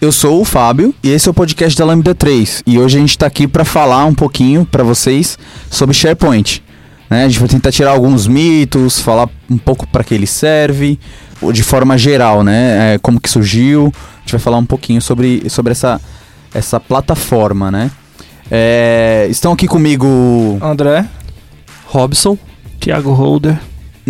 Eu 0.00 0.10
sou 0.10 0.40
o 0.40 0.46
Fábio 0.46 0.94
e 1.02 1.10
esse 1.10 1.28
é 1.28 1.30
o 1.30 1.34
podcast 1.34 1.78
da 1.78 1.84
Lambda 1.84 2.14
3 2.14 2.62
e 2.66 2.78
hoje 2.78 2.96
a 2.96 3.00
gente 3.02 3.10
está 3.10 3.26
aqui 3.26 3.46
para 3.46 3.66
falar 3.66 4.06
um 4.06 4.14
pouquinho 4.14 4.64
para 4.64 4.82
vocês 4.82 5.38
sobre 5.68 5.94
SharePoint. 5.94 6.62
Né? 7.10 7.24
A 7.24 7.28
gente 7.28 7.38
vai 7.38 7.48
tentar 7.48 7.70
tirar 7.70 7.90
alguns 7.90 8.26
mitos, 8.26 8.98
falar 8.98 9.28
um 9.50 9.58
pouco 9.58 9.86
para 9.86 10.02
que 10.02 10.14
ele 10.14 10.26
serve, 10.26 10.98
de 11.52 11.62
forma 11.62 11.98
geral, 11.98 12.42
né? 12.42 12.94
É, 12.94 12.98
como 12.98 13.20
que 13.20 13.28
surgiu. 13.28 13.92
A 14.16 14.20
gente 14.20 14.32
vai 14.32 14.40
falar 14.40 14.56
um 14.56 14.64
pouquinho 14.64 15.02
sobre, 15.02 15.42
sobre 15.50 15.72
essa, 15.72 16.00
essa 16.54 16.80
plataforma, 16.80 17.70
né? 17.70 17.90
É, 18.50 19.26
estão 19.28 19.52
aqui 19.52 19.68
comigo 19.68 20.58
André, 20.62 21.04
Robson, 21.84 22.38
Thiago 22.80 23.12
Holder. 23.12 23.58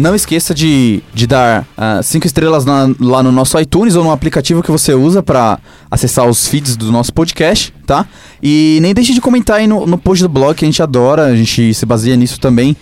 Não 0.00 0.14
esqueça 0.14 0.54
de, 0.54 1.02
de 1.12 1.26
dar 1.26 1.66
5 2.02 2.24
uh, 2.24 2.26
estrelas 2.26 2.64
na, 2.64 2.90
lá 2.98 3.22
no 3.22 3.30
nosso 3.30 3.60
iTunes 3.60 3.96
ou 3.96 4.02
no 4.02 4.10
aplicativo 4.10 4.62
que 4.62 4.70
você 4.70 4.94
usa 4.94 5.22
para 5.22 5.58
acessar 5.90 6.26
os 6.26 6.48
feeds 6.48 6.74
do 6.74 6.90
nosso 6.90 7.12
podcast, 7.12 7.70
tá? 7.84 8.06
E 8.42 8.78
nem 8.80 8.94
deixe 8.94 9.12
de 9.12 9.20
comentar 9.20 9.56
aí 9.58 9.66
no, 9.66 9.86
no 9.86 9.98
post 9.98 10.22
do 10.22 10.28
blog, 10.30 10.56
que 10.56 10.64
a 10.64 10.68
gente 10.68 10.82
adora, 10.82 11.26
a 11.26 11.36
gente 11.36 11.74
se 11.74 11.84
baseia 11.84 12.16
nisso 12.16 12.40
também 12.40 12.74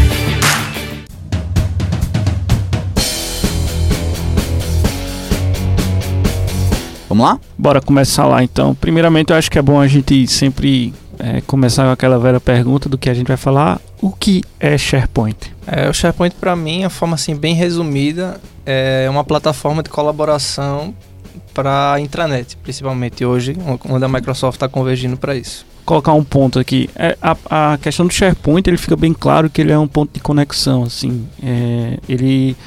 Vamos 7.14 7.28
lá? 7.28 7.40
Bora 7.56 7.80
começar 7.80 8.26
lá 8.26 8.44
então. 8.44 8.74
Primeiramente, 8.74 9.30
eu 9.30 9.38
acho 9.38 9.52
que 9.52 9.60
é 9.60 9.62
bom 9.62 9.80
a 9.80 9.88
gente 9.88 10.26
sempre 10.26 10.92
é, 11.20 11.42
começar 11.42 11.84
com 11.86 11.92
aquela 11.92 12.18
velha 12.18 12.40
pergunta 12.40 12.90
do 12.90 12.98
que 12.98 13.08
a 13.08 13.14
gente 13.14 13.28
vai 13.28 13.38
falar. 13.38 13.80
O 14.02 14.10
que 14.10 14.44
é 14.60 14.76
SharePoint? 14.80 15.54
É, 15.68 15.88
o 15.88 15.94
SharePoint, 15.94 16.34
para 16.34 16.56
mim, 16.56 16.84
a 16.84 16.90
forma 16.90 17.14
assim 17.14 17.36
bem 17.36 17.54
resumida, 17.54 18.42
é 18.66 19.08
uma 19.12 19.24
plataforma 19.24 19.84
de 19.84 19.92
colaboração 19.92 20.92
para 21.54 21.94
a 21.94 22.00
intranet, 22.00 22.58
principalmente 22.58 23.24
hoje, 23.24 23.56
onde 23.88 24.04
a 24.04 24.08
Microsoft 24.08 24.56
está 24.56 24.68
convergindo 24.68 25.16
para 25.16 25.36
isso. 25.36 25.68
Colocar 25.86 26.14
um 26.14 26.24
ponto 26.24 26.58
aqui. 26.58 26.90
É, 26.96 27.16
a, 27.22 27.74
a, 27.74 27.78
questão 27.78 28.08
do 28.08 28.12
SharePoint, 28.12 28.68
ele 28.68 28.78
fica 28.78 28.96
bem 28.96 29.14
claro 29.14 29.52
que 29.52 29.62
ele 29.62 29.72
é 29.72 29.78
um 29.78 29.88
ponto 29.88 30.12
de 30.12 30.20
conexão, 30.20 30.82
assim. 30.82 31.28
É, 31.44 32.00
ele 32.10 32.58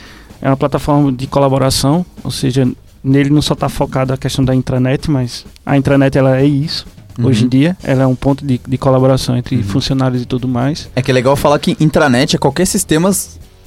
é 0.41 0.49
uma 0.49 0.57
plataforma 0.57 1.11
de 1.11 1.27
colaboração, 1.27 2.07
ou 2.23 2.31
seja, 2.31 2.65
nele 3.07 3.31
não 3.31 3.41
só 3.41 3.55
está 3.55 3.69
focado 3.69 4.13
a 4.13 4.17
questão 4.17 4.45
da 4.45 4.55
intranet, 4.55 5.11
mas 5.11 5.47
a 5.65 5.77
intranet 5.77 6.19
ela 6.19 6.37
é 6.37 6.45
isso. 6.45 6.87
Uhum. 7.19 7.27
Hoje 7.27 7.45
em 7.45 7.49
dia, 7.49 7.77
ela 7.83 8.03
é 8.03 8.07
um 8.07 8.15
ponto 8.15 8.45
de, 8.45 8.61
de 8.67 8.77
colaboração 8.77 9.37
entre 9.37 9.57
uhum. 9.57 9.63
funcionários 9.63 10.23
e 10.23 10.27
tudo 10.27 10.47
mais. 10.47 10.91
É 10.95 11.01
que 11.01 11.11
é 11.11 11.15
legal 11.15 11.35
falar 11.37 11.59
que 11.59 11.77
intranet 11.81 12.37
é 12.37 12.39
qualquer 12.39 12.67
sistema 12.67 13.11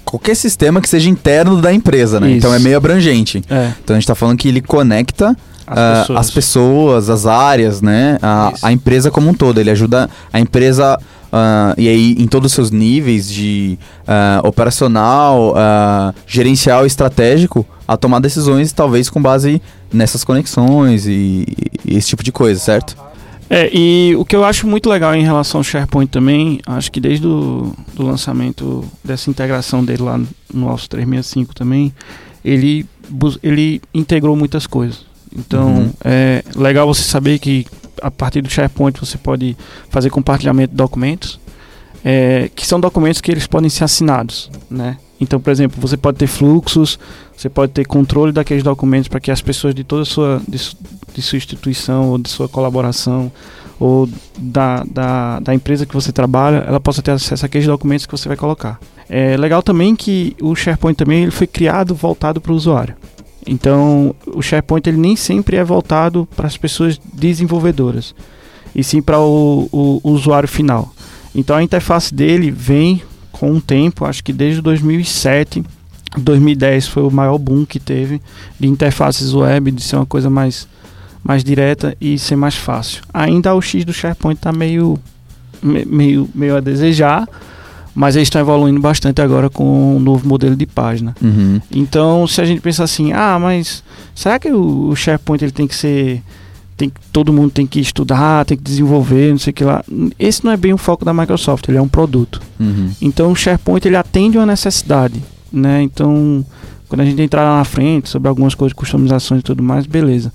qualquer 0.06 0.36
sistema 0.36 0.82
que 0.82 0.90
seja 0.90 1.08
interno 1.10 1.62
da 1.62 1.72
empresa, 1.72 2.20
né? 2.20 2.30
Isso. 2.30 2.38
Então 2.38 2.54
é 2.54 2.60
meio 2.60 2.78
abrangente. 2.78 3.44
É. 3.50 3.72
Então 3.84 3.96
a 3.96 4.00
gente 4.00 4.04
está 4.04 4.16
falando 4.16 4.38
que 4.38 4.48
ele 4.48 4.62
conecta 4.62 5.38
as, 5.68 5.78
uh, 5.78 6.02
pessoas. 6.02 6.20
as, 6.20 6.32
pessoas. 6.32 7.10
as 7.10 7.26
áreas, 7.26 7.82
né? 7.82 8.18
A, 8.22 8.52
a, 8.64 8.72
empresa 8.72 9.12
como 9.12 9.30
um 9.30 9.34
todo. 9.34 9.60
Ele 9.60 9.70
ajuda 9.70 10.10
a 10.34 10.40
empresa, 10.40 11.00
uh, 11.32 11.74
e 11.78 11.88
aí 11.88 12.16
em 12.18 12.28
todos 12.28 12.52
os 12.52 12.54
seus 12.54 12.72
níveis 12.72 13.30
de 13.30 13.78
uh, 14.04 14.48
operacional, 14.48 15.56
gerencial 16.26 16.86
estratégico, 16.86 17.66
a 17.88 17.98
tomar 17.98 18.20
decisões, 18.20 18.72
talvez 18.72 19.10
com 19.10 19.22
base 19.22 19.62
nessas 19.92 20.24
conexões 20.24 21.08
e, 21.08 21.46
e 21.86 21.98
esse 21.98 22.10
tipo 22.10 22.24
de 22.24 22.32
coisa, 22.32 22.60
certo? 22.60 22.96
É, 23.50 23.68
e 23.74 24.16
o 24.16 24.24
que 24.24 24.36
eu 24.36 24.44
acho 24.44 24.68
muito 24.68 24.88
legal 24.88 25.16
em 25.16 25.24
relação 25.24 25.60
ao 25.60 25.64
SharePoint 25.64 26.12
também, 26.12 26.60
acho 26.68 26.92
que 26.92 27.00
desde 27.00 27.26
o 27.26 27.74
do 27.96 28.06
lançamento 28.06 28.86
dessa 29.04 29.30
integração 29.30 29.84
dele 29.84 30.04
lá 30.04 30.20
no 30.54 30.72
Office 30.72 30.88
365 30.88 31.56
também, 31.56 31.92
ele, 32.46 32.86
ele 33.42 33.82
integrou 33.92 34.36
muitas 34.36 34.68
coisas. 34.68 35.09
Então, 35.36 35.68
uhum. 35.68 35.94
é 36.04 36.44
legal 36.56 36.88
você 36.88 37.04
saber 37.04 37.40
que 37.40 37.66
a 38.02 38.10
partir 38.10 38.42
do 38.42 38.50
SharePoint 38.50 39.00
você 39.00 39.18
pode 39.18 39.56
fazer 39.90 40.10
compartilhamento 40.10 40.72
de 40.72 40.78
documentos, 40.78 41.40
é, 42.04 42.50
que 42.56 42.66
são 42.66 42.80
documentos 42.80 43.22
que 43.22 43.32
eles 43.32 43.46
podem 43.46 43.70
ser 43.70 43.84
assinados, 43.84 44.50
né? 44.70 44.98
Então, 45.20 45.40
por 45.40 45.52
exemplo, 45.52 45.82
você 45.82 45.98
pode 45.98 46.18
ter 46.18 46.28
fluxos, 46.28 46.98
você 47.36 47.50
pode 47.50 47.74
ter 47.74 47.86
controle 47.86 48.32
daqueles 48.32 48.64
documentos 48.64 49.10
para 49.10 49.20
que 49.20 49.30
as 49.30 49.42
pessoas 49.42 49.76
de 49.76 49.84
toda 49.84 50.04
a 50.04 50.06
sua, 50.06 50.42
de, 50.48 50.58
de, 51.14 51.22
sua 51.22 51.38
instituição 51.38 52.10
ou 52.10 52.18
de 52.18 52.30
sua 52.30 52.48
colaboração 52.48 53.30
ou 53.78 54.10
da, 54.38 54.84
da, 54.84 55.40
da, 55.40 55.54
empresa 55.54 55.86
que 55.86 55.94
você 55.94 56.12
trabalha, 56.12 56.64
ela 56.68 56.80
possa 56.80 57.02
ter 57.02 57.12
acesso 57.12 57.46
àqueles 57.46 57.68
documentos 57.68 58.06
que 58.06 58.12
você 58.12 58.30
vai 58.30 58.38
colocar. 58.38 58.80
É 59.10 59.36
legal 59.36 59.62
também 59.62 59.96
que 59.96 60.36
o 60.42 60.56
SharePoint 60.56 60.96
também 60.96 61.24
ele 61.24 61.32
foi 61.32 61.48
criado 61.48 61.94
voltado 61.94 62.40
para 62.40 62.52
o 62.54 62.56
usuário. 62.56 62.96
Então, 63.48 64.14
o 64.28 64.42
SharePoint 64.42 64.88
ele 64.88 64.98
nem 64.98 65.16
sempre 65.16 65.58
é 65.58 65.64
voltado 65.64 66.28
para 66.36 66.48
as 66.48 66.58
pessoas 66.58 67.00
desenvolvedoras, 67.14 68.14
e 68.76 68.84
sim 68.84 69.02
para 69.02 69.20
o, 69.20 69.68
o, 69.72 70.02
o 70.04 70.12
usuário 70.12 70.48
final. 70.48 70.94
Então, 71.34 71.56
a 71.56 71.64
interface 71.64 72.14
dele 72.14 72.52
vem 72.52 73.02
com 73.32 73.54
o 73.54 73.62
tempo, 73.62 74.06
acho 74.06 74.24
que 74.24 74.34
desde 74.34 74.62
2007, 74.62 75.64
2010 76.18 76.88
foi 76.88 77.04
o 77.04 77.12
maior 77.12 77.38
boom 77.38 77.66
que 77.66 77.80
teve 77.80 78.22
de 78.60 78.68
interfaces 78.68 79.34
web, 79.34 79.72
de 79.72 79.82
ser 79.82 79.96
uma 79.96 80.06
coisa 80.06 80.30
mais, 80.30 80.68
mais 81.24 81.44
direta 81.44 81.96
e 82.02 82.18
ser 82.18 82.36
mais 82.36 82.56
fácil. 82.56 83.02
Ainda 83.14 83.56
o 83.56 83.62
X 83.62 83.86
do 83.86 83.94
SharePoint 83.94 84.38
está 84.38 84.52
meio, 84.52 85.00
meio, 85.62 86.28
meio 86.36 86.58
a 86.58 86.60
desejar, 86.60 87.28
mas 88.00 88.16
eles 88.16 88.28
estão 88.28 88.40
evoluindo 88.40 88.80
bastante 88.80 89.22
agora 89.22 89.50
com 89.50 89.98
um 89.98 90.00
novo 90.00 90.26
modelo 90.26 90.56
de 90.56 90.66
página. 90.66 91.14
Uhum. 91.22 91.60
Então, 91.70 92.26
se 92.26 92.40
a 92.40 92.46
gente 92.46 92.62
pensar 92.62 92.86
assim, 92.86 93.12
ah, 93.12 93.38
mas 93.38 93.84
será 94.16 94.40
que 94.40 94.50
o, 94.50 94.88
o 94.88 94.96
SharePoint 94.96 95.44
ele 95.44 95.52
tem 95.52 95.68
que 95.68 95.76
ser 95.76 96.24
tem, 96.78 96.94
todo 97.12 97.34
mundo 97.34 97.52
tem 97.52 97.68
que 97.68 97.82
estudar, 97.82 98.46
tem 98.46 98.56
que 98.56 98.64
desenvolver, 98.64 99.32
não 99.32 99.38
sei 99.38 99.52
o 99.52 99.54
que 99.54 99.66
lá. 99.66 99.84
Esse 100.18 100.46
não 100.46 100.52
é 100.54 100.56
bem 100.56 100.72
o 100.72 100.78
foco 100.78 101.04
da 101.04 101.14
Microsoft, 101.14 101.68
ele 101.68 101.78
é 101.78 101.82
um 101.82 101.90
produto. 101.90 102.42
Uhum. 102.58 102.90
Então 103.02 103.34
o 103.34 103.36
SharePoint 103.36 103.86
ele 103.86 103.98
atende 103.98 104.38
uma 104.38 104.46
necessidade, 104.46 105.22
né? 105.52 105.82
Então 105.82 106.46
quando 106.88 107.02
a 107.02 107.06
gente 107.06 107.22
entrar 107.22 107.44
lá 107.44 107.58
na 107.58 107.66
frente 107.66 108.08
sobre 108.08 108.30
algumas 108.30 108.56
coisas, 108.56 108.72
customizações 108.72 109.42
e 109.42 109.44
tudo 109.44 109.62
mais, 109.62 109.86
beleza. 109.86 110.32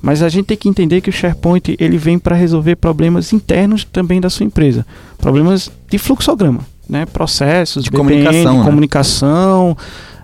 Mas 0.00 0.22
a 0.22 0.28
gente 0.28 0.46
tem 0.46 0.56
que 0.56 0.68
entender 0.68 1.00
que 1.00 1.10
o 1.10 1.12
SharePoint 1.12 1.74
ele 1.80 1.98
vem 1.98 2.16
para 2.16 2.36
resolver 2.36 2.76
problemas 2.76 3.32
internos 3.32 3.84
também 3.84 4.20
da 4.20 4.30
sua 4.30 4.46
empresa, 4.46 4.86
problemas 5.18 5.68
de 5.90 5.98
fluxograma, 5.98 6.60
né? 6.88 7.06
Processos, 7.06 7.84
de 7.84 7.90
BPM, 7.90 8.08
comunicação, 8.08 8.52
de, 8.52 8.58
né? 8.58 8.64
comunicação 8.64 9.76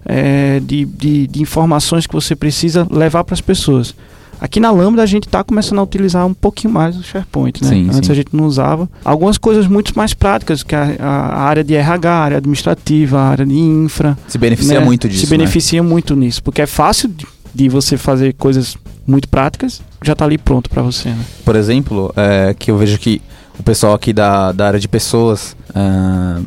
é, 0.04 0.60
de, 0.60 0.84
de, 0.84 1.26
de 1.26 1.42
informações 1.42 2.06
que 2.06 2.14
você 2.14 2.34
precisa 2.34 2.86
levar 2.90 3.24
para 3.24 3.34
as 3.34 3.40
pessoas. 3.40 3.94
Aqui 4.40 4.60
na 4.60 4.70
Lambda 4.70 5.02
a 5.02 5.06
gente 5.06 5.26
está 5.26 5.42
começando 5.42 5.78
a 5.78 5.82
utilizar 5.82 6.26
um 6.26 6.34
pouquinho 6.34 6.72
mais 6.72 6.96
o 6.96 7.02
SharePoint, 7.02 7.62
né? 7.62 7.68
Sim, 7.70 7.88
Antes 7.88 8.06
sim. 8.06 8.12
a 8.12 8.14
gente 8.14 8.28
não 8.32 8.44
usava. 8.44 8.88
Algumas 9.04 9.38
coisas 9.38 9.66
muito 9.66 9.96
mais 9.96 10.12
práticas, 10.12 10.62
que 10.62 10.74
a, 10.74 10.96
a, 10.98 11.42
área 11.42 11.64
de 11.64 11.74
RH, 11.74 12.10
a 12.10 12.18
área 12.18 12.36
administrativa, 12.38 13.18
a 13.18 13.28
área 13.28 13.46
de 13.46 13.54
infra. 13.54 14.18
Se 14.28 14.36
beneficia 14.36 14.80
né? 14.80 14.84
muito 14.84 15.08
disso. 15.08 15.20
Se 15.24 15.30
beneficia 15.30 15.82
né? 15.82 15.88
muito 15.88 16.14
nisso, 16.14 16.42
porque 16.42 16.60
é 16.60 16.66
fácil 16.66 17.08
de, 17.08 17.26
de 17.54 17.68
você 17.68 17.96
fazer 17.96 18.34
coisas 18.34 18.76
muito 19.06 19.28
práticas, 19.28 19.80
já 20.02 20.12
está 20.12 20.24
ali 20.24 20.36
pronto 20.36 20.68
para 20.68 20.82
você. 20.82 21.10
Né? 21.10 21.24
Por 21.44 21.56
exemplo, 21.56 22.12
é, 22.16 22.54
que 22.58 22.70
eu 22.70 22.76
vejo 22.76 22.98
que 22.98 23.22
o 23.58 23.62
pessoal 23.62 23.94
aqui 23.94 24.12
da, 24.12 24.52
da 24.52 24.66
área 24.66 24.80
de 24.80 24.88
pessoas 24.88 25.56
uh, 25.74 26.44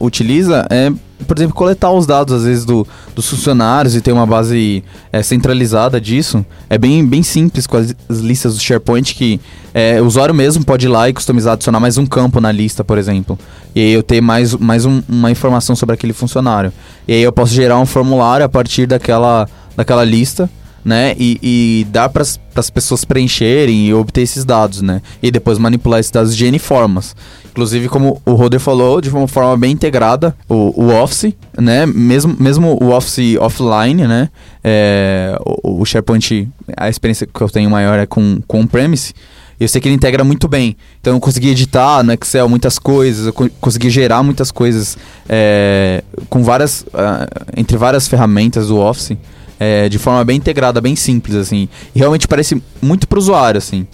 utiliza 0.00 0.66
é, 0.70 0.92
por 1.26 1.36
exemplo, 1.36 1.54
coletar 1.54 1.92
os 1.92 2.06
dados 2.06 2.34
às 2.34 2.44
vezes 2.44 2.64
do, 2.64 2.86
dos 3.14 3.28
funcionários 3.28 3.94
e 3.94 4.00
ter 4.00 4.12
uma 4.12 4.26
base 4.26 4.82
é, 5.12 5.22
centralizada 5.22 6.00
disso. 6.00 6.44
É 6.68 6.78
bem, 6.78 7.04
bem 7.04 7.22
simples 7.22 7.66
com 7.66 7.76
as, 7.76 7.94
as 8.08 8.18
listas 8.18 8.54
do 8.54 8.60
SharePoint 8.60 9.14
que 9.14 9.40
é, 9.72 10.00
o 10.00 10.06
usuário 10.06 10.34
mesmo 10.34 10.64
pode 10.64 10.86
ir 10.86 10.88
lá 10.88 11.08
e 11.08 11.12
customizar, 11.12 11.54
adicionar 11.54 11.78
mais 11.78 11.98
um 11.98 12.06
campo 12.06 12.40
na 12.40 12.50
lista, 12.50 12.82
por 12.82 12.98
exemplo. 12.98 13.38
E 13.74 13.80
aí 13.80 13.92
eu 13.92 14.02
ter 14.02 14.20
mais, 14.20 14.54
mais 14.54 14.84
um, 14.84 15.02
uma 15.08 15.30
informação 15.30 15.76
sobre 15.76 15.94
aquele 15.94 16.12
funcionário. 16.12 16.72
E 17.06 17.12
aí 17.12 17.22
eu 17.22 17.32
posso 17.32 17.54
gerar 17.54 17.78
um 17.78 17.86
formulário 17.86 18.44
a 18.44 18.48
partir 18.48 18.86
daquela, 18.86 19.48
daquela 19.76 20.04
lista 20.04 20.50
né? 20.84 21.14
E, 21.18 21.38
e 21.42 21.86
dar 21.90 22.08
para 22.08 22.22
as 22.54 22.70
pessoas 22.70 23.04
preencherem 23.04 23.86
e 23.88 23.94
obter 23.94 24.22
esses 24.22 24.44
dados, 24.44 24.82
né? 24.82 25.02
E 25.22 25.30
depois 25.30 25.58
manipular 25.58 26.00
esses 26.00 26.12
dados 26.12 26.36
de 26.36 26.46
N 26.46 26.58
formas. 26.58 27.14
Inclusive, 27.50 27.88
como 27.88 28.20
o 28.24 28.32
Roder 28.32 28.60
falou, 28.60 29.00
de 29.00 29.10
uma 29.10 29.26
forma 29.26 29.56
bem 29.56 29.72
integrada, 29.72 30.34
o, 30.48 30.84
o 30.84 31.02
Office, 31.02 31.34
né? 31.58 31.84
Mesmo, 31.86 32.36
mesmo 32.38 32.78
o 32.80 32.90
Office 32.90 33.36
offline, 33.38 34.06
né? 34.06 34.28
É, 34.62 35.36
o, 35.44 35.82
o 35.82 35.84
SharePoint, 35.84 36.48
a 36.76 36.88
experiência 36.88 37.26
que 37.26 37.40
eu 37.40 37.48
tenho 37.48 37.68
maior 37.68 37.98
é 37.98 38.06
com, 38.06 38.40
com 38.46 38.60
on-premise. 38.60 39.12
Eu 39.58 39.68
sei 39.68 39.78
que 39.78 39.88
ele 39.88 39.94
integra 39.94 40.24
muito 40.24 40.48
bem. 40.48 40.74
Então 41.02 41.12
eu 41.12 41.20
consegui 41.20 41.50
editar 41.50 42.02
no 42.02 42.14
Excel 42.14 42.48
muitas 42.48 42.78
coisas, 42.78 43.26
eu 43.26 43.32
co 43.32 43.50
consegui 43.60 43.90
gerar 43.90 44.22
muitas 44.22 44.50
coisas 44.50 44.96
é, 45.28 46.02
com 46.30 46.42
várias. 46.42 46.80
Uh, 46.80 47.28
entre 47.54 47.76
várias 47.76 48.08
ferramentas 48.08 48.68
do 48.68 48.78
Office. 48.78 49.18
É, 49.62 49.90
de 49.90 49.98
forma 49.98 50.24
bem 50.24 50.38
integrada, 50.38 50.80
bem 50.80 50.96
simples, 50.96 51.36
assim. 51.36 51.68
E 51.94 51.98
realmente 51.98 52.26
parece 52.26 52.62
muito 52.80 53.06
pro 53.06 53.18
usuário, 53.18 53.58
assim. 53.58 53.86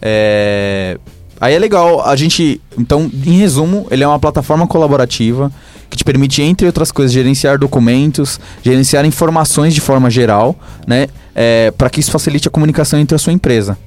É, 0.00 0.96
Aí 1.40 1.54
é 1.54 1.58
legal, 1.58 2.06
a 2.06 2.14
gente. 2.14 2.60
Então, 2.76 3.10
em 3.26 3.38
resumo, 3.38 3.86
ele 3.90 4.04
é 4.04 4.06
uma 4.06 4.18
plataforma 4.18 4.66
colaborativa 4.66 5.50
que 5.88 5.96
te 5.96 6.04
permite, 6.04 6.42
entre 6.42 6.66
outras 6.66 6.92
coisas, 6.92 7.12
gerenciar 7.12 7.58
documentos, 7.58 8.38
gerenciar 8.62 9.06
informações 9.06 9.72
de 9.72 9.80
forma 9.80 10.10
geral, 10.10 10.54
né? 10.86 11.08
É, 11.34 11.70
para 11.70 11.88
que 11.88 11.98
isso 11.98 12.10
facilite 12.10 12.46
a 12.46 12.50
comunicação 12.50 13.00
entre 13.00 13.14
a 13.14 13.18
sua 13.18 13.32
empresa. 13.32 13.78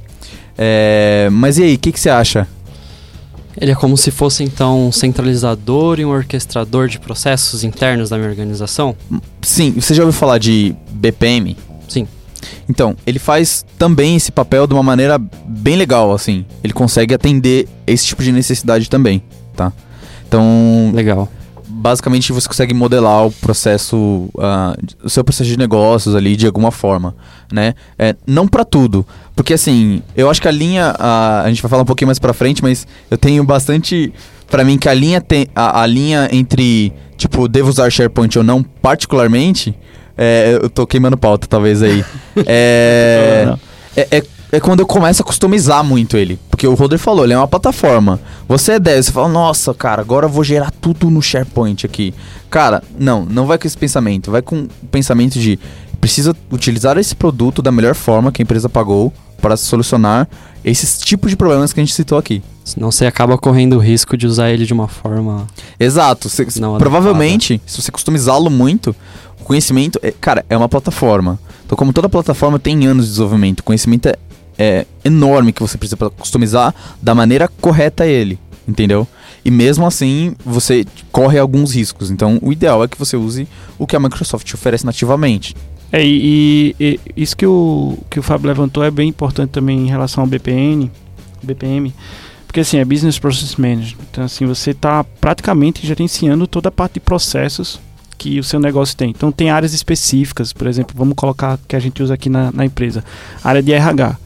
É, 0.57 1.29
mas 1.31 1.59
e 1.59 1.63
aí, 1.63 1.75
o 1.75 1.77
que, 1.77 1.91
que 1.91 1.99
você 1.99 2.09
acha? 2.09 2.47
Ele 3.59 3.71
é 3.71 3.75
como 3.75 3.95
se 3.95 4.11
fosse 4.11 4.43
então 4.43 4.87
um 4.87 4.91
centralizador 4.91 5.99
e 5.99 6.05
um 6.05 6.09
orquestrador 6.09 6.87
de 6.87 6.99
processos 6.99 7.63
internos 7.63 8.09
da 8.09 8.17
minha 8.17 8.29
organização? 8.29 8.95
Sim, 9.41 9.71
você 9.71 9.93
já 9.93 10.03
ouviu 10.03 10.17
falar 10.17 10.37
de 10.37 10.75
BPM? 10.91 11.55
Sim. 11.87 12.07
Então, 12.67 12.95
ele 13.05 13.19
faz 13.19 13.65
também 13.77 14.15
esse 14.15 14.31
papel 14.31 14.65
de 14.67 14.73
uma 14.73 14.83
maneira 14.83 15.17
bem 15.45 15.75
legal, 15.75 16.13
assim. 16.13 16.45
Ele 16.63 16.73
consegue 16.73 17.13
atender 17.13 17.67
esse 17.85 18.05
tipo 18.05 18.23
de 18.23 18.31
necessidade 18.31 18.89
também, 18.89 19.21
tá? 19.55 19.71
Então. 20.27 20.91
Legal. 20.93 21.29
Basicamente, 21.83 22.31
você 22.31 22.47
consegue 22.47 22.73
modelar 22.73 23.25
o 23.25 23.31
processo, 23.31 23.97
uh, 23.97 24.73
o 25.03 25.09
seu 25.09 25.21
processo 25.21 25.49
de 25.49 25.57
negócios 25.57 26.15
ali 26.15 26.37
de 26.37 26.45
alguma 26.45 26.71
forma, 26.71 27.13
né? 27.51 27.75
É, 27.99 28.15
não 28.25 28.47
para 28.47 28.63
tudo, 28.63 29.05
porque 29.35 29.53
assim, 29.53 30.01
eu 30.15 30.29
acho 30.29 30.41
que 30.41 30.47
a 30.47 30.51
linha, 30.51 30.95
uh, 30.97 31.43
a 31.43 31.49
gente 31.49 31.61
vai 31.61 31.69
falar 31.69 31.83
um 31.83 31.85
pouquinho 31.85 32.07
mais 32.07 32.19
para 32.19 32.31
frente, 32.31 32.63
mas 32.63 32.87
eu 33.11 33.17
tenho 33.17 33.43
bastante 33.43 34.13
para 34.49 34.63
mim 34.63 34.77
que 34.77 34.87
a 34.87 34.93
linha 34.93 35.19
tem 35.19 35.45
a, 35.53 35.81
a 35.81 35.85
linha 35.85 36.29
entre 36.31 36.93
tipo 37.17 37.49
devo 37.49 37.67
usar 37.67 37.91
SharePoint 37.91 38.37
ou 38.37 38.45
não, 38.45 38.63
particularmente, 38.63 39.77
é, 40.17 40.57
eu 40.61 40.69
tô 40.69 40.87
queimando 40.87 41.17
pauta, 41.17 41.47
talvez 41.47 41.83
aí. 41.83 42.05
é, 42.47 43.53
é, 43.97 44.07
é, 44.09 44.23
é, 44.53 44.59
quando 44.59 44.81
eu 44.81 44.85
começo 44.85 45.19
a 45.23 45.25
customizar 45.25 45.83
muito 45.83 46.15
ele. 46.15 46.39
Porque 46.47 46.67
o 46.67 46.75
Roder 46.75 46.99
falou, 46.99 47.23
ele 47.23 47.33
é 47.33 47.37
uma 47.37 47.47
plataforma. 47.47 48.19
Você 48.47 48.73
é 48.73 48.79
10, 48.79 49.07
você 49.07 49.11
fala, 49.11 49.27
nossa, 49.27 49.73
cara, 49.73 49.99
agora 49.99 50.27
eu 50.27 50.29
vou 50.29 50.43
gerar 50.43 50.69
tudo 50.69 51.09
no 51.09 51.23
SharePoint 51.23 51.83
aqui. 51.83 52.13
Cara, 52.51 52.83
não, 52.99 53.25
não 53.25 53.47
vai 53.47 53.57
com 53.57 53.65
esse 53.65 53.75
pensamento. 53.75 54.29
Vai 54.29 54.43
com 54.43 54.67
o 54.83 54.87
pensamento 54.91 55.39
de 55.39 55.59
precisa 55.99 56.35
utilizar 56.51 56.99
esse 56.99 57.15
produto 57.15 57.63
da 57.63 57.71
melhor 57.71 57.95
forma 57.95 58.31
que 58.31 58.41
a 58.41 58.43
empresa 58.43 58.69
pagou 58.69 59.11
para 59.41 59.57
solucionar 59.57 60.29
esses 60.63 60.99
tipos 60.99 61.31
de 61.31 61.35
problemas 61.35 61.73
que 61.73 61.79
a 61.79 61.83
gente 61.83 61.95
citou 61.95 62.19
aqui. 62.19 62.43
Senão 62.63 62.91
você 62.91 63.07
acaba 63.07 63.35
correndo 63.39 63.77
o 63.77 63.79
risco 63.79 64.15
de 64.15 64.27
usar 64.27 64.51
ele 64.51 64.67
de 64.67 64.73
uma 64.73 64.87
forma. 64.87 65.47
Exato. 65.79 66.29
Cê, 66.29 66.45
provavelmente, 66.77 67.59
se 67.65 67.81
você 67.81 67.91
customizá-lo 67.91 68.51
muito, 68.51 68.95
o 69.41 69.43
conhecimento, 69.43 69.99
é, 70.03 70.11
cara, 70.11 70.45
é 70.47 70.55
uma 70.55 70.69
plataforma. 70.69 71.39
Então, 71.65 71.75
como 71.75 71.91
toda 71.91 72.07
plataforma 72.07 72.59
tem 72.59 72.85
anos 72.85 73.05
de 73.05 73.11
desenvolvimento, 73.13 73.61
o 73.61 73.63
conhecimento 73.63 74.07
é, 74.07 74.15
é 74.57 74.85
enorme 75.03 75.51
que 75.51 75.61
você 75.61 75.77
precisa 75.77 75.97
para 75.97 76.09
customizar 76.09 76.73
da 77.01 77.15
maneira 77.15 77.47
correta 77.47 78.05
ele, 78.05 78.39
entendeu? 78.67 79.07
E 79.45 79.51
mesmo 79.51 79.85
assim, 79.85 80.35
você 80.45 80.85
corre 81.11 81.37
alguns 81.37 81.75
riscos. 81.75 82.09
Então, 82.09 82.39
o 82.41 82.51
ideal 82.53 82.83
é 82.83 82.87
que 82.87 82.97
você 82.97 83.17
use 83.17 83.47
o 83.77 83.85
que 83.85 83.95
a 83.95 83.99
Microsoft 83.99 84.51
oferece 84.53 84.85
nativamente. 84.85 85.55
É, 85.91 86.03
e, 86.03 86.75
e, 86.79 86.99
isso 87.15 87.35
que 87.35 87.45
o, 87.45 87.97
que 88.09 88.19
o 88.19 88.23
Fábio 88.23 88.47
levantou 88.47 88.83
é 88.83 88.89
bem 88.89 89.09
importante 89.09 89.51
também 89.51 89.79
em 89.79 89.89
relação 89.89 90.23
ao 90.23 90.27
BPN, 90.27 90.89
BPM, 91.43 91.93
porque 92.47 92.61
assim, 92.61 92.77
é 92.77 92.85
Business 92.85 93.19
Process 93.19 93.55
Management. 93.57 94.03
Então, 94.11 94.23
assim, 94.23 94.45
você 94.45 94.71
está 94.71 95.03
praticamente 95.03 95.85
gerenciando 95.85 96.47
toda 96.47 96.69
a 96.69 96.71
parte 96.71 96.93
de 96.93 96.99
processos 97.01 97.79
que 98.17 98.39
o 98.39 98.43
seu 98.43 98.59
negócio 98.59 98.95
tem. 98.95 99.09
Então, 99.09 99.31
tem 99.31 99.49
áreas 99.49 99.73
específicas, 99.73 100.53
por 100.53 100.67
exemplo, 100.67 100.95
vamos 100.97 101.15
colocar 101.15 101.59
que 101.67 101.75
a 101.75 101.79
gente 101.79 102.01
usa 102.01 102.13
aqui 102.13 102.29
na, 102.29 102.51
na 102.51 102.65
empresa, 102.65 103.03
área 103.43 103.61
de 103.61 103.73
RH. 103.73 104.17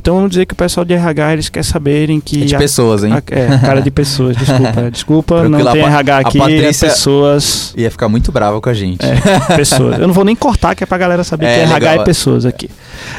Então 0.00 0.14
vamos 0.14 0.30
dizer 0.30 0.46
que 0.46 0.54
o 0.54 0.56
pessoal 0.56 0.84
de 0.84 0.94
RH 0.94 1.32
eles 1.34 1.48
querem 1.50 1.68
saberem 1.68 2.20
que. 2.20 2.42
É 2.42 2.46
de 2.46 2.56
a, 2.56 2.58
pessoas, 2.58 3.04
hein? 3.04 3.12
A, 3.12 3.16
é, 3.16 3.58
cara 3.58 3.82
de 3.82 3.90
pessoas, 3.90 4.34
desculpa. 4.36 4.90
Desculpa, 4.90 5.48
não 5.48 5.72
tem 5.72 5.82
RH 5.82 6.18
aqui, 6.18 6.40
é 6.40 6.72
pessoas. 6.72 7.74
Ia 7.76 7.90
ficar 7.90 8.08
muito 8.08 8.32
brava 8.32 8.60
com 8.60 8.68
a 8.68 8.74
gente. 8.74 9.04
É, 9.04 9.56
pessoas. 9.56 9.98
Eu 9.98 10.06
não 10.06 10.14
vou 10.14 10.24
nem 10.24 10.34
cortar, 10.34 10.74
que 10.74 10.82
é 10.82 10.86
pra 10.86 10.96
galera 10.96 11.22
saber 11.22 11.46
é, 11.46 11.54
que 11.54 11.60
RH 11.60 11.74
legal. 11.74 12.02
é 12.02 12.04
pessoas 12.04 12.46
aqui. 12.46 12.70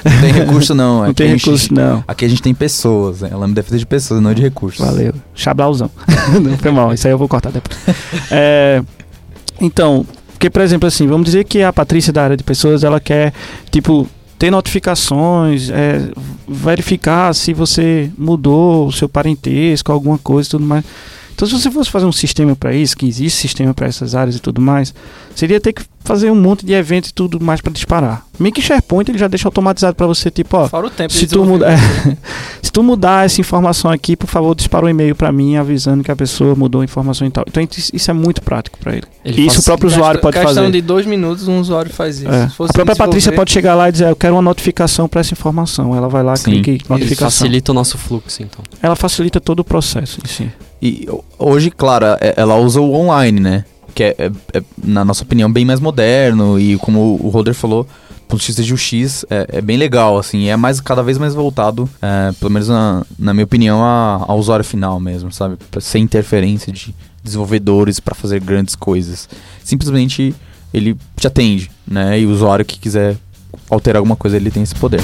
Não 0.03 0.21
tem 0.21 0.31
recurso, 0.31 0.73
não. 0.73 1.05
não 1.05 1.13
tem 1.13 1.27
recurso, 1.27 1.65
gente, 1.65 1.73
não. 1.73 2.03
Aqui 2.07 2.25
a 2.25 2.27
gente 2.27 2.41
tem 2.41 2.53
pessoas. 2.53 3.21
Ela 3.21 3.47
me 3.47 3.53
defende 3.53 3.79
de 3.79 3.85
pessoas, 3.85 4.21
não 4.21 4.33
de 4.33 4.41
recursos. 4.41 4.83
Valeu. 4.83 5.13
Chablauzão. 5.35 5.91
não 6.41 6.57
foi 6.57 6.71
mal, 6.71 6.93
isso 6.93 7.07
aí 7.07 7.13
eu 7.13 7.17
vou 7.17 7.27
cortar 7.27 7.51
depois. 7.51 7.77
É, 8.31 8.81
então, 9.59 10.05
porque, 10.31 10.49
por 10.49 10.63
exemplo, 10.63 10.87
assim, 10.87 11.05
vamos 11.05 11.25
dizer 11.25 11.43
que 11.43 11.61
a 11.61 11.71
Patrícia 11.71 12.11
da 12.11 12.23
área 12.23 12.35
de 12.35 12.43
pessoas, 12.43 12.83
ela 12.83 12.99
quer, 12.99 13.31
tipo, 13.69 14.07
ter 14.41 14.49
notificações, 14.49 15.69
é, 15.69 16.01
verificar 16.47 17.31
se 17.35 17.53
você 17.53 18.09
mudou 18.17 18.87
o 18.87 18.91
seu 18.91 19.07
parentesco, 19.07 19.91
alguma 19.91 20.17
coisa 20.17 20.49
e 20.49 20.49
tudo 20.49 20.65
mais. 20.65 20.83
Então, 21.41 21.49
se 21.49 21.59
você 21.59 21.71
fosse 21.71 21.89
fazer 21.89 22.05
um 22.05 22.11
sistema 22.11 22.55
para 22.55 22.71
isso, 22.71 22.95
que 22.95 23.07
existe 23.07 23.39
sistema 23.39 23.73
para 23.73 23.87
essas 23.87 24.13
áreas 24.13 24.35
e 24.35 24.39
tudo 24.39 24.61
mais, 24.61 24.93
seria 25.33 25.59
ter 25.59 25.73
que 25.73 25.81
fazer 26.03 26.29
um 26.29 26.35
monte 26.35 26.63
de 26.63 26.73
eventos 26.73 27.09
e 27.09 27.13
tudo 27.13 27.39
mais 27.39 27.61
para 27.61 27.73
disparar. 27.73 28.23
Meio 28.39 28.53
que 28.53 28.61
SharePoint 28.61 29.09
ele 29.09 29.17
já 29.17 29.27
deixa 29.27 29.47
automatizado 29.47 29.95
para 29.95 30.05
você, 30.05 30.29
tipo, 30.29 30.55
ó. 30.55 30.69
Fora 30.69 30.85
o 30.85 30.89
tempo 30.91 31.11
se 31.11 31.25
tu, 31.25 31.43
muda, 31.43 31.67
se 32.61 32.71
tu 32.71 32.83
mudar 32.83 33.25
essa 33.25 33.41
informação 33.41 33.89
aqui, 33.89 34.15
por 34.15 34.27
favor, 34.27 34.53
dispara 34.53 34.85
um 34.85 34.89
e-mail 34.89 35.15
para 35.15 35.31
mim 35.31 35.55
avisando 35.55 36.03
que 36.03 36.11
a 36.11 36.15
pessoa 36.15 36.53
mudou 36.53 36.81
a 36.81 36.83
informação 36.83 37.25
e 37.25 37.31
tal. 37.31 37.43
Então 37.47 37.67
isso 37.91 38.11
é 38.11 38.13
muito 38.13 38.39
prático 38.43 38.77
para 38.77 38.97
ele. 38.97 39.07
ele. 39.25 39.41
isso 39.41 39.61
o 39.61 39.63
próprio 39.63 39.89
usuário 39.89 40.21
pode 40.21 40.33
questão 40.33 40.47
fazer. 40.47 40.61
questão 40.61 40.71
de 40.71 40.81
dois 40.81 41.07
minutos, 41.07 41.47
um 41.47 41.59
usuário 41.59 41.91
faz 41.91 42.19
isso. 42.19 42.29
É. 42.29 42.43
a 42.43 42.73
própria 42.73 42.95
Patrícia 42.95 43.31
pode 43.31 43.51
chegar 43.51 43.73
lá 43.73 43.89
e 43.89 43.91
dizer, 43.91 44.07
eu 44.07 44.15
quero 44.15 44.35
uma 44.35 44.43
notificação 44.43 45.07
para 45.07 45.21
essa 45.21 45.33
informação. 45.33 45.95
Ela 45.95 46.07
vai 46.07 46.21
lá, 46.21 46.35
Sim. 46.35 46.61
clica 46.61 46.69
em 46.69 46.73
notificação. 46.87 47.27
Isso 47.27 47.37
facilita 47.39 47.71
o 47.71 47.73
nosso 47.73 47.97
fluxo, 47.97 48.43
então. 48.43 48.63
Ela 48.79 48.95
facilita 48.95 49.41
todo 49.41 49.61
o 49.61 49.63
processo 49.63 50.19
em 50.23 50.27
si. 50.27 50.51
E 50.81 51.07
hoje, 51.37 51.69
claro, 51.69 52.05
é, 52.19 52.33
ela 52.37 52.55
usa 52.57 52.81
o 52.81 52.93
online, 52.93 53.39
né? 53.39 53.65
Que 53.93 54.03
é, 54.03 54.15
é, 54.17 54.31
é, 54.53 54.63
na 54.83 55.05
nossa 55.05 55.23
opinião, 55.23 55.51
bem 55.51 55.65
mais 55.65 55.79
moderno 55.79 56.59
e 56.59 56.77
como 56.77 57.19
o 57.21 57.29
Roder 57.29 57.53
falou, 57.53 57.85
ponto 58.31 58.41
de 58.41 58.47
vista 58.47 58.73
UX 58.73 59.25
é, 59.29 59.57
é, 59.57 59.61
bem 59.61 59.75
legal, 59.75 60.17
assim, 60.17 60.47
é 60.47 60.55
mais 60.55 60.79
cada 60.79 61.03
vez 61.03 61.17
mais 61.17 61.35
voltado, 61.35 61.89
é, 62.01 62.31
pelo 62.39 62.49
menos 62.49 62.69
na, 62.69 63.05
na 63.19 63.33
minha 63.33 63.43
opinião, 63.43 63.83
ao 63.83 64.39
usuário 64.39 64.63
final 64.63 64.99
mesmo, 64.99 65.31
sabe? 65.31 65.57
Sem 65.81 66.03
interferência 66.03 66.71
de 66.71 66.95
desenvolvedores 67.21 67.99
para 67.99 68.15
fazer 68.15 68.39
grandes 68.39 68.73
coisas. 68.73 69.27
Simplesmente 69.63 70.33
ele 70.73 70.97
te 71.17 71.27
atende, 71.27 71.69
né? 71.85 72.19
E 72.19 72.25
o 72.25 72.31
usuário 72.31 72.63
que 72.63 72.79
quiser 72.79 73.17
alterar 73.69 73.99
alguma 73.99 74.15
coisa, 74.15 74.37
ele 74.37 74.49
tem 74.49 74.63
esse 74.63 74.75
poder. 74.75 75.01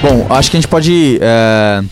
Bom, 0.00 0.26
acho 0.30 0.50
que 0.50 0.56
a 0.56 0.60
gente 0.60 0.68
pode. 0.68 1.18
É, 1.20 1.82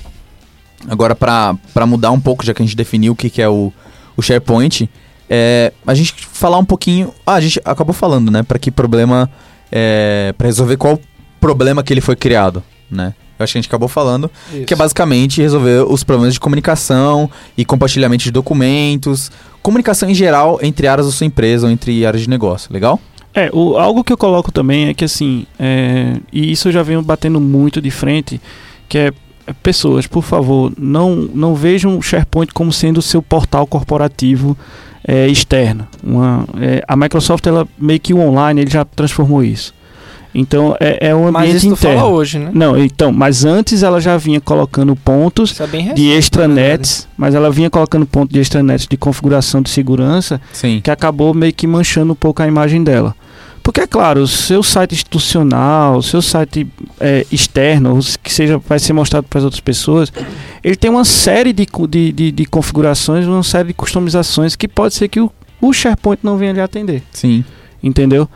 agora, 0.89 1.15
para 1.15 1.87
mudar 1.87 2.11
um 2.13 2.21
pouco, 2.21 2.45
já 2.45 2.55
que 2.55 2.63
a 2.63 2.65
gente 2.65 2.77
definiu 2.77 3.13
o 3.13 3.17
que, 3.17 3.29
que 3.29 3.43
é 3.43 3.49
o, 3.49 3.73
o 4.17 4.23
SharePoint, 4.23 4.89
é, 5.29 5.73
a 5.87 5.95
gente 5.95 6.15
falar 6.15 6.59
um 6.59 6.65
pouquinho. 6.65 7.13
Ah, 7.27 7.35
a 7.35 7.41
gente 7.41 7.61
acabou 7.65 7.93
falando, 7.93 8.31
né? 8.31 8.43
Para 8.43 8.59
que 8.59 8.71
problema. 8.71 9.31
É, 9.73 10.33
para 10.39 10.47
resolver 10.47 10.77
qual 10.77 11.01
problema 11.41 11.83
que 11.83 11.93
ele 11.93 12.01
foi 12.01 12.15
criado, 12.15 12.63
né? 12.89 13.13
Eu 13.39 13.45
acho 13.45 13.53
que 13.53 13.59
a 13.59 13.61
gente 13.61 13.69
acabou 13.69 13.89
falando, 13.89 14.31
Isso. 14.53 14.65
que 14.65 14.73
é 14.73 14.77
basicamente 14.77 15.43
resolver 15.43 15.85
os 15.87 16.03
problemas 16.03 16.35
de 16.35 16.41
comunicação 16.41 17.31
e 17.57 17.65
compartilhamento 17.65 18.25
de 18.25 18.31
documentos, 18.31 19.31
comunicação 19.61 20.09
em 20.09 20.15
geral 20.15 20.59
entre 20.63 20.87
áreas 20.87 21.07
da 21.07 21.13
sua 21.13 21.27
empresa 21.27 21.67
ou 21.67 21.73
entre 21.73 22.07
áreas 22.07 22.23
de 22.23 22.31
negócio, 22.31 22.73
legal? 22.73 22.99
É, 23.37 23.51
o, 23.53 23.77
algo 23.77 24.03
que 24.03 24.11
eu 24.11 24.17
coloco 24.17 24.51
também 24.51 24.89
é 24.89 24.95
que 24.95 25.05
assim, 25.05 25.47
é, 25.59 26.17
e 26.33 26.51
isso 26.51 26.69
eu 26.69 26.73
já 26.73 26.83
venho 26.83 27.03
batendo 27.03 27.39
muito 27.39 27.83
de 27.83 27.91
frente, 27.91 28.41
que 28.89 28.97
é, 28.97 29.13
é 29.47 29.53
pessoas, 29.63 30.07
por 30.07 30.23
favor, 30.23 30.73
não, 30.79 31.15
não 31.15 31.55
vejam 31.55 31.99
o 31.99 32.03
SharePoint 32.03 32.55
como 32.55 32.73
sendo 32.73 32.97
o 32.97 33.03
seu 33.03 33.21
portal 33.21 33.67
corporativo 33.67 34.57
é, 35.07 35.29
externo. 35.29 35.87
Uma, 36.03 36.47
é, 36.59 36.83
a 36.89 36.97
Microsoft, 36.97 37.47
ela 37.47 37.69
meio 37.79 38.01
que 38.01 38.15
o 38.15 38.19
online, 38.19 38.63
ele 38.63 38.71
já 38.71 38.87
transformou 38.87 39.45
isso. 39.45 39.77
Então 40.35 40.77
é, 40.81 41.09
é 41.09 41.15
um 41.15 41.31
Mas 41.31 41.45
ambiente 41.45 41.57
isso 41.57 41.69
tu 41.69 41.75
interno. 41.75 41.99
fala 41.99 42.11
hoje, 42.11 42.39
né? 42.39 42.51
Não, 42.53 42.77
então, 42.77 43.11
mas 43.11 43.45
antes 43.45 43.83
ela 43.83 44.01
já 44.01 44.19
vinha 44.19 44.39
colocando 44.41 44.95
pontos 44.95 45.53
Isso 45.53 45.63
é 45.63 45.67
recente, 45.67 45.95
de 45.95 46.09
extranets, 46.09 47.09
mas 47.17 47.35
ela 47.35 47.51
vinha 47.51 47.71
colocando 47.71 48.05
ponto 48.05 48.31
de 48.33 48.39
extranets 48.39 48.87
de 48.87 48.97
configuração 48.99 49.63
de 49.63 49.71
segurança 49.71 50.39
Sim. 50.53 50.81
que 50.85 50.91
acabou 50.91 51.33
meio 51.33 51.55
que 51.55 51.67
manchando 51.67 52.13
um 52.13 52.17
pouco 52.17 52.43
a 52.43 52.47
imagem 52.47 52.85
dela. 52.85 53.15
Porque, 53.67 53.81
é 53.81 53.87
claro, 53.89 54.21
o 54.21 54.29
seu 54.29 54.63
site 54.63 54.95
institucional, 54.95 55.97
o 55.97 56.03
seu 56.03 56.23
site 56.23 56.69
é, 57.01 57.27
externo, 57.33 57.99
que 58.23 58.33
seja 58.33 58.59
vai 58.59 58.79
ser 58.79 58.93
mostrado 58.93 59.27
para 59.29 59.41
as 59.41 59.45
outras 59.45 59.59
pessoas, 59.59 60.13
ele 60.63 60.77
tem 60.77 60.89
uma 60.89 61.05
série 61.05 61.53
de, 61.53 61.67
de, 61.89 62.13
de, 62.13 62.31
de 62.31 62.47
configurações, 62.47 63.27
uma 63.27 63.43
série 63.43 63.67
de 63.67 63.75
customizações 63.75 64.55
que 64.55 64.69
pode 64.69 64.95
ser 64.95 65.09
que 65.09 65.19
o, 65.19 65.33
o 65.61 65.73
SharePoint 65.73 66.21
não 66.23 66.37
venha 66.37 66.53
lhe 66.53 66.61
atender, 66.61 67.03
Sim. 67.11 67.45
entendeu? 67.83 68.29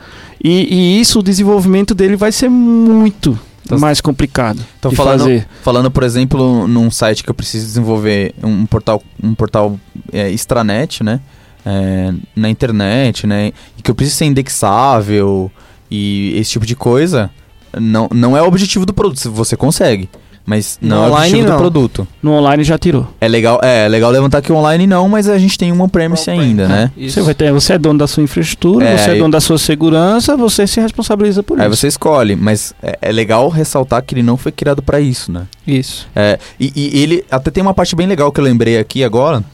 E, 0.42 0.98
e 0.98 1.00
isso, 1.00 1.20
o 1.20 1.22
desenvolvimento 1.22 1.94
dele 1.94 2.16
vai 2.16 2.32
ser 2.32 2.48
muito 2.48 3.38
Então, 3.64 3.78
mais 3.78 4.00
complicado 4.00 4.58
de 4.82 4.96
falando, 4.96 5.20
fazer. 5.20 5.46
falando, 5.62 5.92
por 5.92 6.02
exemplo, 6.02 6.66
num 6.66 6.90
site 6.90 7.22
que 7.22 7.30
eu 7.30 7.34
preciso 7.34 7.66
desenvolver 7.66 8.34
um 8.42 8.66
portal, 8.66 9.00
um 9.22 9.32
portal 9.32 9.78
é, 10.12 10.28
extranet, 10.28 11.04
né? 11.04 11.20
É, 11.64 12.12
na 12.34 12.48
internet, 12.48 13.26
né? 13.26 13.52
E 13.78 13.82
que 13.82 13.90
eu 13.90 13.94
preciso 13.94 14.16
ser 14.18 14.24
indexável 14.26 15.50
e 15.90 16.34
esse 16.38 16.50
tipo 16.52 16.66
de 16.66 16.74
coisa. 16.76 17.30
Não, 17.78 18.08
não 18.12 18.36
é 18.36 18.42
o 18.42 18.46
objetivo 18.46 18.84
do 18.86 18.92
produto. 18.92 19.30
Você 19.32 19.56
consegue. 19.56 20.08
Mas 20.46 20.78
No 20.80 20.88
não 20.88 20.96
é 20.96 21.00
o 21.00 21.04
online, 21.10 21.20
objetivo 21.26 21.48
não. 21.48 21.56
do 21.56 21.60
produto. 21.60 22.08
No 22.22 22.32
online 22.32 22.64
já 22.64 22.76
tirou. 22.78 23.06
É 23.20 23.28
legal, 23.28 23.60
é, 23.62 23.84
é 23.84 23.88
legal 23.88 24.10
levantar 24.10 24.40
que 24.42 24.50
online 24.50 24.86
não, 24.86 25.08
mas 25.08 25.28
a 25.28 25.38
gente 25.38 25.56
tem 25.56 25.70
uma 25.70 25.86
premise 25.88 26.22
On-premise, 26.22 26.48
ainda, 26.48 26.66
né? 26.66 26.90
Isso. 26.96 27.14
Você, 27.14 27.22
vai 27.22 27.34
ter, 27.34 27.52
você 27.52 27.74
é 27.74 27.78
dono 27.78 27.98
da 27.98 28.06
sua 28.08 28.22
infraestrutura, 28.22 28.84
É, 28.86 28.96
você 28.96 29.10
é 29.10 29.12
aí- 29.12 29.18
dono 29.18 29.30
da 29.30 29.40
sua 29.40 29.58
segurança, 29.58 30.36
você 30.36 30.66
se 30.66 30.80
responsabiliza 30.80 31.42
por 31.42 31.60
Aí 31.60 31.68
isso. 31.68 31.76
você 31.76 31.86
escolhe, 31.88 32.34
mas 32.34 32.74
é, 32.82 32.98
é 33.02 33.12
legal 33.12 33.48
ressaltar 33.50 34.02
que 34.02 34.14
ele 34.14 34.22
não 34.22 34.36
foi 34.36 34.50
criado 34.50 34.82
pra 34.82 34.98
isso, 34.98 35.30
né? 35.30 35.42
Isso. 35.64 36.08
É, 36.16 36.38
e, 36.58 36.72
e 36.74 37.00
ele 37.02 37.24
até 37.30 37.50
tem 37.50 37.62
uma 37.62 37.74
parte 37.74 37.94
bem 37.94 38.06
legal 38.08 38.32
que 38.32 38.40
eu 38.40 38.44
lembrei 38.44 38.78
aqui 38.78 39.04
agora, 39.04 39.44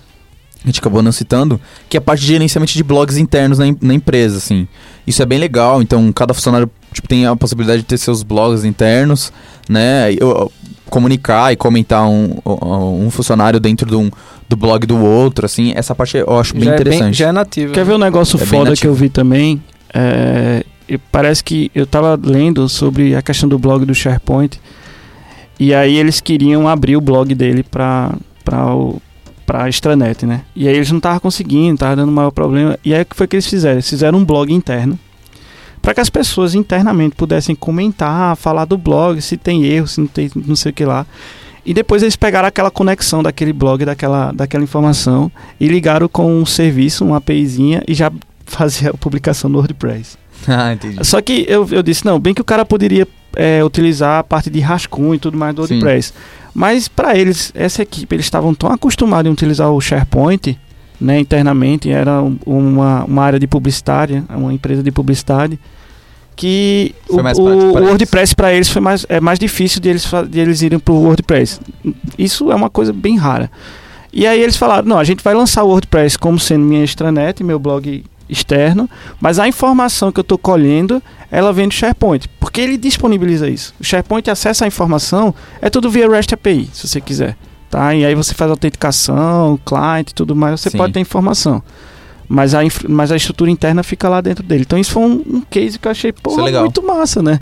a 0.67 0.69
gente 0.69 0.81
acabou 0.81 1.01
não 1.01 1.13
citando, 1.13 1.61
que 1.89 1.97
é 1.97 1.99
a 1.99 2.01
parte 2.01 2.21
de 2.21 2.27
gerenciamento 2.27 2.73
de 2.73 2.83
blogs 2.83 3.17
internos 3.17 3.59
na, 3.59 3.67
na 3.81 3.95
empresa, 3.95 4.39
assim. 4.39 4.67
Isso 5.07 5.23
é 5.23 5.27
bem 5.27 5.39
legal, 5.39 5.81
então 5.81 6.13
cada 6.13 6.35
funcionário 6.35 6.69
tipo, 6.93 7.07
tem 7.07 7.25
a 7.25 7.37
possibilidade 7.37 7.83
de 7.83 7.87
ter 7.87 7.97
seus 7.99 8.23
blogs 8.23 8.65
internos, 8.65 9.33
né? 9.69 10.13
Eu- 10.13 10.51
comunicar 10.89 11.53
e 11.53 11.57
comentar 11.57 12.09
um, 12.09 12.39
um 12.47 13.07
um 13.07 13.11
funcionário 13.11 13.59
dentro 13.59 13.89
de 13.89 13.97
um, 13.97 14.09
do 14.49 14.57
blog 14.57 14.87
do 14.87 14.97
outro, 14.97 15.45
assim. 15.45 15.73
Essa 15.75 15.95
parte 15.95 16.17
eu 16.17 16.39
acho 16.39 16.55
bem 16.55 16.65
já, 16.65 16.71
é 16.71 16.75
bem, 16.75 16.81
interessante. 16.81 17.19
já 17.19 17.29
é 17.29 17.33
nativo. 17.33 17.73
Quer 17.73 17.85
ver 17.85 17.95
um 17.95 17.99
negócio 17.99 18.41
É 18.41 18.47
foda 18.47 18.73
que 18.75 18.87
eu 18.87 18.95
vi 18.95 19.09
também? 19.09 19.61
É, 19.93 20.65
parece 21.11 21.43
que 21.43 21.71
eu 21.75 21.87
tava 21.87 22.19
lendo 22.23 22.69
sobre 22.69 23.17
a 23.17 23.23
questão 23.23 23.49
do 23.49 23.59
blog 23.59 23.85
do 23.85 23.95
SharePoint. 23.95 24.61
E 25.59 25.75
aí 25.75 25.97
eles 25.97 26.21
queriam 26.21 26.69
abrir 26.69 26.97
o 26.97 27.01
blog 27.01 27.35
dele 27.35 27.63
pra, 27.63 28.15
pra, 28.45 28.75
o, 28.75 29.01
pra 29.47 29.69
extranet, 29.69 30.27
né? 30.27 30.43
E 30.55 30.69
aí 30.69 30.75
eles 30.75 30.91
não 30.91 30.99
estavam 30.99 31.21
conseguindo, 31.21 31.79
tava 31.79 31.97
dando 31.97 32.11
maior 32.11 32.33
problema. 32.33 32.77
E 32.85 32.93
aí 32.93 33.03
o 33.03 33.07
que 33.07 33.17
foi 33.17 33.29
que 33.29 33.37
eles 33.37 33.47
fizeram? 33.47 33.77
Eles 33.77 33.89
fizeram 33.89 34.19
um 34.19 34.25
blog 34.25 34.53
interno. 34.53 34.99
Para 35.81 35.95
que 35.95 36.01
as 36.01 36.11
pessoas 36.11 36.55
internamente 36.55 37.15
pudessem 37.15 37.55
comentar, 37.55 38.37
falar 38.37 38.65
do 38.65 38.77
blog, 38.77 39.23
se 39.23 39.37
tem 39.37 39.65
erro, 39.65 39.87
se 39.87 40.01
não 40.01 40.09
tem 40.09 40.29
não 40.35 40.57
sei 40.57 40.73
o 40.73 40.75
que 40.75 40.85
lá. 40.85 41.07
E 41.65 41.73
depois 41.73 42.03
eles 42.03 42.17
pegaram 42.17 42.49
aquela 42.49 42.71
conexão 42.71 43.23
daquele 43.23 43.53
blog, 43.53 43.85
daquela, 43.85 44.33
daquela 44.33 44.65
informação, 44.65 45.31
e 45.61 45.69
ligaram 45.69 46.09
com 46.09 46.41
um 46.41 46.47
serviço, 46.47 47.05
uma 47.05 47.19
APIzinha, 47.19 47.83
e 47.87 47.95
já 47.95 48.11
fazia 48.45 48.91
a 48.91 48.95
publicação 48.95 49.49
no 49.49 49.59
WordPress. 49.59 50.17
ah, 50.47 50.73
entendi. 50.73 51.05
Só 51.05 51.21
que 51.21 51.45
eu, 51.49 51.67
eu 51.71 51.83
disse, 51.83 52.05
não, 52.05 52.19
bem 52.19 52.35
que 52.35 52.41
o 52.41 52.45
cara 52.45 52.65
poderia 52.65 53.07
é, 53.37 53.63
utilizar 53.63 54.19
a 54.19 54.25
parte 54.25 54.51
de 54.51 54.59
rascunho 54.61 55.15
e 55.15 55.19
tudo 55.19 55.37
mais 55.39 55.55
do 55.55 55.67
Sim. 55.67 55.75
WordPress. 55.75 56.13
Mas 56.55 56.89
para 56.89 57.17
eles, 57.17 57.53
essa 57.55 57.83
equipe, 57.83 58.15
eles 58.17 58.27
estavam 58.27 58.55
tão 58.55 58.73
acostumados 58.73 59.29
em 59.29 59.33
utilizar 59.33 59.71
o 59.71 59.81
SharePoint, 59.81 60.59
né, 60.99 61.21
internamente, 61.21 61.91
era 61.91 62.23
um- 62.23 62.39
uma, 62.47 63.05
uma 63.05 63.23
área 63.23 63.39
de 63.39 63.47
publicitária, 63.47 64.25
uma 64.31 64.53
empresa 64.55 64.83
de 64.83 64.91
publicidade, 64.91 65.59
que 66.35 66.95
o, 67.09 67.17
o- 67.17 67.19
o 67.71 67.73
para. 67.75 67.85
WordPress 67.85 68.35
para 68.35 68.53
eles 68.53 68.69
foi 68.69 68.81
mais, 68.83 69.07
é 69.09 69.21
mais 69.21 69.39
difícil 69.39 69.81
de 69.81 69.89
eles, 69.89 70.07
de 70.29 70.41
eles 70.41 70.63
irem 70.63 70.79
pro 70.79 70.95
WordPress. 70.95 71.61
Isso 72.19 72.51
é 72.51 72.55
uma 72.55 72.71
coisa 72.71 72.93
bem 72.93 73.17
rara. 73.17 73.51
E 74.13 74.27
aí 74.27 74.41
eles 74.41 74.57
falaram, 74.57 74.89
não, 74.89 74.99
a 74.99 75.05
gente 75.05 75.23
vai 75.23 75.35
lançar 75.35 75.63
o 75.63 75.69
WordPress 75.69 76.19
como 76.19 76.39
sendo 76.39 76.65
minha 76.65 76.83
extranet, 76.85 77.45
meu 77.45 77.59
blog 77.59 78.03
externo, 78.29 78.89
mas 79.21 79.39
a 79.39 79.47
informação 79.47 80.11
que 80.11 80.19
eu 80.19 80.23
estou 80.23 80.39
colhendo, 80.39 81.03
ela 81.31 81.53
vem 81.53 81.69
do 81.69 81.75
SharePoint, 81.75 82.29
porque 82.41 82.61
ele 82.61 82.77
disponibiliza 82.77 83.49
isso. 83.49 83.75
O 83.81 83.85
SharePoint 83.85 84.31
acessa 84.31 84.65
a 84.65 84.69
informação, 84.69 85.35
é 85.61 85.69
tudo 85.69 85.91
via 85.91 86.09
REST 86.09 86.33
API, 86.33 86.69
se 86.73 86.87
você 86.87 87.01
quiser, 87.01 87.37
tá? 87.71 87.95
E 87.95 88.05
aí 88.05 88.15
você 88.15 88.35
faz 88.35 88.51
autenticação, 88.51 89.59
client 89.65 90.11
e 90.11 90.15
tudo 90.15 90.35
mais, 90.37 90.61
você 90.61 90.71
Sim. 90.71 90.79
pode 90.79 90.93
ter 90.93 91.01
informação. 91.01 91.63
Mas 92.29 92.55
a, 92.55 92.61
mas 92.89 93.13
a 93.13 93.17
estrutura 93.17 93.51
interna 93.51 93.83
fica 93.83 94.09
lá 94.09 94.21
dentro 94.21 94.43
dele. 94.43 94.63
Então 94.63 94.79
isso 94.79 94.91
foi 94.91 95.03
um, 95.05 95.25
um 95.29 95.41
case 95.43 95.79
que 95.79 95.87
eu 95.87 95.93
achei, 95.93 96.13
pô, 96.13 96.47
é 96.47 96.61
muito 96.61 96.83
massa, 96.83 97.23
né? 97.23 97.41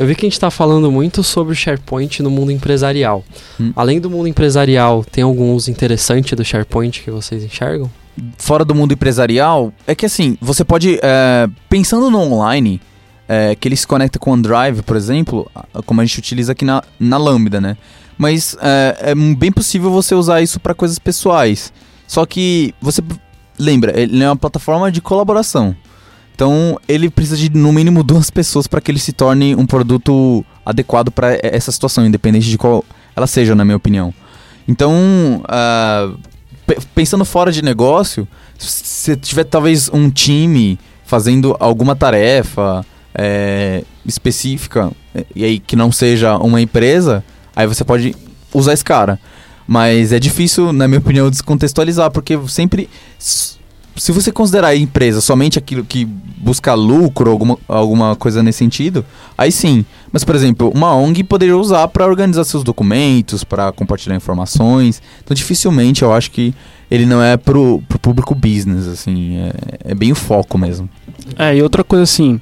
Eu 0.00 0.06
vi 0.06 0.14
que 0.14 0.24
a 0.24 0.26
gente 0.26 0.32
está 0.32 0.50
falando 0.50 0.90
muito 0.90 1.22
sobre 1.22 1.52
o 1.52 1.54
SharePoint 1.54 2.22
no 2.22 2.30
mundo 2.30 2.50
empresarial. 2.50 3.22
Hum. 3.60 3.70
Além 3.76 4.00
do 4.00 4.08
mundo 4.08 4.26
empresarial, 4.26 5.04
tem 5.04 5.22
algum 5.22 5.52
uso 5.52 5.70
interessante 5.70 6.34
do 6.34 6.42
SharePoint 6.42 7.02
que 7.02 7.10
vocês 7.10 7.44
enxergam? 7.44 7.90
Fora 8.38 8.64
do 8.64 8.74
mundo 8.74 8.92
empresarial, 8.92 9.72
é 9.86 9.94
que 9.94 10.06
assim, 10.06 10.36
você 10.40 10.64
pode. 10.64 10.98
é, 11.02 11.48
pensando 11.68 12.10
no 12.10 12.18
online, 12.20 12.80
é, 13.28 13.54
que 13.54 13.68
ele 13.68 13.76
se 13.76 13.86
conecta 13.86 14.18
com 14.18 14.30
o 14.30 14.32
OneDrive, 14.34 14.82
por 14.82 14.96
exemplo, 14.96 15.50
como 15.86 16.00
a 16.00 16.04
gente 16.04 16.18
utiliza 16.18 16.52
aqui 16.52 16.64
na, 16.64 16.82
na 16.98 17.16
Lambda, 17.16 17.60
né? 17.60 17.76
Mas 18.18 18.56
é, 18.60 19.12
é 19.12 19.14
bem 19.14 19.50
possível 19.50 19.90
você 19.90 20.14
usar 20.14 20.42
isso 20.42 20.60
para 20.60 20.74
coisas 20.74 20.98
pessoais. 20.98 21.72
Só 22.06 22.26
que 22.26 22.74
você 22.80 23.00
lembra, 23.58 23.98
ele 23.98 24.22
é 24.22 24.28
uma 24.28 24.36
plataforma 24.36 24.90
de 24.90 25.00
colaboração. 25.00 25.74
Então 26.34 26.78
ele 26.88 27.08
precisa 27.10 27.36
de 27.36 27.50
no 27.50 27.72
mínimo 27.72 28.02
duas 28.02 28.30
pessoas 28.30 28.66
para 28.66 28.80
que 28.80 28.90
ele 28.90 28.98
se 28.98 29.12
torne 29.12 29.54
um 29.54 29.66
produto 29.66 30.44
adequado 30.64 31.10
para 31.10 31.38
essa 31.42 31.70
situação, 31.70 32.04
independente 32.06 32.48
de 32.48 32.56
qual 32.58 32.84
ela 33.14 33.26
seja, 33.26 33.54
na 33.54 33.64
minha 33.64 33.76
opinião. 33.76 34.12
Então, 34.66 35.42
pe- 36.29 36.29
pensando 36.94 37.24
fora 37.24 37.52
de 37.52 37.62
negócio, 37.62 38.26
se 38.58 39.16
tiver 39.16 39.44
talvez 39.44 39.90
um 39.92 40.10
time 40.10 40.78
fazendo 41.04 41.56
alguma 41.58 41.96
tarefa 41.96 42.84
é, 43.14 43.82
específica 44.06 44.92
é, 45.14 45.24
e 45.34 45.44
aí 45.44 45.58
que 45.58 45.74
não 45.74 45.90
seja 45.90 46.36
uma 46.36 46.60
empresa, 46.60 47.24
aí 47.54 47.66
você 47.66 47.84
pode 47.84 48.14
usar 48.52 48.72
esse 48.72 48.84
cara. 48.84 49.18
Mas 49.66 50.12
é 50.12 50.18
difícil, 50.18 50.72
na 50.72 50.88
minha 50.88 50.98
opinião, 50.98 51.30
descontextualizar, 51.30 52.10
porque 52.10 52.36
sempre. 52.48 52.90
Se 53.18 54.12
você 54.12 54.32
considerar 54.32 54.68
a 54.68 54.76
empresa 54.76 55.20
somente 55.20 55.58
aquilo 55.58 55.84
que 55.84 56.04
busca 56.04 56.74
lucro, 56.74 57.30
alguma, 57.30 57.58
alguma 57.68 58.16
coisa 58.16 58.42
nesse 58.42 58.58
sentido, 58.58 59.04
aí 59.38 59.52
sim. 59.52 59.84
Mas, 60.12 60.24
por 60.24 60.34
exemplo, 60.34 60.70
uma 60.74 60.94
ONG 60.94 61.22
poderia 61.22 61.56
usar 61.56 61.86
para 61.88 62.04
organizar 62.06 62.42
seus 62.44 62.64
documentos, 62.64 63.44
para 63.44 63.70
compartilhar 63.70 64.16
informações. 64.16 65.00
Então, 65.22 65.34
dificilmente 65.34 66.02
eu 66.02 66.12
acho 66.12 66.30
que 66.32 66.52
ele 66.90 67.06
não 67.06 67.22
é 67.22 67.36
pro, 67.36 67.80
pro 67.88 67.98
público 67.98 68.34
business, 68.34 68.88
assim. 68.88 69.36
É, 69.38 69.92
é 69.92 69.94
bem 69.94 70.10
o 70.10 70.16
foco 70.16 70.58
mesmo. 70.58 70.88
É, 71.38 71.56
e 71.56 71.62
outra 71.62 71.84
coisa 71.84 72.02
assim, 72.02 72.40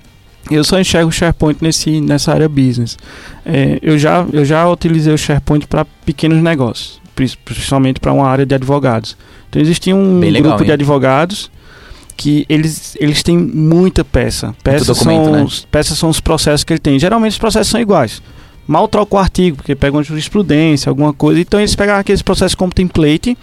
eu 0.51 0.65
só 0.65 0.81
enxergo 0.81 1.11
o 1.11 1.13
SharePoint 1.13 1.59
nesse, 1.61 2.01
nessa 2.01 2.33
área 2.33 2.49
business. 2.49 2.97
É, 3.45 3.79
eu, 3.83 3.99
já, 3.99 4.25
eu 4.33 4.45
já 4.47 4.67
utilizei 4.67 5.13
o 5.13 5.19
SharePoint 5.19 5.67
para 5.67 5.85
pequenos 6.07 6.43
negócios, 6.43 6.99
pri- 7.15 7.37
principalmente 7.45 8.01
para 8.01 8.13
uma 8.15 8.27
área 8.27 8.47
de 8.47 8.55
advogados. 8.55 9.15
Então 9.51 9.61
existia 9.61 9.95
um 9.95 10.21
legal, 10.21 10.43
grupo 10.43 10.65
de 10.65 10.71
hein? 10.71 10.75
advogados 10.75 11.51
que 12.19 12.45
eles, 12.49 12.97
eles 13.01 13.23
têm 13.23 13.39
muita 13.39 14.05
peça. 14.05 14.55
Peças 14.63 14.99
são, 14.99 15.31
né? 15.33 15.43
os- 15.45 15.65
peças 15.71 15.97
são 15.97 16.11
os 16.11 16.19
processos 16.21 16.65
que 16.65 16.73
ele 16.73 16.81
tem. 16.81 16.99
Geralmente 16.99 17.33
os 17.33 17.39
processos 17.39 17.69
são 17.71 17.81
iguais. 17.81 18.21
Mal 18.67 18.87
troca 18.89 19.15
o 19.15 19.19
artigo, 19.19 19.57
porque 19.57 19.75
pega 19.77 19.97
uma 19.97 20.03
jurisprudência, 20.03 20.91
alguma 20.91 21.13
coisa. 21.15 21.41
Então 21.41 21.61
eles 21.61 21.75
pegavam 21.77 22.01
aqueles 22.01 22.21
processos 22.21 22.57
como 22.57 22.73
template, 22.73 23.39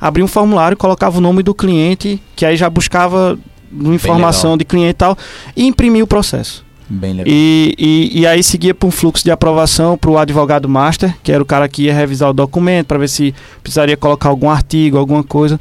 abriam 0.00 0.24
um 0.24 0.28
formulário, 0.28 0.76
colocava 0.76 1.18
o 1.18 1.20
nome 1.20 1.42
do 1.42 1.52
cliente, 1.52 2.22
que 2.36 2.46
aí 2.46 2.56
já 2.56 2.70
buscava 2.70 3.36
informação 3.72 4.56
de 4.56 4.64
cliente 4.64 4.90
e 4.90 4.94
tal, 4.94 5.18
e 5.56 5.66
imprimia 5.66 6.04
o 6.04 6.06
processo. 6.06 6.64
Bem 6.88 7.12
legal. 7.14 7.26
E, 7.28 7.74
e, 7.78 8.20
e 8.20 8.26
aí 8.26 8.42
seguia 8.42 8.72
para 8.74 8.86
um 8.86 8.90
fluxo 8.90 9.24
de 9.24 9.30
aprovação 9.30 9.98
para 9.98 10.10
o 10.10 10.16
advogado 10.18 10.68
master, 10.68 11.14
que 11.22 11.32
era 11.32 11.42
o 11.42 11.46
cara 11.46 11.68
que 11.68 11.84
ia 11.84 11.94
revisar 11.94 12.30
o 12.30 12.32
documento 12.32 12.86
para 12.86 12.98
ver 12.98 13.08
se 13.08 13.34
precisaria 13.62 13.96
colocar 13.96 14.28
algum 14.28 14.48
artigo, 14.48 14.96
alguma 14.98 15.22
coisa. 15.24 15.58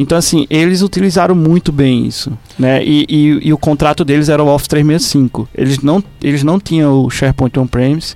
Então, 0.00 0.16
assim, 0.16 0.46
eles 0.48 0.80
utilizaram 0.80 1.34
muito 1.34 1.72
bem 1.72 2.06
isso. 2.06 2.30
Né? 2.56 2.84
E, 2.84 3.04
e, 3.08 3.48
e 3.48 3.52
o 3.52 3.58
contrato 3.58 4.04
deles 4.04 4.28
era 4.28 4.40
o 4.40 4.46
Office 4.46 4.68
365. 4.68 5.48
Eles 5.52 5.80
não, 5.80 6.02
eles 6.22 6.44
não 6.44 6.60
tinham 6.60 7.04
o 7.04 7.10
SharePoint 7.10 7.58
On-Premise. 7.58 8.14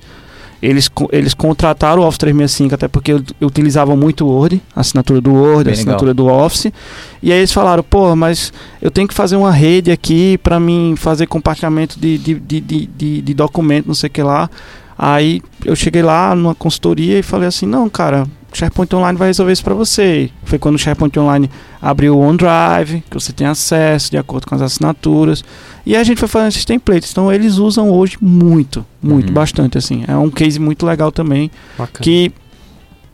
Eles, 0.63 0.89
eles 1.11 1.35
contrataram 1.35 2.01
o 2.01 2.07
Office 2.07 2.19
365 2.19 2.75
até 2.77 2.87
porque 2.87 3.13
eu, 3.13 3.21
eu 3.41 3.49
utilizava 3.49 3.97
muito 3.97 4.25
o 4.25 4.29
Word, 4.29 4.63
a 4.77 4.81
assinatura 4.81 5.21
do 5.21 5.33
Word, 5.33 5.65
Bem 5.65 5.73
a 5.73 5.75
assinatura 5.75 6.15
do 6.15 6.29
Office. 6.29 6.73
E 7.21 7.33
aí 7.33 7.39
eles 7.39 7.53
falaram, 7.53 7.83
pô, 7.83 8.15
mas 8.15 8.53
eu 8.81 8.89
tenho 8.89 9.09
que 9.09 9.15
fazer 9.15 9.35
uma 9.35 9.51
rede 9.51 9.91
aqui 9.91 10.39
para 10.39 10.61
mim 10.61 10.95
fazer 10.97 11.27
compartilhamento 11.27 11.99
de, 11.99 12.17
de, 12.17 12.35
de, 12.35 12.61
de, 12.61 12.87
de, 12.87 13.23
de 13.23 13.35
documento, 13.35 13.87
não 13.87 13.95
sei 13.95 14.07
o 14.07 14.11
que 14.11 14.23
lá. 14.23 14.49
Aí 14.97 15.43
eu 15.65 15.75
cheguei 15.75 16.01
lá 16.01 16.33
numa 16.33 16.55
consultoria 16.55 17.19
e 17.19 17.23
falei 17.25 17.49
assim, 17.49 17.67
não, 17.67 17.91
cara, 17.91 18.25
SharePoint 18.53 18.95
Online 18.95 19.19
vai 19.19 19.29
resolver 19.29 19.53
isso 19.53 19.65
para 19.65 19.75
você. 19.75 20.31
Foi 20.45 20.59
quando 20.59 20.75
o 20.75 20.79
SharePoint 20.79 21.19
Online 21.19 21.51
abriu 21.81 22.17
o 22.17 22.21
OneDrive, 22.21 23.03
que 23.09 23.15
você 23.15 23.33
tem 23.33 23.47
acesso 23.47 24.11
de 24.11 24.19
acordo 24.19 24.47
com 24.47 24.55
as 24.55 24.63
assinaturas. 24.63 25.43
E 25.87 25.97
a 25.97 26.05
gente 26.05 26.19
foi 26.19 26.29
fazendo 26.29 26.49
esses 26.51 26.65
templates. 26.65 27.11
Então 27.11 27.33
eles 27.33 27.57
usam 27.57 27.91
hoje 27.91 28.17
muito, 28.21 28.85
muito, 29.03 29.29
Uhum. 29.29 29.35
bastante 29.35 29.79
assim. 29.79 30.05
É 30.07 30.17
um 30.17 30.31
case 30.31 30.59
muito 30.59 30.85
legal 30.87 31.11
também, 31.11 31.51
Bacana. 31.79 32.03
que 32.05 32.33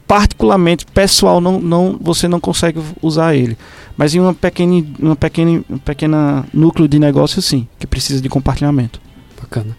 particularmente 0.07 0.87
pessoal 0.87 1.41
não, 1.41 1.61
não 1.61 1.99
você 2.01 2.27
não 2.29 2.41
consegue 2.41 2.81
usar 3.03 3.35
ele. 3.35 3.57
Mas 3.97 4.15
em 4.15 4.21
uma 4.21 4.33
pequena, 4.33 4.85
uma 4.99 5.17
pequena, 5.17 5.63
um 5.69 5.79
pequena 5.79 6.47
núcleo 6.55 6.89
de 6.89 6.99
negócio 6.99 7.43
sim, 7.43 7.67
que 7.79 7.87
precisa 7.87 8.21
de 8.21 8.29
compartilhamento. 8.29 9.01
Bacana. 9.41 9.77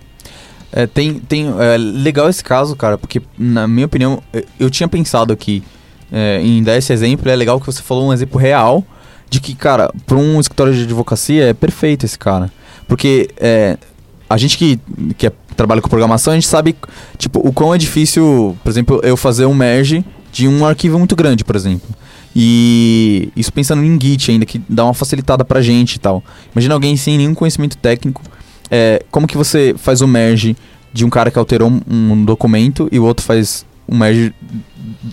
É, 0.72 0.86
tem, 0.86 1.16
tem, 1.16 1.48
é 1.60 1.78
legal 1.78 2.30
esse 2.30 2.44
caso, 2.44 2.76
cara, 2.76 2.98
porque, 2.98 3.22
na 3.38 3.68
minha 3.68 3.86
opinião, 3.88 4.22
eu- 4.60 4.70
tinha 4.70 4.88
pensado 4.88 5.34
aqui 5.34 5.64
é, 6.12 6.40
em 6.42 6.62
dar 6.64 6.78
esse 6.78 6.92
exemplo. 6.94 7.30
É 7.30 7.36
legal 7.36 7.60
que 7.60 7.66
você 7.66 7.82
falou 7.82 8.08
um 8.10 8.14
exemplo 8.14 8.40
real 8.40 8.84
de 9.30 9.40
que, 9.40 9.54
cara, 9.56 9.92
para 10.06 10.18
um 10.18 10.40
escritório 10.40 10.74
de 10.74 10.84
advocacia 10.84 11.46
é 11.50 11.54
perfeito 11.54 12.06
esse 12.06 12.18
cara. 12.18 12.52
Porque 12.88 13.30
é, 13.38 13.78
a 14.30 14.38
gente 14.38 14.58
que, 14.58 14.80
que 15.18 15.28
é- 15.28 15.32
trabalha 15.56 15.82
com 15.82 15.90
programação, 15.90 16.34
a 16.34 16.36
gente 16.36 16.48
sabe, 16.48 16.76
tipo, 17.18 17.40
o 17.48 17.52
quão 17.54 17.74
é 17.76 17.78
difícil, 17.78 18.58
por 18.64 18.70
exemplo, 18.70 19.00
eu 19.04 19.16
fazer 19.18 19.46
um 19.46 19.54
merge 19.54 20.04
de 20.32 20.48
um 20.48 20.66
arquivo 20.66 20.98
muito 20.98 21.16
grande, 21.16 21.44
por 21.44 21.56
exemplo. 21.56 21.88
E 22.36 23.32
isso 23.36 23.52
pensando 23.52 23.84
em 23.84 24.00
Git 24.00 24.32
ainda, 24.32 24.46
que 24.46 24.62
dá 24.70 24.86
uma 24.86 24.94
facilitada 24.94 25.44
pra 25.44 25.62
gente 25.62 25.96
e 25.96 26.00
tal. 26.00 26.24
Imagina 26.56 26.74
alguém 26.76 26.96
sem 26.96 27.18
nenhum 27.18 27.34
conhecimento 27.34 27.76
técnico 27.78 28.22
é, 28.72 29.04
como 29.12 29.28
que 29.28 29.38
você 29.38 29.74
faz 29.78 30.02
o 30.02 30.08
merge 30.08 30.56
de 30.94 31.06
um 31.06 31.10
cara 31.10 31.30
que 31.32 31.38
alterou 31.40 31.70
um, 31.70 31.82
um 31.90 32.26
documento 32.26 32.88
e 32.92 33.00
o 33.00 33.04
outro 33.06 33.26
faz 33.26 33.66
um 33.88 33.98
merge 33.98 34.34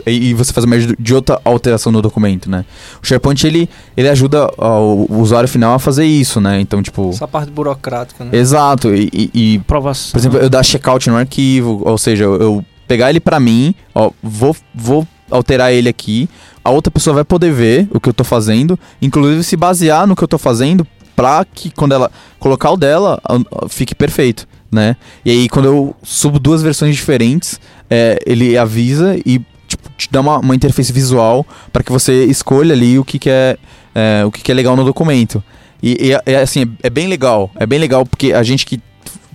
e, 0.06 0.30
e 0.30 0.34
você 0.34 0.52
faz 0.52 0.64
o 0.64 0.68
merge 0.68 0.94
de 0.98 1.14
outra 1.14 1.40
alteração 1.44 1.92
no 1.92 2.00
documento, 2.02 2.50
né? 2.50 2.64
O 3.02 3.06
SharePoint 3.06 3.44
ele, 3.46 3.68
ele 3.96 4.08
ajuda 4.08 4.50
ao- 4.58 4.98
o 5.08 5.18
usuário 5.20 5.48
final 5.48 5.74
a 5.74 5.78
fazer 5.78 6.04
isso, 6.04 6.40
né? 6.40 6.60
Então, 6.60 6.82
tipo, 6.82 7.10
Essa 7.10 7.28
parte 7.28 7.50
burocrática, 7.50 8.24
né? 8.24 8.30
exato. 8.36 8.94
E, 8.94 9.08
e- 9.12 9.30
e, 9.34 9.56
Aprovação. 9.58 10.12
por 10.12 10.18
exemplo, 10.18 10.38
eu 10.38 10.50
dar 10.50 10.62
checkout 10.62 11.08
no 11.08 11.16
arquivo, 11.16 11.82
ou 11.84 11.96
seja, 11.98 12.24
eu, 12.24 12.36
eu 12.36 12.64
pegar 12.88 13.10
ele 13.10 13.20
pra 13.20 13.38
mim, 13.40 13.74
ó, 13.94 14.10
vou, 14.22 14.54
vou 14.74 15.06
alterar 15.30 15.72
ele 15.72 15.88
aqui, 15.88 16.28
a 16.64 16.70
outra 16.70 16.90
pessoa 16.90 17.14
vai 17.14 17.24
poder 17.24 17.52
ver 17.52 17.88
o 17.92 18.00
que 18.00 18.08
eu 18.08 18.14
tô 18.14 18.24
fazendo, 18.24 18.78
inclusive 19.00 19.42
se 19.44 19.56
basear 19.56 20.06
no 20.06 20.14
que 20.16 20.22
eu 20.24 20.28
tô 20.28 20.38
fazendo 20.38 20.86
pra 21.16 21.44
que 21.44 21.70
quando 21.70 21.92
ela 21.92 22.10
colocar 22.38 22.70
o 22.70 22.76
dela, 22.76 23.20
fique 23.68 23.94
perfeito, 23.94 24.46
né? 24.70 24.94
E 25.24 25.30
aí 25.30 25.48
quando 25.48 25.64
eu 25.64 25.96
subo 26.02 26.38
duas 26.38 26.62
versões 26.62 26.94
diferentes, 26.94 27.58
é, 27.90 28.18
ele 28.26 28.56
avisa 28.58 29.16
e 29.24 29.40
tipo, 29.66 29.90
te 29.96 30.08
dá 30.12 30.20
uma, 30.20 30.38
uma 30.38 30.54
interface 30.54 30.92
visual 30.92 31.44
para 31.72 31.82
que 31.82 31.90
você 31.90 32.24
escolha 32.26 32.74
ali 32.74 32.98
o 32.98 33.04
que, 33.04 33.18
que 33.18 33.30
é, 33.30 33.56
é, 33.94 34.24
o 34.24 34.30
que, 34.30 34.42
que 34.42 34.52
é 34.52 34.54
legal 34.54 34.76
no 34.76 34.84
documento. 34.84 35.42
E, 35.82 36.08
e 36.08 36.12
é- 36.12 36.22
é 36.26 36.36
assim, 36.36 36.62
é, 36.82 36.86
é 36.86 36.90
bem 36.90 37.08
legal, 37.08 37.50
é 37.56 37.66
bem 37.66 37.78
legal 37.78 38.04
porque 38.04 38.32
a 38.32 38.42
gente 38.42 38.64
que 38.66 38.80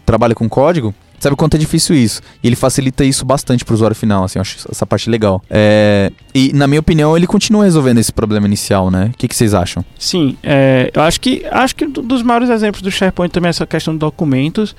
trabalha 0.06 0.36
com 0.36 0.48
código 0.48 0.94
sabe 1.22 1.34
o 1.34 1.38
quanto 1.38 1.56
é 1.56 1.58
difícil 1.58 1.96
isso. 1.96 2.22
E 2.44 2.48
ele 2.48 2.56
facilita 2.56 3.06
isso 3.06 3.24
bastante 3.24 3.64
pro 3.64 3.74
usuário 3.74 3.96
final, 3.96 4.24
assim, 4.24 4.40
eu 4.40 4.42
acho 4.42 4.58
essa 4.70 4.86
parte 4.86 5.10
legal. 5.10 5.42
É, 5.50 6.12
e, 6.34 6.52
na 6.54 6.68
minha 6.68 6.80
opinião, 6.80 7.16
ele 7.16 7.28
continua 7.28 7.64
resolvendo 7.64 8.00
esse 8.00 8.12
problema 8.12 8.48
inicial, 8.48 8.92
né? 8.92 9.12
O 9.14 9.18
que, 9.18 9.28
que 9.28 9.36
vocês 9.36 9.54
acham? 9.54 9.86
Sim, 9.98 10.36
é, 10.44 10.92
eu 10.94 11.02
acho 11.02 11.22
que 11.22 11.46
acho 11.52 11.76
que 11.76 11.86
dos 11.86 12.24
maiores 12.24 12.50
exemplos 12.50 12.82
do 12.82 12.92
SharePoint 12.92 13.32
também 13.32 13.48
é 13.48 13.52
essa 13.52 13.66
questão 13.66 13.94
de 13.94 14.00
documentos. 14.00 14.76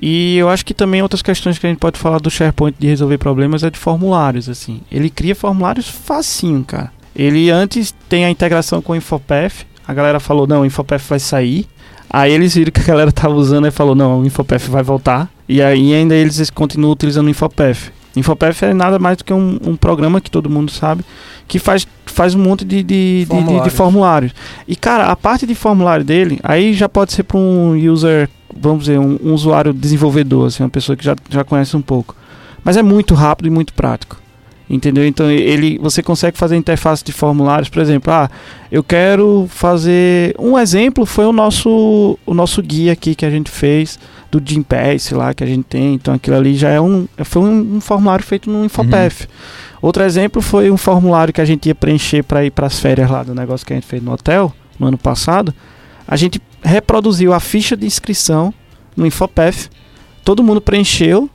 E 0.00 0.36
eu 0.36 0.48
acho 0.48 0.64
que 0.64 0.74
também 0.74 1.00
outras 1.00 1.22
questões 1.22 1.58
que 1.58 1.66
a 1.66 1.68
gente 1.68 1.78
pode 1.78 1.98
falar 1.98 2.18
do 2.18 2.28
SharePoint 2.28 2.74
de 2.76 2.88
resolver 2.88 3.18
problemas 3.18 3.62
é 3.62 3.70
de 3.70 3.78
formulários, 3.78 4.48
assim. 4.48 4.80
Ele 4.90 5.08
cria 5.08 5.34
formulários 5.34 5.88
facinho, 5.88 6.64
cara. 6.64 6.90
Ele 7.14 7.50
antes 7.50 7.94
tem 8.08 8.24
a 8.24 8.30
integração 8.30 8.80
com 8.82 8.94
o 8.94 8.96
Infopath. 8.96 9.66
A 9.86 9.94
galera 9.94 10.18
falou, 10.18 10.46
não, 10.46 10.62
o 10.62 10.66
Infopath 10.66 11.02
vai 11.02 11.20
sair. 11.20 11.68
Aí 12.10 12.32
eles 12.32 12.54
viram 12.54 12.72
que 12.72 12.80
a 12.80 12.84
galera 12.84 13.12
tava 13.12 13.34
usando 13.34 13.66
e 13.66 13.70
falou, 13.70 13.94
não, 13.94 14.20
o 14.20 14.26
Infopath 14.26 14.62
vai 14.68 14.82
voltar. 14.82 15.30
E 15.52 15.60
aí 15.62 15.92
ainda 15.94 16.14
eles 16.14 16.48
continuam 16.50 16.92
utilizando 16.92 17.26
o 17.26 17.30
Infopath. 17.30 17.92
Infopath 18.16 18.62
é 18.62 18.72
nada 18.74 18.98
mais 18.98 19.16
do 19.18 19.24
que 19.24 19.32
um, 19.32 19.58
um 19.64 19.76
programa 19.76 20.20
que 20.20 20.30
todo 20.30 20.48
mundo 20.50 20.70
sabe 20.70 21.04
que 21.48 21.58
faz, 21.58 21.86
faz 22.06 22.34
um 22.34 22.38
monte 22.38 22.64
de, 22.64 22.82
de, 22.82 22.84
de- 22.84 23.26
de- 23.26 23.26
de 23.26 23.26
Formulários. 23.36 23.74
formulários. 23.74 24.32
E 24.66 24.74
cara, 24.76 25.06
a 25.08 25.16
parte 25.16 25.46
de 25.46 25.54
formulário 25.54 26.04
dele, 26.04 26.38
aí 26.42 26.72
já 26.72 26.88
pode 26.88 27.12
ser 27.12 27.24
para 27.24 27.36
um 27.36 27.74
user, 27.92 28.28
vamos 28.56 28.84
dizer, 28.84 28.98
um, 28.98 29.18
um 29.22 29.34
usuário 29.34 29.72
desenvolvedor, 29.74 30.46
assim, 30.46 30.62
uma 30.62 30.70
pessoa 30.70 30.96
que 30.96 31.04
já, 31.04 31.14
já 31.28 31.44
conhece 31.44 31.76
um 31.76 31.82
pouco. 31.82 32.14
Mas 32.64 32.76
é 32.78 32.82
muito 32.82 33.12
rápido 33.14 33.46
e 33.48 33.50
muito 33.50 33.74
prático. 33.74 34.20
Entendeu? 34.70 35.04
Então 35.06 35.30
ele, 35.30 35.76
você 35.82 36.02
consegue 36.02 36.38
fazer 36.38 36.56
interface 36.56 37.04
de 37.04 37.12
formulários, 37.12 37.68
por 37.68 37.82
exemplo, 37.82 38.10
ah, 38.10 38.30
eu 38.70 38.82
quero 38.82 39.46
fazer 39.50 40.34
um 40.38 40.58
exemplo 40.58 41.04
foi 41.04 41.26
o 41.26 41.32
nosso 41.32 42.18
o 42.24 42.32
nosso 42.32 42.62
guia 42.62 42.92
aqui 42.92 43.14
que 43.14 43.26
a 43.26 43.30
gente 43.30 43.50
fez 43.50 43.98
do 44.32 44.42
Gimpass 44.42 45.10
lá 45.10 45.34
que 45.34 45.44
a 45.44 45.46
gente 45.46 45.64
tem, 45.64 45.94
então 45.94 46.14
aquilo 46.14 46.36
ali 46.36 46.56
já 46.56 46.70
é 46.70 46.80
um 46.80 47.06
foi 47.22 47.42
um, 47.42 47.76
um 47.76 47.80
formulário 47.82 48.24
feito 48.24 48.50
no 48.50 48.64
Infopath. 48.64 49.28
Outro 49.82 50.02
exemplo 50.02 50.40
foi 50.40 50.70
um 50.70 50.78
formulário 50.78 51.34
que 51.34 51.40
a 51.40 51.44
gente 51.44 51.66
ia 51.66 51.74
preencher 51.74 52.22
para 52.22 52.42
ir 52.42 52.50
para 52.50 52.66
as 52.66 52.80
férias 52.80 53.10
lá 53.10 53.22
do 53.22 53.34
negócio 53.34 53.66
que 53.66 53.74
a 53.74 53.76
gente 53.76 53.86
fez 53.86 54.02
no 54.02 54.10
hotel 54.10 54.50
no 54.78 54.86
ano 54.86 54.96
passado. 54.96 55.52
A 56.08 56.16
gente 56.16 56.40
reproduziu 56.62 57.34
a 57.34 57.40
ficha 57.40 57.76
de 57.76 57.84
inscrição 57.84 58.54
no 58.96 59.04
Infopath. 59.06 59.70
Todo 60.24 60.42
mundo 60.42 60.62
preencheu. 60.62 61.28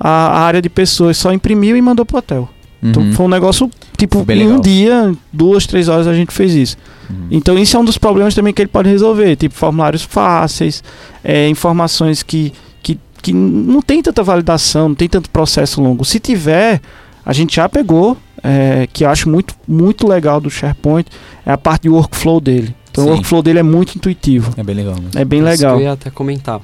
A, 0.00 0.08
a 0.08 0.40
área 0.40 0.62
de 0.62 0.70
pessoas 0.70 1.18
só 1.18 1.32
imprimiu 1.32 1.76
e 1.76 1.82
mandou 1.82 2.06
pro 2.06 2.18
hotel. 2.18 2.48
Então 2.82 3.02
Uhum. 3.02 3.12
foi 3.12 3.26
um 3.26 3.28
negócio, 3.28 3.68
tipo, 3.96 4.24
bem 4.24 4.38
em 4.40 4.44
um 4.44 4.46
legal. 4.58 4.60
dia, 4.62 5.14
duas, 5.32 5.66
três 5.66 5.88
horas 5.88 6.06
a 6.06 6.14
gente 6.14 6.32
fez 6.32 6.54
isso. 6.54 6.76
Uhum. 7.10 7.26
Então 7.30 7.58
isso 7.58 7.76
é 7.76 7.80
um 7.80 7.84
dos 7.84 7.98
problemas 7.98 8.34
também 8.34 8.52
que 8.52 8.62
ele 8.62 8.68
pode 8.68 8.88
resolver, 8.88 9.34
tipo 9.36 9.54
formulários 9.54 10.02
fáceis, 10.02 10.82
é, 11.24 11.48
informações 11.48 12.22
que, 12.22 12.52
que, 12.82 12.98
que 13.20 13.32
não 13.32 13.82
tem 13.82 14.00
tanta 14.02 14.22
validação, 14.22 14.88
não 14.90 14.94
tem 14.94 15.08
tanto 15.08 15.28
processo 15.30 15.80
longo. 15.80 16.04
Se 16.04 16.20
tiver, 16.20 16.80
a 17.26 17.32
gente 17.32 17.56
já 17.56 17.68
pegou, 17.68 18.16
é, 18.44 18.86
que 18.92 19.04
eu 19.04 19.08
acho 19.10 19.28
muito, 19.28 19.54
muito 19.66 20.06
legal 20.06 20.40
do 20.40 20.48
SharePoint, 20.48 21.08
é 21.44 21.50
a 21.50 21.58
parte 21.58 21.82
de 21.82 21.88
workflow 21.88 22.40
dele. 22.40 22.72
Então 22.92 23.04
Sim. 23.04 23.10
o 23.10 23.12
workflow 23.14 23.42
dele 23.42 23.58
é 23.58 23.62
muito 23.64 23.96
intuitivo, 23.96 24.52
É 24.56 24.62
bem 24.62 24.76
legal, 24.76 24.94
né? 24.94 25.08
é 25.16 25.24
bem 25.24 25.40
Isso 25.40 25.48
legal. 25.48 25.76
que 25.76 25.82
eu 25.82 25.86
ia 25.86 25.92
até 25.92 26.10
comentar. 26.10 26.60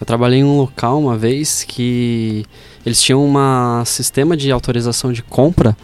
Eu 0.00 0.06
trabalhei 0.06 0.40
em 0.40 0.44
um 0.44 0.58
local 0.58 1.00
uma 1.00 1.16
vez 1.16 1.64
que 1.66 2.44
eles 2.86 3.02
tinham 3.02 3.26
um 3.26 3.84
sistema 3.84 4.36
de 4.36 4.52
autorização 4.52 5.12
de 5.12 5.20
compra 5.20 5.76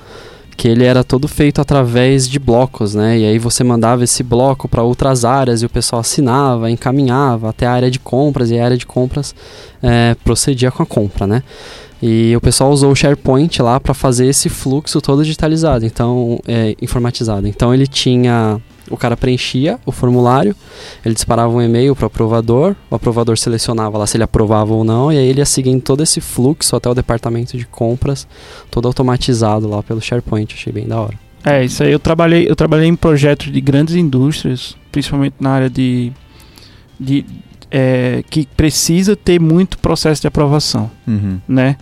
que 0.56 0.68
ele 0.68 0.84
era 0.84 1.02
todo 1.02 1.26
feito 1.26 1.60
através 1.60 2.28
de 2.28 2.38
blocos, 2.38 2.94
né? 2.94 3.18
E 3.18 3.24
aí 3.24 3.38
você 3.38 3.64
mandava 3.64 4.04
esse 4.04 4.22
bloco 4.22 4.68
para 4.68 4.84
outras 4.84 5.24
áreas 5.24 5.62
e 5.62 5.66
o 5.66 5.68
pessoal 5.68 6.00
assinava, 6.00 6.70
encaminhava 6.70 7.50
até 7.50 7.66
a 7.66 7.72
área 7.72 7.90
de 7.90 7.98
compras 7.98 8.50
e 8.52 8.58
a 8.58 8.64
área 8.64 8.76
de 8.76 8.86
compras 8.86 9.34
eh, 9.82 10.14
procedia 10.22 10.70
com 10.70 10.84
a 10.84 10.86
compra, 10.86 11.26
né? 11.26 11.42
E 12.00 12.36
o 12.36 12.40
pessoal 12.40 12.70
usou 12.70 12.92
o 12.92 12.96
SharePoint 12.96 13.60
lá 13.60 13.80
para 13.80 13.94
fazer 13.94 14.26
esse 14.26 14.48
fluxo 14.48 15.00
todo 15.00 15.24
digitalizado, 15.24 15.84
então 15.84 16.38
é, 16.46 16.76
informatizado. 16.80 17.48
Então 17.48 17.74
ele 17.74 17.86
tinha 17.86 18.60
o 18.90 18.96
cara 18.96 19.16
preenchia 19.16 19.78
o 19.86 19.92
formulário, 19.92 20.54
ele 21.04 21.14
disparava 21.14 21.52
um 21.52 21.62
e-mail 21.62 21.94
para 21.94 22.04
o 22.04 22.06
aprovador, 22.06 22.74
o 22.90 22.94
aprovador 22.94 23.38
selecionava 23.38 23.96
lá 23.98 24.06
se 24.06 24.16
ele 24.16 24.24
aprovava 24.24 24.72
ou 24.74 24.84
não, 24.84 25.12
e 25.12 25.16
aí 25.18 25.26
ele 25.26 25.40
ia 25.40 25.46
seguindo 25.46 25.80
todo 25.80 26.02
esse 26.02 26.20
fluxo 26.20 26.74
até 26.76 26.88
o 26.88 26.94
departamento 26.94 27.56
de 27.56 27.64
compras, 27.66 28.26
todo 28.70 28.86
automatizado 28.88 29.68
lá 29.68 29.82
pelo 29.82 30.00
SharePoint. 30.00 30.54
Achei 30.54 30.72
bem 30.72 30.86
da 30.86 31.00
hora. 31.00 31.18
É, 31.44 31.64
isso 31.64 31.82
aí 31.82 31.90
eu 31.90 31.98
trabalhei, 31.98 32.46
eu 32.48 32.54
trabalhei 32.54 32.86
em 32.88 32.94
projetos 32.94 33.50
de 33.52 33.60
grandes 33.60 33.94
indústrias, 33.94 34.76
principalmente 34.92 35.34
na 35.40 35.50
área 35.50 35.70
de, 35.70 36.12
de 37.00 37.24
é, 37.70 38.22
que 38.30 38.46
precisa 38.56 39.16
ter 39.16 39.40
muito 39.40 39.78
processo 39.78 40.20
de 40.20 40.26
aprovação, 40.28 40.90
Uhum. 41.06 41.40
né? 41.48 41.76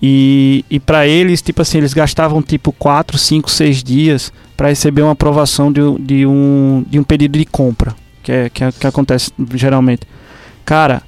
E, 0.00 0.64
e 0.70 0.78
para 0.78 1.06
eles, 1.06 1.42
tipo 1.42 1.60
assim, 1.62 1.78
eles 1.78 1.92
gastavam 1.92 2.40
tipo 2.40 2.72
4, 2.72 3.18
5, 3.18 3.50
6 3.50 3.82
dias 3.82 4.32
para 4.56 4.68
receber 4.68 5.02
uma 5.02 5.12
aprovação 5.12 5.72
de, 5.72 5.80
um- 5.82 5.96
de, 5.98 6.26
um, 6.26 6.84
de 6.88 6.98
um 6.98 7.02
pedido 7.02 7.36
de 7.38 7.44
compra, 7.44 7.94
que 8.22 8.30
é 8.30 8.48
que, 8.48 8.62
é- 8.64 8.70
que 8.72 8.86
acontece 8.86 9.32
geralmente. 9.54 10.02
Cara, 10.64 11.02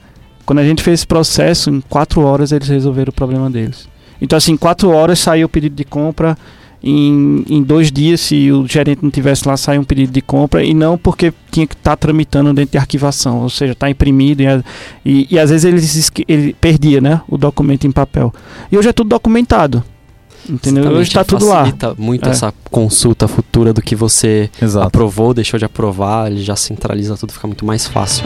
quando 0.45 0.59
a 0.59 0.65
gente 0.65 0.83
fez 0.83 1.01
esse 1.01 1.07
processo, 1.07 1.71
em 1.71 1.81
4 1.83 2.21
horas 2.23 2.51
eles 2.51 2.69
resolveram 2.69 3.11
o 3.11 3.15
problema 3.15 3.49
deles. 3.49 3.89
Então, 4.21 4.37
assim, 4.37 4.53
em 4.53 4.57
4 4.57 4.91
horas 4.91 5.19
saiu 5.21 5.47
o 5.47 5.49
pedido 5.49 5.77
de 5.77 5.85
compra 5.85 6.37
em, 6.83 7.45
em 7.49 7.63
dois 7.63 7.91
dias 7.93 8.21
se 8.21 8.51
o 8.51 8.67
gerente 8.67 9.01
não 9.03 9.11
tivesse 9.11 9.47
lá 9.47 9.57
sair 9.57 9.79
um 9.79 9.85
pedido 9.85 10.13
de 10.13 10.21
compra 10.23 10.65
e 10.65 10.73
não 10.73 10.97
porque 10.97 11.33
tinha 11.51 11.67
que 11.67 11.75
estar 11.75 11.97
tramitando 11.97 12.53
dentro 12.55 12.73
de 12.73 12.79
arquivação, 12.79 13.41
ou 13.43 13.51
seja, 13.51 13.73
está 13.73 13.91
imprimido 13.91 14.43
e, 14.43 14.47
e, 15.05 15.27
e 15.31 15.39
às 15.39 15.51
vezes 15.51 15.65
ele, 15.65 16.25
ele 16.27 16.57
perdia 16.61 17.01
né, 17.01 17.21
o 17.29 17.37
documento 17.37 17.87
em 17.87 17.93
papel. 17.93 18.33
E 18.73 18.79
hoje 18.79 18.89
é 18.89 18.93
tudo 18.93 19.09
documentado. 19.11 19.83
Entendeu? 20.49 20.83
Exatamente, 20.85 21.01
Hoje 21.01 21.09
está 21.11 21.23
tudo 21.23 21.47
lá. 21.47 21.59
Facilita 21.61 21.95
muito 21.99 22.27
É. 22.27 22.31
essa 22.33 22.53
consulta 22.71 23.29
futura 23.29 23.73
do 23.75 23.83
que 23.83 23.95
você 23.95 24.49
Exato. 24.61 24.87
aprovou, 24.87 25.35
deixou 25.35 25.59
de 25.59 25.67
aprovar, 25.67 26.33
ele 26.33 26.43
já 26.43 26.57
centraliza 26.57 27.15
tudo, 27.17 27.33
fica 27.33 27.47
muito 27.47 27.65
mais 27.65 27.87
fácil. 27.87 28.25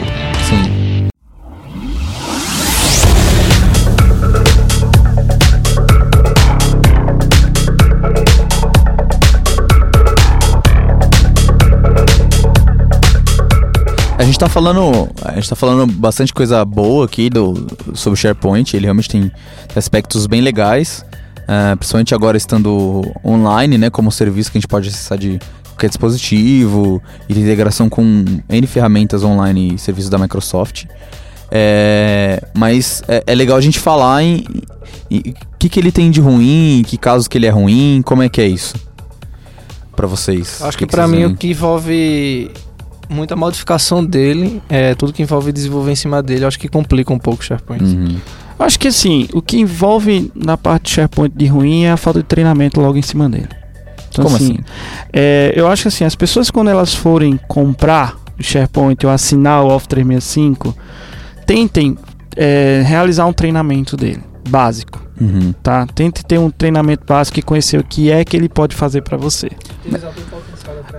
A 14.17 14.23
gente 14.23 14.39
tá 14.39 14.47
falando, 14.47 15.09
a 15.23 15.33
gente 15.33 15.49
tá 15.49 15.55
falando 15.55 15.85
bastante 15.91 16.33
coisa 16.33 16.63
boa 16.63 17.05
aqui 17.05 17.29
do, 17.29 17.67
sobre 17.93 18.17
o 18.17 18.21
SharePoint, 18.21 18.75
ele 18.75 18.85
realmente 18.85 19.09
tem 19.09 19.31
aspectos 19.75 20.25
bem 20.25 20.41
legais, 20.41 21.05
eh, 21.47 21.75
principalmente 21.75 22.15
agora 22.15 22.37
estando 22.37 23.03
online, 23.23 23.77
né, 23.77 23.89
como 23.89 24.11
serviço 24.11 24.51
que 24.51 24.57
a 24.57 24.61
gente 24.61 24.69
pode 24.69 24.87
acessar 24.87 25.17
de 25.17 25.37
qualquer 25.69 25.89
dispositivo 25.89 27.01
e 27.27 27.33
de 27.33 27.41
integração 27.41 27.89
com 27.89 28.23
N 28.47 28.67
ferramentas 28.67 29.21
online 29.23 29.75
e 29.75 29.77
serviços 29.77 30.09
da 30.09 30.17
Microsoft. 30.17 30.85
É, 31.51 32.41
mas 32.57 33.03
é, 33.07 33.23
é 33.27 33.35
legal 33.35 33.57
a 33.57 33.61
gente 33.61 33.79
falar 33.79 34.23
em 34.23 34.45
o 35.11 35.57
que, 35.59 35.69
que 35.69 35.79
ele 35.79 35.91
tem 35.91 36.09
de 36.09 36.21
ruim, 36.21 36.83
que 36.87 36.97
casos 36.97 37.27
que 37.27 37.37
ele 37.37 37.45
é 37.45 37.49
ruim, 37.49 38.01
como 38.03 38.23
é 38.23 38.29
que 38.29 38.41
é 38.41 38.47
isso 38.47 38.75
Pra 39.95 40.07
vocês. 40.07 40.61
Acho 40.61 40.77
que, 40.77 40.85
que 40.85 40.93
vocês 40.93 41.09
mim 41.09 41.25
o 41.25 41.35
que 41.35 41.49
envolve 41.49 42.51
muita 43.09 43.35
modificação 43.35 44.03
dele, 44.05 44.61
é 44.69 44.95
tudo 44.95 45.13
que 45.13 45.21
envolve 45.21 45.51
desenvolver 45.51 45.91
em 45.91 45.95
cima 45.95 46.21
dele, 46.23 46.45
acho 46.45 46.59
que 46.59 46.67
complica 46.67 47.13
um 47.13 47.19
pouco 47.19 47.41
o 47.41 47.45
SharePoint. 47.45 47.83
Uhum. 47.83 48.17
Acho 48.57 48.79
que 48.79 48.87
assim, 48.87 49.27
o 49.33 49.41
que 49.41 49.57
envolve 49.59 50.31
na 50.33 50.55
parte 50.57 50.85
de 50.85 50.91
SharePoint 50.91 51.33
de 51.35 51.45
ruim 51.47 51.83
é 51.83 51.91
a 51.91 51.97
falta 51.97 52.19
de 52.19 52.25
treinamento 52.25 52.79
logo 52.79 52.97
em 52.97 53.01
cima 53.01 53.29
dele. 53.29 53.49
Então, 54.09 54.23
Como 54.23 54.37
assim? 54.37 54.57
é, 55.11 55.51
eu 55.55 55.67
acho 55.67 55.81
que 55.83 55.87
assim, 55.89 56.05
as 56.05 56.15
pessoas 56.15 56.49
quando 56.49 56.69
elas 56.69 56.93
forem 56.93 57.37
comprar 57.49 58.15
o 58.39 58.43
SharePoint 58.43 59.05
ou 59.05 59.11
assinar 59.11 59.61
o 59.63 59.67
Office 59.75 59.87
365, 59.87 60.73
tentem 61.45 61.97
é, 62.35 62.81
realizar 62.85 63.25
um 63.25 63.33
treinamento 63.33 63.95
dele, 63.97 64.21
básico, 64.49 65.03
Uhum. 65.19 65.53
tá? 65.63 65.85
Tente 65.87 66.25
ter 66.25 66.37
um 66.37 66.49
treinamento 66.49 67.05
básico 67.07 67.39
e 67.39 67.41
conhecer 67.41 67.79
o 67.79 67.83
que 67.83 68.11
é 68.11 68.25
que 68.25 68.35
ele 68.35 68.49
pode 68.49 68.75
fazer 68.75 69.01
para 69.01 69.15
você. 69.17 69.49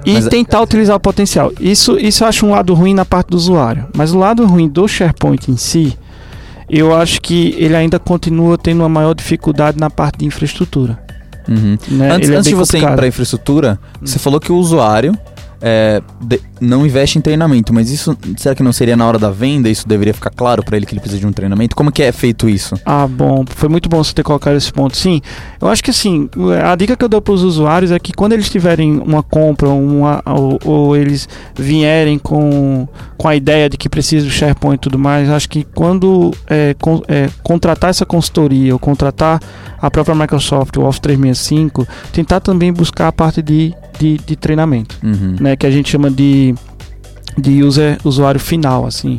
E 0.05 0.13
Mas- 0.15 0.29
tentar 0.29 0.61
utilizar 0.63 0.97
o 0.97 1.01
potencial. 1.01 1.53
Isso, 1.61 1.99
isso 1.99 2.25
eu 2.25 2.29
acho 2.29 2.47
um 2.47 2.51
lado 2.51 2.75
ruim 2.75 2.95
na 2.95 3.05
parte 3.05 3.29
do 3.29 3.37
usuário. 3.37 3.87
Mas 3.97 4.13
o 4.13 4.19
lado 4.19 4.45
ruim 4.47 4.69
do 4.69 4.87
SharePoint 4.87 5.51
em 5.51 5.57
si, 5.57 5.97
eu 6.69 6.95
acho 6.95 7.21
que 7.21 7.55
ele 7.59 7.75
ainda 7.77 7.99
continua 7.99 8.57
tendo 8.59 8.81
uma 8.81 8.89
maior 8.89 9.15
dificuldade 9.15 9.79
na 9.79 9.91
parte 9.91 10.19
de 10.19 10.27
infraestrutura. 10.27 10.99
Uhum. 11.49 11.79
Né? 11.89 12.11
Antes, 12.11 12.29
é 12.31 12.35
antes 12.37 12.49
de 12.49 12.55
você 12.55 12.77
ir 12.77 12.81
complicado. 12.81 12.97
pra 12.97 13.07
infraestrutura, 13.07 13.79
Hum. 14.03 14.07
você 14.07 14.19
falou 14.19 14.41
que 14.41 14.51
o 14.51 14.57
usuário 14.57 15.17
é, 15.63 16.03
de- 16.21 16.41
não 16.61 16.87
investe 16.87 17.19
em 17.19 17.21
treinamento, 17.21 17.73
mas 17.73 17.91
isso 17.91 18.17
será 18.37 18.55
que 18.55 18.63
não 18.63 18.73
seria 18.73 18.97
na 18.97 19.07
hora 19.07 19.19
da 19.19 19.31
venda? 19.31 19.69
Isso 19.69 19.87
deveria 19.87 20.15
ficar 20.15 20.31
claro 20.31 20.65
pra 20.65 20.77
ele 20.77 20.87
que 20.87 20.93
ele 20.95 21.01
precisa 21.01 21.21
de 21.21 21.27
um 21.27 21.33
treinamento? 21.33 21.75
Como 21.77 21.91
que 21.93 22.03
é 22.03 22.13
feito 22.13 22.49
isso? 22.49 22.75
Ah, 22.85 23.07
bom, 23.07 23.45
foi 23.47 23.69
muito 23.69 23.89
bom 23.89 24.03
você 24.03 24.13
ter 24.13 24.23
colocado 24.23 24.57
esse 24.57 24.73
ponto. 24.73 24.97
Sim, 24.97 25.21
eu 25.61 25.69
acho 25.69 25.83
que 25.83 25.91
assim, 25.91 26.29
a 26.65 26.75
dica 26.77 26.97
que 26.97 27.05
eu 27.05 27.09
dou 27.09 27.21
para 27.21 27.35
os 27.35 27.43
usuários 27.43 27.91
é 27.91 27.99
que 27.99 28.13
quando 28.13 28.33
eles 28.33 28.49
tiverem 28.49 28.99
uma 28.99 29.23
compra 29.23 29.69
uma, 29.69 30.23
ou, 30.27 30.59
ou 30.65 30.97
eles 30.97 31.29
vierem 31.55 32.19
com, 32.19 32.89
com 33.17 33.29
a 33.29 33.37
ideia 33.37 33.69
de 33.69 33.77
que 33.77 33.89
precisa 33.89 34.27
do 34.27 34.31
SharePoint 34.33 34.77
e 34.77 34.81
tudo 34.81 34.99
mais, 34.99 35.29
acho 35.31 35.49
que 35.49 35.65
quando 35.75 36.33
é, 36.49 36.75
con- 36.81 37.03
é, 37.09 37.29
contratar 37.43 37.91
essa 37.91 38.07
consultoria 38.07 38.73
ou 38.73 38.79
contratar 38.79 39.41
a 39.81 39.91
própria 39.91 40.15
Microsoft, 40.15 40.77
o 40.77 40.83
Office 40.85 41.01
365, 41.01 41.87
tentar 42.13 42.41
também 42.41 42.73
buscar 42.73 43.09
a 43.09 43.13
parte 43.13 43.43
de, 43.43 43.75
de, 43.99 44.19
de 44.19 44.37
treinamento 44.37 44.97
Uhum. 45.03 45.37
né, 45.41 45.57
que 45.57 45.67
a 45.67 45.71
gente 45.71 45.89
chama 45.91 46.11
de, 46.11 46.55
de 47.37 47.63
user, 47.63 47.99
usuário 48.05 48.41
final, 48.41 48.87
assim. 48.87 49.19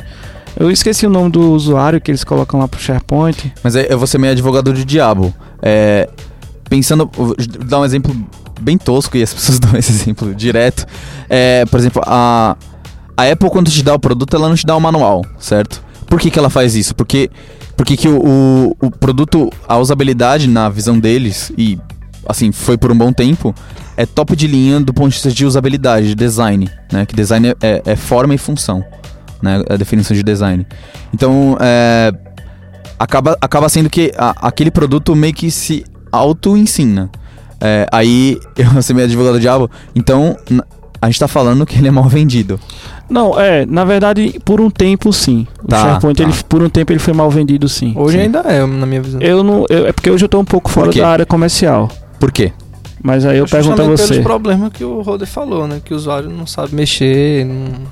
Eu 0.60 0.71
esqueci 0.71 1.06
o 1.06 1.10
nome 1.10 1.30
do 1.30 1.51
usuário 1.51 2.01
que 2.01 2.10
eles 2.10 2.23
colocam 2.23 2.60
lá 2.60 2.67
pro 2.67 2.80
SharePoint. 2.80 3.53
Mas 3.63 3.75
é, 3.75 3.88
eu 3.91 3.97
vou 3.97 4.08
ser 4.08 4.17
meio 4.17 4.34
advogado 4.34 4.73
de 4.73 4.84
diabo. 4.84 5.34
É, 5.62 6.10
pensando, 6.67 7.10
vou 7.13 7.36
dar 7.65 7.80
um 7.80 7.86
exemplo 7.86 8.15
bem 8.60 8.77
tosco 8.77 9.15
e 9.17 9.23
as 9.23 9.32
pessoas 9.34 9.60
dão 9.60 9.77
esse 9.77 9.91
exemplo 9.91 10.34
direto. 10.34 10.86
É, 11.30 11.63
por 11.65 11.80
exemplo, 11.80 12.01
a, 12.06 12.58
a 13.15 13.32
Apple 13.32 13.49
quando 13.49 13.69
te 13.69 13.84
dá 13.84 13.93
o 13.93 13.99
produto, 13.99 14.36
ela 14.36 14.49
não 14.49 14.56
te 14.56 14.65
dá 14.65 14.75
o 14.75 14.82
manual, 14.82 15.23
certo? 15.38 15.84
Por 16.08 16.19
que, 16.19 16.32
que 16.32 16.39
ela 16.39 16.49
faz 16.49 16.75
isso? 16.75 16.95
Porque, 16.95 17.30
porque 17.75 17.95
que 17.95 18.08
o, 18.08 18.17
o, 18.17 18.88
o 18.88 18.91
produto, 18.91 19.51
a 19.67 19.77
usabilidade 19.77 20.47
na 20.47 20.69
visão 20.69 20.97
deles, 20.99 21.51
e 21.58 21.77
assim, 22.27 22.51
foi 22.51 22.77
por 22.77 22.91
um 22.91 22.97
bom 22.97 23.11
tempo, 23.13 23.53
é 23.95 24.05
top 24.05 24.35
de 24.35 24.47
linha 24.47 24.79
do 24.79 24.93
ponto 24.93 25.09
de 25.09 25.15
vista 25.15 25.31
de 25.31 25.45
usabilidade, 25.45 26.07
de 26.09 26.15
design, 26.15 26.69
né? 26.91 27.05
Que 27.05 27.15
design 27.15 27.49
é, 27.49 27.55
é- 27.61 27.81
é 27.85 27.95
forma 27.95 28.33
e 28.35 28.37
função, 28.37 28.83
né? 29.41 29.63
A 29.69 29.75
definição 29.75 30.15
de 30.15 30.23
design. 30.23 30.65
Então, 31.13 31.57
é, 31.59 32.11
acaba, 32.99 33.37
acaba 33.41 33.69
sendo 33.69 33.89
que 33.89 34.11
a- 34.17 34.35
aquele 34.47 34.71
produto 34.71 35.15
meio 35.15 35.33
que 35.33 35.49
se 35.51 35.83
auto-ensina. 36.11 37.09
É, 37.59 37.87
aí, 37.91 38.37
eu 38.57 38.69
vou 38.69 38.81
ser 38.81 38.93
meio 38.93 39.05
advogado 39.07 39.33
do 39.33 39.39
diabo, 39.39 39.69
então 39.95 40.35
a 41.01 41.07
gente 41.07 41.19
tá 41.19 41.27
falando 41.27 41.65
que 41.65 41.77
ele 41.77 41.87
é 41.87 41.91
mal 41.91 42.07
vendido. 42.07 42.59
Não, 43.09 43.39
é, 43.39 43.65
na 43.65 43.85
verdade, 43.85 44.39
por 44.43 44.59
um 44.59 44.69
tempo 44.69 45.13
sim. 45.13 45.47
O 45.63 45.67
Tá, 45.67 45.77
SharePoint, 45.81 46.17
tá. 46.17 46.23
ele, 46.23 46.33
por 46.49 46.61
um 46.61 46.69
tempo, 46.69 46.91
ele 46.91 46.99
foi 46.99 47.13
mal 47.13 47.29
vendido 47.31 47.69
sim. 47.69 47.93
Hoje 47.95 48.17
Sim. 48.17 48.23
ainda 48.25 48.39
é, 48.39 48.65
na 48.65 48.85
minha 48.85 49.01
visão. 49.01 49.21
Eu 49.21 49.43
não. 49.43 49.65
eu- 49.69 49.87
é 49.87 49.91
porque 49.93 50.11
hoje 50.11 50.25
eu 50.25 50.29
tô 50.29 50.39
um 50.39 50.45
pouco 50.45 50.69
fora 50.69 50.91
da 50.91 51.07
área 51.07 51.25
comercial. 51.25 51.89
Por 52.19 52.32
quê? 52.32 52.51
Mas 53.03 53.25
aí 53.25 53.38
eu 53.38 53.43
Acho 53.43 53.51
pergunto 53.51 53.73
a 53.82 53.86
justamente 53.86 54.01
você. 54.01 54.08
pelos 54.10 54.23
problemas 54.23 54.73
que 54.73 54.84
o 54.84 55.01
Roder 55.01 55.27
falou, 55.27 55.67
né? 55.67 55.82
Que 55.84 55.93
o 55.93 55.97
usuário 55.97 56.30
não 56.30 56.47
sabe 56.47 56.73
mexer, 56.75 57.45
não, 57.45 57.84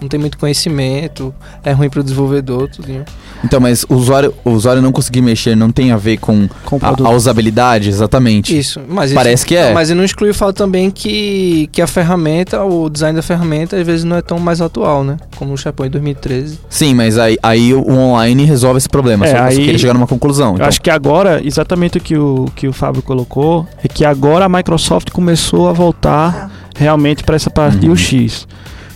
não 0.00 0.08
tem 0.08 0.18
muito 0.18 0.38
conhecimento, 0.38 1.34
é 1.64 1.72
ruim 1.72 1.90
pro 1.90 2.02
desenvolvedor, 2.02 2.68
tudinho. 2.68 3.04
Então, 3.44 3.58
mas 3.60 3.84
o 3.88 3.94
usuário, 3.94 4.32
o 4.44 4.50
usuário 4.50 4.80
não 4.80 4.92
conseguir 4.92 5.20
mexer 5.20 5.56
não 5.56 5.70
tem 5.70 5.90
a 5.90 5.96
ver 5.96 6.18
com 6.18 6.48
Com 6.64 6.78
a, 6.80 7.08
a 7.08 7.10
usabilidade, 7.10 7.88
exatamente. 7.88 8.56
Isso, 8.56 8.80
mas 8.88 9.10
isso- 9.10 9.14
Parece 9.14 9.44
que 9.46 9.56
é. 9.56 9.72
Mas 9.72 9.90
ele 9.90 9.98
não 9.98 10.04
exclui 10.04 10.30
o 10.30 10.34
fato 10.34 10.56
também 10.56 10.90
que, 10.90 11.68
que 11.72 11.82
a 11.82 11.86
ferramenta, 11.86 12.62
o 12.64 12.88
design 12.88 13.16
da 13.16 13.22
ferramenta, 13.22 13.76
às 13.76 13.86
vezes 13.86 14.04
não 14.04 14.16
é 14.16 14.22
tão 14.22 14.38
mais 14.38 14.60
atual, 14.60 15.02
né? 15.04 15.16
Como 15.36 15.52
o 15.52 15.56
SharePoint 15.56 15.90
2013. 15.92 16.58
Sim, 16.68 16.94
mas 16.94 17.18
aí, 17.18 17.36
aí 17.42 17.74
o 17.74 17.90
online 17.90 18.44
resolve 18.44 18.78
esse 18.78 18.88
problema. 18.88 19.26
É, 19.26 19.36
só, 19.36 19.42
aí- 19.44 19.56
queria 19.56 19.78
chegar 19.78 19.94
numa 19.94 20.06
conclusão. 20.06 20.50
Eu 20.50 20.54
Então, 20.56 20.66
acho 20.68 20.80
que 20.80 20.90
agora, 20.90 21.40
exatamente 21.44 21.98
o 21.98 22.00
que 22.00 22.16
o, 22.16 22.46
que 22.54 22.68
o 22.68 22.72
Fábio 22.72 23.02
colocou, 23.02 23.66
é 23.82 23.88
que 23.88 24.04
agora 24.04 24.44
a 24.44 24.48
Microsoft 24.48 25.10
começou 25.10 25.68
a 25.68 25.72
voltar 25.72 26.50
realmente 26.76 27.22
para 27.24 27.36
essa 27.36 27.50
parte 27.50 27.86
Uhum. 27.86 27.92
UX. 27.92 28.46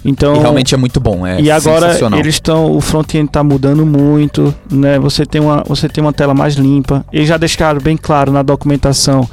Então, 0.06 0.36
e 0.36 0.38
realmente 0.38 0.74
é 0.74 0.78
muito 0.78 1.00
bom. 1.00 1.26
É 1.26 1.40
e 1.40 1.50
agora 1.50 1.98
eles 2.18 2.34
estão, 2.36 2.70
o 2.76 2.80
front-end 2.80 3.26
está 3.26 3.42
mudando 3.42 3.84
muito, 3.84 4.54
né? 4.70 4.98
Você 4.98 5.26
tem 5.26 5.40
uma, 5.40 5.62
você 5.66 5.88
tem 5.88 6.02
uma 6.02 6.12
tela 6.12 6.32
mais 6.34 6.54
limpa. 6.54 7.04
Eles 7.12 7.28
já 7.28 7.36
deixaram 7.36 7.80
bem 7.80 7.96
claro 7.96 8.30
na 8.32 8.42
documentação 8.42 9.28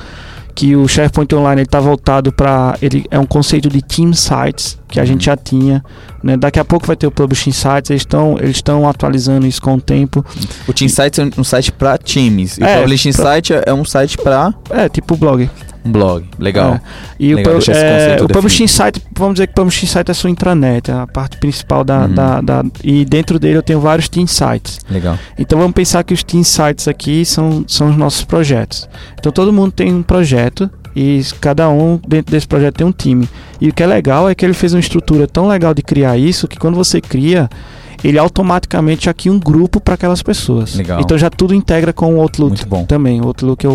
que 0.55 0.75
o 0.75 0.87
SharePoint 0.87 1.33
Online 1.33 1.63
está 1.63 1.79
voltado 1.79 2.31
para 2.31 2.77
ele 2.79 3.05
é 3.09 3.17
um 3.17 3.25
conceito 3.25 3.67
de 3.69 3.81
team 3.81 4.13
sites 4.13 4.77
que 4.87 4.99
a 4.99 5.01
Uhum. 5.01 5.07
gente 5.07 5.25
já 5.25 5.35
tinha, 5.35 5.83
né? 6.21 6.37
Daqui 6.37 6.59
a 6.59 6.63
pouco 6.65 6.85
vai 6.85 6.95
ter 6.95 7.07
o 7.07 7.11
publishing 7.11 7.51
sites. 7.51 7.89
Eles 7.89 8.03
estão 8.03 8.37
eles 8.39 8.57
estão 8.57 8.87
atualizando 8.87 9.47
isso 9.47 9.59
com 9.59 9.73
o 9.75 9.81
tempo. 9.81 10.23
O 10.67 10.71
Team 10.73 10.87
Sites 10.89 11.17
é 11.17 11.27
um 11.39 11.43
site 11.43 11.71
pra 11.71 11.97
times. 11.97 12.59
E 12.59 12.63
É, 12.63 12.77
o 12.77 12.81
Publishing 12.81 13.13
pra- 13.13 13.23
Site 13.25 13.53
é 13.65 13.73
um 13.73 13.83
site 13.83 14.15
pra 14.15 14.53
É 14.69 14.87
tipo 14.89 15.17
blog. 15.17 15.49
Um 15.85 15.91
blog. 15.91 16.25
Legal. 16.39 16.73
É. 16.75 16.81
E 17.19 17.33
Legal, 17.35 17.55
o, 17.55 17.71
é, 17.71 18.17
o 18.21 18.27
publishing 18.27 18.67
site, 18.67 19.01
vamos 19.17 19.35
dizer 19.35 19.47
que 19.47 19.53
o 19.53 19.55
publishing 19.55 19.85
site 19.87 20.09
é 20.09 20.11
a 20.11 20.15
sua 20.15 20.29
intranet, 20.29 20.89
é 20.89 20.93
a 20.93 21.07
parte 21.07 21.37
principal 21.37 21.83
da, 21.83 22.01
Uhum. 22.05 22.13
da, 22.13 22.41
da- 22.41 22.63
E 22.83 23.05
dentro 23.05 23.37
dele 23.39 23.57
eu 23.57 23.63
tenho 23.63 23.79
vários 23.79 24.07
team 24.09 24.25
sites. 24.27 24.79
Legal. 24.89 25.17
Então 25.37 25.57
vamos 25.59 25.73
pensar 25.73 26.03
que 26.03 26.13
os 26.13 26.23
team 26.23 26.43
sites 26.43 26.87
aqui 26.87 27.25
são, 27.25 27.63
são 27.67 27.89
os 27.89 27.97
nossos 27.97 28.23
projetos. 28.23 28.87
Então 29.19 29.31
todo 29.31 29.51
mundo 29.51 29.71
tem 29.71 29.93
um 29.93 30.01
projeto 30.03 30.69
e 30.95 31.21
cada 31.41 31.69
um 31.69 31.99
dentro 32.07 32.31
desse 32.31 32.47
projeto 32.47 32.75
tem 32.75 32.87
um 32.87 32.91
time. 32.91 33.27
E 33.59 33.69
o 33.69 33.73
que 33.73 33.81
é 33.81 33.87
legal 33.87 34.29
é 34.29 34.35
que 34.35 34.45
ele 34.45 34.53
fez 34.53 34.73
uma 34.73 34.79
estrutura 34.79 35.27
tão 35.27 35.47
legal 35.47 35.73
de 35.73 35.81
criar 35.81 36.17
isso 36.17 36.47
que 36.47 36.57
quando 36.57 36.75
você 36.75 37.01
cria, 37.01 37.49
ele 38.03 38.17
automaticamente 38.17 39.05
já 39.05 39.13
cria 39.13 39.31
um 39.31 39.39
grupo 39.39 39.79
para 39.79 39.95
aquelas 39.95 40.21
pessoas. 40.21 40.75
Legal. 40.75 41.01
Então 41.01 41.17
já 41.17 41.29
tudo 41.29 41.53
integra 41.53 41.91
com 41.91 42.15
o 42.15 42.21
Outlook 42.21 42.65
também, 42.87 43.21
o 43.21 43.25
Outlook 43.25 43.65
e 43.65 43.67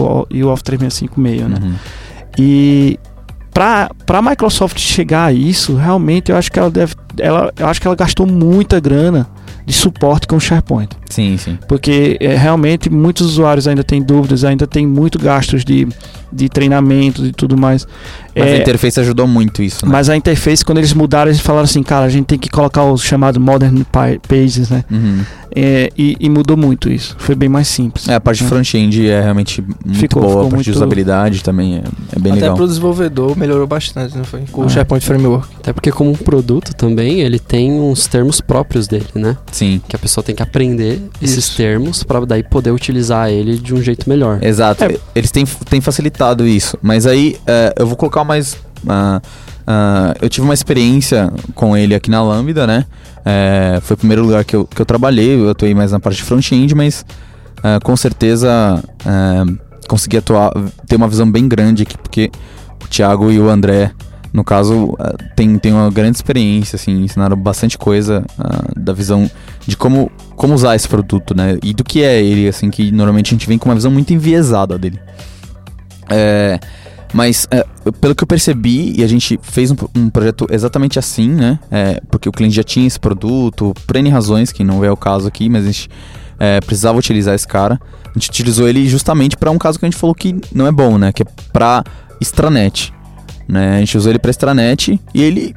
o, 0.42 0.48
Office 0.48 0.62
365 0.62 1.20
meio, 1.20 1.48
né? 1.48 1.56
Uhum. 1.62 1.74
E 2.38 2.98
para 3.52 3.90
a 4.06 4.22
Microsoft 4.22 4.78
chegar 4.78 5.26
a 5.26 5.32
isso, 5.32 5.74
realmente 5.74 6.30
eu 6.30 6.36
acho 6.36 6.50
que 6.50 6.58
ela 6.58 6.70
deve, 6.70 6.94
ela, 7.18 7.52
eu 7.58 7.66
acho 7.66 7.80
que 7.80 7.86
ela 7.86 7.96
gastou 7.96 8.24
muita 8.24 8.78
grana 8.78 9.26
de 9.66 9.72
suporte 9.72 10.26
com 10.26 10.36
o 10.36 10.40
SharePoint, 10.40 10.88
Sim, 11.10 11.36
sim. 11.36 11.58
porque 11.68 12.16
é, 12.20 12.36
realmente 12.36 12.88
muitos 12.88 13.26
usuários 13.26 13.66
ainda 13.68 13.84
têm 13.84 14.00
dúvidas, 14.00 14.44
ainda 14.44 14.66
tem 14.66 14.86
muito 14.86 15.18
gastos 15.18 15.64
de, 15.64 15.86
de 16.32 16.48
treinamento 16.48 17.24
e 17.24 17.32
tudo 17.32 17.56
mais. 17.56 17.86
Mas 18.36 18.46
É, 18.48 18.54
a 18.54 18.58
interface 18.58 19.00
ajudou 19.00 19.26
muito 19.26 19.62
isso, 19.62 19.84
né? 19.84 19.90
mas 19.92 20.08
a 20.08 20.16
interface, 20.16 20.64
quando 20.64 20.78
eles 20.78 20.92
mudaram, 20.92 21.28
eles 21.30 21.40
falaram 21.40 21.64
assim, 21.64 21.82
cara, 21.82 22.04
a 22.06 22.08
gente 22.08 22.26
tem 22.26 22.38
que 22.38 22.48
colocar 22.48 22.84
os 22.84 23.02
chamados 23.02 23.42
Modern 23.42 23.82
Pa- 23.90 24.16
Pages, 24.28 24.70
né? 24.70 24.84
Uhum. 24.90 25.24
É, 25.56 25.90
e, 25.98 26.14
e 26.20 26.28
mudou 26.28 26.56
muito 26.56 26.88
isso. 26.90 27.16
Foi 27.18 27.34
bem 27.34 27.48
mais 27.48 27.66
simples. 27.66 28.06
É, 28.06 28.14
a 28.14 28.20
parte 28.20 28.42
de 28.44 28.48
front-end 28.48 29.08
é 29.08 29.22
realmente 29.22 29.60
muito 29.62 29.98
Ficou- 29.98 30.22
boa, 30.22 30.32
ficou 30.34 30.46
a 30.46 30.50
parte 30.50 30.62
de 30.64 30.68
muito- 30.70 30.76
usabilidade 30.76 31.42
também 31.42 31.76
é, 31.76 31.82
é 32.14 32.18
bem 32.20 32.32
Até 32.32 32.42
legal. 32.42 32.56
pro 32.56 32.66
desenvolvedor 32.68 33.36
melhorou 33.36 33.66
bastante, 33.66 34.16
não 34.16 34.24
foi? 34.24 34.42
Com 34.52 34.62
Ah. 34.62 34.66
o 34.66 34.70
SharePoint 34.70 35.04
Framework. 35.04 35.48
Até 35.58 35.72
porque 35.72 35.90
como 35.90 36.10
um 36.10 36.14
produto 36.14 36.74
também, 36.74 37.20
ele 37.20 37.38
tem 37.40 37.72
uns 37.72 38.06
termos 38.06 38.40
próprios 38.40 38.86
dele, 38.86 39.06
né? 39.14 39.36
Sim, 39.50 39.80
Que 39.88 39.96
a 39.96 39.98
pessoa 39.98 40.22
tem 40.22 40.34
que 40.34 40.42
aprender 40.42 41.02
esses 41.20 41.38
Isso. 41.46 41.56
termos 41.56 42.04
para 42.04 42.24
daí 42.24 42.42
poder 42.44 42.70
utilizar 42.70 43.30
ele 43.30 43.58
de 43.58 43.74
um 43.74 43.82
jeito 43.82 44.08
melhor. 44.08 44.38
exato. 44.42 44.84
É. 44.84 44.96
Eles 45.14 45.30
têm, 45.32 45.44
têm 45.68 45.80
facilitado 45.80 46.17
isso. 46.46 46.76
Mas 46.82 47.06
aí 47.06 47.36
é, 47.46 47.74
eu 47.78 47.86
vou 47.86 47.96
colocar 47.96 48.24
mais. 48.24 48.56
ah, 48.88 49.20
ah, 49.70 50.14
eu 50.22 50.30
tive 50.30 50.46
uma 50.46 50.54
experiência 50.54 51.30
com 51.54 51.76
ele 51.76 51.94
aqui 51.94 52.10
na 52.10 52.22
Lambda, 52.22 52.66
né? 52.66 52.86
É, 53.22 53.78
foi 53.82 53.94
o 53.94 53.98
primeiro 53.98 54.22
lugar 54.22 54.42
que 54.42 54.56
eu, 54.56 54.64
que 54.64 54.80
eu 54.80 54.86
trabalhei. 54.86 55.34
Eu 55.34 55.50
atuei 55.50 55.74
mais 55.74 55.92
na 55.92 56.00
parte 56.00 56.16
de 56.16 56.22
front-end, 56.22 56.74
mas 56.74 57.04
ah, 57.62 57.78
com 57.82 57.94
certeza 57.94 58.82
consegui 59.86 60.16
atuar, 60.16 60.52
ter 60.86 60.96
uma 60.96 61.08
visão 61.08 61.30
bem 61.30 61.46
grande 61.46 61.82
aqui, 61.82 61.96
porque 61.98 62.30
o 62.82 62.88
Thiago 62.88 63.30
e 63.30 63.38
o 63.38 63.48
André, 63.48 63.90
no 64.32 64.44
caso, 64.44 64.94
tem, 65.34 65.58
tem 65.58 65.72
uma 65.72 65.90
grande 65.90 66.16
experiência, 66.16 66.76
assim, 66.76 67.04
ensinaram 67.04 67.36
bastante 67.36 67.76
coisa 67.76 68.24
ah, 68.38 68.64
da 68.76 68.92
visão 68.92 69.30
de 69.66 69.76
como, 69.76 70.10
como 70.34 70.54
usar 70.54 70.76
esse 70.76 70.88
produto, 70.88 71.34
né? 71.34 71.58
E 71.62 71.74
do 71.74 71.84
que 71.84 72.02
é 72.02 72.22
ele, 72.22 72.48
assim, 72.48 72.70
que 72.70 72.90
normalmente 72.90 73.28
a 73.28 73.34
gente 73.34 73.46
vem 73.46 73.58
com 73.58 73.68
uma 73.68 73.74
visão 73.74 73.90
muito 73.90 74.12
enviesada 74.14 74.78
dele. 74.78 74.98
É, 76.08 76.58
mas, 77.12 77.46
é, 77.50 77.64
pelo 78.00 78.14
que 78.14 78.22
eu 78.22 78.26
percebi, 78.28 78.92
e 78.98 79.02
a 79.02 79.06
gente 79.06 79.38
fez 79.42 79.70
um, 79.70 79.76
um 79.96 80.10
projeto 80.10 80.46
exatamente 80.50 80.98
assim, 80.98 81.28
né? 81.30 81.58
É, 81.70 82.00
porque 82.10 82.28
o 82.28 82.32
cliente 82.32 82.54
já 82.56 82.62
tinha 82.62 82.86
esse 82.86 83.00
produto, 83.00 83.72
por 83.86 83.96
N 83.96 84.08
razões, 84.10 84.52
que 84.52 84.62
não 84.62 84.84
é 84.84 84.90
o 84.90 84.96
caso 84.96 85.26
aqui, 85.26 85.48
mas 85.48 85.64
a 85.64 85.66
gente 85.66 85.88
é, 86.38 86.60
precisava 86.60 86.98
utilizar 86.98 87.34
esse 87.34 87.46
cara. 87.48 87.80
A 88.04 88.12
gente 88.18 88.28
utilizou 88.30 88.68
ele 88.68 88.88
justamente 88.88 89.36
para 89.36 89.50
um 89.50 89.58
caso 89.58 89.78
que 89.78 89.84
a 89.86 89.88
gente 89.90 89.98
falou 89.98 90.14
que 90.14 90.34
não 90.54 90.66
é 90.66 90.72
bom, 90.72 90.98
né? 90.98 91.12
Que 91.12 91.22
é 91.22 91.26
pra 91.52 91.82
extranet. 92.20 92.92
Né? 93.48 93.76
A 93.76 93.78
gente 93.78 93.96
usou 93.96 94.10
ele 94.12 94.18
pra 94.18 94.30
extranet 94.30 95.00
e 95.14 95.22
ele, 95.22 95.54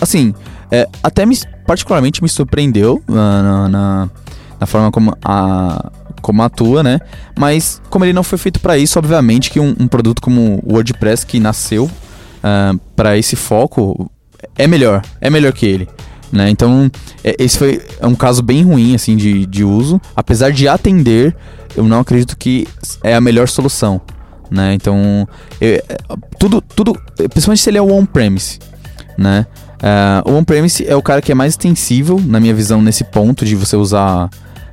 assim, 0.00 0.34
é, 0.70 0.86
até 1.02 1.24
me, 1.24 1.38
particularmente 1.66 2.22
me 2.22 2.28
surpreendeu 2.28 3.02
na, 3.08 3.42
na, 3.42 3.68
na- 3.68 4.10
na 4.60 4.66
forma 4.66 4.90
como, 4.92 5.16
a, 5.24 5.90
como 6.22 6.42
atua, 6.42 6.82
né? 6.82 7.00
Mas 7.38 7.82
como 7.90 8.04
ele 8.04 8.12
não 8.12 8.22
foi 8.22 8.38
feito 8.38 8.60
para 8.60 8.78
isso, 8.78 8.98
obviamente 8.98 9.50
que 9.50 9.60
um, 9.60 9.74
um 9.78 9.86
produto 9.86 10.22
como 10.22 10.62
o 10.64 10.72
WordPress 10.72 11.26
que 11.26 11.38
nasceu 11.38 11.90
para 12.96 13.16
esse 13.16 13.36
foco 13.36 14.10
é 14.56 14.66
melhor, 14.66 15.02
é 15.20 15.28
melhor 15.28 15.52
que 15.52 15.66
ele. 15.66 15.88
Né? 16.32 16.48
Então, 16.48 16.90
é- 17.22 17.36
esse 17.38 17.58
foi 17.58 17.82
é 18.00 18.06
um 18.06 18.14
caso 18.14 18.42
bem 18.42 18.62
ruim 18.64 18.94
assim 18.94 19.16
de, 19.16 19.44
de 19.46 19.62
uso. 19.62 20.00
Apesar 20.16 20.50
de 20.50 20.66
atender, 20.66 21.36
eu 21.76 21.84
não 21.84 22.00
acredito 22.00 22.36
que 22.36 22.66
é 23.04 23.14
a 23.14 23.20
melhor 23.20 23.48
solução. 23.48 24.00
Né? 24.50 24.74
Então, 24.74 25.28
é- 25.60 25.84
é- 25.88 25.98
tudo, 26.38 26.60
tudo, 26.60 26.98
principalmente 27.16 27.60
se 27.60 27.68
ele 27.70 27.78
é 27.78 27.82
on-premise. 27.82 28.58
Né? 29.18 29.46
É, 29.82 30.22
o 30.28 30.34
on-premise 30.36 30.86
é 30.86 30.96
o 30.96 31.02
cara 31.02 31.20
que 31.20 31.32
é 31.32 31.34
mais 31.34 31.52
extensível, 31.52 32.20
na 32.24 32.40
minha 32.40 32.54
visão, 32.54 32.80
nesse 32.80 33.04
ponto 33.04 33.44
de 33.44 33.54
você 33.54 33.76
usar 33.76 34.30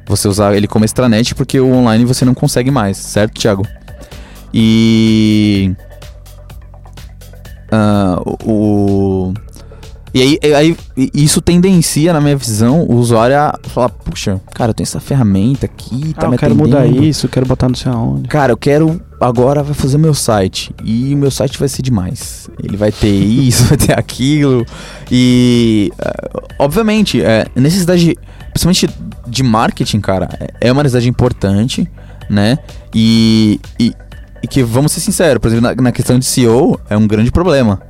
você 0.10 0.28
usar 0.28 0.54
ele 0.56 0.68
como 0.68 0.84
extranet, 0.84 1.34
porque 1.36 1.60
o 1.60 1.72
online 1.72 2.04
você 2.04 2.26
não 2.26 2.34
consegue 2.34 2.70
mais, 2.72 2.98
certo, 2.98 3.40
Thiago? 3.40 3.66
E. 4.54 5.72
ah, 7.72 8.20
o. 8.44 9.34
E 10.12 10.22
aí, 10.24 10.40
aí, 10.56 10.78
isso 11.14 11.40
tendencia, 11.40 12.12
na 12.12 12.20
minha 12.20 12.36
visão, 12.36 12.82
o 12.82 12.96
usuário 12.96 13.38
a 13.38 13.54
falar: 13.70 13.90
puxa, 13.90 14.42
cara, 14.56 14.72
eu 14.72 14.74
tenho 14.74 14.86
essa 14.86 15.00
ferramenta 15.00 15.68
aqui, 15.68 16.16
tá 16.16 16.26
Ah, 16.26 16.30
me 16.30 16.36
eu 16.36 16.40
quero 16.40 16.56
mudar 16.56 16.88
isso, 16.88 17.28
eu 17.28 17.30
quero 17.30 17.46
botar 17.46 17.68
não 17.68 17.76
sei 17.76 17.92
aonde. 17.92 18.28
Cara, 18.28 18.52
eu 18.52 18.58
quero 18.58 19.00
agora 19.22 19.62
vai 19.62 19.76
fazer 19.76 20.00
meu 20.00 20.14
site 20.16 20.74
e 20.84 21.14
o 21.14 21.18
meu 21.18 21.30
site 21.30 21.60
vai 21.60 21.68
ser 21.70 21.84
demais. 21.84 22.50
Ele 22.64 22.76
vai 22.76 22.92
ter 22.92 23.08
isso, 23.14 23.66
vai 23.70 23.78
ter 23.78 24.00
aquilo 24.00 24.66
e 25.12 25.92
eh, 26.00 26.42
obviamente 26.58 27.22
é 27.22 27.46
necessidade, 27.56 28.06
de- 28.06 28.18
principalmente 28.68 28.90
de 29.28 29.44
marketing, 29.44 30.02
cara, 30.02 30.28
é 30.60 30.72
uma 30.72 30.84
necessidade 30.84 31.08
importante, 31.10 31.90
né? 32.30 32.58
E, 32.94 33.60
e, 33.80 33.94
e 34.44 34.48
que 34.48 34.62
vamos 34.64 34.92
ser 34.92 35.00
sinceros, 35.00 35.40
por 35.40 35.48
exemplo, 35.48 35.70
na, 35.76 35.82
na 35.82 35.92
questão 35.92 36.20
de 36.20 36.26
SEO 36.26 36.80
é 36.90 36.98
um 36.98 37.08
grande 37.08 37.32
problema, 37.32 37.82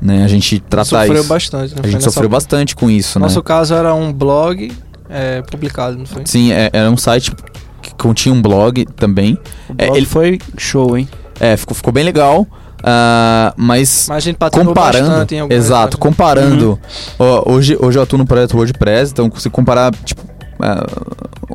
né? 0.00 0.24
A 0.24 0.28
gente 0.28 0.60
tratar 0.60 0.84
Sofreu 0.84 1.20
isso. 1.20 1.28
bastante. 1.28 1.74
Não 1.74 1.84
A 1.84 1.88
gente 1.88 2.04
sofreu 2.04 2.28
bastante 2.28 2.76
com 2.76 2.90
isso, 2.90 3.18
né? 3.18 3.24
Nosso 3.24 3.42
caso 3.42 3.74
era 3.74 3.94
um 3.94 4.12
blog 4.12 4.70
é, 5.08 5.40
publicado, 5.42 5.96
não 5.96 6.06
foi? 6.06 6.22
Sim, 6.26 6.52
é- 6.52 6.70
era 6.72 6.90
um 6.90 6.96
site 6.96 7.32
que 7.80 7.94
continha 7.94 8.34
um 8.34 8.42
blog 8.42 8.84
também. 8.96 9.38
O 9.68 9.74
É, 9.78 9.86
blog 9.86 9.96
ele- 9.98 10.06
foi 10.06 10.38
show, 10.58 10.96
hein? 10.98 11.08
É, 11.40 11.56
ficou, 11.56 11.74
ficou 11.74 11.92
bem 11.92 12.04
legal. 12.04 12.46
Ah, 12.82 13.52
mas 13.56 14.06
Mas 14.08 14.16
a 14.16 14.20
gente 14.20 14.36
patrocinou 14.36 14.74
comparando, 14.74 15.52
exato, 15.52 15.98
páginas. 15.98 15.98
comparando. 15.98 16.78
ó, 17.18 17.50
hoje, 17.52 17.76
hoje 17.80 17.98
eu 17.98 18.02
atuo 18.02 18.18
no 18.18 18.26
projeto 18.26 18.56
WordPress, 18.56 19.12
então 19.12 19.28
consigo 19.30 19.54
comparar 19.54 19.92
tipo 20.04 20.22
ah, 20.60 20.84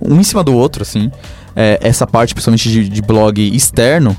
um 0.01 0.19
em 0.19 0.23
cima 0.23 0.43
do 0.43 0.53
outro, 0.53 0.81
assim. 0.83 1.11
É, 1.55 1.79
essa 1.81 2.05
parte, 2.05 2.33
principalmente 2.35 2.69
de, 2.69 2.87
de 2.87 3.01
blog 3.01 3.41
externo, 3.55 4.15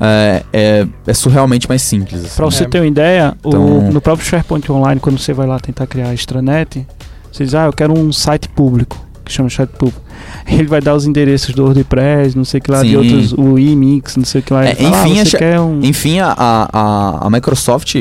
é, 0.00 0.42
é, 0.52 0.86
é 1.06 1.14
surrealmente 1.14 1.68
mais 1.68 1.82
simples. 1.82 2.24
assim. 2.24 2.36
Pra 2.36 2.44
você 2.44 2.64
É. 2.64 2.68
ter 2.68 2.80
uma 2.80 2.86
ideia, 2.86 3.34
o- 3.42 3.48
Então- 3.48 3.90
no 3.92 4.00
próprio 4.00 4.26
SharePoint 4.26 4.70
Online, 4.70 5.00
quando 5.00 5.18
você 5.18 5.32
vai 5.32 5.46
lá 5.46 5.58
tentar 5.58 5.86
criar 5.86 6.08
a 6.10 6.14
extranet, 6.14 6.86
você 7.32 7.44
diz, 7.44 7.54
ah, 7.54 7.64
eu 7.66 7.72
quero 7.72 7.92
um 7.98 8.12
site 8.12 8.48
público, 8.48 9.04
que 9.24 9.32
chama 9.32 9.50
site 9.50 9.70
público. 9.70 10.00
Ele 10.46 10.66
vai 10.66 10.80
dar 10.80 10.94
os 10.94 11.06
endereços 11.06 11.54
do 11.54 11.64
WordPress, 11.64 12.36
não 12.36 12.44
sei 12.44 12.58
o 12.58 12.62
que 12.62 12.70
lá, 12.70 12.82
de 12.82 12.90
Sim. 12.90 12.96
outros, 12.96 13.32
o 13.32 13.58
Emix, 13.58 14.16
não 14.16 14.24
sei 14.24 14.40
o 14.40 14.44
que 14.44 14.52
lá. 14.52 14.64
É, 14.64 14.74
fala, 14.74 15.08
enfim, 15.08 15.20
ah, 15.20 15.38
quer 15.38 15.60
um... 15.60 15.80
Enfim, 15.82 16.20
a, 16.20 16.34
a, 16.36 17.26
a 17.26 17.30
Microsoft 17.30 17.96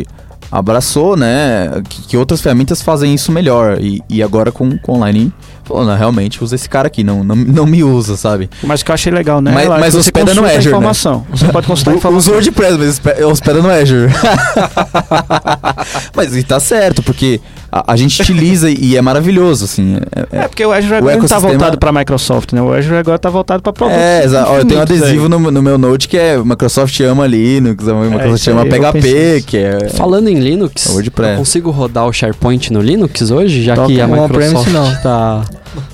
abraçou, 0.52 1.18
né, 1.18 1.82
que, 1.90 2.02
que 2.04 2.18
outras 2.18 2.40
ferramentas 2.42 2.82
fazem 2.82 3.14
isso 3.14 3.32
melhor. 3.32 3.80
E, 3.82 4.02
e 4.10 4.24
agora 4.24 4.52
com, 4.52 4.78
com 4.78 4.94
online, 4.94 5.34
não, 5.68 5.96
realmente, 5.98 6.44
usa 6.44 6.56
esse 6.56 6.70
cara 6.70 6.88
aqui, 6.88 7.04
não, 7.04 7.24
não, 7.24 7.36
não 7.36 7.66
me 7.66 7.84
usa, 7.84 8.16
sabe? 8.16 8.50
Mas 8.64 8.82
o 8.82 8.86
que 8.86 8.92
eu 8.92 8.94
achei 8.94 9.12
legal, 9.12 9.42
né? 9.42 9.52
Mas- 9.52 9.68
mas 9.68 9.94
você 9.94 10.00
hospeda 10.00 10.34
no 10.34 10.44
a 10.44 10.48
Azure, 10.48 10.64
né? 10.64 10.70
informação. 10.70 11.26
Você 11.32 11.52
pode 11.52 11.68
consultar 11.68 11.92
a 11.92 11.94
Usa 11.96 12.00
informação. 12.00 12.32
o 12.34 12.36
WordPress, 12.36 12.78
mas 12.78 13.02
hospeda 13.26 13.62
no 13.62 13.70
Azure. 13.70 14.12
mas 16.16 16.36
e 16.36 16.44
tá 16.44 16.60
certo, 16.60 17.04
porque 17.04 17.42
a, 17.78 17.92
a 17.92 17.96
gente 17.98 18.22
utiliza 18.22 18.70
e 18.72 18.96
é 18.96 19.02
maravilhoso, 19.02 19.66
assim. 19.66 19.98
É, 20.32 20.44
É, 20.44 20.48
porque 20.48 20.66
o 20.66 20.72
Azure 20.72 20.96
agora 20.96 21.16
não 21.18 21.20
tá 21.22 21.26
ecossistema- 21.36 21.50
voltado 21.58 21.78
pra 21.78 21.92
Microsoft, 21.92 22.54
né? 22.54 22.62
O 22.62 22.72
Azure 22.74 22.96
agora 22.96 23.20
tá 23.20 23.30
voltado 23.30 23.62
pra 23.62 23.74
produtos. 23.74 24.00
é, 24.02 24.24
exato. 24.24 24.54
Eu 24.54 24.66
tenho 24.66 24.80
um 24.80 24.84
adesivo 24.84 25.24
aí. 25.24 25.30
no, 25.30 25.52
no 25.52 25.62
meu 25.62 25.78
Note 25.78 26.08
que 26.08 26.18
é 26.18 26.38
Microsoft 26.38 26.98
ama 27.02 27.28
Linux, 27.28 27.84
Microsoft 27.84 28.40
isso 28.42 28.52
ama 28.52 28.66
PHP, 28.66 29.44
que 29.46 29.58
é. 29.58 29.90
Falando 29.90 30.30
em 30.30 30.40
Linux, 30.40 30.88
É 30.88 30.92
WordPress. 30.94 31.32
eu 31.34 31.38
consigo 31.40 31.70
rodar 31.72 32.06
o 32.08 32.14
SharePoint 32.14 32.72
no 32.72 32.82
Linux 32.82 33.30
hoje, 33.30 33.62
já 33.62 33.76
Toca 33.76 33.88
que 33.88 34.00
a 34.00 34.08
Microsoft 34.08 34.68
está 34.96 35.44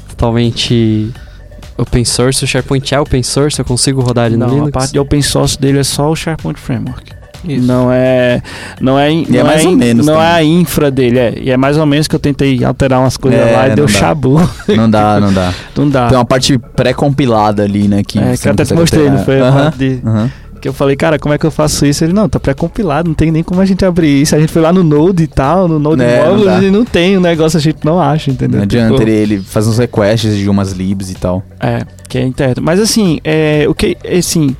totalmente 0.09 1.09
open 1.77 2.05
source, 2.05 2.43
o 2.43 2.47
SharePoint 2.47 2.93
é 2.93 2.99
open 2.99 3.23
source, 3.23 3.57
eu 3.59 3.65
consigo 3.65 4.01
rodar 4.01 4.27
ele 4.27 4.37
no 4.37 4.45
Não, 4.45 4.51
a 4.51 4.55
Linux. 4.55 4.71
parte 4.71 4.91
de 4.93 4.99
open 4.99 5.21
source 5.21 5.59
dele 5.59 5.79
é 5.79 5.83
só 5.83 6.09
o 6.11 6.15
SharePoint 6.15 6.59
Framework. 6.59 7.11
Isso. 7.47 7.65
Não 7.65 7.91
é. 7.91 8.41
Não 8.79 8.97
é. 8.99 9.11
E 9.11 9.25
é 9.37 9.39
não 9.39 9.45
mais 9.45 9.65
ou 9.65 9.71
in- 9.71 9.75
menos 9.75 10.05
Não 10.05 10.13
é 10.21 10.31
também. 10.33 10.57
a 10.57 10.59
infra 10.61 10.91
dele, 10.91 11.19
é. 11.19 11.33
E 11.41 11.49
é 11.51 11.57
mais 11.57 11.77
ou 11.77 11.85
menos 11.85 12.07
que 12.07 12.15
eu 12.15 12.19
tentei 12.19 12.63
alterar 12.63 12.99
umas 12.99 13.17
coisas 13.17 13.39
É, 13.39 13.51
lá 13.51 13.67
e 13.67 13.75
deu 13.75 13.85
não 13.85 13.93
dá. 13.93 13.99
chabu. 13.99 14.49
Não 14.67 14.89
dá, 14.89 15.19
não 15.21 15.33
dá. 15.33 15.53
Não 15.75 15.89
dá. 15.89 16.07
Tem 16.07 16.17
uma 16.17 16.25
parte 16.25 16.57
pré-compilada 16.75 17.63
ali, 17.63 17.87
né? 17.87 18.03
Que, 18.03 18.19
é, 18.19 18.35
que 18.37 18.47
eu 18.47 18.49
não 18.49 18.51
até 18.53 18.65
te 18.65 18.73
mostrei, 18.73 19.09
não 19.09 19.23
foi? 19.23 19.39
A 19.41 19.45
Aham, 19.45 19.63
parte 19.63 19.77
de- 19.77 20.01
aham. 20.07 20.31
Que 20.61 20.67
eu 20.67 20.73
falei, 20.73 20.95
cara, 20.95 21.17
como 21.17 21.33
é 21.33 21.39
que 21.39 21.45
eu 21.47 21.49
faço 21.49 21.83
isso? 21.87 22.03
Ele, 22.03 22.13
não, 22.13 22.29
tá 22.29 22.39
pré-compilado, 22.39 23.07
não 23.07 23.15
tem 23.15 23.31
nem 23.31 23.41
como 23.41 23.59
a 23.61 23.65
gente 23.65 23.83
abrir 23.83 24.21
isso. 24.21 24.35
A 24.35 24.39
gente 24.39 24.51
foi 24.51 24.61
lá 24.61 24.71
no 24.71 24.83
Node 24.83 25.23
e 25.23 25.27
tal, 25.27 25.67
no 25.67 25.79
Node 25.79 26.03
É, 26.03 26.19
não 26.23 26.29
móvel, 26.33 26.45
dá. 26.45 26.61
e 26.61 26.69
não 26.69 26.85
tem 26.85 27.17
o 27.17 27.19
negócio, 27.19 27.57
a 27.57 27.59
gente 27.59 27.79
não 27.83 27.99
acha, 27.99 28.29
entendeu? 28.29 28.57
Não 28.57 28.63
adianta, 28.65 28.91
Tipo, 28.93 29.01
ele, 29.01 29.11
ele 29.11 29.39
faz 29.39 29.65
uns 29.67 29.79
requests 29.79 30.37
de 30.37 30.47
umas 30.47 30.71
libs 30.71 31.09
e 31.09 31.15
tal. 31.15 31.41
É, 31.59 31.79
que 32.07 32.19
é 32.19 32.21
interno. 32.21 32.61
Mas 32.61 32.79
assim, 32.79 33.19
é, 33.23 33.65
o 33.67 33.73
que, 33.73 33.97
é, 34.03 34.19
assim, 34.19 34.55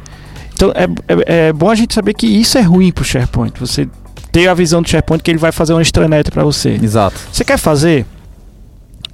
então 0.62 0.72
é, 0.76 0.84
é, 1.08 1.48
é 1.48 1.54
bom 1.54 1.72
a 1.72 1.76
gente 1.76 1.94
saber 1.96 2.14
que 2.14 2.28
isso 2.28 2.56
é 2.56 2.62
ruim 2.62 2.92
pro 2.92 3.04
SharePoint. 3.04 3.60
Você 3.60 3.90
ter 4.32 4.48
a 4.48 4.54
visão 4.54 4.82
do 4.84 4.88
SharePoint 4.88 5.24
que 5.24 5.32
ele 5.32 5.40
vai 5.40 5.52
fazer 5.52 5.74
uma 5.74 5.82
extranet 5.82 6.30
pra 6.30 6.44
você. 6.44 6.80
Exato. 6.82 7.20
Você 7.32 7.44
quer 7.44 7.58
fazer? 7.58 8.06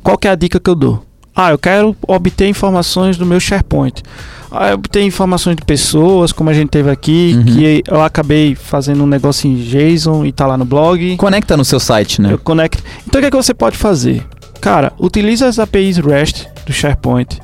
Qual 0.04 0.18
que 0.18 0.28
é 0.28 0.32
a 0.32 0.36
dica 0.36 0.60
que 0.60 0.70
eu 0.70 0.76
dou? 0.76 1.04
Ah, 1.34 1.52
eu 1.52 1.58
quero 1.58 1.96
obter 2.06 2.48
informações 2.50 3.16
do 3.16 3.26
meu 3.26 3.40
SharePoint. 3.40 4.04
Ah, 4.52 4.70
eu 4.70 4.76
obter 4.76 5.04
informações 5.04 5.56
de 5.56 5.64
pessoas, 5.64 6.34
como 6.34 6.50
a 6.50 6.54
gente 6.54 6.70
teve 6.70 6.90
aqui, 6.90 7.36
Uhum. 7.38 7.46
que 7.46 7.84
eu 7.88 8.02
acabei 8.02 8.54
fazendo 8.54 9.04
um 9.04 9.08
negócio 9.08 9.50
em 9.50 9.56
JSON 9.56 10.26
e 10.26 10.32
tá 10.34 10.46
lá 10.48 10.58
no 10.58 10.66
blog. 10.66 11.16
Conecta 11.16 11.56
no 11.56 11.64
seu 11.64 11.80
site, 11.80 12.22
né? 12.22 12.34
Eu 12.34 12.40
conecto. 12.40 12.84
Então 13.08 13.20
o 13.20 13.22
que, 13.22 13.28
é 13.28 13.32
que 13.32 13.38
você 13.38 13.54
pode 13.54 13.78
fazer? 13.78 14.26
Cara, 14.60 14.92
utiliza 15.00 15.48
as 15.48 15.60
APIs 15.60 15.98
REST 15.98 16.46
do 16.66 16.74
SharePoint 16.74 17.40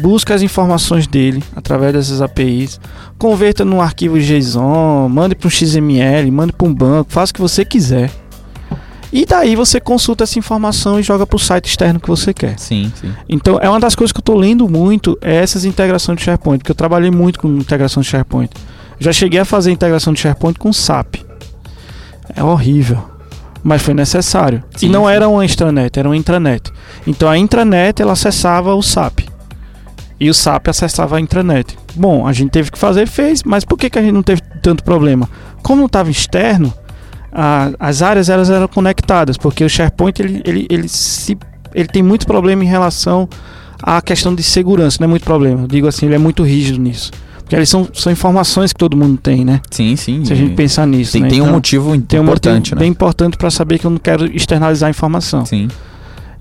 busque 0.00 0.32
as 0.32 0.42
informações 0.42 1.06
dele 1.06 1.42
através 1.54 1.92
dessas 1.92 2.20
APIs, 2.20 2.80
converta 3.18 3.64
num 3.64 3.80
arquivo 3.80 4.18
JSON, 4.18 5.08
mande 5.08 5.34
para 5.34 5.46
um 5.46 5.50
XML, 5.50 6.30
mande 6.30 6.52
para 6.52 6.66
um 6.66 6.74
banco, 6.74 7.12
faça 7.12 7.32
o 7.32 7.34
que 7.34 7.40
você 7.40 7.64
quiser. 7.64 8.10
E 9.12 9.24
daí 9.24 9.56
você 9.56 9.80
consulta 9.80 10.24
essa 10.24 10.38
informação 10.38 10.98
e 11.00 11.02
joga 11.02 11.26
para 11.26 11.36
o 11.36 11.38
site 11.38 11.66
externo 11.66 12.00
que 12.00 12.08
você 12.08 12.34
quer. 12.34 12.58
Sim, 12.58 12.92
sim. 13.00 13.14
Então, 13.28 13.58
é 13.62 13.68
uma 13.68 13.80
das 13.80 13.94
coisas 13.94 14.12
que 14.12 14.18
eu 14.18 14.20
estou 14.20 14.36
lendo 14.36 14.68
muito 14.68 15.16
é 15.22 15.36
essas 15.36 15.64
integrações 15.64 16.18
de 16.18 16.24
SharePoint, 16.24 16.58
porque 16.58 16.72
eu 16.72 16.76
trabalhei 16.76 17.10
muito 17.10 17.38
com 17.38 17.48
integração 17.48 18.02
de 18.02 18.08
SharePoint. 18.08 18.50
Já 18.98 19.12
cheguei 19.12 19.40
a 19.40 19.44
fazer 19.44 19.70
integração 19.70 20.12
de 20.12 20.20
SharePoint 20.20 20.58
com 20.58 20.72
SAP. 20.72 21.16
É 22.34 22.42
horrível, 22.42 23.02
mas 23.62 23.80
foi 23.80 23.94
necessário. 23.94 24.62
Sim, 24.74 24.86
e 24.86 24.88
não 24.88 25.06
sim. 25.06 25.12
era 25.12 25.28
uma 25.28 25.44
extranet, 25.44 25.98
era 25.98 26.08
uma 26.08 26.16
intranet. 26.16 26.70
Então 27.06 27.28
a 27.28 27.38
intranet 27.38 28.02
ela 28.02 28.12
acessava 28.12 28.74
o 28.74 28.82
SAP. 28.82 29.20
E 30.18 30.30
o 30.30 30.34
SAP 30.34 30.68
acessava 30.68 31.16
a 31.16 31.20
intranet. 31.20 31.76
Bom, 31.94 32.26
a 32.26 32.32
gente 32.32 32.50
teve 32.50 32.70
que 32.70 32.78
fazer, 32.78 33.06
fez, 33.06 33.42
mas 33.42 33.64
por 33.64 33.76
que, 33.76 33.90
que 33.90 33.98
a 33.98 34.02
gente 34.02 34.12
não 34.12 34.22
teve 34.22 34.40
tanto 34.62 34.82
problema? 34.82 35.28
Como 35.62 35.80
não 35.80 35.86
estava 35.86 36.10
externo, 36.10 36.72
a- 37.32 37.72
as 37.78 38.00
áreas 38.02 38.28
elas 38.30 38.48
eram 38.48 38.66
conectadas, 38.68 39.36
porque 39.36 39.62
o 39.64 39.68
SharePoint 39.68 40.18
ele, 40.22 40.42
ele, 40.44 40.66
ele, 40.70 40.88
se, 40.88 41.36
ele 41.74 41.88
tem 41.88 42.02
muito 42.02 42.26
problema 42.26 42.64
em 42.64 42.66
relação 42.66 43.28
à 43.82 44.00
questão 44.00 44.34
de 44.34 44.42
segurança, 44.42 44.96
não 45.00 45.04
é 45.06 45.08
muito 45.10 45.24
problema. 45.24 45.62
Eu 45.64 45.66
digo 45.68 45.86
assim, 45.86 46.06
ele 46.06 46.14
é 46.14 46.18
muito 46.18 46.42
rígido 46.42 46.78
nisso. 46.80 47.10
Porque 47.40 47.54
eles 47.54 47.68
são, 47.68 47.86
são 47.92 48.10
informações 48.10 48.72
que 48.72 48.78
todo 48.78 48.96
mundo 48.96 49.18
tem, 49.22 49.44
né? 49.44 49.60
Sim, 49.70 49.94
sim. 49.96 50.24
Se 50.24 50.32
a 50.32 50.36
gente 50.36 50.54
pensar 50.54 50.84
nisso. 50.86 51.12
tem, 51.12 51.22
né? 51.22 51.28
tem 51.28 51.40
um 51.40 51.44
Então, 51.44 51.54
motivo 51.54 51.96
tem 52.00 52.18
um 52.18 52.22
importante, 52.24 52.56
motivo 52.56 52.74
né? 52.76 52.80
bem 52.80 52.90
importante 52.90 53.36
para 53.36 53.50
saber 53.50 53.78
que 53.78 53.86
eu 53.86 53.90
não 53.90 53.98
quero 53.98 54.26
externalizar 54.34 54.88
a 54.88 54.90
informação. 54.90 55.44
Sim. 55.44 55.68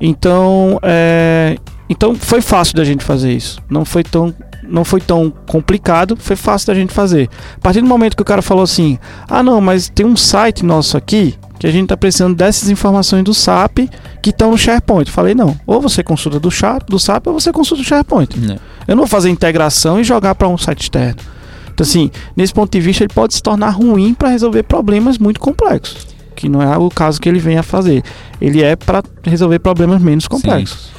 Então, 0.01 0.79
é, 0.81 1.57
então 1.89 2.15
foi 2.15 2.41
fácil 2.41 2.75
da 2.75 2.83
gente 2.83 3.03
fazer 3.03 3.31
isso. 3.31 3.59
Não 3.69 3.85
foi 3.85 4.03
tão 4.03 4.33
não 4.67 4.83
foi 4.83 4.99
tão 4.99 5.31
complicado, 5.47 6.17
foi 6.19 6.35
fácil 6.35 6.67
da 6.67 6.73
gente 6.73 6.91
fazer. 6.91 7.29
A 7.55 7.59
partir 7.59 7.81
do 7.81 7.87
momento 7.87 8.15
que 8.15 8.21
o 8.21 8.25
cara 8.25 8.41
falou 8.41 8.63
assim: 8.63 8.97
"Ah, 9.29 9.43
não, 9.43 9.61
mas 9.61 9.89
tem 9.89 10.05
um 10.05 10.15
site 10.15 10.65
nosso 10.65 10.97
aqui 10.97 11.35
que 11.59 11.67
a 11.67 11.71
gente 11.71 11.87
tá 11.87 11.95
precisando 11.95 12.35
dessas 12.35 12.69
informações 12.69 13.23
do 13.23 13.33
SAP 13.33 13.87
que 14.21 14.31
estão 14.31 14.51
no 14.51 14.57
SharePoint". 14.57 15.07
Eu 15.07 15.13
falei: 15.13 15.35
"Não, 15.35 15.55
ou 15.67 15.79
você 15.79 16.03
consulta 16.03 16.39
do 16.39 16.49
SAP, 16.49 16.89
do 16.89 16.97
SAP 16.99 17.27
ou 17.27 17.33
você 17.33 17.51
consulta 17.51 17.83
do 17.83 17.87
SharePoint". 17.87 18.35
né? 18.39 18.57
Eu 18.87 18.95
não 18.95 19.03
vou 19.03 19.07
fazer 19.07 19.29
integração 19.29 19.99
e 19.99 20.03
jogar 20.03 20.33
para 20.35 20.47
um 20.47 20.57
site 20.57 20.81
externo. 20.81 21.21
Então, 21.73 21.83
assim, 21.83 22.09
nesse 22.35 22.53
ponto 22.53 22.71
de 22.71 22.79
vista, 22.79 23.03
ele 23.03 23.13
pode 23.13 23.33
se 23.33 23.43
tornar 23.43 23.69
ruim 23.71 24.13
para 24.13 24.29
resolver 24.29 24.63
problemas 24.63 25.17
muito 25.17 25.41
complexos, 25.41 26.07
que 26.33 26.47
não 26.47 26.61
é 26.61 26.77
o 26.77 26.89
caso 26.89 27.19
que 27.19 27.27
ele 27.27 27.39
vem 27.39 27.57
a 27.57 27.63
fazer. 27.63 28.01
Ele 28.39 28.63
é 28.63 28.77
para 28.77 29.03
resolver 29.23 29.59
problemas 29.59 30.01
menos 30.01 30.25
complexos. 30.25 30.89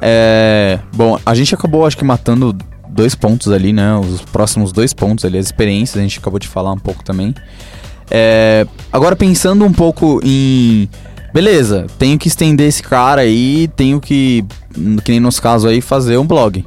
É, 0.00 0.78
bom, 0.94 1.18
a 1.24 1.34
gente 1.34 1.54
acabou, 1.54 1.86
acho 1.86 1.96
que, 1.96 2.04
matando 2.04 2.56
dois 2.88 3.14
pontos 3.14 3.52
ali, 3.52 3.72
né? 3.72 3.94
Os 3.96 4.20
próximos 4.22 4.72
dois 4.72 4.92
pontos 4.92 5.24
ali, 5.24 5.38
as 5.38 5.46
experiências, 5.46 5.98
a 5.98 6.02
gente 6.02 6.18
acabou 6.18 6.38
de 6.38 6.48
falar 6.48 6.72
um 6.72 6.78
pouco 6.78 7.04
também. 7.04 7.34
É, 8.10 8.66
agora, 8.92 9.14
pensando 9.14 9.64
um 9.64 9.72
pouco 9.72 10.20
em. 10.24 10.88
Beleza, 11.32 11.86
tenho 11.96 12.18
que 12.18 12.26
estender 12.26 12.66
esse 12.66 12.82
cara 12.82 13.20
aí, 13.20 13.68
tenho 13.76 14.00
que, 14.00 14.44
que 15.04 15.12
nem 15.12 15.20
no 15.20 15.26
nosso 15.26 15.40
caso 15.40 15.68
aí, 15.68 15.80
fazer 15.80 16.16
um 16.18 16.26
blog. 16.26 16.64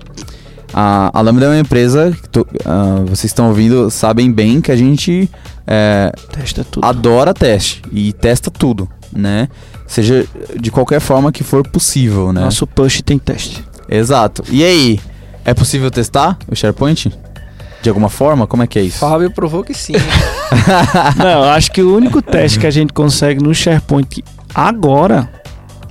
A, 0.73 1.11
a 1.13 1.21
Lambda 1.21 1.45
é 1.45 1.49
uma 1.49 1.59
empresa, 1.59 2.11
que 2.19 2.29
tu- 2.29 2.47
ah, 2.65 3.01
vocês 3.05 3.25
estão 3.25 3.49
ouvindo, 3.49 3.91
sabem 3.91 4.31
bem 4.31 4.61
que 4.61 4.71
a 4.71 4.75
gente 4.77 5.29
é, 5.67 6.11
adora 6.81 7.33
teste 7.33 7.81
e 7.91 8.13
testa 8.13 8.49
tudo, 8.49 8.87
né? 9.11 9.49
Seja 9.93 10.25
de 10.59 10.71
qualquer 10.71 10.99
forma 10.99 11.31
que 11.31 11.43
for 11.43 11.67
possível, 11.67 12.33
né? 12.33 12.41
Nosso 12.41 12.65
push 12.65 13.01
tem 13.03 13.19
teste. 13.19 13.63
Exato. 13.87 14.43
E 14.49 14.63
aí, 14.63 14.99
é 15.45 15.53
possível 15.53 15.91
testar 15.91 16.37
o 16.49 16.55
SharePoint? 16.55 17.11
De 17.83 17.89
alguma 17.89 18.09
forma? 18.09 18.47
Como 18.47 18.63
é 18.63 18.67
que 18.67 18.79
é 18.79 18.81
isso? 18.81 18.97
Fábio 18.99 19.29
provou 19.29 19.63
que 19.63 19.73
sim. 19.73 19.93
não, 21.17 21.43
acho 21.43 21.71
que 21.71 21.81
o 21.81 21.95
único 21.95 22.21
teste 22.21 22.57
que 22.59 22.65
a 22.65 22.71
gente 22.71 22.93
consegue 22.93 23.43
no 23.43 23.53
SharePoint 23.53 24.23
agora, 24.55 25.29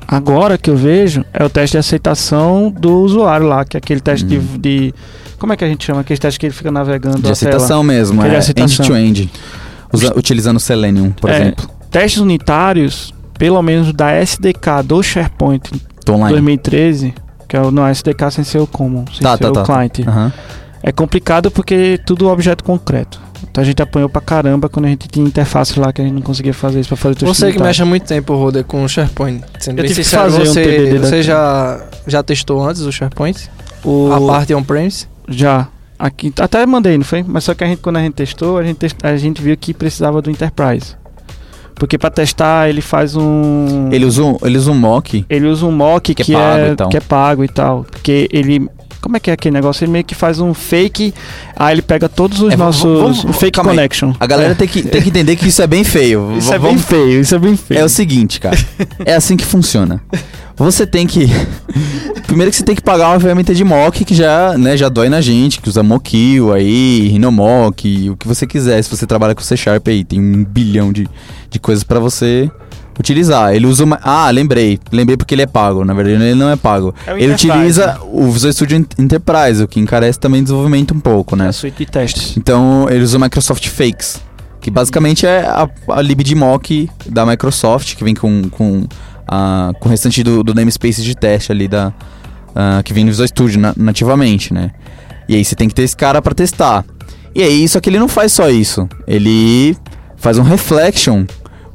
agora 0.08 0.56
que 0.58 0.70
eu 0.70 0.76
vejo, 0.76 1.24
é 1.32 1.44
o 1.44 1.48
teste 1.50 1.74
de 1.74 1.78
aceitação 1.78 2.70
do 2.70 2.98
usuário 3.00 3.46
lá, 3.46 3.64
que 3.64 3.76
é 3.76 3.78
aquele 3.78 4.00
teste 4.00 4.26
de, 4.26 4.38
Hum. 4.38 4.58
de- 4.58 4.94
Como 5.38 5.52
é 5.52 5.56
que 5.56 5.64
a 5.64 5.68
gente 5.68 5.84
chama? 5.84 6.00
Aquele 6.00 6.18
teste 6.18 6.38
que 6.40 6.46
ele 6.46 6.54
fica 6.54 6.70
navegando 6.70 7.18
De 7.20 7.30
aceitação 7.30 7.82
mesmo, 7.82 8.20
Aquele 8.20 8.36
é 8.36 8.38
aceitação. 8.38 8.84
end-to-end. 8.96 9.30
Usa- 9.92 10.12
utilizando 10.16 10.58
Selenium, 10.60 11.10
por 11.12 11.28
É. 11.30 11.40
exemplo. 11.40 11.68
Testes 11.90 12.20
unitários, 12.20 13.12
pelo 13.42 13.60
menos 13.60 13.92
da 13.92 14.12
SDK 14.12 14.84
do 14.84 15.02
SharePoint 15.02 15.68
Tô 16.04 16.12
online. 16.12 16.30
2013, 16.34 17.12
que 17.48 17.56
é 17.56 17.60
o 17.60 17.72
não, 17.72 17.88
SDK 17.88 18.30
sem 18.30 18.44
ser 18.44 18.58
o 18.58 18.68
common, 18.68 19.04
sem 19.12 19.20
Tá, 19.20 19.36
ser 19.36 19.42
tá, 19.42 19.50
o 19.50 19.52
tá. 19.52 19.64
client. 19.64 20.06
Aham. 20.06 20.32
É 20.80 20.92
complicado 20.92 21.50
porque 21.50 21.98
tudo 22.06 22.28
objeto 22.28 22.62
concreto. 22.62 23.20
Então 23.50 23.60
a 23.60 23.64
gente 23.64 23.82
apanhou 23.82 24.08
pra 24.08 24.20
caramba 24.20 24.68
quando 24.68 24.84
a 24.86 24.88
gente 24.90 25.08
tinha 25.08 25.26
interface 25.26 25.76
lá 25.76 25.92
que 25.92 26.00
a 26.00 26.04
gente 26.04 26.14
não 26.14 26.22
conseguia 26.22 26.54
fazer 26.54 26.78
isso 26.78 26.88
pra 26.90 26.96
fazer 26.96 27.16
tudo 27.16 27.34
Você 27.34 27.50
que 27.50 27.60
mexe 27.60 27.82
há 27.82 27.84
muito 27.84 28.04
tempo, 28.06 28.32
Roder, 28.36 28.62
com 28.62 28.84
o 28.84 28.88
SharePoint. 28.88 29.42
Sendo 29.58 29.78
Eu 29.80 29.82
bem 29.82 29.88
tive 29.88 30.00
que 30.02 30.04
sincero, 30.04 30.30
fazer 30.30 30.42
um 30.42 30.46
você, 30.52 30.62
TDD 30.62 30.98
você 31.00 31.22
já, 31.24 31.84
já 32.06 32.22
testou 32.22 32.62
antes 32.64 32.82
o 32.82 32.92
SharePoint? 32.92 33.50
o... 33.84 34.12
A 34.12 34.20
parte 34.20 34.54
on-premise? 34.54 35.08
Já. 35.28 35.66
Aqui, 35.98 36.32
até 36.38 36.64
mandei, 36.64 36.96
não 36.96 37.04
foi? 37.04 37.24
Mas 37.26 37.42
só 37.42 37.54
que 37.54 37.64
a 37.64 37.66
gente, 37.66 37.80
quando 37.80 37.96
a 37.96 38.00
gente 38.02 38.14
testou, 38.14 38.56
a 38.58 38.62
gente, 38.62 38.76
test- 38.76 39.04
a 39.04 39.16
gente 39.16 39.42
viu 39.42 39.56
que 39.56 39.74
precisava 39.74 40.22
do 40.22 40.30
Enterprise. 40.30 40.94
Porque 41.82 41.98
pra 41.98 42.10
testar 42.10 42.68
ele 42.68 42.80
faz 42.80 43.16
um. 43.16 43.88
Ele 43.90 44.04
usa 44.04 44.22
um, 44.22 44.36
ele 44.44 44.56
usa 44.56 44.70
um 44.70 44.74
mock. 44.76 45.26
ele 45.28 45.46
usa 45.48 45.66
um 45.66 45.72
mock 45.72 46.14
Que 46.14 46.22
que, 46.22 46.32
é 46.32 46.38
pago 46.38 46.60
é, 46.60 46.70
e 46.70 46.76
tal. 46.76 46.88
que 46.88 46.96
é 46.96 47.00
pago 47.00 47.44
e 47.44 47.48
tal. 47.48 47.84
Porque 47.90 48.28
ele. 48.32 48.68
Como 49.02 49.16
é 49.16 49.20
que 49.20 49.28
é 49.30 49.34
aquele 49.34 49.52
negócio? 49.52 49.84
Ele 49.84 49.92
meio 49.92 50.04
que 50.04 50.14
faz 50.14 50.38
um 50.40 50.54
fake. 50.54 51.12
Aí 51.56 51.74
ele 51.74 51.82
pega 51.82 52.08
todos 52.08 52.40
os 52.40 52.52
É, 52.52 52.56
nossos. 52.56 52.82
vamos- 53.22 53.36
fake 53.36 53.52
calma 53.56 53.72
aí. 53.72 53.76
connection. 53.76 54.14
A 54.20 54.26
galera 54.26 54.52
É. 54.52 54.54
tem, 54.54 54.68
que, 54.68 54.82
tem 54.82 55.02
que 55.02 55.08
entender 55.10 55.36
que 55.36 55.48
isso 55.48 55.60
é 55.60 55.66
bem 55.66 55.82
feio. 55.84 56.32
Isso 56.38 56.48
V- 56.50 56.54
é 56.54 56.58
bem 56.58 56.78
feio, 56.78 57.20
isso 57.20 57.34
é 57.34 57.38
bem 57.38 57.56
feio. 57.56 57.80
É 57.80 57.84
o 57.84 57.88
seguinte, 57.88 58.38
cara. 58.40 58.56
É 59.04 59.14
assim 59.14 59.36
que 59.36 59.44
funciona. 59.44 60.00
Você 60.56 60.86
tem 60.86 61.06
que. 61.06 61.26
Primeiro 62.26 62.50
que 62.50 62.56
você 62.56 62.62
tem 62.62 62.74
que 62.74 62.82
pagar 62.82 63.08
uma 63.08 63.20
ferramenta 63.20 63.54
de 63.54 63.64
mock 63.64 64.04
que 64.04 64.14
já, 64.14 64.56
né, 64.56 64.76
já 64.76 64.88
dói 64.88 65.08
na 65.08 65.20
gente, 65.20 65.60
que 65.60 65.68
usa 65.68 65.82
Mockio 65.82 66.52
aí, 66.52 67.08
Rhinomock, 67.08 68.10
o 68.10 68.16
que 68.16 68.26
você 68.28 68.46
quiser. 68.46 68.82
Se 68.82 68.88
você 68.90 69.06
trabalha 69.06 69.34
com 69.34 69.42
C 69.42 69.56
Sharp 69.56 69.88
aí, 69.88 70.04
tem 70.04 70.20
um 70.20 70.44
bilhão 70.44 70.92
de, 70.92 71.08
de 71.50 71.58
coisas 71.58 71.82
pra 71.84 71.98
você 71.98 72.50
utilizar. 73.02 73.54
Ele 73.54 73.66
usa 73.66 73.84
uma. 73.84 73.98
Ah, 74.02 74.30
lembrei. 74.30 74.78
Lembrei 74.90 75.16
porque 75.16 75.34
ele 75.34 75.42
é 75.42 75.46
pago. 75.46 75.84
Na 75.84 75.92
verdade, 75.94 76.22
ele 76.22 76.34
não 76.34 76.48
é 76.50 76.56
pago. 76.56 76.94
É 77.06 77.12
ele 77.22 77.32
utiliza 77.32 77.98
o 78.02 78.30
Visual 78.30 78.52
Studio 78.52 78.76
Enterprise, 78.98 79.62
o 79.62 79.68
que 79.68 79.78
encarece 79.80 80.18
também 80.18 80.40
o 80.40 80.44
desenvolvimento 80.44 80.94
um 80.94 81.00
pouco, 81.00 81.34
É 81.34 81.38
né? 81.38 81.48
a 81.48 81.52
suite 81.52 81.76
de 81.78 81.86
testes. 81.86 82.36
Então 82.36 82.86
ele 82.88 83.02
usa 83.04 83.18
o 83.18 83.20
Microsoft 83.20 83.66
Fakes, 83.68 84.20
que 84.60 84.70
basicamente 84.70 85.26
é 85.26 85.40
a, 85.46 85.68
a 85.90 86.00
lib 86.00 86.22
de 86.22 86.34
mock 86.34 86.88
da 87.06 87.26
Microsoft, 87.26 87.94
que 87.96 88.04
vem 88.04 88.14
com, 88.14 88.44
com, 88.50 88.84
a, 89.28 89.72
com 89.78 89.88
o 89.88 89.90
restante 89.90 90.22
do, 90.22 90.42
do 90.42 90.54
namespace 90.54 91.02
de 91.02 91.14
teste 91.14 91.52
ali 91.52 91.68
da, 91.68 91.92
ah, 92.54 92.80
que 92.84 92.92
vem 92.94 93.04
no 93.04 93.10
Visual 93.10 93.26
Studio 93.28 93.60
na- 93.60 93.74
nativamente, 93.76 94.54
né? 94.54 94.70
E 95.28 95.34
aí 95.36 95.44
você 95.44 95.54
tem 95.54 95.68
que 95.68 95.74
ter 95.74 95.82
esse 95.82 95.96
cara 95.96 96.20
para 96.22 96.34
testar. 96.34 96.84
E 97.34 97.42
aí, 97.42 97.66
só 97.68 97.80
que 97.80 97.88
ele 97.88 97.98
não 97.98 98.08
faz 98.08 98.32
só 98.32 98.50
isso. 98.50 98.86
Ele 99.06 99.74
faz 100.16 100.36
um 100.38 100.42
reflection 100.42 101.24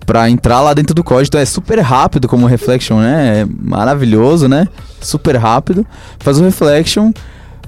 para 0.07 0.27
entrar 0.29 0.61
lá 0.61 0.73
dentro 0.73 0.95
do 0.95 1.03
código. 1.03 1.27
Então 1.27 1.41
é 1.41 1.45
super 1.45 1.79
rápido 1.81 2.27
como 2.27 2.47
reflection, 2.47 2.97
né? 2.99 3.41
É 3.41 3.47
maravilhoso, 3.61 4.47
né? 4.47 4.67
Super 5.01 5.35
rápido. 5.35 5.85
Faz 6.17 6.39
um 6.39 6.45
reflection 6.45 7.11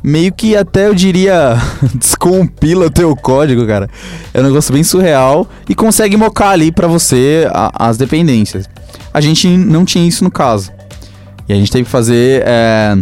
meio 0.02 0.32
que 0.32 0.56
até 0.56 0.88
eu 0.88 0.96
diria 0.96 1.58
descompila 1.94 2.86
o 2.86 2.90
teu 2.90 3.14
código, 3.18 3.68
cara. 3.68 3.90
É 4.34 4.40
um 4.40 4.44
negócio 4.44 4.74
bem 4.74 4.82
surreal 4.84 5.48
e 5.68 5.76
consegue 5.76 6.16
mocar 6.16 6.52
ali 6.52 6.72
pra 6.72 6.88
você 6.88 7.48
a- 7.54 7.88
as 7.90 7.98
dependências. 7.98 8.68
A 9.14 9.20
gente 9.20 9.48
não 9.50 9.84
tinha 9.84 10.08
isso 10.08 10.24
no 10.24 10.32
caso. 10.32 10.72
E 11.48 11.52
a 11.54 11.56
gente 11.58 11.70
teve 11.72 11.84
que 11.84 11.92
fazer 11.92 12.44
é, 12.46 12.96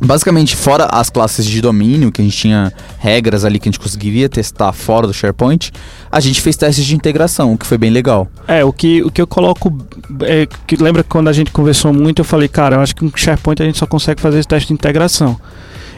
basicamente 0.00 0.54
fora 0.54 0.88
as 0.90 1.10
classes 1.10 1.44
de 1.46 1.60
domínio 1.60 2.12
que 2.12 2.20
a 2.20 2.24
gente 2.24 2.36
tinha 2.36 2.72
regras 2.98 3.44
ali 3.44 3.58
que 3.58 3.68
a 3.68 3.72
gente 3.72 3.80
conseguiria 3.80 4.28
testar 4.28 4.72
fora 4.72 5.06
do 5.06 5.14
SharePoint, 5.14 5.72
a 6.10 6.20
gente 6.20 6.40
fez 6.40 6.56
testes 6.56 6.84
de 6.84 6.94
integração, 6.94 7.52
o 7.52 7.58
que 7.58 7.66
foi 7.66 7.78
bem 7.78 7.90
legal. 7.90 8.28
É, 8.46 8.64
o 8.64 8.72
que, 8.72 9.02
o 9.02 9.10
que 9.10 9.20
eu 9.20 9.26
coloco. 9.26 9.76
É, 10.22 10.46
que 10.66 10.76
lembra 10.76 11.02
que 11.02 11.08
quando 11.08 11.28
a 11.28 11.32
gente 11.32 11.50
conversou 11.50 11.92
muito, 11.92 12.20
eu 12.20 12.24
falei, 12.24 12.48
cara, 12.48 12.76
eu 12.76 12.80
acho 12.80 12.94
que 12.94 13.08
com 13.08 13.16
SharePoint 13.16 13.62
a 13.62 13.66
gente 13.66 13.78
só 13.78 13.86
consegue 13.86 14.20
fazer 14.20 14.38
esse 14.38 14.48
teste 14.48 14.68
de 14.68 14.74
integração. 14.74 15.38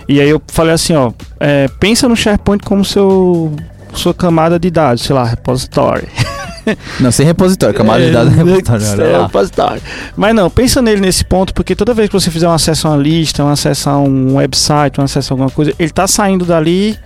E 0.09 0.21
aí 0.21 0.29
eu 0.29 0.41
falei 0.49 0.73
assim, 0.73 0.95
ó, 0.95 1.13
é, 1.39 1.69
pensa 1.81 2.09
no 2.09 2.17
SharePoint 2.17 2.65
como 2.65 2.85
seu 2.85 3.55
sua 3.95 4.15
camada 4.15 4.59
de 4.59 4.71
dados, 4.71 5.03
sei 5.03 5.15
lá, 5.15 5.25
repository. 5.25 6.09
Não, 7.01 7.11
sem 7.11 7.25
repositório, 7.25 7.75
camada 7.75 8.05
de 8.05 8.11
dados 8.11 8.33
é 8.33 8.37
repositório. 8.37 9.03
É, 9.03 9.23
repositório. 9.23 9.83
Mas 10.17 10.35
não, 10.35 10.51
pensa 10.51 10.83
nele 10.83 11.01
nesse 11.01 11.25
ponto, 11.25 11.55
porque 11.55 11.75
toda 11.75 11.95
vez 11.95 12.09
que 12.09 12.15
você 12.15 12.31
fizer 12.31 12.49
um 12.49 12.53
acesso 12.53 12.89
a 12.89 12.91
uma 12.91 12.97
lista, 12.97 13.45
um 13.45 13.49
acesso 13.49 13.91
a 13.91 13.99
um 13.99 14.37
website, 14.37 15.01
um 15.01 15.05
acesso 15.05 15.33
a 15.33 15.35
alguma 15.35 15.51
coisa, 15.51 15.73
ele 15.79 15.91
tá 15.91 16.07
saindo 16.07 16.45
dali 16.45 16.99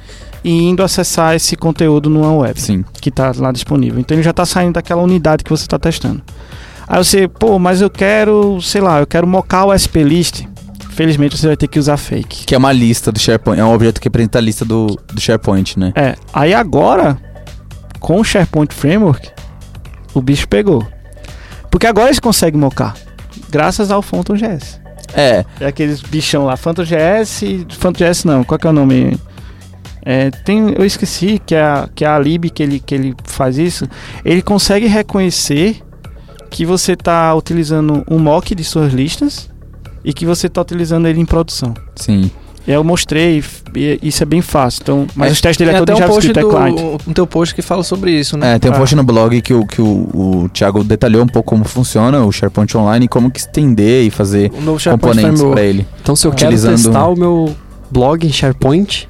e 0.45 0.51
indo 0.51 0.83
acessar 0.83 1.35
esse 1.35 1.57
conteúdo 1.57 2.11
numa 2.11 2.33
web 2.33 2.61
Sim. 2.61 2.85
que 3.01 3.09
está 3.09 3.33
lá 3.37 3.53
disponível. 3.53 4.01
Então 4.01 4.17
ele 4.17 4.23
já 4.23 4.31
está 4.31 4.45
saindo 4.45 4.75
daquela 4.75 5.03
unidade 5.03 5.45
que 5.45 5.51
você 5.51 5.65
está 5.65 5.79
testando. 5.79 6.23
Aí 6.87 7.03
você, 7.03 7.29
pô, 7.29 7.59
mas 7.59 7.81
eu 7.81 7.89
quero, 7.89 8.61
sei 8.61 8.81
lá, 8.81 9.01
eu 9.01 9.07
quero 9.07 9.27
mocar 9.27 9.65
o 9.65 9.73
SP 9.73 10.03
List. 10.03 10.45
felizmente 10.91 11.37
você 11.39 11.47
vai 11.47 11.57
ter 11.57 11.69
que 11.69 11.79
usar 11.79 11.97
fake. 11.97 12.45
Que 12.45 12.55
é 12.55 12.59
uma 12.59 12.73
lista 12.73 13.13
do 13.13 13.19
SharePoint. 13.19 13.61
É 13.61 13.65
um 13.65 13.73
objeto 13.73 14.01
que 14.01 14.07
representa 14.07 14.39
a 14.39 14.43
lista 14.43 14.65
do, 14.65 14.99
do 15.13 15.21
SharePoint, 15.21 15.79
né? 15.79 15.93
É, 15.95 16.17
aí 16.35 16.53
agora, 16.53 17.17
com 18.01 18.21
o 18.21 18.25
SharePoint 18.25 18.75
Framework, 18.75 19.31
o 20.15 20.21
bicho 20.21 20.49
pegou. 20.49 20.87
Porque 21.71 21.87
agora 21.87 22.09
eles 22.09 22.21
conseguem 22.21 22.61
mocar, 22.61 22.95
graças 23.51 23.91
ao 23.91 24.03
PhantomJS. 24.03 24.81
É, 25.15 25.45
É 25.61 25.67
aqueles 25.67 26.01
bichão 26.01 26.45
lá, 26.45 26.57
PhantomJS, 26.57 27.43
PhantomJS 27.79 28.25
não, 28.25 28.45
qual 28.45 28.59
que 28.59 28.67
é 28.67 28.71
o 28.71 28.73
nome? 28.73 29.19
É, 30.05 30.31
tem, 30.31 30.75
eu 30.77 30.85
esqueci 30.85 31.41
que 31.45 31.55
é 31.55 31.63
a, 31.63 31.89
que 31.95 32.05
é 32.05 32.09
a 32.09 32.19
lib 32.19 32.51
que 32.51 32.63
ele, 32.63 32.81
que 32.81 32.95
ele 32.95 33.15
faz 33.25 33.57
isso. 33.57 33.89
Ele 34.25 34.43
consegue 34.43 34.87
reconhecer 34.87 35.81
que 36.51 36.67
você 36.67 36.93
está 36.93 37.35
utilizando 37.35 38.05
um 38.11 38.19
mock 38.19 38.55
de 38.55 38.65
suas 38.65 38.93
listas 38.93 39.49
e 40.05 40.13
que 40.13 40.27
você 40.27 40.49
está 40.49 40.61
utilizando 40.61 41.07
ele 41.07 41.21
em 41.21 41.25
produção. 41.25 41.73
sim. 41.97 42.31
Eu 42.67 42.85
mostrei, 42.85 43.43
e 43.75 43.99
isso 44.03 44.23
é 44.23 44.27
bem 44.27 44.41
fácil. 44.41 44.81
Então, 44.83 45.07
mas 45.17 45.31
É, 45.31 45.33
os 45.33 45.41
testes 45.41 45.59
dele 45.67 45.77
é 45.77 45.81
todo 45.81 45.91
até 45.91 46.01
em 46.01 46.05
um 46.05 46.09
post 46.09 46.29
JavaScript, 46.29 46.39
é 46.39 46.73
client. 46.73 46.77
do, 47.01 47.09
no 47.09 47.15
teu 47.15 47.27
post 47.27 47.55
que 47.57 47.63
fala 47.63 47.83
sobre 47.83 48.13
isso, 48.13 48.37
né? 48.37 48.55
É, 48.55 48.59
tem 48.59 48.71
um 48.71 48.75
Ah. 48.75 48.79
post 48.79 48.95
no 48.95 49.03
blog 49.03 49.43
que, 49.43 49.53
o, 49.53 49.67
que 49.67 49.83
o, 49.83 49.85
o 50.45 50.49
Thiago 50.53 50.85
detalhou 50.85 51.25
um 51.25 51.27
pouco 51.27 51.49
como 51.51 51.65
funciona 51.65 52.25
o 52.25 52.31
SharePoint 52.31 52.77
Online 52.77 53.07
e 53.07 53.09
como 53.09 53.31
que 53.33 53.41
estender 53.41 54.05
e 54.07 54.11
fazer 54.11 54.51
componentes 54.91 55.43
para 55.43 55.63
ele. 55.63 55.87
Então, 56.01 56.15
se 56.15 56.25
eu 56.27 56.31
Utilizando- 56.31 56.77
quero 56.77 56.83
testar 56.85 57.09
o 57.09 57.17
meu 57.17 57.55
blog 57.91 58.25
em 58.27 58.33
SharePoint, 58.33 59.09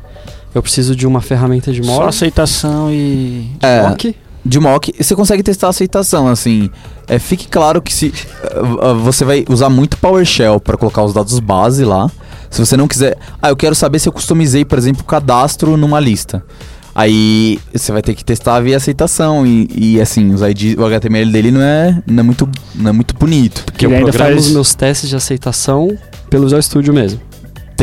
eu 0.55 0.63
preciso 0.63 0.97
de 0.97 1.07
uma 1.07 1.21
ferramenta 1.21 1.71
de 1.73 1.85
Só 1.85 1.93
mock. 1.93 2.09
aceitação 2.09 2.91
e. 2.91 3.51
É, 3.61 3.83
mock. 3.89 4.17
de 4.45 4.59
mock, 4.61 4.95
você 4.99 5.15
consegue 5.15 5.43
testar 5.43 5.67
a 5.67 5.71
aceitação, 5.71 6.27
assim. 6.27 6.71
É, 7.07 7.19
fique 7.19 7.49
claro 7.49 7.83
que 7.83 7.93
se 7.93 8.07
uh, 8.55 8.93
uh, 8.93 8.95
você 8.99 9.25
vai 9.27 9.45
usar 9.49 9.69
muito 9.69 9.99
PowerShell 9.99 10.59
para 10.59 10.77
colocar 10.79 11.03
os 11.05 11.13
dados 11.13 11.39
base 11.39 11.85
lá. 11.85 12.11
Se 12.53 12.65
você 12.65 12.77
não 12.77 12.87
quiser, 12.87 13.17
ah, 13.43 13.49
eu 13.49 13.57
quero 13.57 13.75
saber 13.75 13.99
se 13.99 14.09
eu 14.09 14.13
customizei, 14.13 14.65
por 14.65 14.79
exemplo, 14.79 15.03
o 15.03 15.05
cadastro 15.05 15.77
numa 15.77 15.99
lista. 15.99 16.45
Aí 16.95 17.59
você 17.73 17.91
vai 17.91 18.03
ter 18.03 18.15
que 18.15 18.23
testar 18.23 18.61
via 18.61 18.77
aceitação 18.77 19.47
e, 19.47 19.67
e, 19.75 20.01
assim, 20.01 20.35
os 20.35 20.43
ID, 20.43 20.79
o 20.79 20.85
HTML 20.85 21.33
dele 21.33 21.51
não 21.51 21.63
é, 21.63 22.03
não 22.07 22.21
é 22.21 22.23
muito 22.23 22.49
não 22.75 22.91
é 22.91 22.93
muito 22.93 23.15
bonito. 23.17 23.65
Porque 23.65 23.87
Ele 23.87 23.95
eu 23.95 23.99
ainda 23.99 24.11
programo 24.13 24.35
faz- 24.37 24.47
os 24.47 24.53
meus 24.53 24.75
testes 24.75 25.09
de 25.09 25.17
aceitação 25.17 25.97
pelo 26.29 26.45
Visual 26.45 26.61
Studio 26.61 26.93
mesmo. 26.93 27.19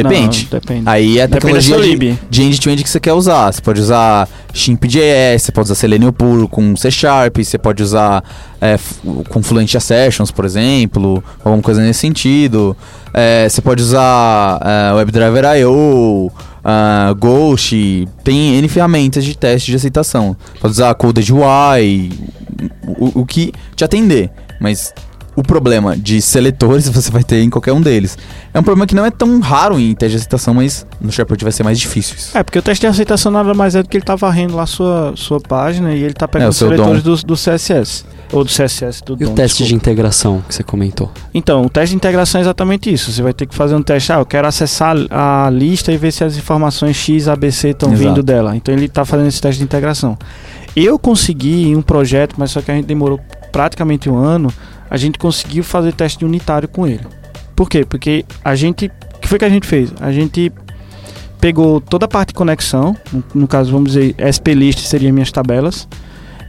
Depende. 0.04 0.48
Não, 0.52 0.60
depende. 0.60 0.84
Aí 0.86 1.20
é 1.20 1.28
tecnologia 1.28 1.80
de, 1.80 2.18
de 2.30 2.44
end-to-end 2.44 2.84
que 2.84 2.90
você 2.90 3.00
quer 3.00 3.14
usar. 3.14 3.52
Você 3.52 3.62
pode 3.62 3.82
usar 3.82 4.28
Chimp.js, 4.54 5.42
você 5.42 5.52
pode 5.52 5.68
usar 5.68 5.76
Selenium 5.76 6.12
puro 6.12 6.48
com 6.48 6.76
C 6.76 6.90
Sharp, 6.90 7.38
você 7.38 7.58
pode 7.58 7.84
usar 7.84 8.24
é, 8.62 8.78
com 9.30 9.42
Fluent 9.44 9.76
Sessions, 9.80 10.32
por 10.32 10.46
exemplo, 10.46 11.24
alguma 11.44 11.62
coisa 11.62 11.82
nesse 11.82 12.00
sentido. 12.00 12.76
É, 13.14 13.48
você 13.48 13.62
pode 13.62 13.82
usar 13.82 14.60
é, 14.64 14.94
WebDriver 14.94 15.46
I.O., 15.60 16.32
ah, 16.64 17.16
Ghost, 17.18 18.08
tem 18.24 18.56
N 18.56 18.68
ferramentas 18.68 19.24
de 19.24 19.36
teste 19.36 19.72
de 19.72 19.78
aceitação. 19.78 20.36
Pode 20.60 20.74
usar 20.74 20.94
Coded 20.96 21.32
UI, 21.32 22.12
o, 22.86 23.22
o 23.22 23.26
que 23.26 23.54
te 23.76 23.84
atender. 23.84 24.30
Mas 24.60 24.94
o 25.36 25.44
problema 25.44 25.96
de 25.96 26.22
seletores 26.22 26.88
você 26.90 27.12
vai 27.12 27.24
ter 27.24 27.42
em 27.42 27.50
qualquer 27.50 27.72
um 27.74 27.82
deles. 27.82 28.18
É 28.54 28.60
um 28.60 28.64
problema 28.64 28.86
que 28.88 28.96
não 28.96 29.06
é 29.06 29.12
tão 29.12 29.40
raro 29.40 29.80
em 29.80 29.94
teste 29.96 30.12
de 30.12 30.18
aceitação, 30.18 30.54
mas 30.54 30.86
no 31.00 31.12
SharePoint 31.12 31.44
vai 31.44 31.52
ser 31.52 31.64
mais 31.64 31.80
difícil. 31.80 32.16
isso. 32.18 32.38
É, 32.38 32.44
porque 32.44 32.60
o 32.60 32.62
teste 32.62 32.82
de 32.82 32.88
aceitação 32.88 33.32
nada 33.32 33.54
mais 33.54 33.76
é 33.76 33.84
do 33.84 33.90
que 33.90 33.98
ele 33.98 34.04
tá 34.06 34.16
varrendo 34.16 34.56
lá 34.56 34.66
sua, 34.66 35.14
sua 35.16 35.40
página 35.40 35.94
e 35.94 36.04
ele 36.04 36.14
tá 36.14 36.26
É, 36.26 36.28
pegando 36.28 36.48
o 36.48 36.50
os 36.50 36.58
seletores 36.58 37.04
do, 37.04 37.16
do 37.18 37.36
CSS. 37.36 38.06
Ou 38.32 38.44
do 38.44 38.50
CSS, 38.50 39.04
do 39.04 39.14
E 39.20 39.24
o 39.24 39.28
DOM, 39.30 39.34
teste 39.36 39.58
de 39.58 39.64
desculpa. 39.70 39.76
integração 39.90 40.44
que 40.48 40.54
você 40.54 40.62
comentou? 40.62 41.12
Então, 41.34 41.64
o 41.66 41.70
teste 41.70 41.92
de 41.92 41.96
integração 41.96 42.40
é 42.40 42.44
exatamente 42.44 42.94
isso. 42.94 43.12
Você 43.12 43.24
vai 43.24 43.34
ter 43.34 43.48
que 43.48 43.56
fazer 43.56 43.74
um 43.74 43.82
teste. 43.82 44.12
Ah, 44.12 44.20
eu 44.20 44.26
quero 44.26 44.48
acessar 44.48 44.96
a 45.10 45.50
lista 45.52 45.92
e 45.92 45.98
ver 45.98 46.12
se 46.12 46.24
as 46.24 46.38
informações 46.38 46.96
X, 46.96 47.28
ABC 47.28 47.70
estão 47.70 47.90
vindo 47.96 48.22
dela. 48.22 48.56
Então 48.56 48.74
ele 48.74 48.86
está 48.86 49.04
fazendo 49.04 49.28
esse 49.30 49.42
teste 49.42 49.58
de 49.58 49.64
integração. 49.64 50.16
Eu 50.76 51.00
consegui 51.00 51.70
em 51.70 51.76
um 51.76 51.82
projeto, 51.82 52.36
mas 52.38 52.52
só 52.52 52.62
que 52.62 52.70
a 52.70 52.76
gente 52.76 52.86
demorou 52.86 53.20
praticamente 53.52 54.08
um 54.10 54.16
ano, 54.18 54.54
a 54.90 54.98
gente 54.98 55.18
conseguiu 55.20 55.64
fazer 55.64 55.94
teste 55.94 56.26
unitário 56.26 56.68
com 56.68 56.88
ele. 56.88 57.06
Por 57.56 57.70
quê? 57.70 57.86
Porque 57.86 58.26
a 58.44 58.56
gente. 58.56 58.92
O 59.16 59.20
que 59.20 59.28
foi 59.28 59.38
que 59.38 59.46
a 59.46 59.50
gente 59.50 59.68
fez? 59.68 59.92
A 60.00 60.12
gente 60.12 60.52
pegou 61.40 61.80
toda 61.80 62.06
a 62.06 62.08
parte 62.08 62.30
de 62.30 62.34
conexão, 62.34 62.96
no, 63.12 63.24
no 63.34 63.48
caso, 63.48 63.72
vamos 63.72 63.94
dizer, 63.94 64.16
SP 64.20 64.54
list 64.54 64.80
seriam 64.80 65.14
minhas 65.14 65.32
tabelas, 65.32 65.88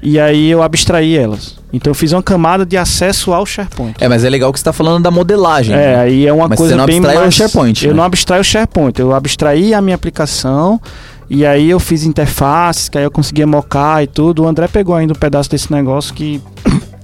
e 0.03 0.19
aí 0.19 0.51
eu 0.51 0.63
abstraí 0.63 1.17
elas. 1.17 1.59
Então 1.73 1.91
eu 1.91 1.95
fiz 1.95 2.13
uma 2.13 2.23
camada 2.23 2.67
de 2.67 2.77
acesso 2.77 3.33
ao 3.33 3.47
SharePoint. 3.47 3.95
É, 4.01 4.09
mas 4.09 4.25
é 4.25 4.31
legal 4.31 4.53
que 4.53 4.59
você 4.59 4.65
tá 4.65 4.73
falando 4.73 5.03
da 5.03 5.11
modelagem. 5.11 5.75
É, 5.75 5.79
né? 5.79 5.97
aí 6.01 6.27
é 6.27 6.33
uma 6.33 6.49
Mas 6.49 6.59
coisa 6.59 6.75
você 6.75 6.79
não 6.79 6.87
bem 6.87 6.97
abstrai 6.97 7.17
o 7.17 7.21
mais... 7.21 7.35
SharePoint, 7.35 7.85
Eu 7.85 7.91
né? 7.91 7.97
não 7.97 8.05
abstraio 8.05 8.41
o 8.41 8.45
SharePoint, 8.45 9.01
eu 9.01 9.15
abstraí 9.15 9.73
a 9.73 9.81
minha 9.81 9.95
aplicação 9.95 10.81
e 11.29 11.47
aí 11.47 11.71
eu 11.71 11.79
fiz 11.79 12.03
interfaces, 12.05 12.89
que 12.89 12.99
aí 12.99 13.05
eu 13.05 13.11
conseguia 13.11 13.47
mocar 13.47 14.03
e 14.03 14.09
tudo. 14.09 14.43
O 14.43 14.49
André 14.49 14.67
pegou 14.67 14.97
ainda 14.97 15.13
um 15.13 15.17
pedaço 15.17 15.49
desse 15.49 15.73
negócio 15.73 16.13
que 16.13 16.43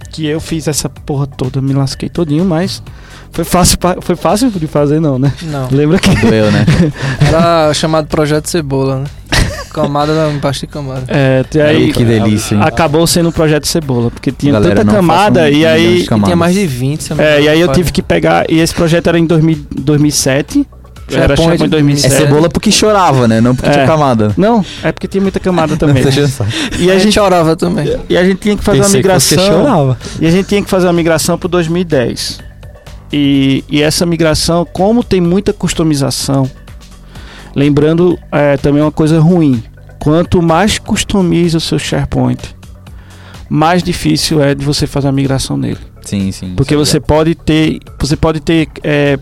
que 0.07 0.27
eu 0.27 0.41
fiz 0.41 0.69
essa 0.69 0.89
porra 0.89 1.27
toda, 1.27 1.61
me 1.61 1.73
lasquei 1.73 2.09
todinho, 2.09 2.45
mas 2.45 2.83
foi 3.33 3.45
fácil, 3.45 3.79
foi 4.01 4.17
fácil 4.17 4.51
de 4.51 4.67
fazer 4.67 5.01
não, 5.01 5.19
né? 5.19 5.33
Não. 5.43 5.69
Lembra 5.71 5.99
que 5.99 6.15
Doeu, 6.17 6.51
né? 6.51 6.65
Era 7.21 7.73
chamado 7.75 8.07
Projeto 8.07 8.49
Cebola, 8.49 9.01
né? 9.01 9.05
Camada 9.71 10.15
da 10.15 10.33
embaixo 10.33 10.61
de 10.61 10.69
camada. 10.69 11.05
é, 11.07 11.45
e 11.55 11.61
aí 11.61 11.93
que 11.93 12.03
delícia, 12.03 12.55
hein? 12.55 12.63
acabou 12.65 13.07
sendo 13.07 13.29
um 13.29 13.33
projeto 13.33 13.67
cebola, 13.67 14.11
porque 14.11 14.33
tinha 14.33 14.55
Galera, 14.55 14.77
tanta 14.77 14.91
camada 14.91 15.41
façam 15.41 15.55
e 15.55 15.67
aí 15.67 16.01
E 16.01 16.05
tinha 16.07 16.35
mais 16.35 16.55
de 16.55 16.67
20, 16.67 17.03
se 17.03 17.11
eu 17.11 17.17
não 17.17 17.23
me 17.23 17.31
é, 17.31 17.43
e 17.43 17.49
aí 17.51 17.61
eu 17.61 17.71
tive 17.71 17.93
que 17.93 18.01
pegar 18.01 18.47
e 18.49 18.59
esse 18.59 18.75
projeto 18.75 19.09
era 19.09 19.19
em 19.19 19.27
2000, 19.27 19.67
2007. 19.71 20.67
Era 21.09 21.37
SharePoint 21.37 21.37
SharePoint 21.37 21.65
É 21.65 21.69
2007. 21.69 22.15
cebola 22.15 22.49
porque 22.49 22.71
chorava, 22.73 23.29
né? 23.29 23.41
Não 23.41 23.55
porque 23.55 23.69
É. 23.71 23.73
tinha 23.75 23.87
camada. 23.87 24.33
Não, 24.37 24.65
é 24.83 24.91
porque 24.93 25.07
tinha 25.07 25.23
muita 25.23 25.39
camada 25.39 25.77
também. 25.79 26.03
E 26.79 26.91
a 26.91 26.99
gente 26.99 27.15
chorava 27.15 27.55
também. 27.57 27.89
e 28.09 28.17
a 28.17 28.25
gente 28.25 28.39
tinha 28.41 28.57
que 28.57 28.65
fazer 28.65 28.79
Pensei 28.83 29.01
uma 29.01 29.03
que 29.15 29.21
você 29.21 29.37
migração. 29.37 29.63
chorava. 29.65 29.99
E 30.21 30.27
a 30.27 30.31
gente 30.31 30.49
tinha 30.49 30.63
que 30.63 30.69
fazer 30.71 30.87
uma 30.87 30.93
migração 30.93 31.39
para 31.39 31.49
2010. 31.49 32.41
E, 33.13 33.63
e 33.69 33.81
essa 33.83 34.05
migração, 34.05 34.67
como 34.73 35.05
tem 35.05 35.21
muita 35.21 35.53
customização, 35.53 36.51
lembrando 37.55 38.19
é, 38.33 38.57
também 38.57 38.83
uma 38.83 38.93
coisa 38.93 39.21
ruim: 39.21 39.63
quanto 40.01 40.43
mais 40.43 40.79
customiza 40.79 41.59
o 41.59 41.61
seu 41.61 41.79
SharePoint, 41.79 42.41
mais 43.49 43.83
difícil 43.83 44.43
é 44.43 44.55
de 44.55 44.65
você 44.65 44.87
fazer 44.87 45.09
a 45.09 45.13
migração 45.13 45.57
nele. 45.57 45.79
Sim, 46.03 46.31
sim. 46.33 46.55
Porque 46.57 46.75
isso 46.75 46.83
é 46.83 46.87
você 46.87 47.01
pode 47.01 47.35
ter, 47.35 47.79
você 47.99 48.17
pode 48.17 48.41
ter 48.41 48.69
é, 48.83 49.19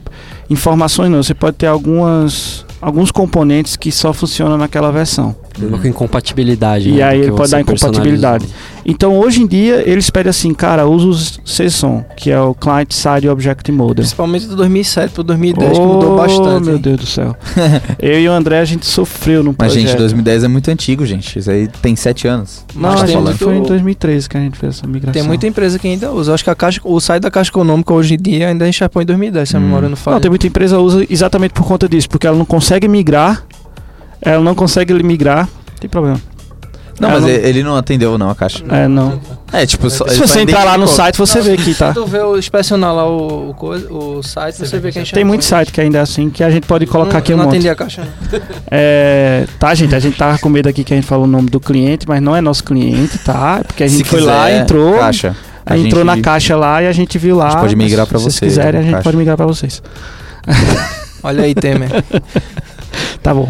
informações, 0.50 1.10
não, 1.10 1.22
você 1.22 1.34
pode 1.34 1.56
ter 1.56 1.66
algumas 1.66 2.64
alguns 2.80 3.10
componentes 3.10 3.76
que 3.76 3.90
só 3.90 4.12
funcionam 4.12 4.58
naquela 4.58 4.92
versão. 4.92 5.34
Uma 5.60 5.78
com 5.78 5.86
incompatibilidade. 5.88 6.88
E 6.88 6.92
né, 6.94 7.02
aí 7.02 7.20
ele 7.20 7.32
pode 7.32 7.50
dar 7.50 7.60
incompatibilidade. 7.60 8.46
Então 8.86 9.16
hoje 9.18 9.42
em 9.42 9.46
dia 9.46 9.82
eles 9.88 10.10
pedem 10.10 10.28
assim, 10.30 10.52
cara, 10.52 10.86
usa 10.86 11.38
o 11.38 11.42
CSON, 11.42 12.04
que 12.16 12.30
é 12.30 12.38
o 12.40 12.54
Client 12.54 12.92
Side 12.92 13.28
Object 13.28 13.70
Model. 13.72 13.94
Principalmente 13.96 14.46
do 14.46 14.56
2007 14.56 15.12
pro 15.12 15.22
2010, 15.22 15.72
que 15.72 15.84
mudou 15.84 16.12
Oh, 16.12 16.16
bastante. 16.16 16.66
meu 16.66 16.78
Deus 16.78 16.98
do 17.00 17.06
céu. 17.06 17.34
Eu 17.98 18.20
e 18.20 18.28
o 18.28 18.32
André, 18.32 18.58
a 18.60 18.64
gente 18.64 18.84
sofreu 18.84 19.42
no 19.42 19.54
Mas, 19.56 19.72
projeto. 19.72 19.88
gente, 19.90 19.98
2010 19.98 20.44
é 20.44 20.48
muito 20.48 20.70
antigo, 20.70 21.06
gente. 21.06 21.38
Isso 21.38 21.50
aí 21.50 21.66
tem 21.80 21.96
sete 21.96 22.28
anos. 22.28 22.64
Não, 22.74 22.90
Mas 22.90 23.02
a 23.02 23.06
gente 23.06 23.20
muito- 23.22 23.38
foi 23.38 23.56
em 23.56 23.62
2013 23.62 24.28
que 24.28 24.36
a 24.36 24.40
gente 24.40 24.58
fez 24.58 24.76
essa 24.78 24.86
migração. 24.86 25.12
Tem 25.12 25.22
muita 25.22 25.46
empresa 25.46 25.78
que 25.78 25.88
ainda 25.88 26.12
usa. 26.12 26.30
Eu 26.30 26.34
acho 26.34 26.44
que 26.44 26.50
a 26.50 26.54
caixa, 26.54 26.80
o 26.84 27.00
site 27.00 27.22
da 27.22 27.30
Caixa 27.30 27.50
Econômica 27.50 27.92
hoje 27.94 28.14
em 28.14 28.18
dia 28.18 28.48
ainda 28.48 28.66
é 28.66 28.68
em 28.68 28.72
SharePoint 28.72 29.06
2010, 29.06 29.48
se 29.48 29.56
a 29.56 29.58
Hum. 29.58 29.62
memória 29.62 29.88
não 29.88 29.96
falha. 29.96 30.16
Não, 30.16 30.20
tem 30.20 30.30
muita 30.30 30.46
empresa 30.46 30.76
que 30.76 30.82
usa 30.82 31.06
exatamente 31.08 31.52
por 31.52 31.64
conta 31.64 31.88
disso, 31.88 32.08
porque 32.08 32.26
ela 32.26 32.36
não 32.36 32.44
consegue 32.44 32.86
migrar, 32.86 33.44
ela 34.24 34.42
não 34.42 34.54
consegue 34.54 34.92
migrar, 35.02 35.48
tem 35.80 35.88
problema. 35.88 36.20
Não, 37.00 37.08
Ela 37.10 37.20
mas 37.20 37.28
não- 37.28 37.36
ele- 37.48 37.62
não 37.64 37.74
atendeu, 37.76 38.16
não, 38.16 38.30
a 38.30 38.36
caixa. 38.36 38.62
É, 38.68 38.86
não. 38.86 39.18
É, 39.52 39.66
tipo, 39.66 39.90
só, 39.90 40.06
Se 40.06 40.16
você 40.16 40.40
entrar 40.42 40.62
lá 40.62 40.78
no 40.78 40.86
site, 40.86 41.18
você 41.18 41.40
vê 41.40 41.56
que 41.56 41.74
tá. 41.74 41.88
Se 41.88 41.94
tu 41.94 42.06
vê 42.06 42.20
o, 42.20 42.38
inspecionar 42.38 42.94
lá 42.94 43.04
o, 43.04 43.50
o, 43.50 43.54
coisa- 43.54 43.92
o 43.92 44.22
site, 44.22 44.58
você 44.58 44.78
vê 44.78 44.92
que 44.92 45.00
é 45.00 45.02
Tem 45.02 45.24
muito 45.24 45.44
site 45.44 45.72
que 45.72 45.80
ainda 45.80 45.98
é 45.98 46.00
assim, 46.02 46.30
que 46.30 46.44
a 46.44 46.50
gente 46.50 46.68
pode 46.68 46.86
colocar 46.86 47.14
não, 47.14 47.18
aqui 47.18 47.34
um 47.34 47.36
Não 47.36 47.44
monte. 47.46 47.54
atendi 47.54 47.68
a 47.68 47.74
caixa, 47.74 48.02
não. 48.02 48.40
É, 48.70 49.44
tá, 49.58 49.74
gente, 49.74 49.92
a 49.92 49.98
gente 49.98 50.16
tava 50.16 50.38
com 50.38 50.48
medo 50.48 50.68
aqui 50.68 50.84
que 50.84 50.92
a 50.92 50.96
gente 50.96 51.06
falou 51.06 51.24
o 51.24 51.28
nome 51.28 51.50
do 51.50 51.58
cliente, 51.58 52.06
mas 52.06 52.22
não 52.22 52.34
é 52.36 52.40
nosso 52.40 52.62
cliente, 52.62 53.18
tá? 53.18 53.60
Porque 53.66 53.82
a 53.82 53.88
Se 53.88 53.96
gente 53.98 54.08
foi 54.08 54.20
lá, 54.20 54.44
quiser, 54.46 54.60
entrou, 54.62 54.94
Caixa. 54.98 55.36
A 55.66 55.76
entrou 55.76 56.04
gente- 56.04 56.16
na 56.16 56.22
caixa 56.22 56.56
lá 56.56 56.80
e 56.80 56.86
a 56.86 56.92
gente 56.92 57.18
viu 57.18 57.36
lá. 57.38 57.46
A 57.46 57.50
gente 57.50 57.60
pode 57.62 57.76
migrar 57.76 58.06
pra 58.06 58.18
se 58.18 58.24
vocês 58.24 58.34
vocês, 58.36 58.52
quiserem, 58.52 58.72
né, 58.74 58.78
a 58.78 58.82
gente 58.82 58.92
caixa. 58.92 59.02
pode 59.04 59.16
migrar 59.16 59.36
pra 59.36 59.46
vocês. 59.46 59.82
Olha 61.24 61.42
aí, 61.42 61.54
Temer. 61.56 61.90
Tá 63.22 63.32
bom. 63.34 63.48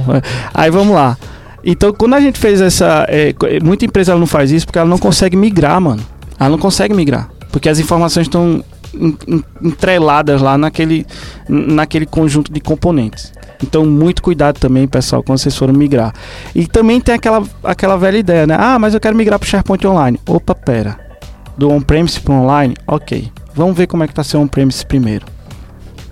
Aí 0.53 0.71
vamos 0.71 0.95
lá. 0.95 1.17
Então, 1.65 1.93
quando 1.93 2.15
a 2.15 2.21
gente 2.21 2.39
fez 2.39 2.61
essa. 2.61 3.07
é, 3.09 3.35
é, 3.45 3.61
muita 3.61 3.85
empresa 3.87 4.13
ela 4.13 4.21
não 4.21 4.27
faz 4.27 4.51
isso 4.51 4.67
porque 4.67 4.79
ela 4.79 4.89
não 4.89 4.99
consegue 4.99 5.37
migrar, 5.37 5.81
mano. 5.81 6.03
Ela 6.39 6.51
não 6.51 6.59
consegue 6.59 6.93
migrar. 6.95 7.29
Porque 7.51 7.69
as 7.69 7.79
informações 7.79 8.27
estão 8.27 8.63
en- 8.95 9.17
en- 9.27 9.43
entreladas 9.63 10.43
lá 10.43 10.59
naquele, 10.59 11.07
naquele 11.49 12.05
conjunto 12.05 12.53
de 12.53 12.61
componentes. 12.61 13.33
Então, 13.63 13.87
muito 13.87 14.23
cuidado 14.23 14.59
também, 14.59 14.87
pessoal, 14.87 15.23
quando 15.23 15.39
vocês 15.39 15.57
forem 15.57 15.75
migrar. 15.75 16.13
E 16.55 16.67
também 16.67 17.01
tem 17.01 17.15
aquela, 17.15 17.43
aquela 17.63 17.97
velha 17.97 18.19
ideia, 18.19 18.47
né? 18.47 18.57
Ah, 18.59 18.79
mas 18.79 18.93
eu 18.93 19.01
quero 19.01 19.17
migrar 19.17 19.39
para 19.39 19.47
o 19.47 19.49
SharePoint 19.49 19.87
Online. 19.87 20.21
Opa, 20.27 20.55
pera. 20.55 20.99
Do 21.57 21.71
on-premise 21.71 22.21
para 22.21 22.35
online? 22.35 22.75
Ok. 22.87 23.31
Vamos 23.55 23.77
ver 23.77 23.87
como 23.87 24.03
é 24.03 24.09
que 24.09 24.13
tá 24.15 24.25
seu 24.25 24.41
on-premise 24.41 24.85
primeiro. 24.85 25.25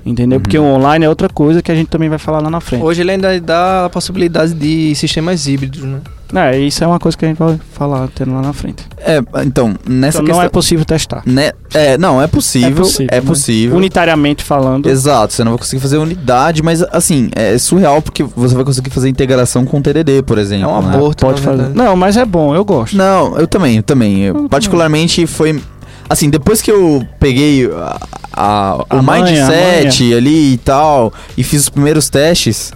Entendeu? 0.05 0.39
Uhum. 0.39 0.43
Porque 0.43 0.59
o 0.59 0.65
online 0.65 1.05
é 1.05 1.09
outra 1.09 1.29
coisa 1.29 1.63
que 1.63 1.71
a 1.71 1.75
gente 1.75 1.89
também 1.89 2.09
vai 2.09 2.19
falar 2.19 2.41
lá 2.41 2.51
na 2.51 2.61
frente. 2.61 2.83
Hoje 2.83 3.03
ele 3.03 3.13
ainda 3.13 3.41
dá 3.41 3.87
a 3.87 3.91
possibilidade 3.91 4.53
de 4.55 4.95
sistemas 4.97 5.47
híbridos, 5.47 5.83
né? 5.83 6.01
É, 6.35 6.59
isso 6.59 6.83
é 6.83 6.87
uma 6.87 6.99
coisa 6.99 7.17
que 7.17 7.27
a 7.27 7.29
gente 7.29 7.37
vai 7.37 7.61
falar 7.75 8.09
tendo 8.15 8.33
lá 8.33 8.41
na 8.41 8.55
frente. 8.55 8.83
É, 8.99 9.19
então, 9.45 9.77
nessa 9.87 10.17
Então 10.19 10.25
questão... 10.25 10.37
não 10.37 10.43
é 10.43 10.49
possível 10.49 10.85
testar. 10.85 11.23
né, 11.27 11.53
é, 11.75 11.99
não, 11.99 12.23
é 12.23 12.27
possível. 12.27 12.71
É 12.71 12.75
possível, 12.75 13.09
É 13.13 13.21
né? 13.21 13.27
possível. 13.27 13.77
Unitariamente 13.77 14.43
falando. 14.43 14.89
Exato, 14.89 15.35
você 15.35 15.45
não 15.45 15.53
vai 15.53 15.59
conseguir 15.59 15.83
fazer 15.83 15.99
unidade, 15.99 16.63
mas 16.63 16.83
assim, 16.83 17.29
é 17.37 17.59
surreal 17.59 18.01
porque 18.01 18.23
você 18.25 18.55
vai 18.55 18.65
conseguir 18.65 18.89
fazer 18.89 19.11
integração 19.11 19.67
com 19.67 19.83
TDD, 19.83 20.23
por 20.23 20.39
exemplo. 20.39 20.71
É 20.71 20.73
um 20.73 20.83
né? 20.83 20.95
aborto, 20.95 21.27
Pode 21.27 21.43
fazer. 21.43 21.69
Não, 21.75 21.95
mas 21.95 22.17
é 22.17 22.25
bom, 22.25 22.55
eu 22.55 22.65
gosto. 22.65 22.97
Não, 22.97 23.39
eu 23.39 23.47
também, 23.47 23.77
eu 23.77 23.83
também. 23.83 24.23
Eu, 24.23 24.35
Eu 24.37 24.49
particularmente 24.49 25.27
foi. 25.27 25.61
Assim, 26.09 26.31
depois 26.31 26.63
que 26.63 26.71
eu 26.71 27.07
peguei 27.21 27.67
a, 27.67 28.01
a- 28.33 28.85
A 28.89 28.97
o 28.97 29.03
manha, 29.03 29.25
mindset 29.47 30.15
ali 30.15 30.55
e 30.55 30.59
tal, 30.59 31.13
e 31.37 31.43
fiz 31.45 31.63
os 31.63 31.69
primeiros 31.69 32.09
testes 32.11 32.73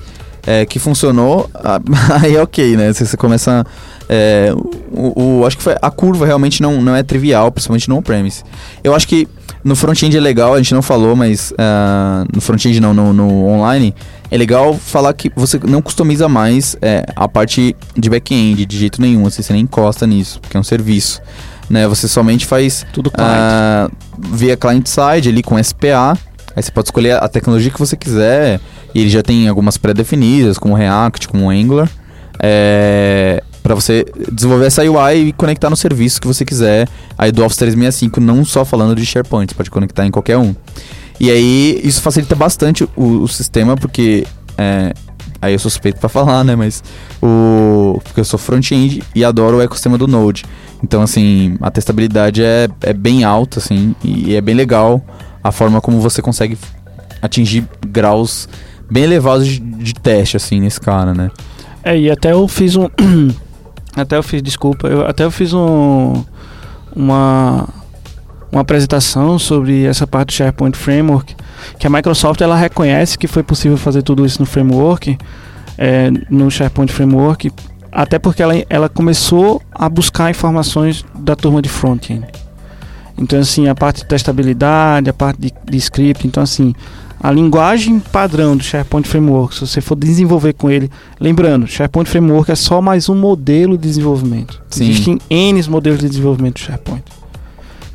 é, 0.47 0.65
que 0.65 0.79
funcionou, 0.79 1.51
aí 2.23 2.37
é 2.37 2.43
ok, 2.43 2.77
né? 2.77 2.93
Você, 2.93 3.05
você 3.05 3.17
começa. 3.17 3.65
é, 4.09 4.53
o, 4.93 5.41
o- 5.41 5.47
acho 5.47 5.57
que 5.57 5.63
foi, 5.65 5.75
a 5.83 5.91
curva 5.91 6.25
realmente 6.25 6.63
não, 6.63 6.81
não 6.81 6.95
é 6.95 7.03
trivial, 7.03 7.51
principalmente 7.51 7.89
no 7.89 7.97
on-premise. 7.97 8.45
Eu 8.85 8.95
acho 8.95 9.09
que 9.09 9.27
no 9.65 9.75
front-end 9.75 10.17
é 10.17 10.21
legal, 10.21 10.55
a 10.55 10.59
gente 10.59 10.73
não 10.73 10.83
falou, 10.83 11.17
mas 11.17 11.53
ah, 11.59 12.25
no 12.33 12.41
front-end 12.41 12.79
não, 12.79 12.95
no, 12.95 13.13
no 13.13 13.47
online, 13.49 13.93
é 14.31 14.37
legal 14.39 14.75
falar 14.75 15.13
que 15.13 15.33
você 15.35 15.59
não 15.67 15.83
customiza 15.83 16.29
mais 16.29 16.77
é, 16.81 17.05
a 17.17 17.27
parte 17.27 17.75
de 17.97 18.09
back-end 18.09 18.65
de 18.65 18.79
jeito 18.79 19.01
nenhum, 19.03 19.27
assim, 19.27 19.43
você 19.43 19.53
nem 19.53 19.63
encosta 19.63 20.07
nisso, 20.07 20.39
porque 20.41 20.57
é 20.57 20.61
um 20.61 20.63
serviço. 20.63 21.21
Né? 21.69 21.87
Você 21.89 22.09
somente 22.09 22.47
faz 22.47 22.87
Tudo 22.93 23.11
client. 23.11 23.29
ah, 23.31 23.91
via 24.19 24.57
client-side 24.57 25.29
ali 25.29 25.43
com 25.43 25.63
SPA. 25.63 26.17
Aí 26.55 26.63
você 26.63 26.71
pode 26.71 26.89
escolher 26.89 27.23
a 27.23 27.29
tecnologia 27.29 27.71
que 27.71 27.79
você 27.79 27.97
quiser. 27.97 28.61
E 28.95 29.01
ele 29.01 29.11
já 29.11 29.23
tem 29.23 29.49
algumas 29.49 29.77
pré-definidas, 29.77 30.59
como 30.59 30.75
React, 30.75 31.29
como 31.29 31.51
Angular. 31.51 31.91
É, 32.43 33.43
para 33.63 33.75
você 33.75 34.07
desenvolver 34.31 34.67
essa 34.67 34.83
UI 34.83 35.29
e 35.29 35.33
conectar 35.33 35.69
no 35.69 35.77
serviço 35.77 36.21
que 36.21 36.27
você 36.27 36.45
quiser. 36.45 36.89
Aí 37.19 37.33
do 37.33 37.45
Office 37.45 37.59
365, 37.59 38.21
não 38.21 38.45
só 38.45 38.65
falando 38.65 38.95
de 38.95 39.05
SharePoint, 39.05 39.51
você 39.51 39.57
pode 39.57 39.71
conectar 39.71 40.07
em 40.07 40.11
qualquer 40.11 40.39
um. 40.39 40.55
E 41.19 41.31
aí 41.31 41.81
isso 41.83 42.01
facilita 42.01 42.35
bastante 42.35 42.85
o, 42.95 43.23
o 43.23 43.29
sistema, 43.29 43.77
porque 43.77 44.27
é, 44.57 44.93
aí 45.41 45.53
eu 45.53 45.59
suspeito 45.59 46.01
pra 46.01 46.09
falar, 46.09 46.45
né? 46.45 46.57
Mas 46.57 46.83
o 47.23 48.01
porque 48.05 48.21
eu 48.21 48.25
sou 48.25 48.39
front-end 48.39 49.03
e 49.15 49.25
adoro 49.25 49.59
o 49.59 49.63
ecossistema 49.63 49.97
do 49.97 50.07
Node. 50.07 50.45
Então 50.83 51.03
assim, 51.03 51.57
a 51.61 51.71
testabilidade 51.71 52.43
é, 52.43 52.69
é 52.83 52.93
bem 52.93 53.25
alta, 53.25 53.59
assim, 53.59 53.95
e 54.03 54.35
é 54.35 54.41
bem 54.41 54.55
legal 54.55 55.05
a 55.43 55.53
forma 55.53 55.81
como 55.81 56.01
você 56.01 56.21
consegue 56.21 56.59
atingir 57.23 57.65
graus 57.87 58.49
bem 58.91 59.05
elevados 59.05 59.47
de, 59.47 59.61
de 59.61 59.95
teste, 59.95 60.37
assim, 60.37 60.61
nesse 60.61 60.81
cara, 60.81 61.13
né? 61.13 61.31
É, 61.83 61.99
e 61.99 62.11
até 62.11 62.33
eu 62.33 62.47
fiz 62.49 62.77
um. 62.77 62.89
até 63.97 64.17
eu 64.17 64.23
fiz, 64.23 64.43
desculpa, 64.43 64.89
eu, 64.89 65.07
até 65.07 65.25
eu 65.25 65.31
fiz 65.31 65.53
um. 65.53 66.25
Uma. 66.95 67.69
Uma 68.51 68.61
apresentação 68.61 69.39
sobre 69.39 69.85
essa 69.85 70.07
parte 70.07 70.29
do 70.29 70.33
SharePoint 70.33 70.77
Framework. 70.77 71.35
Que 71.79 71.87
a 71.87 71.91
Microsoft 71.91 72.41
ela 72.41 72.57
reconhece 72.57 73.19
que 73.19 73.27
foi 73.27 73.43
possível 73.43 73.77
fazer 73.77 74.03
tudo 74.03 74.25
isso 74.25 74.41
no 74.41 74.47
framework, 74.47 75.19
é, 75.77 76.11
no 76.31 76.51
SharePoint 76.51 76.93
Framework, 76.93 77.51
até 77.91 78.19
porque 78.19 78.43
ela, 78.43 78.55
ela 78.69 78.89
começou 78.89 79.61
a 79.73 79.89
buscar 79.89 80.31
informações 80.31 81.05
da 81.15 81.35
turma 81.35 81.61
de 81.61 81.69
front-end. 81.69 82.27
Então, 83.19 83.39
assim, 83.39 83.67
a 83.69 83.75
parte 83.75 84.03
de 84.03 84.07
testabilidade, 84.07 85.09
a 85.09 85.13
parte 85.13 85.41
de, 85.41 85.53
de 85.65 85.77
script. 85.79 86.27
Então, 86.27 86.43
assim, 86.43 86.75
a 87.19 87.31
linguagem 87.31 87.99
padrão 87.99 88.57
do 88.57 88.63
SharePoint 88.63 89.09
Framework, 89.09 89.55
se 89.55 89.67
você 89.67 89.81
for 89.81 89.97
desenvolver 89.97 90.53
com 90.53 90.71
ele, 90.71 90.91
lembrando, 91.19 91.67
SharePoint 91.67 92.09
Framework 92.09 92.51
é 92.51 92.55
só 92.55 92.83
mais 92.83 93.09
um 93.09 93.15
modelo 93.15 93.79
de 93.79 93.89
desenvolvimento. 93.89 94.63
Sim. 94.69 94.91
Existem 94.91 95.19
N 95.31 95.63
modelos 95.69 96.01
de 96.01 96.09
desenvolvimento 96.09 96.55
do 96.55 96.61
SharePoint. 96.61 97.03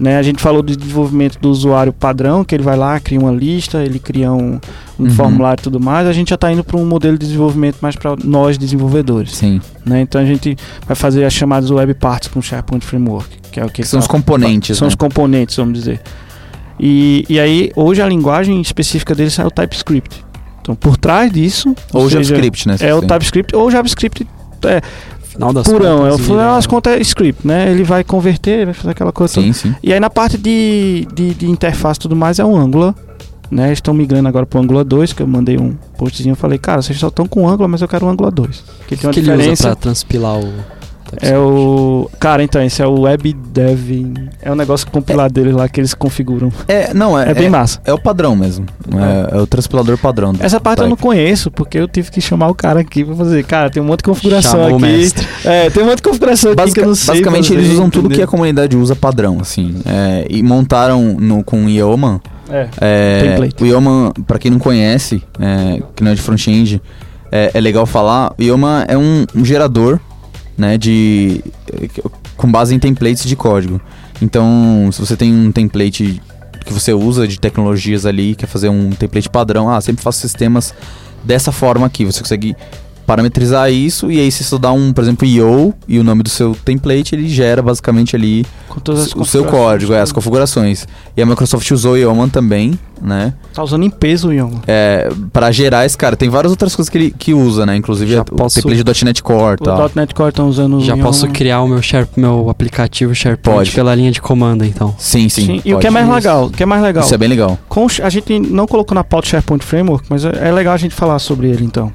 Né, 0.02 0.18
a 0.18 0.24
gente 0.24 0.42
falou 0.42 0.64
do 0.64 0.76
desenvolvimento 0.76 1.38
do 1.40 1.52
usuário 1.52 1.94
padrão, 1.94 2.44
que 2.44 2.56
ele 2.56 2.64
vai 2.64 2.76
lá, 2.76 3.00
cria 3.00 3.20
uma 3.20 3.32
lista, 3.32 3.84
ele 3.84 4.00
cria 4.00 4.32
um, 4.32 4.60
um 5.00 5.04
Uhum. 5.04 5.10
formulário 5.12 5.62
e 5.62 5.64
tudo 5.64 5.80
mais. 5.80 6.08
A 6.08 6.12
gente 6.14 6.30
já 6.30 6.36
está 6.36 6.52
indo 6.52 6.64
para 6.64 6.76
um 6.76 6.86
modelo 6.88 7.20
de 7.20 7.26
desenvolvimento 7.28 7.78
mais 7.82 7.96
para 7.96 8.16
nós 8.24 8.58
desenvolvedores. 8.58 9.36
Sim. 9.36 9.62
Né? 9.86 10.02
Então 10.02 10.20
a 10.20 10.26
gente 10.26 10.58
vai 10.88 10.96
fazer 10.96 11.24
as 11.24 11.32
chamadas 11.34 11.70
web 11.70 11.94
parts 11.94 12.30
com 12.30 12.40
o 12.40 12.42
SharePoint 12.42 12.84
Framework, 12.84 13.30
que 13.52 13.60
é 13.60 13.64
o 13.64 13.68
que 13.68 13.84
Que 13.84 13.88
são 13.88 14.00
os 14.00 14.08
componentes, 14.08 14.76
são 14.76 14.88
né? 14.88 14.90
os 14.90 14.96
componentes, 14.96 15.56
vamos 15.56 15.78
dizer. 15.78 16.02
E, 16.80 17.24
e 17.30 17.40
aí, 17.40 17.72
hoje 17.76 18.02
a 18.02 18.08
linguagem 18.08 18.60
específica 18.60 19.14
deles 19.14 19.38
é 19.38 19.46
o 19.46 19.52
TypeScript. 19.52 20.26
Então, 20.62 20.74
por 20.74 20.98
trás 20.98 21.32
disso, 21.32 21.76
Ou 21.94 22.10
seja, 22.10 22.24
JavaScript, 22.24 22.68
né? 22.68 22.76
é 22.80 22.96
o. 22.96 23.02
TypeScript 23.02 23.56
ou 23.56 23.70
JavaScript 23.70 24.28
é, 24.66 24.82
Final 25.34 25.54
das 25.54 25.68
purão. 25.68 26.06
É, 26.06 26.10
o 26.10 26.12
contas, 26.12 26.26
final 26.26 26.56
das 26.56 26.68
contas 26.68 26.94
é 26.94 27.02
script, 27.02 27.48
né? 27.48 27.72
Ele 27.72 27.84
vai 27.84 28.04
converter, 28.04 28.66
vai 28.66 28.74
fazer 28.74 28.92
aquela 28.92 29.12
coisa. 29.12 29.34
toda. 29.36 29.46
Sim, 29.48 29.54
sim. 29.54 29.76
E 29.82 29.94
aí, 29.94 30.00
na 30.00 30.10
parte 30.10 30.38
de, 30.38 31.08
de, 31.14 31.34
de 31.34 31.50
interface 31.50 32.00
e 32.00 32.02
tudo 32.02 32.16
mais, 32.16 32.40
é 32.40 32.46
o 32.46 32.56
Angular. 32.56 32.94
Né? 33.50 33.68
Eles 33.68 33.78
estão 33.80 33.94
migrando 33.94 34.28
agora 34.30 34.46
pro 34.46 34.60
Angular 34.62 34.84
2, 34.86 35.12
que 35.14 35.22
eu 35.22 35.28
mandei 35.28 35.58
um 35.58 35.74
postzinho. 35.98 36.32
Eu 36.34 36.38
falei, 36.38 36.58
cara, 36.58 36.82
vocês 36.82 36.98
só 36.98 37.08
estão 37.10 37.28
com 37.28 37.50
Angular, 37.50 37.68
mas 37.70 37.82
eu 37.82 37.88
quero 37.88 38.06
o 38.06 38.10
Angular 38.10 38.32
2. 38.32 38.64
Que 38.88 38.96
tem 38.96 39.06
O 39.06 39.08
uma 39.10 39.14
que 39.14 39.20
ele 39.20 39.28
usa 39.30 39.38
diferença. 39.38 39.64
pra 39.68 39.76
transpilar 39.76 40.38
o. 40.40 40.54
É 41.22 41.38
o. 41.38 42.10
Cara, 42.20 42.44
então, 42.44 42.62
esse 42.62 42.82
é 42.82 42.88
o 42.88 43.02
WebDev. 43.02 44.14
É 44.42 44.52
um 44.52 44.56
negócio 44.56 44.90
compilado 44.90 45.34
deles 45.34 45.54
lá 45.54 45.68
que 45.68 45.80
eles 45.82 45.94
configuram. 45.94 46.52
É, 46.68 46.94
não, 46.94 47.20
é, 47.20 47.32
É, 47.32 47.34
bem 47.34 47.50
massa. 47.50 47.80
é 47.86 47.92
o 47.94 48.00
padrão 48.00 48.36
mesmo. 48.36 48.66
É, 49.32 49.38
é 49.38 49.42
o 49.42 49.48
transpilador 49.48 49.98
padrão. 49.98 50.34
Essa 50.40 50.60
parte 50.60 50.80
eu 50.82 50.88
não 50.90 50.96
Type. 50.96 51.08
conheço, 51.08 51.52
porque 51.52 51.78
eu 51.78 51.88
tive 51.88 52.12
que 52.12 52.22
chamar 52.22 52.48
o 52.50 52.56
cara 52.56 52.80
aqui 52.80 53.04
pra 53.04 53.16
fazer. 53.16 53.44
Cara, 53.46 53.70
tem 53.70 53.82
um 53.82 53.86
monte 53.86 54.00
de 54.00 54.04
configuração 54.06 54.52
Chamou 54.52 54.72
o 54.72 54.76
aqui. 54.76 54.82
mestre. 54.86 55.28
É, 55.44 55.70
tem 55.70 55.84
um 55.84 55.86
monte 55.88 55.98
de 55.98 56.04
configuração 56.04 56.52
aqui 56.52 56.58
que 56.58 56.64
Basica- 56.64 56.82
eu 56.82 56.88
não 56.88 56.96
sei. 56.96 57.08
basicamente, 57.16 57.48
fazer, 57.50 57.60
eles 57.60 57.72
usam 57.74 57.90
tudo 57.90 58.06
entendeu? 58.06 58.18
que 58.18 58.24
a 58.24 58.28
comunidade 58.28 58.78
usa 58.78 58.96
padrão, 58.96 59.38
assim. 59.42 59.76
É, 59.86 60.26
e 60.30 60.42
montaram 60.42 61.16
no, 61.20 61.44
com 61.44 61.66
o 61.66 61.70
Yeoman. 61.70 62.20
É. 62.50 62.68
É, 62.82 63.24
Template. 63.30 63.64
o 63.64 63.66
Yeoman, 63.66 64.12
pra 64.28 64.38
quem 64.38 64.52
não 64.52 64.60
conhece, 64.60 65.24
é, 65.40 65.82
que 65.96 66.04
não 66.04 66.12
é 66.12 66.16
de 66.16 66.22
front-end, 66.22 66.82
é, 67.32 67.52
é 67.54 67.62
legal 67.62 67.86
falar. 67.86 68.34
O 68.38 68.42
Yeoman 68.44 68.84
é 68.90 68.98
um, 68.98 69.26
um 69.34 69.46
gerador, 69.46 70.00
né, 70.58 70.78
de... 70.78 71.44
com 72.38 72.52
base 72.52 72.74
em 72.74 72.80
templates 72.80 73.26
de 73.26 73.36
código. 73.36 73.82
Então, 74.22 74.90
se 74.92 75.00
você 75.00 75.18
tem 75.18 75.34
um 75.34 75.52
template 75.52 76.22
que 76.66 76.74
você 76.74 76.94
usa 76.94 77.28
de 77.28 77.40
tecnologias 77.40 78.06
ali, 78.06 78.36
quer 78.36 78.48
fazer 78.48 78.70
um 78.70 78.92
template 78.92 79.30
padrão, 79.30 79.70
ah, 79.70 79.82
sempre 79.82 80.04
faço 80.04 80.20
sistemas 80.20 80.74
dessa 81.24 81.52
forma 81.52 81.88
aqui. 81.88 82.06
Você 82.06 82.20
consegue 82.20 82.56
parametrizar 83.12 83.70
isso 83.70 84.10
e 84.10 84.22
aí 84.22 84.32
se 84.32 84.42
você 84.42 84.58
dá 84.58 84.72
um, 84.72 84.94
por 84.94 85.04
exemplo, 85.04 85.28
IO 85.28 85.74
e 85.86 86.00
o 86.00 86.04
nome 86.04 86.24
do 86.24 86.30
seu 86.30 86.56
template, 86.56 87.14
ele 87.14 87.28
gera 87.28 87.62
basicamente 87.62 88.16
ali 88.16 88.46
o 89.18 89.26
seu 89.26 89.44
código, 89.44 89.92
é, 89.92 90.00
as 90.00 90.14
configurações. 90.14 90.88
E 91.18 91.22
a 91.22 91.26
Microsoft 91.26 91.70
usou 91.72 91.94
o 91.94 91.98
Yeoman 91.98 92.30
também, 92.30 92.80
né? 93.02 93.34
Tá 93.54 93.62
usando 93.64 93.84
em 93.84 93.90
peso 93.90 94.30
o 94.30 94.34
Ion. 94.34 94.52
É, 94.66 95.10
para 95.34 95.52
gerar 95.52 95.86
esse 95.86 95.98
cara. 95.98 96.16
Tem 96.16 96.30
várias 96.30 96.52
outras 96.52 96.74
coisas 96.74 96.90
que 96.90 96.98
ele 96.98 97.12
que 97.12 97.34
usa, 97.34 97.66
né? 97.66 97.76
Inclusive 97.76 98.14
Já 98.14 98.22
o 98.22 98.26
posso- 98.26 98.56
template 98.62 98.82
do 98.82 99.06
.NET 99.06 99.22
Core 99.22 99.58
e 99.60 99.64
tal. 99.66 99.86
O 99.86 99.92
.NET 99.94 100.16
Core 100.16 100.30
estão 100.30 100.48
usando 100.48 100.78
o 100.78 100.82
Já 100.82 100.96
posso 100.96 101.28
criar 101.28 101.62
o 101.64 101.68
meu, 101.68 101.82
share, 101.82 102.08
meu 102.16 102.50
aplicativo 102.50 103.14
SharePoint 103.14 103.58
Pode. 103.58 103.72
pela 103.72 103.94
linha 103.94 104.12
de 104.12 104.22
comando, 104.22 104.64
então. 104.64 104.96
Sim, 104.98 105.28
sim. 105.28 105.46
Sim, 105.46 105.62
e 105.66 105.76
o 105.76 105.80
que 105.80 105.88
é 105.88 105.90
mais 105.90 106.06
Isso. 106.06 106.16
legal, 106.16 106.46
o 106.46 106.50
que 106.50 106.64
é 106.64 106.66
mais 106.66 106.82
legal. 106.82 107.04
Isso 107.04 107.14
é 107.14 107.18
bem 107.18 107.28
legal. 107.28 107.58
Com, 107.68 107.86
o 107.86 107.90
a 108.02 108.10
gente 108.10 108.40
não 108.40 108.66
colocou 108.66 108.96
na 108.96 109.04
pauta 109.04 109.28
o 109.28 109.30
SharePoint 109.30 109.66
Framework, 109.66 110.06
mas 110.10 110.24
é 110.24 110.32
é 110.42 110.52
legal 110.52 110.74
a 110.74 110.78
gente 110.78 110.96
falar 110.96 111.20
sobre 111.20 111.50
ele 111.50 111.66
então. 111.66 111.92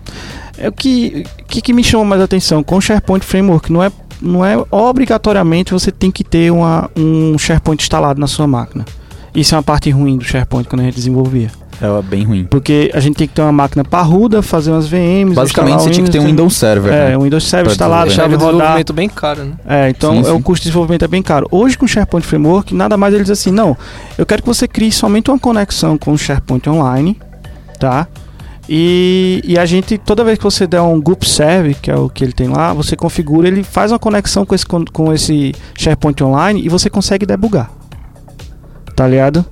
É 0.59 0.68
o 0.68 0.72
que, 0.72 1.24
que, 1.46 1.61
que 1.61 1.72
me 1.72 1.84
chama 1.84 2.04
mais 2.04 2.22
atenção 2.22 2.62
com 2.62 2.76
o 2.76 2.80
SharePoint 2.80 3.24
Framework 3.24 3.72
não 3.72 3.82
é, 3.82 3.90
não 4.20 4.44
é 4.44 4.57
obrigatoriamente 4.70 5.72
você 5.72 5.90
tem 5.90 6.11
que 6.11 6.24
ter 6.24 6.50
uma, 6.50 6.90
um 6.96 7.38
SharePoint 7.38 7.82
instalado 7.82 8.20
na 8.20 8.26
sua 8.26 8.46
máquina. 8.46 8.84
Isso 9.34 9.54
é 9.54 9.59
uma 9.59 9.62
parte 9.62 9.90
ruim 9.90 10.16
do 10.16 10.24
SharePoint 10.24 10.68
quando 10.68 10.80
a 10.80 10.84
gente 10.84 10.94
desenvolvia. 10.94 11.50
É 11.80 12.02
bem 12.02 12.24
ruim. 12.24 12.44
Porque 12.44 12.90
a 12.94 13.00
gente 13.00 13.16
tem 13.16 13.28
que 13.28 13.34
ter 13.34 13.42
uma 13.42 13.52
máquina 13.52 13.84
parruda, 13.84 14.40
fazer 14.40 14.70
umas 14.70 14.88
VMs. 14.88 15.34
Basicamente 15.34 15.82
você 15.82 15.90
tinha 15.90 16.04
que 16.07 16.11
ter 16.11 16.20
um 16.20 16.24
Windows 16.24 16.57
Server. 16.57 16.92
É, 16.92 17.11
né? 17.11 17.18
um 17.18 17.22
Windows 17.22 17.44
Server 17.44 17.66
Pra 17.66 17.72
instalado, 17.72 18.11
chave 18.11 18.34
o 18.34 18.38
rodar. 18.38 18.52
desenvolvimento 18.52 18.92
bem 18.94 19.09
caro, 19.09 19.44
né? 19.44 19.52
É, 19.66 19.90
então 19.90 20.22
Sim, 20.22 20.30
é 20.30 20.32
o 20.32 20.36
sim. 20.36 20.42
custo 20.42 20.62
de 20.62 20.68
desenvolvimento 20.70 21.04
é 21.04 21.09
bem 21.09 21.22
caro. 21.22 21.46
Hoje 21.50 21.76
com 21.76 21.84
o 21.84 21.88
SharePoint 21.88 22.26
Framework, 22.26 22.74
nada 22.74 22.96
mais 22.96 23.12
eles 23.14 23.28
assim, 23.28 23.50
não. 23.50 23.76
Eu 24.16 24.24
quero 24.24 24.42
que 24.42 24.48
você 24.48 24.66
crie 24.66 24.90
somente 24.90 25.30
uma 25.30 25.38
conexão 25.38 25.98
com 25.98 26.12
o 26.12 26.18
SharePoint 26.18 26.66
Online, 26.70 27.18
tá? 27.78 28.09
E, 28.69 29.41
e 29.45 29.59
a 29.59 29.64
gente, 29.64 29.97
toda 29.97 30.25
vez 30.25 30.39
que 30.39 30.45
você 30.45 30.67
der 30.67 30.81
um 30.81 31.01
group 31.01 31.23
server, 31.25 31.77
que 31.81 31.91
é 31.91 31.97
o 31.97 32.09
que 32.09 32.25
ele 32.25 32.33
tem 32.33 32.49
lá, 32.49 32.73
você 32.73 32.97
configura, 32.97 33.47
ele 33.47 33.62
faz 33.62 33.93
uma 33.93 33.99
conexão 33.99 34.45
com 34.45 34.55
esse, 34.55 34.67
com 34.67 35.12
esse 35.12 35.55
SharePoint 35.79 36.23
Online 36.25 36.61
e 36.64 36.69
você 36.69 36.91
consegue 36.91 37.25
debugar. 37.25 37.71
Tá 38.97 39.07
ligado? 39.07 39.45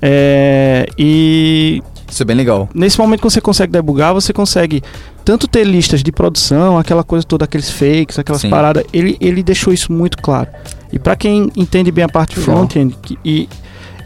É, 0.00 0.86
e 0.98 1.82
Isso 2.08 2.22
é 2.22 2.26
bem 2.26 2.36
legal. 2.36 2.68
nesse 2.74 2.98
momento 2.98 3.20
que 3.20 3.24
você 3.30 3.40
consegue 3.40 3.72
debugar, 3.72 4.12
você 4.12 4.32
consegue 4.32 4.82
tanto 5.24 5.48
ter 5.48 5.64
listas 5.64 6.02
de 6.02 6.12
produção, 6.12 6.78
aquela 6.78 7.02
coisa 7.02 7.24
toda, 7.26 7.46
aqueles 7.46 7.70
fakes, 7.70 8.18
aquelas 8.18 8.42
Sim. 8.42 8.50
paradas. 8.50 8.84
Ele, 8.92 9.16
ele 9.20 9.42
deixou 9.42 9.72
isso 9.72 9.90
muito 9.92 10.18
claro. 10.18 10.48
E 10.92 10.98
para 10.98 11.16
quem 11.16 11.50
entende 11.56 11.90
bem 11.90 12.04
a 12.04 12.08
parte 12.08 12.36
front-end, 12.38 12.96
e 13.24 13.48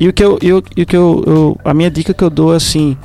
E 0.01 0.07
o 0.09 0.13
que 0.13 0.23
eu, 0.25 0.39
eu, 0.41 0.63
e 0.77 0.83
o 0.83 0.87
que 0.87 0.97
eu, 0.97 1.25
eu- 1.27 1.59
a 1.65 1.75
minha 1.75 1.91
dica 1.91 2.15
que 2.15 2.23
eu 2.23 2.31
dou 2.31 2.53
assim 2.53 2.97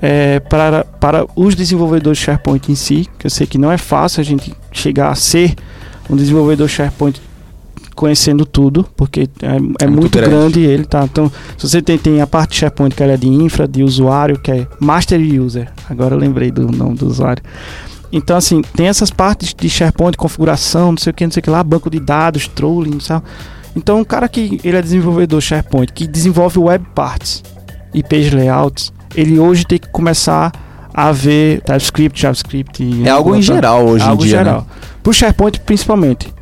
é 0.00 0.40
para, 0.40 0.84
para 0.84 1.26
os 1.34 1.54
desenvolvedores 1.54 2.18
de 2.18 2.24
SharePoint 2.24 2.70
em 2.70 2.74
si, 2.74 3.08
que 3.18 3.26
eu 3.26 3.30
sei 3.30 3.46
que 3.46 3.58
não 3.58 3.70
é 3.70 3.78
fácil 3.78 4.20
a 4.20 4.24
gente 4.24 4.54
chegar 4.72 5.10
a 5.10 5.14
ser 5.14 5.54
um 6.10 6.16
desenvolvedor 6.16 6.68
SharePoint 6.68 7.20
conhecendo 7.94 8.44
tudo, 8.44 8.84
porque 8.96 9.28
é, 9.40 9.46
é 9.46 9.86
muito 9.86 10.00
muito, 10.00 10.18
grande. 10.18 10.30
grande. 10.30 10.60
ele, 10.60 10.84
tá? 10.84 11.04
Então, 11.04 11.30
se 11.56 11.68
você 11.68 11.80
tem, 11.80 11.96
tem 11.96 12.20
a 12.20 12.26
parte 12.26 12.56
SharePoint 12.56 12.94
que 12.94 13.02
é 13.02 13.16
de 13.16 13.28
infra, 13.28 13.66
de 13.66 13.82
usuário, 13.82 14.38
que 14.38 14.50
é 14.50 14.66
Master 14.80 15.20
User. 15.20 15.70
Agora 15.88 16.14
eu 16.14 16.18
lembrei 16.18 16.50
do 16.50 16.70
nome 16.70 16.96
do 16.96 17.06
usuário. 17.06 17.42
Então, 18.12 18.36
assim, 18.36 18.62
tem 18.76 18.86
essas 18.86 19.10
partes 19.10 19.54
de 19.54 19.68
SharePoint, 19.68 20.16
configuração, 20.16 20.92
não 20.92 20.98
sei 20.98 21.10
o 21.10 21.14
que, 21.14 21.24
não 21.24 21.32
sei 21.32 21.40
o 21.40 21.42
que 21.42 21.50
lá, 21.50 21.62
banco 21.64 21.88
de 21.88 21.98
dados, 21.98 22.46
trolling, 22.46 23.00
sabe? 23.00 23.24
Então, 23.74 24.00
um 24.00 24.04
cara 24.04 24.28
que 24.28 24.60
ele 24.62 24.76
é 24.76 24.82
desenvolvedor 24.82 25.40
SharePoint, 25.40 25.92
que 25.92 26.06
desenvolve 26.06 26.58
web 26.58 26.84
parts 26.94 27.42
e 27.92 28.02
page 28.02 28.30
layouts, 28.30 28.92
ele 29.14 29.38
hoje 29.38 29.64
tem 29.64 29.78
que 29.78 29.88
começar 29.88 30.52
a 30.92 31.10
ver 31.12 31.60
TypeScript, 31.62 32.20
JavaScript. 32.22 32.82
e 32.82 33.06
É 33.06 33.10
algo 33.10 33.34
em 33.34 33.42
geral 33.42 33.84
hoje 33.86 34.04
algo 34.04 34.22
em 34.22 34.26
dia, 34.28 34.38
geral. 34.38 34.60
né? 34.60 34.66
Pro 35.02 35.12
SharePoint, 35.12 35.60
principalmente. 35.60 36.32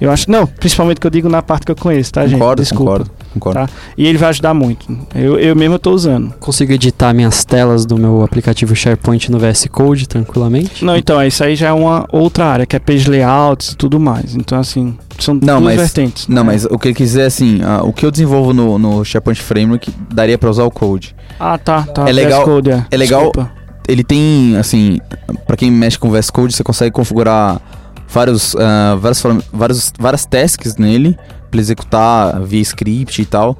Eu 0.00 0.12
acho. 0.12 0.30
Não, 0.30 0.46
principalmente 0.46 1.00
que 1.00 1.06
eu 1.08 1.10
digo 1.10 1.28
na 1.28 1.42
parte 1.42 1.66
que 1.66 1.72
eu 1.72 1.76
conheço, 1.76 2.12
tá, 2.12 2.24
gente? 2.24 2.38
Concordo, 2.38 2.62
Desculpa. 2.62 2.84
concordo, 2.92 3.10
concordo. 3.34 3.58
Tá. 3.58 3.68
E 3.96 4.06
ele 4.06 4.16
vai 4.16 4.28
ajudar 4.28 4.54
muito. 4.54 4.86
Eu, 5.12 5.40
eu 5.40 5.56
mesmo 5.56 5.76
tô 5.76 5.90
usando. 5.90 6.32
Consigo 6.38 6.72
editar 6.72 7.12
minhas 7.12 7.44
telas 7.44 7.84
do 7.84 7.98
meu 7.98 8.22
aplicativo 8.22 8.76
SharePoint 8.76 9.28
no 9.28 9.40
VS 9.40 9.66
Code 9.70 10.06
tranquilamente? 10.08 10.84
Não, 10.84 10.96
então, 10.96 11.20
isso 11.26 11.42
aí 11.42 11.56
já 11.56 11.68
é 11.68 11.72
uma 11.72 12.06
outra 12.12 12.44
área, 12.46 12.64
que 12.64 12.76
é 12.76 12.78
page 12.78 13.10
layouts 13.10 13.72
e 13.72 13.76
tudo 13.76 13.98
mais. 13.98 14.36
Então, 14.36 14.60
assim, 14.60 14.96
são 15.18 15.34
Não, 15.34 15.60
duas 15.60 15.74
mas- 15.74 15.76
vertentes. 15.76 16.28
Não, 16.28 16.44
né? 16.44 16.52
mas 16.52 16.64
o 16.64 16.78
que 16.78 16.88
ele 16.88 16.94
quis 16.94 17.08
dizer 17.08 17.22
é 17.22 17.26
assim, 17.26 17.60
ah, 17.64 17.82
o 17.82 17.92
que 17.92 18.06
eu 18.06 18.12
desenvolvo 18.12 18.52
no, 18.54 18.78
no 18.78 19.04
SharePoint 19.04 19.40
Framework 19.42 19.90
daria 20.14 20.38
pra 20.38 20.48
usar 20.48 20.62
o 20.62 20.70
Code. 20.70 21.12
Ah, 21.38 21.56
tá, 21.58 21.82
tá. 21.82 22.08
É 22.08 22.12
legal- 22.12 22.44
Code, 22.44 22.70
é. 22.70 22.86
é 22.90 22.96
legal- 22.96 23.20
Desculpa. 23.24 23.52
Ele 23.86 24.04
tem, 24.04 24.56
assim, 24.56 25.00
pra 25.46 25.56
quem 25.56 25.70
mexe 25.70 25.98
com 25.98 26.10
VS 26.10 26.30
Code, 26.30 26.52
você 26.54 26.62
consegue 26.62 26.90
configurar 26.90 27.60
vários, 28.08 28.54
ah, 28.56 28.96
vários, 29.00 29.20
form- 29.20 29.40
vários, 29.52 29.92
várias 29.98 30.26
tasks 30.26 30.76
nele 30.76 31.16
pra 31.50 31.58
executar 31.60 32.40
via 32.42 32.60
script 32.60 33.22
e 33.22 33.24
tal, 33.26 33.56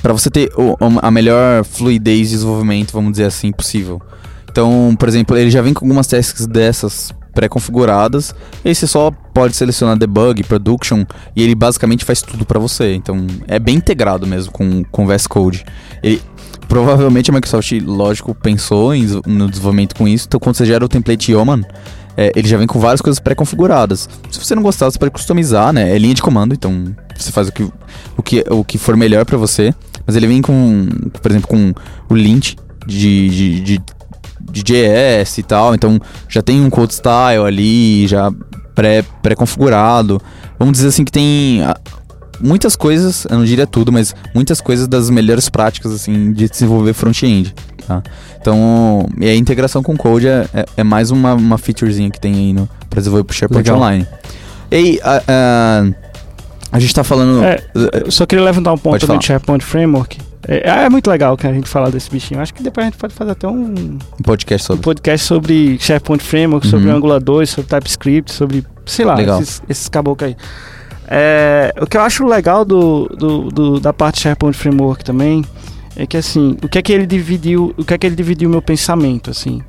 Pra 0.00 0.12
você 0.12 0.30
ter 0.30 0.48
o- 0.56 0.76
a 1.02 1.10
melhor 1.10 1.64
fluidez 1.64 2.28
de 2.28 2.34
desenvolvimento, 2.36 2.92
vamos 2.92 3.10
dizer 3.10 3.24
assim, 3.24 3.50
possível. 3.50 4.00
Então, 4.48 4.94
por 4.96 5.08
exemplo, 5.08 5.36
ele 5.36 5.50
já 5.50 5.60
vem 5.60 5.74
com 5.74 5.84
algumas 5.84 6.06
tasks 6.06 6.46
dessas 6.46 7.12
pré-configuradas, 7.34 8.32
e 8.64 8.72
você 8.72 8.86
só 8.86 9.10
pode 9.34 9.56
selecionar 9.56 9.96
debug, 9.98 10.44
production, 10.44 11.04
e 11.34 11.42
ele 11.42 11.56
basicamente 11.56 12.04
faz 12.04 12.22
tudo 12.22 12.44
pra 12.46 12.60
você. 12.60 12.94
Então, 12.94 13.26
é 13.48 13.58
bem 13.58 13.74
integrado 13.74 14.24
mesmo 14.24 14.52
com 14.52 14.84
com 14.84 15.02
o 15.04 15.06
VS 15.08 15.26
Code. 15.26 15.64
Ele, 16.00 16.22
provavelmente 16.68 17.30
a 17.30 17.34
Microsoft, 17.34 17.72
lógico, 17.84 18.34
pensou 18.34 18.94
em, 18.94 19.06
no 19.26 19.48
desenvolvimento 19.48 19.94
com 19.96 20.06
isso. 20.06 20.26
Então, 20.28 20.38
quando 20.38 20.56
você 20.56 20.66
gera 20.66 20.84
o 20.84 20.88
template 20.88 21.32
Yeoman, 21.32 21.62
é, 22.16 22.32
ele 22.36 22.46
já 22.48 22.56
vem 22.56 22.66
com 22.66 22.78
várias 22.78 23.00
coisas 23.00 23.18
pré-configuradas. 23.18 24.08
Se 24.30 24.38
você 24.38 24.54
não 24.54 24.62
gostar, 24.62 24.90
você 24.90 24.98
pode 24.98 25.12
customizar, 25.12 25.72
né? 25.72 25.94
É 25.94 25.98
linha 25.98 26.14
de 26.14 26.22
comando, 26.22 26.52
então 26.54 26.94
você 27.16 27.32
faz 27.32 27.48
o 27.48 27.52
que, 27.52 27.62
o 28.16 28.22
que, 28.22 28.44
o 28.50 28.64
que 28.64 28.76
for 28.78 28.96
melhor 28.96 29.24
pra 29.24 29.36
você. 29.38 29.74
Mas 30.06 30.16
ele 30.16 30.26
vem 30.26 30.42
com, 30.42 30.86
por 31.22 31.30
exemplo, 31.30 31.48
com 31.48 31.72
o 32.08 32.14
lint 32.14 32.54
de, 32.86 33.28
de, 33.28 33.60
de, 33.60 33.82
de 34.50 34.62
JS 34.62 35.38
e 35.38 35.42
tal. 35.42 35.74
Então 35.74 35.98
já 36.28 36.42
tem 36.42 36.60
um 36.60 36.70
code 36.70 36.94
style 36.94 37.44
ali, 37.46 38.06
já 38.06 38.32
pré- 38.74 39.04
pré-configurado. 39.22 40.20
Vamos 40.58 40.72
dizer 40.72 40.88
assim 40.88 41.04
que 41.04 41.12
tem 41.12 41.60
muitas 42.40 42.76
coisas, 42.76 43.26
eu 43.28 43.38
não 43.38 43.44
diria 43.44 43.66
tudo, 43.66 43.92
mas 43.92 44.14
muitas 44.34 44.60
coisas 44.60 44.86
das 44.86 45.10
melhores 45.10 45.48
práticas 45.48 45.92
assim 45.92 46.32
de 46.32 46.48
desenvolver 46.48 46.92
front-end. 46.92 47.54
Tá? 47.86 48.02
Então, 48.40 49.08
e 49.18 49.26
a 49.28 49.34
integração 49.34 49.82
com 49.82 49.96
code 49.96 50.28
é, 50.28 50.46
é, 50.52 50.64
é 50.78 50.84
mais 50.84 51.10
uma, 51.10 51.34
uma 51.34 51.58
featurezinha 51.58 52.10
que 52.10 52.20
tem 52.20 52.34
aí 52.34 52.52
no, 52.52 52.68
pra 52.90 52.98
desenvolver 52.98 53.24
pro 53.24 53.34
SharePoint 53.34 53.64
Legal. 53.64 53.76
Online. 53.78 54.06
E 54.70 54.76
aí, 54.76 55.00
a, 55.02 55.22
a, 55.26 55.84
a 56.72 56.78
gente 56.78 56.94
tá 56.94 57.02
falando. 57.02 57.42
É, 57.42 57.58
eu 58.04 58.10
só 58.10 58.26
queria 58.26 58.44
levantar 58.44 58.72
um 58.72 58.78
ponto 58.78 59.06
do 59.06 59.24
SharePoint 59.24 59.64
Framework. 59.64 60.18
É, 60.46 60.84
é 60.84 60.88
muito 60.88 61.10
legal 61.10 61.36
que 61.36 61.46
a 61.46 61.52
gente 61.52 61.68
falar 61.68 61.90
desse 61.90 62.10
bichinho. 62.10 62.40
Acho 62.40 62.54
que 62.54 62.62
depois 62.62 62.86
a 62.86 62.90
gente 62.90 62.98
pode 62.98 63.12
fazer 63.14 63.32
até 63.32 63.48
um, 63.48 63.74
um 63.74 63.98
podcast 64.22 64.64
um 64.64 64.66
sobre. 64.66 64.82
podcast 64.82 65.26
sobre 65.26 65.78
SharePoint 65.78 66.22
Framework, 66.22 66.66
sobre 66.66 66.88
Uhum. 66.88 66.96
Angular 66.96 67.20
2, 67.20 67.50
sobre 67.50 67.68
TypeScript, 67.68 68.32
sobre, 68.32 68.64
sei 68.86 69.04
lá, 69.04 69.14
Legal. 69.14 69.40
esses, 69.40 69.62
esses 69.68 69.88
caboclos 69.88 70.30
aí. 70.30 70.36
É, 71.10 71.72
o 71.80 71.86
que 71.86 71.96
eu 71.96 72.02
acho 72.02 72.26
legal 72.26 72.64
do, 72.64 73.06
do, 73.08 73.42
do- 73.50 73.80
da 73.80 73.92
parte 73.92 74.20
SharePoint 74.20 74.54
Framework 74.56 75.02
também 75.04 75.42
é 75.96 76.06
que 76.06 76.16
assim, 76.16 76.56
o 76.62 76.68
que 76.68 76.78
é 76.78 76.82
que 76.82 76.92
ele 76.92 77.06
dividiu, 77.06 77.74
o 77.78 77.84
que 77.84 77.94
é 77.94 77.98
que 77.98 78.06
ele 78.06 78.14
dividiu 78.14 78.48
meu 78.50 78.60
pensamento 78.62 79.30
assim, 79.30 79.62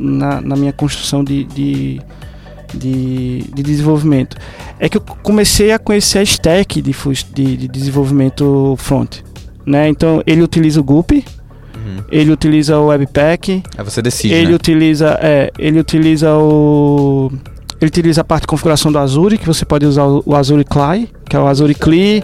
na, 0.00 0.40
na 0.40 0.56
minha 0.56 0.72
construção 0.72 1.22
de, 1.22 1.44
de, 1.44 2.00
de, 2.74 3.42
de 3.54 3.62
desenvolvimento. 3.62 4.36
É 4.80 4.88
que 4.88 4.96
eu 4.96 5.00
comecei 5.22 5.70
a 5.72 5.78
conhecer 5.78 6.18
a 6.18 6.22
stack 6.22 6.80
de, 6.82 6.92
de, 7.34 7.56
de 7.56 7.68
desenvolvimento 7.68 8.74
front. 8.78 9.18
Né? 9.64 9.88
Então 9.88 10.22
ele 10.26 10.42
utiliza 10.42 10.80
o 10.80 10.84
Goop, 10.84 11.22
Uhum. 11.76 12.02
ele 12.10 12.32
utiliza 12.32 12.78
o 12.78 12.86
Webpack, 12.86 13.62
Aí 13.78 13.84
você 13.84 14.02
decide, 14.02 14.34
ele 14.34 14.48
né? 14.48 14.54
utiliza, 14.56 15.16
é, 15.22 15.52
ele 15.56 15.78
utiliza 15.78 16.34
o 16.34 17.30
ele 17.80 17.88
utiliza 17.88 18.22
a 18.22 18.24
parte 18.24 18.42
de 18.42 18.48
configuração 18.48 18.90
do 18.90 18.98
Azure, 18.98 19.38
que 19.38 19.46
você 19.46 19.64
pode 19.64 19.84
usar 19.84 20.04
o, 20.04 20.34
Azure 20.34 20.64
CLI, 20.64 21.10
que 21.28 21.36
é 21.36 21.38
o 21.38 21.46
Azure 21.46 21.74
CLI. 21.74 22.22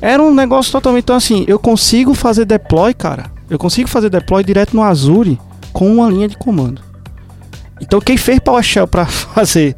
Era 0.00 0.22
um 0.22 0.34
negócio 0.34 0.72
totalmente 0.72 1.04
então 1.04 1.16
assim, 1.16 1.44
eu 1.46 1.58
consigo 1.58 2.14
fazer 2.14 2.44
deploy, 2.44 2.92
cara. 2.94 3.30
Eu 3.48 3.58
consigo 3.58 3.88
fazer 3.88 4.10
deploy 4.10 4.42
direto 4.42 4.74
no 4.74 4.82
Azure 4.82 5.38
com 5.72 5.90
uma 5.92 6.10
linha 6.10 6.28
de 6.28 6.36
comando. 6.36 6.82
Então 7.80 8.00
quem 8.00 8.16
fez 8.16 8.40
PowerShell 8.40 8.88
para 8.88 9.06
fazer 9.06 9.76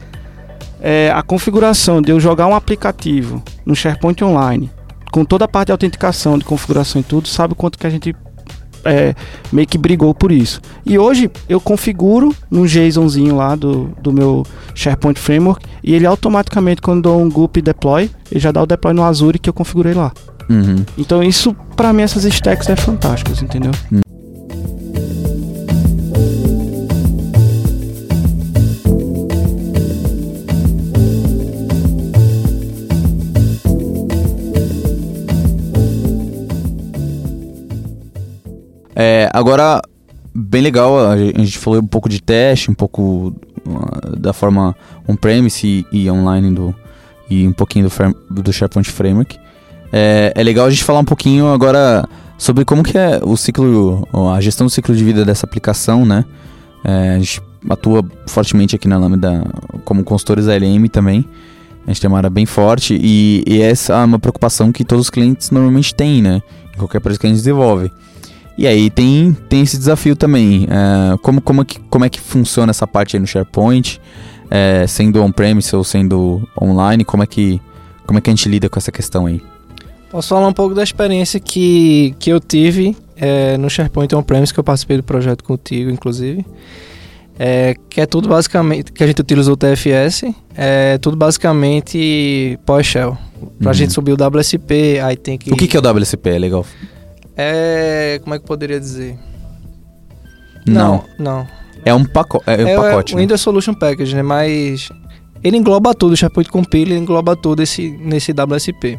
é, 0.81 1.13
a 1.15 1.23
configuração 1.23 2.01
de 2.01 2.11
eu 2.11 2.19
jogar 2.19 2.47
um 2.47 2.55
aplicativo 2.55 3.43
no 3.67 3.77
SharePoint 3.77 4.25
Online, 4.25 4.71
com 5.13 5.25
toda 5.25 5.45
a 5.45 5.49
parte 5.49 5.67
de 5.67 5.73
autenticação, 5.73 6.39
de 6.39 6.45
configuração 6.45 7.01
e 7.01 7.05
tudo, 7.05 7.29
sabe 7.29 7.55
quanto 7.55 7.79
que 7.79 7.87
a 7.87 7.91
gente 7.91 8.15
é, 8.85 9.15
meio 9.53 9.67
que 9.67 9.79
brigou 9.79 10.15
por 10.15 10.33
isso. 10.33 10.61
E 10.85 10.99
hoje 10.99 11.31
eu 11.49 11.61
configuro 11.61 12.35
num 12.51 12.65
JSONzinho 12.67 13.37
lá 13.37 13.55
do, 13.55 13.91
do 14.01 14.13
meu 14.13 14.47
SharePoint 14.75 15.19
Framework 15.19 15.65
e 15.83 15.95
ele 15.95 16.07
automaticamente, 16.07 16.81
quando 16.81 17.03
dou 17.03 17.21
um 17.21 17.29
Goop 17.29 17.61
deploy, 17.61 18.11
ele 18.31 18.41
já 18.41 18.53
dá 18.53 18.63
o 18.63 18.67
deploy 18.67 18.95
no 18.95 19.05
Azure 19.05 19.39
que 19.39 19.49
eu 19.49 19.55
configurei 19.55 19.95
lá. 19.95 20.13
Uhum. 20.49 20.85
Então 20.99 21.23
isso, 21.23 21.55
pra 21.77 21.93
mim, 21.93 22.03
essas 22.03 22.25
stacks 22.25 22.69
é 22.69 22.77
fantásticas, 22.77 23.41
entendeu? 23.43 23.71
É, 39.03 39.31
agora, 39.33 39.81
bem 40.35 40.61
legal, 40.61 41.09
a 41.09 41.17
ge- 41.17 41.33
a 41.35 41.39
gente 41.39 41.57
falou 41.59 41.81
um 41.81 41.87
pouco 41.87 42.07
de 42.07 42.21
teste, 42.21 42.71
um 42.71 42.75
pouco 42.75 43.35
uh, 43.67 44.15
da 44.19 44.35
forma 44.35 44.77
on-premise 45.09 45.67
e, 45.67 45.87
e 45.91 46.11
online 46.11 46.55
do, 46.55 46.75
e 47.31 47.49
um 47.49 47.53
pouquinho 47.55 47.87
do, 47.87 47.91
frame- 47.91 48.15
do 48.31 48.53
SharePoint 48.53 48.91
Framework. 48.91 49.39
É, 49.91 50.35
é 50.37 50.43
legal 50.43 50.67
a 50.67 50.71
gente 50.71 50.85
falar 50.85 50.99
um 50.99 51.05
pouquinho 51.07 51.49
agora 51.51 52.07
sobre 52.37 52.63
como 52.67 52.83
que 52.83 52.99
é 52.99 53.21
o 53.25 53.39
ciclo, 53.39 54.07
a 54.35 54.39
gestão 54.43 54.67
do 54.67 54.71
ciclo 54.71 54.95
de 54.95 55.03
vida 55.03 55.25
dessa 55.25 55.47
aplicação, 55.47 56.05
né? 56.05 56.23
É, 56.85 57.15
a 57.15 57.19
gente 57.19 57.41
atua 57.71 58.05
fortemente 58.27 58.77
aqui 58.77 58.87
na 58.87 58.99
Lambda 58.99 59.43
como 59.87 60.05
consultores 60.05 60.47
ALM 60.47 60.89
também. 60.93 61.25
A 61.87 61.91
gente 61.91 62.03
tem 62.03 62.09
uma 62.09 62.19
área 62.19 62.29
bem 62.29 62.45
forte 62.45 62.99
e, 63.01 63.43
e 63.47 63.63
essa 63.63 63.95
é 63.95 64.05
uma 64.05 64.19
preocupação 64.19 64.71
que 64.71 64.85
todos 64.85 65.07
os 65.07 65.11
clientes 65.11 65.51
normalmente 65.51 65.95
têm, 65.95 66.21
né? 66.21 66.43
Em 66.75 66.79
qualquer 66.79 67.01
projeto 67.01 67.21
que 67.23 67.27
a 67.27 67.31
gente 67.31 67.39
desenvolve. 67.39 67.91
E 68.61 68.67
aí 68.67 68.91
tem, 68.91 69.33
tem 69.49 69.63
esse 69.63 69.79
desafio 69.79 70.15
também. 70.15 70.67
é, 70.69 71.17
como, 71.23 71.41
como, 71.41 71.63
é 71.63 71.65
que, 71.65 71.81
como 71.89 72.05
é 72.05 72.11
que 72.11 72.21
funciona 72.21 72.69
essa 72.69 72.87
parte 72.87 73.17
aí 73.17 73.21
no 73.21 73.27
SharePoint? 73.27 73.99
É, 74.51 74.87
sendo 74.87 75.23
on-premise 75.23 75.75
ou 75.75 75.83
sendo 75.83 76.47
online, 76.61 77.03
como 77.03 77.23
é, 77.23 77.27
que, 77.27 77.59
como 78.07 78.19
é 78.19 78.21
que 78.21 78.29
a 78.29 78.33
gente 78.35 78.47
lida 78.51 78.69
com 78.69 78.79
essa 78.79 78.93
questão 78.93 79.25
aí? 79.25 79.41
Posso 80.11 80.29
falar 80.29 80.47
um 80.47 80.53
pouco 80.53 80.75
da 80.75 80.83
experiência 80.83 81.41
que, 81.41 82.15
que 82.19 82.29
eu 82.29 82.39
tive 82.39 82.95
é, 83.17 83.57
no 83.57 83.71
SharePoint 83.71 84.15
On-Premise, 84.15 84.53
que 84.53 84.61
eu 84.61 84.65
participei 84.65 84.99
do 84.99 85.05
projeto 85.05 85.43
contigo, 85.43 85.91
inclusive. 85.91 86.45
É, 87.39 87.75
que 87.89 87.99
é 87.99 88.05
tudo 88.05 88.29
basicamente, 88.29 88.93
que 88.93 89.03
a 89.03 89.07
gente 89.07 89.23
utiliza 89.23 89.51
o 89.51 89.57
TFS, 89.57 90.25
é 90.55 90.99
tudo 90.99 91.17
basicamente 91.17 92.59
PowerShell. 92.67 93.17
Pra 93.59 93.69
Uhum. 93.69 93.75
gente 93.75 93.95
subir 93.95 94.13
o 94.13 94.17
WSP, 94.39 95.01
aí 95.03 95.17
tem 95.17 95.39
que... 95.39 95.51
O 95.51 95.57
que, 95.57 95.67
que 95.67 95.75
é 95.75 95.81
o 95.81 95.83
WCP? 95.83 96.29
É 96.29 96.39
legal? 96.39 96.67
É... 97.43 98.21
como 98.23 98.35
é 98.35 98.39
que 98.39 98.45
eu 98.45 98.49
poderia 98.49 98.79
dizer? 98.79 99.17
Não. 100.67 101.05
Não, 101.19 101.47
É 101.85 101.95
um, 101.95 102.05
paco 102.05 102.43
é 102.47 102.65
um 102.65 102.69
é, 102.69 102.77
pacote, 102.77 103.15
o 103.15 103.17
né? 103.17 103.23
Windows 103.23 103.41
Solution 103.41 103.75
Package, 103.75 104.15
né? 104.15 104.23
Mas 104.23 104.89
ele 105.43 105.57
engloba 105.57 105.95
tudo, 105.95 106.13
o 106.13 106.17
SharePoint 106.17 106.51
Compile 106.51 106.95
engloba 106.97 107.35
tudo 107.35 107.63
esse, 107.63 107.91
nesse 108.03 108.33
WSP. 108.33 108.99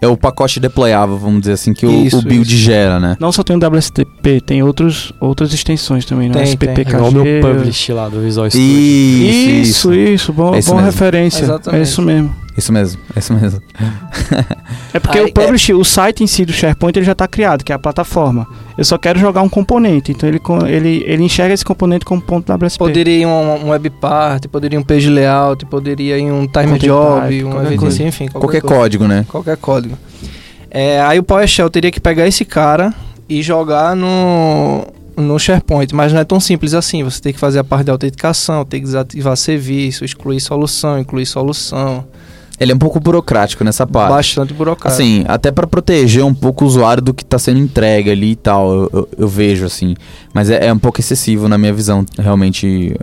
é 0.00 0.08
o 0.08 0.16
pacote 0.16 0.58
deployável, 0.58 1.18
vamos 1.18 1.40
dizer 1.40 1.52
assim, 1.52 1.74
que 1.74 1.84
o- 1.86 1.90
Isso, 2.06 2.18
o, 2.18 2.22
build 2.22 2.46
isso. 2.52 2.56
gera, 2.62 2.98
né? 2.98 3.16
Não 3.20 3.30
só 3.32 3.42
tem 3.42 3.54
o 3.54 3.58
WSTP, 3.58 4.40
tem 4.40 4.62
outros, 4.62 5.12
outras 5.20 5.52
extensões 5.52 6.04
também, 6.06 6.28
né? 6.28 6.34
Tem, 6.34 6.44
SPPKG. 6.44 6.90
É 6.92 6.94
igual 6.96 7.10
o 7.10 7.12
meu 7.12 7.24
publish 7.42 7.92
lá 7.92 8.08
do 8.08 8.20
Visual 8.20 8.48
Studio. 8.50 8.66
Isso, 8.66 9.92
Isso, 9.92 9.94
isso, 9.94 10.32
bom, 10.32 10.54
É 10.54 10.58
isso 10.58 10.70
boa 10.70 10.82
mesmo. 10.82 10.90
referência. 10.92 11.42
Exatamente. 11.44 11.80
É 11.80 11.82
isso 11.82 12.00
mesmo. 12.02 12.34
Isso 12.56 12.72
mesmo, 12.72 13.00
é 13.14 13.18
isso 13.20 13.34
mesmo. 13.34 13.60
É 14.92 15.00
porque 15.00 15.18
Aí, 15.18 15.24
o 15.24 15.32
publish, 15.32 15.72
o 15.74 15.84
site 15.84 16.22
em 16.22 16.26
si 16.26 16.44
do 16.44 16.52
SharePoint 16.52 16.96
ele 16.96 17.04
já 17.04 17.12
está 17.12 17.26
criado, 17.26 17.64
que 17.64 17.72
é 17.72 17.74
a 17.74 17.78
plataforma. 17.78 18.46
Eu 18.78 18.84
só 18.84 18.96
quero 18.96 19.18
jogar 19.18 19.42
um 19.42 19.48
componente, 19.48 20.12
então 20.12 20.28
ele, 20.28 20.40
ele, 20.68 21.04
ele 21.06 21.22
enxerga 21.22 21.52
esse 21.52 21.64
componente 21.64 22.04
como 22.04 22.20
ponto 22.20 22.52
WSP. 22.52 22.78
Poderia 22.78 23.18
ir 23.18 23.26
um, 23.26 23.66
um 23.66 23.68
web 23.70 23.90
part, 23.90 24.46
poderia 24.48 24.76
ir 24.76 24.80
um 24.80 24.84
page 24.84 25.08
layout, 25.08 25.66
poderia 25.66 26.18
ir 26.18 26.30
um 26.30 26.46
time 26.46 26.78
job, 26.78 27.20
type, 27.22 27.44
um 27.44 27.50
qualquer 27.50 27.86
assim, 27.86 28.06
enfim. 28.06 28.28
Qualquer 28.28 28.60
coisa. 28.60 28.76
código, 28.76 29.08
né? 29.08 29.24
Qualquer 29.28 29.56
código. 29.56 29.98
É, 30.70 31.00
aí 31.02 31.18
o 31.18 31.22
PowerShell 31.22 31.70
teria 31.70 31.90
que 31.90 32.00
pegar 32.00 32.26
esse 32.26 32.44
cara 32.44 32.92
e 33.28 33.42
jogar 33.42 33.94
no, 33.94 34.84
no 35.16 35.38
SharePoint, 35.38 35.94
mas 35.94 36.12
não 36.12 36.20
é 36.20 36.24
tão 36.24 36.40
simples 36.40 36.74
assim. 36.74 37.02
Você 37.04 37.20
tem 37.20 37.32
que 37.32 37.38
fazer 37.38 37.60
a 37.60 37.64
parte 37.64 37.84
de 37.84 37.90
autenticação, 37.90 38.64
tem 38.64 38.80
que 38.80 38.86
desativar 38.86 39.36
serviço, 39.36 40.04
excluir 40.04 40.40
solução, 40.40 40.98
incluir 40.98 41.26
solução. 41.26 42.04
Ele 42.60 42.70
é 42.72 42.74
um 42.74 42.78
pouco 42.78 43.00
burocrático 43.00 43.64
nessa 43.64 43.86
parte. 43.86 44.10
Bastante 44.12 44.54
burocrático. 44.54 44.88
Assim, 45.02 45.24
até 45.26 45.50
pra 45.50 45.66
proteger 45.66 46.24
um 46.24 46.32
pouco 46.34 46.64
o 46.64 46.68
usuário 46.68 47.02
do 47.02 47.12
que 47.12 47.24
tá 47.24 47.38
sendo 47.38 47.58
entregue 47.58 48.10
ali 48.10 48.30
e 48.32 48.36
tal, 48.36 48.72
eu, 48.72 48.90
eu- 48.92 49.08
eu 49.18 49.28
vejo, 49.28 49.64
assim. 49.66 49.94
Mas 50.32 50.50
é, 50.50 50.66
é 50.66 50.72
um 50.72 50.78
pouco 50.78 51.00
excessivo 51.00 51.48
na 51.48 51.58
minha 51.58 51.72
visão, 51.72 52.04
realmente, 52.18 52.94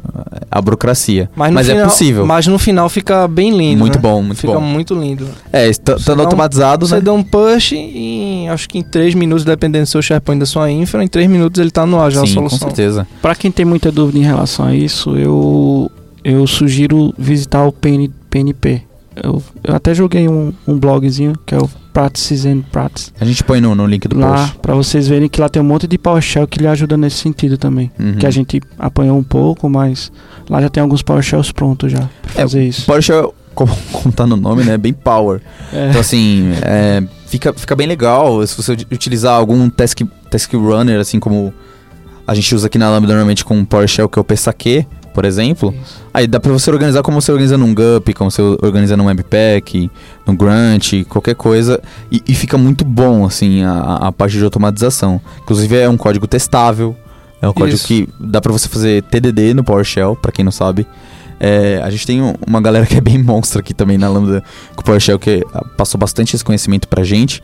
a 0.49 0.61
burocracia. 0.61 1.29
mas, 1.35 1.49
no 1.49 1.55
mas 1.55 1.67
é 1.69 1.73
final, 1.73 1.87
possível. 1.89 2.25
Mas 2.25 2.47
no 2.47 2.57
final 2.57 2.87
fica 2.89 3.27
bem 3.27 3.55
lindo. 3.57 3.79
muito 3.79 3.95
né? 3.95 4.01
bom, 4.01 4.21
muito 4.21 4.39
Fica 4.39 4.53
bom. 4.53 4.61
muito 4.61 4.93
lindo. 4.93 5.27
É, 5.51 5.67
estando 5.69 5.99
dá 6.03 6.13
um- 6.15 6.21
automatizado, 6.21 6.87
Você 6.87 6.95
né? 6.95 7.01
dá 7.01 7.13
um 7.13 7.23
push 7.23 7.73
e 7.73 8.45
acho 8.49 8.67
que 8.69 8.77
em 8.77 8.81
3 8.83 9.13
minutos, 9.15 9.43
dependendo 9.43 9.83
do 9.85 9.87
seu 9.89 10.01
SharePoint 10.01 10.39
da 10.39 10.45
sua 10.45 10.71
infra, 10.71 11.03
em 11.03 11.07
3 11.07 11.29
minutos 11.29 11.59
ele 11.59 11.71
tá 11.71 11.85
no 11.85 11.99
ar 11.99 12.09
já 12.11 12.21
a 12.21 12.25
Sim, 12.25 12.35
com 12.35 12.49
solução. 12.49 12.67
certeza. 12.69 13.07
Para 13.21 13.35
quem 13.35 13.51
tem 13.51 13.65
muita 13.65 13.91
dúvida 13.91 14.17
em 14.19 14.23
relação 14.23 14.65
a 14.65 14.73
isso, 14.75 15.15
eu, 15.17 15.91
eu 16.23 16.45
sugiro 16.47 17.13
visitar 17.17 17.65
o 17.65 17.71
PN, 17.71 18.09
PNP. 18.29 18.83
Eu, 19.15 19.43
eu 19.63 19.75
até 19.75 19.93
joguei 19.93 20.27
um, 20.29 20.53
um 20.67 20.77
blogzinho 20.79 21.33
que 21.45 21.53
é 21.53 21.57
o 21.57 21.69
Practices 21.91 22.45
and 22.45 22.61
Practice. 22.71 23.11
A 23.19 23.25
gente 23.25 23.43
põe 23.43 23.59
no, 23.59 23.75
no 23.75 23.85
link 23.85 24.07
do 24.07 24.17
Lá, 24.17 24.37
post. 24.45 24.59
para 24.59 24.73
vocês 24.73 25.07
verem 25.07 25.27
que 25.27 25.41
lá 25.41 25.49
tem 25.49 25.61
um 25.61 25.65
monte 25.65 25.85
de 25.85 25.97
PowerShell 25.97 26.47
que 26.47 26.59
lhe 26.59 26.67
ajuda 26.67 26.95
nesse 26.95 27.17
sentido 27.17 27.57
também. 27.57 27.91
Uhum. 27.99 28.13
Que 28.15 28.25
a 28.25 28.31
gente 28.31 28.61
apanhou 28.79 29.17
um 29.17 29.23
pouco, 29.23 29.69
mas 29.69 30.11
lá 30.49 30.61
já 30.61 30.69
tem 30.69 30.81
alguns 30.81 31.01
PowerShells 31.01 31.51
prontos 31.53 31.91
já 31.91 31.99
pra 32.21 32.31
É, 32.35 32.41
fazer 32.43 32.63
isso. 32.65 32.85
PowerShell, 32.85 33.33
como, 33.53 33.75
como 33.91 34.13
tá 34.13 34.25
no 34.25 34.37
nome, 34.37 34.63
né? 34.63 34.75
É 34.75 34.77
bem 34.77 34.93
power. 34.93 35.41
É. 35.73 35.89
Então, 35.89 35.99
assim, 35.99 36.49
é, 36.61 37.03
fica, 37.27 37.51
fica 37.53 37.75
bem 37.75 37.87
legal 37.87 38.45
se 38.47 38.55
você 38.55 38.71
utilizar 38.89 39.33
algum 39.35 39.69
task, 39.69 39.99
task 40.29 40.53
runner, 40.53 41.01
assim 41.01 41.19
como 41.19 41.53
a 42.25 42.33
gente 42.33 42.55
usa 42.55 42.67
aqui 42.67 42.77
na 42.77 42.89
Lambda 42.89 43.07
normalmente 43.09 43.43
com 43.43 43.65
PowerShell, 43.65 44.07
que 44.07 44.17
é 44.17 44.21
o 44.21 44.23
PSAQ, 44.23 44.87
por 45.13 45.25
exemplo. 45.25 45.73
Aí 46.13 46.27
dá 46.27 46.39
pra 46.39 46.51
você 46.51 46.69
organizar 46.71 47.01
como 47.03 47.21
você 47.21 47.31
organiza 47.31 47.57
num 47.57 47.73
GUP, 47.73 48.13
como 48.13 48.29
você 48.31 48.41
organiza 48.41 48.95
num 48.97 49.05
Webpack, 49.05 49.89
no 50.25 50.33
Grunt, 50.35 51.03
qualquer 51.07 51.35
coisa. 51.35 51.81
E, 52.11 52.21
e 52.27 52.33
fica 52.35 52.57
muito 52.57 52.83
bom, 52.85 53.25
assim, 53.25 53.63
a, 53.63 54.07
a 54.07 54.11
parte 54.11 54.37
de 54.37 54.43
automatização. 54.43 55.21
Inclusive 55.41 55.77
é 55.77 55.89
um 55.89 55.97
código 55.97 56.27
testável. 56.27 56.95
É 57.41 57.47
um 57.49 57.53
código 57.53 57.75
Isso. 57.75 57.87
que 57.87 58.07
dá 58.19 58.39
pra 58.39 58.51
você 58.51 58.67
fazer 58.69 59.01
TDD 59.03 59.53
no 59.53 59.63
PowerShell, 59.63 60.15
pra 60.15 60.31
quem 60.31 60.45
não 60.45 60.51
sabe. 60.51 60.85
É, 61.39 61.81
a 61.83 61.89
gente 61.89 62.05
tem 62.05 62.21
um- 62.21 62.35
uma 62.45 62.61
galera 62.61 62.85
que 62.85 62.95
é 62.95 63.01
bem 63.01 63.17
monstro 63.17 63.59
aqui 63.59 63.73
também 63.73 63.97
na 63.97 64.07
Lambda 64.07 64.43
com 64.75 64.81
o 64.81 64.85
PowerShell, 64.85 65.17
que 65.17 65.43
ah, 65.53 65.65
passou 65.75 65.97
bastante 65.99 66.35
esse 66.35 66.43
conhecimento 66.45 66.87
pra 66.87 67.03
gente. 67.03 67.41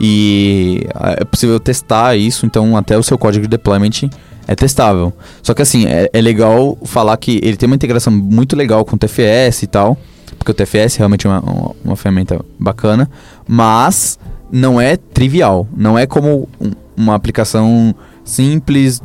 E 0.00 0.86
ah, 0.94 1.16
é 1.18 1.24
possível 1.24 1.58
testar 1.60 2.16
isso, 2.16 2.46
então 2.46 2.76
até 2.76 2.96
o 2.96 3.02
seu 3.02 3.18
código 3.18 3.44
de 3.44 3.48
deployment 3.50 4.08
é 4.46 4.54
testável. 4.54 5.12
Só 5.42 5.52
que 5.54 5.62
assim, 5.62 5.86
é, 5.86 6.08
é 6.12 6.20
legal 6.20 6.76
falar 6.84 7.16
que 7.16 7.40
ele 7.42 7.56
tem 7.56 7.66
uma 7.66 7.76
integração 7.76 8.12
muito 8.12 8.54
legal 8.56 8.84
com 8.84 8.96
o 8.96 8.98
TFS 8.98 9.62
e 9.62 9.66
tal, 9.66 9.96
porque 10.38 10.50
o 10.50 10.54
TFS 10.54 10.96
realmente 10.96 11.26
é 11.26 11.30
uma, 11.30 11.40
uma, 11.40 11.70
uma 11.84 11.96
ferramenta 11.96 12.40
bacana, 12.58 13.10
mas 13.46 14.18
não 14.50 14.80
é 14.80 14.96
trivial, 14.96 15.66
não 15.76 15.98
é 15.98 16.06
como 16.06 16.48
um- 16.60 16.72
uma 16.96 17.14
aplicação 17.14 17.94
simples 18.24 19.02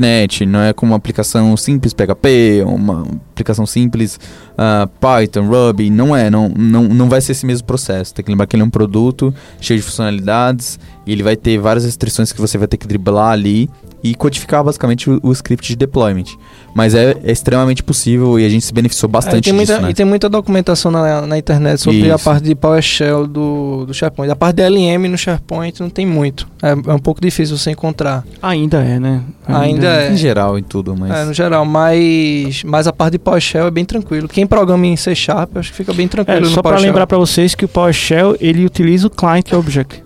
.NET, 0.00 0.44
não 0.44 0.60
é 0.60 0.72
como 0.72 0.92
uma 0.92 0.96
aplicação 0.96 1.56
simples 1.56 1.92
PHP, 1.92 2.64
uma 2.66 3.06
aplicação 3.38 3.66
simples 3.66 4.18
ah, 4.56 4.88
Python, 5.00 5.46
Ruby, 5.46 5.88
não 5.88 6.14
é, 6.14 6.28
não, 6.28 6.48
não, 6.48 6.84
não 6.84 7.08
vai 7.08 7.20
ser 7.20 7.32
esse 7.32 7.46
mesmo 7.46 7.66
processo. 7.66 8.12
Tem 8.12 8.24
que 8.24 8.30
lembrar 8.30 8.46
que 8.46 8.56
ele 8.56 8.62
é 8.62 8.66
um 8.66 8.70
produto 8.70 9.32
cheio 9.60 9.78
de 9.78 9.86
funcionalidades 9.86 10.78
e 11.06 11.12
ele 11.12 11.22
vai 11.22 11.36
ter 11.36 11.58
várias 11.58 11.84
restrições 11.84 12.32
que 12.32 12.40
você 12.40 12.58
vai 12.58 12.66
ter 12.66 12.76
que 12.76 12.86
driblar 12.86 13.30
ali 13.30 13.70
e 14.02 14.14
codificar 14.14 14.62
basicamente 14.62 15.10
o, 15.10 15.18
o 15.22 15.32
script 15.32 15.68
de 15.68 15.76
deployment. 15.76 16.26
Mas 16.74 16.94
é, 16.94 17.16
é 17.24 17.32
extremamente 17.32 17.82
possível 17.82 18.38
e 18.38 18.44
a 18.44 18.48
gente 18.48 18.64
se 18.64 18.72
beneficiou 18.72 19.08
É, 19.08 19.12
bastante 19.12 19.44
tem 19.44 19.52
muita, 19.52 19.72
disso, 19.72 19.84
né? 19.84 19.90
E 19.90 19.94
tem 19.94 20.06
muita 20.06 20.28
documentação 20.28 20.90
na, 20.90 21.26
na 21.26 21.38
internet 21.38 21.80
sobre 21.80 22.10
a 22.10 22.14
Isso. 22.14 22.24
parte 22.24 22.44
de 22.44 22.54
PowerShell 22.54 23.26
do, 23.26 23.86
do 23.86 23.94
SharePoint. 23.94 24.30
A 24.30 24.36
parte 24.36 24.56
de 24.56 24.68
LM 24.68 25.08
no 25.08 25.18
SharePoint 25.18 25.80
não 25.80 25.90
tem 25.90 26.06
muito. 26.06 26.46
É, 26.62 26.70
é 26.70 26.94
um 26.94 26.98
pouco 26.98 27.20
difícil 27.20 27.56
você 27.56 27.70
encontrar. 27.70 28.24
Ainda 28.40 28.78
é, 28.82 29.00
né? 29.00 29.22
Ainda 29.46 29.86
é. 29.86 30.12
Em 30.12 30.16
geral 30.16 30.58
e 30.58 30.62
tudo, 30.62 30.94
mas... 30.96 31.10
É, 31.10 31.24
no 31.24 31.32
geral, 31.32 31.64
mas, 31.64 32.62
mas 32.64 32.86
a 32.86 32.92
parte 32.92 33.12
de 33.12 33.18
PowerShell 33.28 33.66
é 33.66 33.70
bem 33.70 33.84
tranquilo. 33.84 34.28
Quem 34.28 34.46
programa 34.46 34.86
em 34.86 34.96
C 34.96 35.14
Sharp, 35.14 35.56
acho 35.56 35.70
que 35.70 35.76
fica 35.76 35.92
bem 35.92 36.08
tranquilo 36.08 36.46
É, 36.46 36.50
só 36.50 36.62
para 36.62 36.78
lembrar 36.78 37.06
para 37.06 37.18
vocês 37.18 37.54
que 37.54 37.64
o 37.64 37.68
PowerShell 37.68 38.36
ele 38.40 38.64
utiliza 38.64 39.06
o 39.06 39.10
client 39.10 39.52
object 39.52 40.02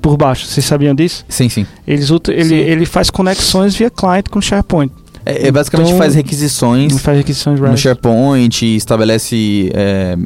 por 0.00 0.16
baixo. 0.16 0.46
Vocês 0.46 0.64
sabiam 0.64 0.94
disso? 0.94 1.24
Sim, 1.28 1.48
sim. 1.48 1.66
Eles 1.86 2.10
ele, 2.30 2.44
Sim. 2.44 2.54
ele 2.54 2.86
faz 2.86 3.10
conexões 3.10 3.74
via 3.74 3.90
client 3.90 4.28
com 4.30 4.40
SharePoint. 4.40 4.92
É, 5.24 5.48
é 5.48 5.50
basicamente 5.50 5.88
Então, 5.88 5.98
faz 5.98 6.14
requisições 6.14 7.00
faz 7.00 7.18
requisições 7.18 7.58
no. 7.58 7.76
SharePoint, 7.76 8.62
estabelece 8.76 9.70
é, 9.74 10.16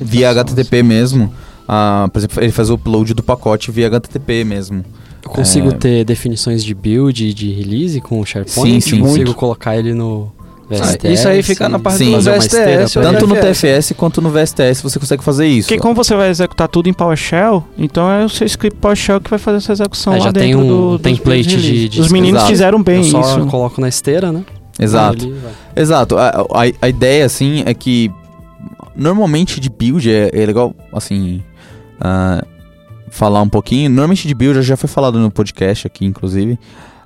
via 0.00 0.30
HTTP 0.30 0.82
mesmo. 0.82 1.32
Ah, 1.66 2.08
por 2.12 2.18
exemplo, 2.20 2.42
ele 2.42 2.52
faz 2.52 2.70
o 2.70 2.74
upload 2.74 3.14
do 3.14 3.22
pacote 3.22 3.70
via 3.72 3.88
HTTP 3.88 4.44
mesmo. 4.44 4.84
Eu 5.24 5.30
consigo 5.30 5.68
É. 5.68 5.72
ter 5.72 6.04
definições 6.04 6.62
de 6.62 6.74
build 6.74 7.26
e 7.26 7.32
de 7.34 7.50
release 7.52 8.00
com 8.00 8.20
o 8.20 8.24
SharePoint? 8.26 8.74
Sim, 8.74 8.80
sim, 8.80 9.00
Consigo 9.00 9.24
muito. 9.24 9.34
colocar 9.34 9.76
ele 9.76 9.94
no 9.94 10.30
VSTS? 10.68 11.12
isso 11.12 11.28
aí 11.28 11.42
fica 11.42 11.68
na 11.68 11.78
parte 11.78 11.98
Sim. 11.98 12.12
do 12.12 12.20
VSTS. 12.20 12.44
esteira 12.86 12.86
Tanto 13.12 13.26
no 13.26 13.34
TFS. 13.34 13.92
Quanto 13.96 14.20
no 14.22 14.30
VSTS 14.30 14.82
você 14.82 14.98
consegue 14.98 15.22
fazer 15.24 15.46
isso. 15.46 15.68
Porque 15.68 15.80
como 15.80 15.94
você 15.94 16.14
vai 16.14 16.28
executar 16.30 16.68
tudo 16.68 16.88
em 16.88 16.92
PowerShell, 16.92 17.64
então 17.76 18.10
é 18.10 18.24
o 18.24 18.28
seu 18.28 18.46
script 18.46 18.78
PowerShell 18.80 19.20
que 19.20 19.30
vai 19.30 19.38
fazer 19.38 19.58
essa 19.58 19.72
execução 19.72 20.14
É, 20.14 20.18
lá 20.18 20.24
já 20.24 20.32
tem 20.32 20.52
dentro 20.52 20.60
um 20.64 20.68
do, 20.92 20.98
template 20.98 21.42
de- 21.48 21.56
release. 21.56 21.88
de- 21.88 22.00
Os 22.00 22.10
meninos 22.12 22.38
Exato. 22.40 22.50
fizeram 22.50 22.82
bem 22.82 22.96
Eu 22.98 23.04
só 23.04 23.20
isso. 23.20 23.46
coloco 23.46 23.80
na 23.80 23.88
esteira, 23.88 24.32
né? 24.32 24.42
Exato. 24.78 25.32
Exato. 25.76 26.16
A, 26.18 26.28
a, 26.28 26.44
a 26.82 26.88
ideia, 26.88 27.24
assim, 27.24 27.62
é 27.66 27.72
que 27.74 28.10
normalmente 28.96 29.60
de 29.60 29.68
build 29.70 30.10
é, 30.10 30.30
é 30.32 30.46
legal, 30.46 30.74
assim, 30.92 31.42
ah, 32.00 32.44
falar 33.10 33.40
um 33.42 33.48
pouquinho. 33.48 33.88
Normalmente 33.90 34.26
de 34.26 34.34
build 34.34 34.60
já 34.62 34.76
foi 34.76 34.88
falado 34.88 35.18
no 35.18 35.30
podcast 35.30 35.86
aqui, 35.86 36.04
inclusive. 36.04 36.58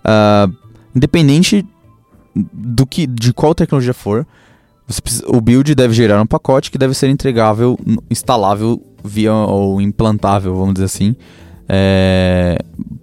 Ah, 0.05 0.49
independente 0.95 1.65
do 2.35 2.87
que, 2.87 3.07
de 3.07 3.33
qual 3.33 3.55
tecnologia 3.55 3.95
for, 3.95 4.27
precisa- 5.03 5.25
o 5.29 5.41
build 5.41 5.75
deve 5.75 5.93
gerar 5.95 6.21
um 6.23 6.27
pacote 6.27 6.71
que 6.71 6.79
deve 6.79 6.95
ser 6.95 7.09
entregável, 7.09 7.79
instalável 8.11 8.83
via 9.05 9.33
ou 9.33 9.81
implantável, 9.81 10.55
vamos 10.55 10.75
dizer 10.75 10.87
assim, 10.87 11.15
é, 11.69 12.59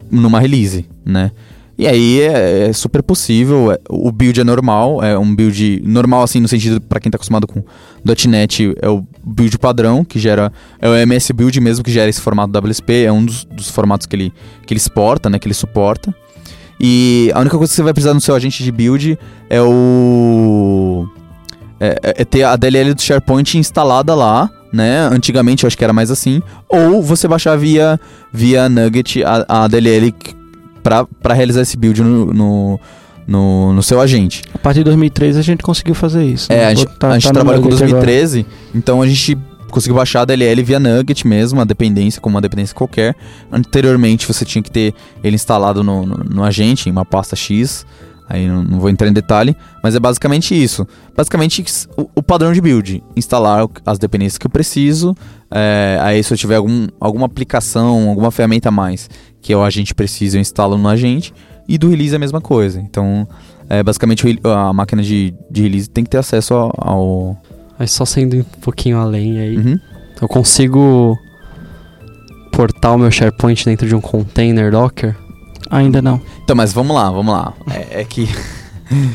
numa 0.09 0.39
release, 0.39 0.87
né? 1.05 1.31
E 1.77 1.85
aí 1.87 2.21
é, 2.21 2.69
é 2.69 2.73
super 2.73 3.03
possível. 3.03 3.71
é- 3.71 3.77
o 3.89 4.09
build 4.09 4.39
é 4.39 4.43
normal, 4.45 5.03
é 5.03 5.17
um 5.19 5.35
build 5.35 5.81
normal 5.85 6.23
assim 6.23 6.39
no 6.39 6.47
sentido 6.47 6.79
para 6.79 7.01
quem 7.01 7.11
tá 7.11 7.17
acostumado 7.17 7.45
com 7.45 7.61
.NET 8.29 8.73
é 8.81 8.89
o 8.89 9.05
build 9.25 9.57
padrão 9.59 10.05
que 10.05 10.17
gera 10.17 10.53
é 10.79 10.87
o 10.87 10.95
MS 10.95 11.33
build 11.33 11.59
mesmo 11.59 11.83
que 11.83 11.91
gera 11.91 12.09
esse 12.09 12.21
formato 12.21 12.57
WSP, 12.57 13.03
é 13.03 13.11
um 13.11 13.25
dos, 13.25 13.43
dos 13.43 13.69
formatos 13.69 14.07
que 14.07 14.15
ele 14.15 14.33
que 14.65 14.73
ele 14.73 14.77
exporta, 14.79 15.29
né, 15.29 15.37
que 15.37 15.47
ele 15.47 15.53
suporta. 15.53 16.15
E 16.79 17.31
a 17.33 17.39
única 17.39 17.57
coisa 17.57 17.71
que 17.71 17.75
você 17.75 17.83
vai 17.83 17.93
precisar 17.93 18.13
no 18.13 18.21
seu 18.21 18.35
agente 18.35 18.63
de 18.63 18.71
build 18.71 19.17
é 19.49 19.61
o 19.61 21.07
é, 21.79 21.87
é- 22.03 22.13
é 22.21 22.25
ter 22.25 22.43
a 22.43 22.55
DLL 22.55 22.93
do 22.93 23.01
SharePoint 23.01 23.57
instalada 23.57 24.13
lá, 24.15 24.49
né? 24.71 25.07
Antigamente 25.11 25.63
eu 25.63 25.67
acho 25.67 25.77
que 25.77 25.83
era 25.83 25.93
mais 25.93 26.11
assim, 26.11 26.41
ou 26.69 27.01
você 27.01 27.27
baixar 27.27 27.55
via 27.57 27.99
via 28.31 28.67
Nugget 28.69 29.23
a, 29.23 29.45
a 29.63 29.67
DLL 29.67 30.13
para 30.83 31.33
realizar 31.33 31.61
esse 31.61 31.75
build 31.77 32.01
no, 32.01 32.25
no, 32.33 32.79
no, 33.27 33.73
no 33.73 33.83
seu 33.83 33.99
agente. 33.99 34.43
A 34.53 34.57
partir 34.57 34.79
de 34.79 34.83
2003 34.85 35.37
a 35.37 35.41
gente 35.41 35.63
conseguiu 35.63 35.95
fazer 35.95 36.23
isso. 36.25 36.51
É, 36.51 36.57
né? 36.57 36.65
a 36.67 36.73
gente, 36.73 36.87
Tá- 36.99 37.07
a 37.09 37.13
gente 37.13 37.23
tá 37.23 37.29
no 37.29 37.33
trabalhou 37.35 37.61
com 37.63 37.69
Nugget 37.69 37.83
agora. 37.85 38.05
2013, 38.05 38.45
então 38.73 39.01
a 39.01 39.07
gente 39.07 39.37
conseguiu 39.71 39.95
baixar 39.95 40.21
a 40.21 40.25
DLL 40.25 40.63
via 40.63 40.79
Nugget 40.79 41.27
mesmo, 41.27 41.59
a 41.61 41.63
dependência, 41.65 42.21
como 42.21 42.35
uma 42.35 42.41
dependência 42.41 42.75
qualquer. 42.75 43.15
Anteriormente 43.51 44.27
você 44.27 44.45
tinha 44.45 44.61
que 44.61 44.71
ter 44.71 44.93
ele 45.23 45.35
instalado 45.35 45.83
no, 45.83 46.05
no, 46.05 46.15
no 46.23 46.43
agente, 46.43 46.87
em 46.89 46.91
uma 46.91 47.05
pasta 47.05 47.35
X. 47.35 47.85
Aí 48.27 48.47
não, 48.47 48.63
não 48.63 48.79
vou 48.79 48.89
entrar 48.89 49.07
em 49.07 49.13
detalhe, 49.13 49.55
mas 49.83 49.93
é 49.95 49.99
basicamente 49.99 50.55
isso. 50.59 50.87
Basicamente 51.15 51.63
o, 51.95 52.09
o 52.15 52.23
padrão 52.23 52.51
de 52.53 52.59
build: 52.61 53.03
instalar 53.15 53.63
o- 53.65 53.69
as 53.85 53.99
dependências 53.99 54.37
que 54.39 54.47
eu 54.47 54.51
preciso, 54.51 55.15
É, 55.51 55.99
aí 56.01 56.23
se 56.23 56.33
eu 56.33 56.37
tiver 56.37 56.55
algum, 56.55 56.87
alguma 56.99 57.27
aplicação, 57.27 58.09
alguma 58.09 58.31
ferramenta 58.31 58.69
a 58.69 58.71
mais 58.71 59.07
que 59.41 59.53
eu, 59.53 59.63
a 59.63 59.69
gente 59.69 59.93
precisa, 59.93 60.37
eu 60.37 60.41
instalo 60.41 60.75
no 60.77 60.89
agente. 60.89 61.31
E 61.67 61.77
do 61.77 61.87
release 61.89 62.13
é 62.13 62.15
a 62.15 62.19
mesma 62.19 62.41
coisa. 62.41 62.79
Então, 62.81 63.27
é, 63.69 63.83
basicamente 63.83 64.25
o- 64.43 64.49
a 64.49 64.73
máquina 64.73 65.03
de, 65.03 65.33
de 65.51 65.61
release 65.61 65.87
tem 65.87 66.03
que 66.03 66.09
ter 66.09 66.17
acesso 66.17 66.53
ao... 66.55 66.71
ao- 66.77 67.37
Mas 67.77 67.91
só 67.91 68.05
sendo 68.05 68.37
um 68.37 68.43
pouquinho 68.61 68.97
além 68.97 69.39
aí. 69.39 69.57
Uhum. 69.57 69.79
Eu 70.21 70.27
consigo 70.27 71.19
portar 72.51 72.95
o 72.95 72.97
meu 72.97 73.11
SharePoint 73.11 73.65
dentro 73.65 73.87
de 73.87 73.93
um 73.93 74.01
container 74.01 74.71
Docker? 74.71 75.15
Ainda 75.69 76.01
não. 76.01 76.21
Então, 76.43 76.55
mas 76.55 76.71
vamos 76.71 76.95
lá, 76.95 77.09
vamos 77.09 77.33
lá. 77.33 77.53
É, 77.71 78.01
é 78.01 78.03
que... 78.05 78.27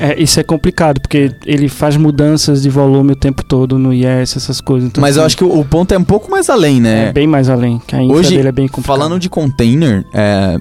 É, 0.01 0.21
isso 0.21 0.41
é 0.41 0.43
complicado, 0.43 1.01
porque 1.01 1.31
ele 1.47 1.69
faz 1.69 1.97
mudanças 1.97 2.61
de 2.63 2.69
volume 2.69 3.13
o 3.13 3.17
tempo 3.17 3.45
todo 3.45 3.79
no 3.79 3.95
IS, 3.95 4.37
essas 4.37 4.61
coisas. 4.61 4.89
Então, 4.89 5.01
mas 5.01 5.17
eu 5.17 5.23
assim, 5.23 5.27
acho 5.27 5.37
que 5.37 5.45
o, 5.45 5.61
o 5.61 5.65
ponto 5.65 5.95
é 5.95 5.99
um 5.99 6.05
pouco 6.05 6.29
mais 6.29 6.51
além, 6.51 6.81
né? 6.81 7.09
é 7.09 7.13
bem 7.13 7.27
mais 7.27 7.49
além, 7.49 7.81
que 7.87 7.95
a 7.95 8.03
infra 8.03 8.17
Hoje, 8.17 8.37
dele 8.37 8.49
é 8.49 8.53
bem 8.53 8.67
complicada. 8.67 8.99
Falando 8.99 9.21
de 9.21 9.31
container, 9.31 10.05
é, 10.13 10.59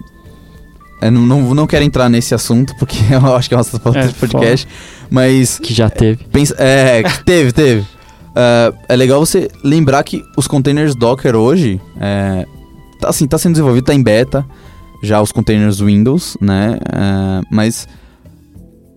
eu 1.01 1.11
não, 1.11 1.21
não, 1.21 1.53
não 1.55 1.67
quero 1.67 1.83
entrar 1.83 2.09
nesse 2.09 2.33
assunto, 2.35 2.75
porque 2.77 2.97
eu 3.13 3.35
acho 3.35 3.47
que 3.49 3.55
é 3.55 3.57
uma 3.57 3.65
outra 3.85 4.01
É, 4.03 4.07
de 4.07 4.13
podcast, 4.15 4.67
mas 5.09 5.59
Que 5.59 5.73
já 5.73 5.89
teve. 5.89 6.23
pensa, 6.31 6.55
é, 6.57 7.03
teve, 7.25 7.51
teve. 7.51 7.85
É, 8.35 8.73
é 8.89 8.95
legal 8.95 9.19
você 9.19 9.49
lembrar 9.63 10.03
que 10.03 10.23
os 10.37 10.47
containers 10.47 10.95
Docker 10.95 11.35
hoje, 11.35 11.79
é, 11.99 12.45
tá, 12.99 13.09
assim, 13.09 13.27
tá 13.27 13.37
sendo 13.37 13.53
desenvolvido, 13.53 13.85
tá 13.85 13.93
em 13.93 14.03
beta, 14.03 14.45
já 15.01 15.21
os 15.21 15.31
containers 15.31 15.79
Windows, 15.79 16.37
né? 16.41 16.77
É, 16.91 17.41
mas 17.51 17.87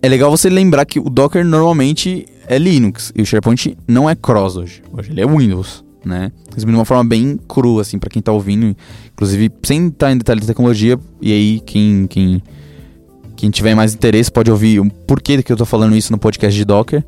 é 0.01 0.09
legal 0.09 0.29
você 0.29 0.49
lembrar 0.49 0.85
que 0.85 0.99
o 0.99 1.09
Docker 1.09 1.45
normalmente 1.45 2.25
é 2.47 2.57
Linux 2.57 3.11
e 3.15 3.21
o 3.21 3.25
SharePoint 3.25 3.77
não 3.87 4.09
é 4.09 4.15
cross 4.15 4.57
hoje. 4.57 4.83
Hoje 4.91 5.11
ele 5.11 5.21
é 5.21 5.25
Windows, 5.25 5.83
né? 6.05 6.31
De 6.55 6.65
uma 6.65 6.85
forma 6.85 7.03
bem 7.03 7.39
crua, 7.47 7.81
assim, 7.81 7.97
pra 7.97 8.09
quem 8.09 8.21
tá 8.21 8.31
ouvindo. 8.31 8.75
Inclusive, 9.13 9.51
sem 9.63 9.87
estar 9.87 10.11
em 10.11 10.17
detalhe 10.17 10.41
de 10.41 10.47
tecnologia, 10.47 10.99
e 11.21 11.31
aí 11.31 11.59
quem, 11.65 12.07
quem, 12.07 12.43
quem 13.35 13.49
tiver 13.49 13.75
mais 13.75 13.93
interesse 13.93 14.31
pode 14.31 14.51
ouvir 14.51 14.79
o 14.79 14.89
porquê 14.89 15.41
que 15.41 15.51
eu 15.51 15.57
tô 15.57 15.65
falando 15.65 15.95
isso 15.95 16.11
no 16.11 16.17
podcast 16.17 16.57
de 16.57 16.65
Docker. 16.65 17.03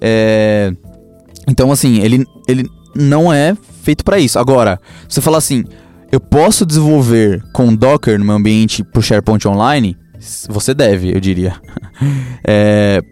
É... 0.00 0.72
Então, 1.46 1.72
assim, 1.72 2.00
ele, 2.00 2.24
ele 2.46 2.68
não 2.94 3.32
é 3.32 3.56
feito 3.82 4.04
pra 4.04 4.18
isso. 4.18 4.38
Agora, 4.38 4.80
você 5.08 5.20
fala 5.20 5.38
assim, 5.38 5.64
eu 6.10 6.20
posso 6.20 6.66
desenvolver 6.66 7.42
com 7.52 7.74
Docker 7.74 8.18
no 8.18 8.24
meu 8.24 8.34
ambiente 8.34 8.84
pro 8.84 9.02
SharePoint 9.02 9.46
Online? 9.46 9.96
Você 10.48 10.74
deve, 10.74 11.14
eu 11.14 11.20
diria. 11.20 11.54
é... 12.46 13.02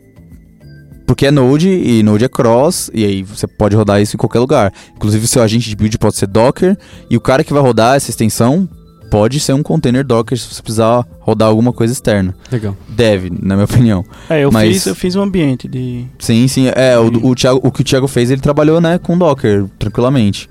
Porque 1.07 1.27
é 1.27 1.31
Node 1.31 1.69
e 1.69 2.03
Node 2.03 2.25
é 2.25 2.29
cross, 2.29 2.91
e 2.93 3.05
aí 3.05 3.23
você 3.23 3.47
pode 3.47 3.77
rodar 3.77 4.03
isso 4.03 4.17
em 4.17 4.19
qualquer 4.19 4.41
lugar. 4.41 4.73
Inclusive, 4.97 5.25
o 5.25 5.29
seu 5.29 5.43
agente 5.43 5.69
de 5.69 5.77
build 5.77 5.97
pode 5.99 6.17
ser 6.17 6.27
Docker, 6.27 6.77
e 7.09 7.17
o 7.17 7.21
cara 7.21 7.45
que 7.45 7.53
vai 7.53 7.63
rodar 7.63 7.97
essa 7.97 8.11
extensão 8.11 8.69
pode 9.09 9.39
ser 9.39 9.53
um 9.53 9.63
container 9.63 10.05
Docker 10.05 10.37
se 10.37 10.53
você 10.53 10.61
precisar 10.61 11.07
rodar 11.21 11.49
alguma 11.49 11.73
coisa 11.73 11.93
externa. 11.93 12.35
Legal. 12.51 12.77
Deve, 12.89 13.31
na 13.31 13.55
minha 13.55 13.65
opinião. 13.65 14.05
É, 14.29 14.45
eu, 14.45 14.51
mas- 14.51 14.73
fiz, 14.73 14.87
eu 14.87 14.95
fiz 14.95 15.15
um 15.15 15.23
ambiente 15.23 15.69
de. 15.69 16.05
Sim, 16.19 16.49
sim. 16.49 16.67
É, 16.75 16.99
o, 16.99 17.07
o, 17.29 17.35
Thiago, 17.35 17.61
o 17.63 17.71
que 17.71 17.83
o 17.83 17.85
Thiago 17.85 18.09
fez, 18.09 18.31
ele 18.31 18.41
trabalhou, 18.41 18.81
né, 18.81 18.99
com 18.99 19.17
Docker, 19.17 19.67
tranquilamente. 19.79 20.51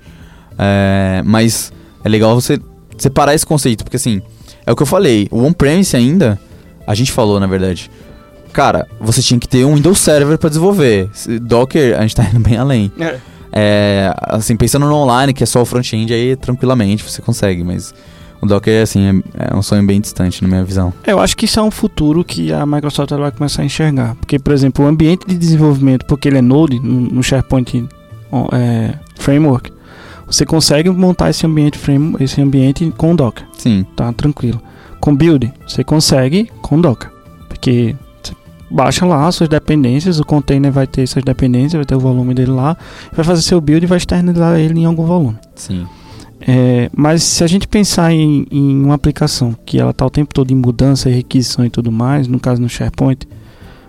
É, 0.57 1.21
mas 1.25 1.73
é 2.03 2.07
legal 2.07 2.33
você 2.33 2.59
separar 2.97 3.35
esse 3.35 3.45
conceito, 3.45 3.83
porque 3.83 3.97
assim, 3.97 4.21
é 4.65 4.71
o 4.71 4.75
que 4.75 4.81
eu 4.83 4.87
falei, 4.87 5.27
o 5.31 5.43
on-premise 5.43 5.95
ainda, 5.97 6.39
a 6.87 6.95
gente 6.95 7.11
falou, 7.11 7.39
na 7.39 7.47
verdade. 7.47 7.91
Cara, 8.55 8.87
você 9.01 9.21
tinha 9.21 9.37
que 9.39 9.47
ter 9.49 9.65
um 9.65 9.75
Windows 9.75 9.99
Server 9.99 10.37
pra 10.37 10.47
desenvolver. 10.47 11.09
Se- 11.11 11.37
Docker, 11.39 11.97
a 11.97 12.01
gente 12.03 12.15
tá 12.15 12.23
indo 12.31 12.39
bem 12.39 12.55
além. 12.57 12.89
É, 13.51 14.13
assim, 14.21 14.55
pensando 14.55 14.85
no 14.85 14.95
online, 14.95 15.33
que 15.33 15.43
é 15.43 15.45
só 15.45 15.61
o 15.61 15.65
front-end, 15.65 16.13
aí 16.13 16.35
tranquilamente 16.37 17.03
você 17.03 17.21
consegue, 17.21 17.63
mas 17.65 17.93
o 18.41 18.45
Docker, 18.45 18.81
assim, 18.83 19.21
é, 19.37 19.49
é 19.53 19.55
um 19.55 19.61
sonho 19.61 19.85
bem 19.85 19.99
distante, 19.99 20.41
na 20.41 20.47
minha 20.47 20.63
visão. 20.63 20.93
É, 21.05 21.11
Eu 21.11 21.19
acho 21.19 21.35
que 21.35 21.43
isso 21.45 21.59
é 21.59 21.63
um 21.63 21.69
futuro 21.71 22.23
que 22.23 22.53
a 22.53 22.65
Microsoft 22.65 23.11
vai 23.11 23.31
começar 23.31 23.61
a 23.61 23.65
enxergar. 23.65 24.15
Porque, 24.15 24.39
por 24.39 24.53
exemplo, 24.53 24.85
o 24.85 24.87
ambiente 24.87 25.27
de 25.27 25.37
desenvolvimento, 25.37 26.05
porque 26.05 26.27
ele 26.29 26.37
é 26.37 26.41
Node, 26.41 26.79
no, 26.79 27.21
SharePoint 27.21 27.85
é, 28.53 28.93
Framework, 29.19 29.71
você 30.25 30.45
consegue 30.45 30.89
montar 30.89 31.29
esse 31.29 31.45
ambiente, 31.45 31.77
frame, 31.77 32.15
esse 32.21 32.41
ambiente 32.41 32.91
com 32.97 33.13
Docker. 33.15 33.45
Sim, 33.57 33.85
tá 33.95 34.11
tranquilo. 34.13 34.61
Com 35.01 35.13
build, 35.15 35.53
você 35.67 35.83
consegue 35.83 36.49
com 36.61 36.79
Docker, 36.81 37.11
porque 37.47 37.95
baixa 38.69 39.05
lá 39.05 39.31
suas 39.31 39.49
dependências, 39.49 40.19
o 40.19 40.25
container 40.25 40.71
vai 40.71 40.87
ter 40.87 41.07
suas 41.07 41.23
dependências, 41.23 41.73
vai 41.73 41.85
ter 41.85 41.95
o 41.95 41.99
volume 41.99 42.33
dele 42.33 42.51
lá, 42.51 42.75
vai 43.13 43.23
fazer 43.25 43.41
seu 43.41 43.59
build 43.61 43.85
e 43.85 43.87
vai 43.87 43.97
externalizar 43.97 44.59
ele 44.59 44.79
em 44.79 44.85
algum 44.85 45.05
volume. 45.05 45.37
sim. 45.55 45.85
É, 46.47 46.91
mas 46.95 47.23
se 47.23 47.43
a 47.43 47.47
gente 47.47 47.67
pensar 47.67 48.11
em, 48.11 48.45
em 48.51 48.83
uma 48.83 48.93
aplicação 48.93 49.55
que 49.65 49.79
ela 49.79 49.89
está 49.91 50.05
o 50.05 50.09
tempo 50.11 50.31
todo 50.33 50.51
em 50.51 50.55
mudança 50.55 51.09
e 51.09 51.13
requisição 51.13 51.65
e 51.65 51.69
tudo 51.71 51.91
mais, 51.91 52.27
no 52.27 52.39
caso 52.39 52.61
no 52.61 52.69
SharePoint, 52.69 53.25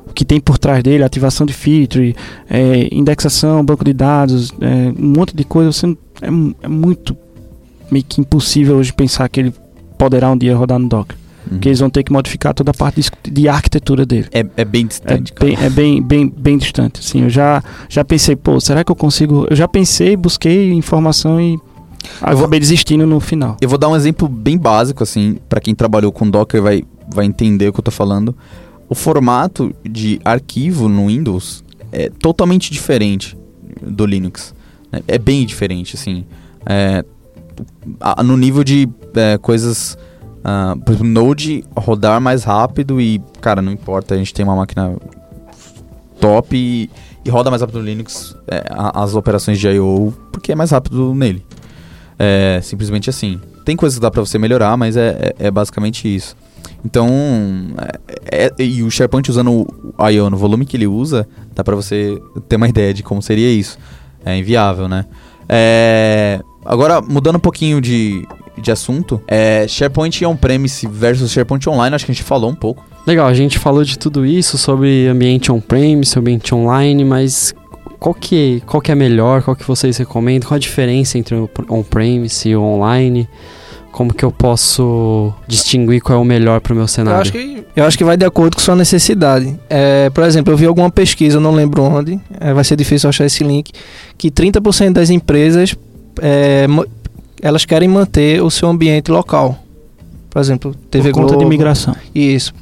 o 0.07 0.13
que 0.15 0.25
tem 0.25 0.41
por 0.41 0.57
trás 0.57 0.83
dele, 0.83 1.03
ativação 1.05 1.45
de 1.45 1.53
feature, 1.53 2.15
é, 2.49 2.89
indexação, 2.93 3.63
banco 3.65 3.85
de 3.85 3.93
dados, 3.93 4.55
é, 4.61 4.93
um 4.99 5.09
monte 5.19 5.37
de 5.37 5.45
coisa, 5.45 5.71
você 5.73 5.87
não- 5.87 5.99
é, 6.23 6.67
é 6.67 6.69
muito 6.69 7.15
meio 7.91 8.05
que 8.09 8.21
impossível 8.21 8.77
hoje 8.77 8.93
pensar 8.93 9.29
que 9.29 9.41
ele 9.41 9.55
poderá 9.99 10.31
um 10.31 10.37
dia 10.39 10.57
rodar 10.57 10.79
no 10.79 10.89
Docker. 10.89 11.17
Uhum. 11.47 11.53
Porque 11.59 11.69
eles 11.69 11.79
vão 11.81 11.89
ter 11.89 12.03
que 12.03 12.13
modificar 12.13 12.53
toda 12.53 12.73
a 12.73 12.75
parte 12.75 13.01
de, 13.01 13.31
de 13.31 13.49
arquitetura 13.49 14.05
dele. 14.05 14.27
É, 14.33 14.45
é 14.57 14.65
bem 14.65 14.85
É 14.85 14.89
distante, 14.89 15.33
cara. 15.33 15.47
bem, 15.51 15.59
é 15.65 15.71
bem, 15.71 16.03
bem, 16.03 16.29
bem 16.29 16.59
distante. 16.59 17.01
Assim, 17.01 17.23
eu 17.23 17.31
já, 17.31 17.63
já 17.89 18.05
pensei, 18.05 18.35
pô, 18.35 18.61
será 18.61 18.83
que 18.83 18.91
eu 18.91 18.97
consigo? 18.97 19.47
Eu 19.49 19.55
já 19.57 19.69
pensei, 19.69 20.17
busquei 20.17 20.73
informação 20.73 21.41
e 21.41 21.53
Eu 21.55 22.33
vou- 22.33 22.39
acabei 22.41 22.59
desistindo 22.61 23.07
no 23.07 23.21
final. 23.21 23.57
Eu 23.61 23.69
vou 23.69 23.79
dar 23.79 23.89
um 23.89 23.95
exemplo 23.97 24.29
bem 24.29 24.59
básico, 24.59 25.03
assim, 25.03 25.39
pra 25.49 25.61
quem 25.61 25.75
trabalhou 25.75 26.11
com 26.11 26.29
Docker 26.29 26.61
vai, 26.63 26.83
vai 27.15 27.25
entender 27.27 27.69
o 27.69 27.73
que 27.73 27.79
eu 27.81 27.85
tô 27.85 27.91
falando. 27.93 28.35
O 28.89 28.95
formato 28.95 29.73
de 29.89 30.21
arquivo 30.25 30.89
no 30.89 31.07
Windows 31.07 31.65
é 31.93 32.09
totalmente 32.11 32.73
diferente 32.73 33.37
do 33.83 34.05
Linux. 34.07 34.55
né? 34.91 35.01
É 35.07 35.19
bem 35.19 35.45
diferente, 35.47 35.95
assim. 35.97 36.25
É, 36.65 37.05
no 38.25 38.37
nível 38.37 38.63
de 38.65 38.89
é, 39.15 39.39
coisas. 39.39 39.97
Ah, 40.49 40.77
por 40.85 40.93
exemplo, 40.93 41.09
Node 41.09 41.65
rodar 41.77 42.21
mais 42.21 42.45
rápido 42.45 43.01
e, 43.01 43.21
cara, 43.41 43.61
não 43.61 43.73
importa, 43.73 44.15
a 44.15 44.17
gente 44.17 44.33
tem 44.33 44.45
uma 44.45 44.55
máquina 44.55 44.97
top 46.21 46.57
e, 46.57 46.89
e 47.25 47.31
roda 47.31 47.51
mais 47.51 47.63
rápido 47.63 47.81
no 47.81 47.85
Linux 47.85 48.37
é, 48.47 48.63
as 48.95 49.17
operações 49.17 49.59
de 49.59 49.67
I.O. 49.67 50.13
porque 50.31 50.53
é 50.53 50.55
mais 50.55 50.71
rápido 50.71 51.13
nele. 51.15 51.45
É 52.17 52.61
simplesmente 52.63 53.11
assim. 53.11 53.41
Tem 53.65 53.75
coisas 53.77 53.99
que 53.99 54.03
dá 54.03 54.09
pra 54.09 54.21
você 54.21 54.39
melhorar, 54.39 54.77
mas 54.77 54.97
é, 54.97 55.35
é, 55.39 55.47
é 55.49 55.51
basicamente 55.51 56.15
isso. 56.15 56.37
Então, 56.85 57.09
é- 58.31 58.47
é- 58.57 58.63
e 58.63 58.85
o 58.85 58.91
SharePoint 58.91 59.29
usando 59.29 59.67
o 59.99 60.09
I.O. 60.09 60.31
no 60.31 60.37
volume 60.37 60.65
que 60.65 60.77
ele 60.77 60.87
usa, 60.87 61.27
dá 61.57 61.65
pra 61.65 61.75
você 61.75 62.23
ter 62.49 62.55
uma 62.55 62.69
ideia 62.69 62.95
de 62.95 63.03
como 63.03 63.21
seria 63.21 63.51
isso. 63.51 63.77
É 64.25 64.39
inviável, 64.39 64.89
né? 64.89 65.07
É, 65.49 66.41
agora, 66.65 67.01
mudando 67.01 67.37
um 67.37 67.41
pouquinho 67.41 67.81
de, 67.81 68.27
de 68.57 68.71
assunto, 68.73 69.21
é, 69.27 69.67
SharePoint 69.69 70.25
on-premise 70.25 70.87
versus 70.87 71.31
SharePoint 71.31 71.69
online, 71.69 71.95
acho 71.95 72.07
que 72.07 72.13
a 72.13 72.15
gente 72.15 72.25
falou 72.25 72.51
um 72.51 72.55
pouco. 72.55 72.85
Legal, 73.07 73.27
a 73.27 73.35
gente 73.35 73.59
falou 73.59 73.85
de 73.85 73.99
tudo 73.99 74.27
isso 74.27 74.59
sobre 74.59 75.07
ambiente 75.07 75.53
on-premise, 75.53 76.19
ambiente 76.19 76.55
online, 76.55 77.05
mas 77.05 77.55
qual 77.99 78.15
que, 78.15 78.63
qual 78.67 78.81
que 78.81 78.91
é 78.91 78.95
melhor? 78.95 79.43
Qual 79.43 79.57
que 79.57 79.67
vocês 79.67 79.97
recomendam? 79.97 80.49
Qual 80.49 80.57
a 80.57 80.59
diferença 80.59 81.17
entre 81.19 81.35
o 81.35 81.49
on-premise 81.69 82.49
e 82.49 82.57
o 82.57 82.63
online? 82.63 83.29
Como 83.93 84.13
que 84.13 84.25
eu 84.25 84.31
posso 84.31 85.33
distinguir 85.49 86.03
qual 86.03 86.19
é 86.19 86.21
o 86.21 86.25
melhor 86.25 86.61
para 86.61 86.73
o 86.73 86.77
meu 86.77 86.85
Eu 86.85 86.89
cenário? 86.89 87.21
acho, 87.23 87.33
que, 87.33 87.65
eu 87.75 87.85
acho 87.85 87.97
que 87.97 88.05
vai 88.05 88.17
de 88.17 88.27
acordo 88.27 88.55
com 88.55 88.61
sua 88.61 88.77
necessidade. 88.77 89.59
É, 89.71 90.11
por 90.11 90.23
exemplo, 90.25 90.53
eu 90.53 90.57
vi 90.57 90.67
alguma 90.67 90.91
pesquisa, 90.91 91.39
eu 91.39 91.41
não 91.41 91.53
lembro 91.53 91.83
onde, 91.83 92.21
é, 92.39 92.53
vai 92.53 92.63
ser 92.63 92.77
difícil 92.77 93.09
achar 93.09 93.25
esse 93.25 93.43
link, 93.43 93.73
que 94.19 94.31
30% 94.31 94.93
das 94.93 95.09
empresas 95.09 95.75
é, 96.21 96.67
elas 97.47 97.65
querem 97.65 97.89
manter 97.89 98.43
o 98.43 98.51
seu 98.51 98.69
ambiente 98.69 99.11
local. 99.11 99.59
Por 100.29 100.41
exemplo, 100.41 100.75
TV 100.91 101.11
por 101.11 101.21
conta 101.21 101.35
Globo. 101.35 101.45
de 101.45 101.49
migração. 101.49 101.95
Isso. 102.15 102.53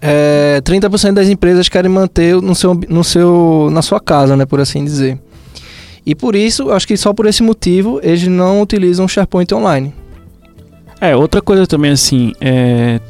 É, 0.00 0.60
30% 0.62 1.12
das 1.12 1.28
empresas 1.28 1.68
querem 1.68 1.90
manter 1.90 2.40
no 2.40 2.54
seu, 2.54 2.74
no 2.88 3.02
seu, 3.02 3.68
na 3.72 3.82
sua 3.82 4.00
casa, 4.00 4.36
né, 4.36 4.46
por 4.46 4.60
assim 4.60 4.84
dizer. 4.84 5.18
E 6.06 6.14
por 6.14 6.34
isso, 6.34 6.70
acho 6.70 6.86
que 6.86 6.96
só 6.96 7.12
por 7.12 7.26
esse 7.26 7.42
motivo, 7.42 8.00
eles 8.02 8.26
não 8.28 8.62
utilizam 8.62 9.04
o 9.04 9.08
SharePoint 9.08 9.52
online. 9.52 9.92
É, 11.00 11.14
outra 11.14 11.42
coisa 11.42 11.66
também 11.66 11.90
assim, 11.90 12.32
é, 12.40 13.00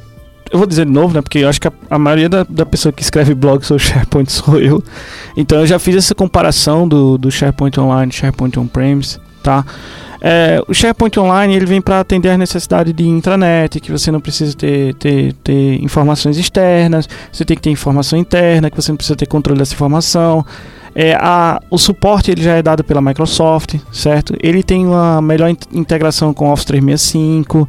eu 0.50 0.58
vou 0.58 0.66
dizer 0.66 0.86
de 0.86 0.92
novo, 0.92 1.14
né? 1.14 1.20
Porque 1.20 1.38
eu 1.38 1.48
acho 1.48 1.60
que 1.60 1.68
a, 1.68 1.72
a 1.90 1.98
maioria 1.98 2.28
da, 2.28 2.44
da 2.48 2.66
pessoa 2.66 2.92
que 2.92 3.02
escreve 3.02 3.34
blog 3.34 3.64
sobre 3.64 3.84
SharePoint 3.86 4.32
sou 4.32 4.58
eu. 4.58 4.82
Então 5.36 5.60
eu 5.60 5.66
já 5.66 5.78
fiz 5.78 5.94
essa 5.94 6.14
comparação 6.14 6.88
do, 6.88 7.18
do 7.18 7.30
SharePoint 7.30 7.78
Online 7.78 8.10
SharePoint 8.10 8.58
On-Premise, 8.58 9.18
tá? 9.42 9.64
É, 10.20 10.60
o 10.66 10.74
SharePoint 10.74 11.18
Online 11.18 11.54
ele 11.54 11.66
vem 11.66 11.80
para 11.80 12.00
atender 12.00 12.30
a 12.30 12.38
necessidade 12.38 12.92
de 12.92 13.06
intranet, 13.06 13.80
que 13.80 13.92
você 13.92 14.10
não 14.10 14.20
precisa 14.20 14.56
ter, 14.56 14.94
ter, 14.94 15.32
ter 15.44 15.82
informações 15.82 16.36
externas, 16.36 17.08
você 17.32 17.44
tem 17.44 17.56
que 17.56 17.62
ter 17.62 17.70
informação 17.70 18.18
interna, 18.18 18.70
que 18.70 18.76
você 18.76 18.90
não 18.90 18.96
precisa 18.96 19.16
ter 19.16 19.26
controle 19.26 19.58
dessa 19.58 19.74
informação. 19.74 20.44
É, 20.94 21.14
a, 21.20 21.60
o 21.70 21.78
suporte 21.78 22.30
ele 22.30 22.42
já 22.42 22.54
é 22.54 22.62
dado 22.62 22.82
pela 22.82 23.00
Microsoft, 23.00 23.76
certo? 23.92 24.34
Ele 24.42 24.62
tem 24.62 24.84
uma 24.86 25.22
melhor 25.22 25.48
in- 25.48 25.56
integração 25.72 26.34
com 26.34 26.50
Office 26.50 26.64
365. 26.64 27.68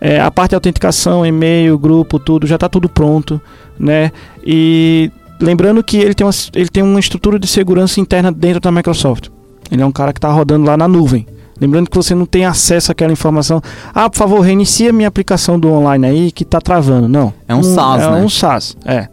É, 0.00 0.20
a 0.20 0.30
parte 0.30 0.50
de 0.50 0.54
autenticação, 0.54 1.26
e-mail, 1.26 1.76
grupo, 1.76 2.20
tudo, 2.20 2.46
já 2.46 2.54
está 2.54 2.68
tudo 2.68 2.88
pronto, 2.88 3.40
né? 3.76 4.12
E 4.46 5.10
lembrando 5.40 5.82
que 5.82 5.96
ele 5.96 6.14
tem, 6.14 6.24
uma, 6.24 6.32
ele 6.54 6.68
tem 6.68 6.84
uma 6.84 7.00
estrutura 7.00 7.36
de 7.36 7.48
segurança 7.48 8.00
interna 8.00 8.30
dentro 8.30 8.60
da 8.60 8.70
Microsoft. 8.70 9.28
Ele 9.72 9.82
é 9.82 9.86
um 9.86 9.90
cara 9.90 10.12
que 10.12 10.18
está 10.18 10.30
rodando 10.30 10.64
lá 10.64 10.76
na 10.76 10.86
nuvem. 10.86 11.26
Lembrando 11.60 11.90
que 11.90 11.96
você 11.96 12.14
não 12.14 12.26
tem 12.26 12.44
acesso 12.44 12.92
àquela 12.92 13.12
informação. 13.12 13.60
Ah, 13.94 14.08
por 14.08 14.16
favor, 14.16 14.40
reinicia 14.40 14.92
minha 14.92 15.08
aplicação 15.08 15.58
do 15.58 15.70
online 15.72 16.06
aí 16.06 16.32
que 16.32 16.44
está 16.44 16.60
travando. 16.60 17.08
Não. 17.08 17.32
É 17.48 17.54
um 17.54 17.62
SaaS, 17.62 18.02
é 18.02 18.10
né? 18.10 18.22
um 18.22 18.28
SaaS, 18.28 18.76
é. 18.84 19.08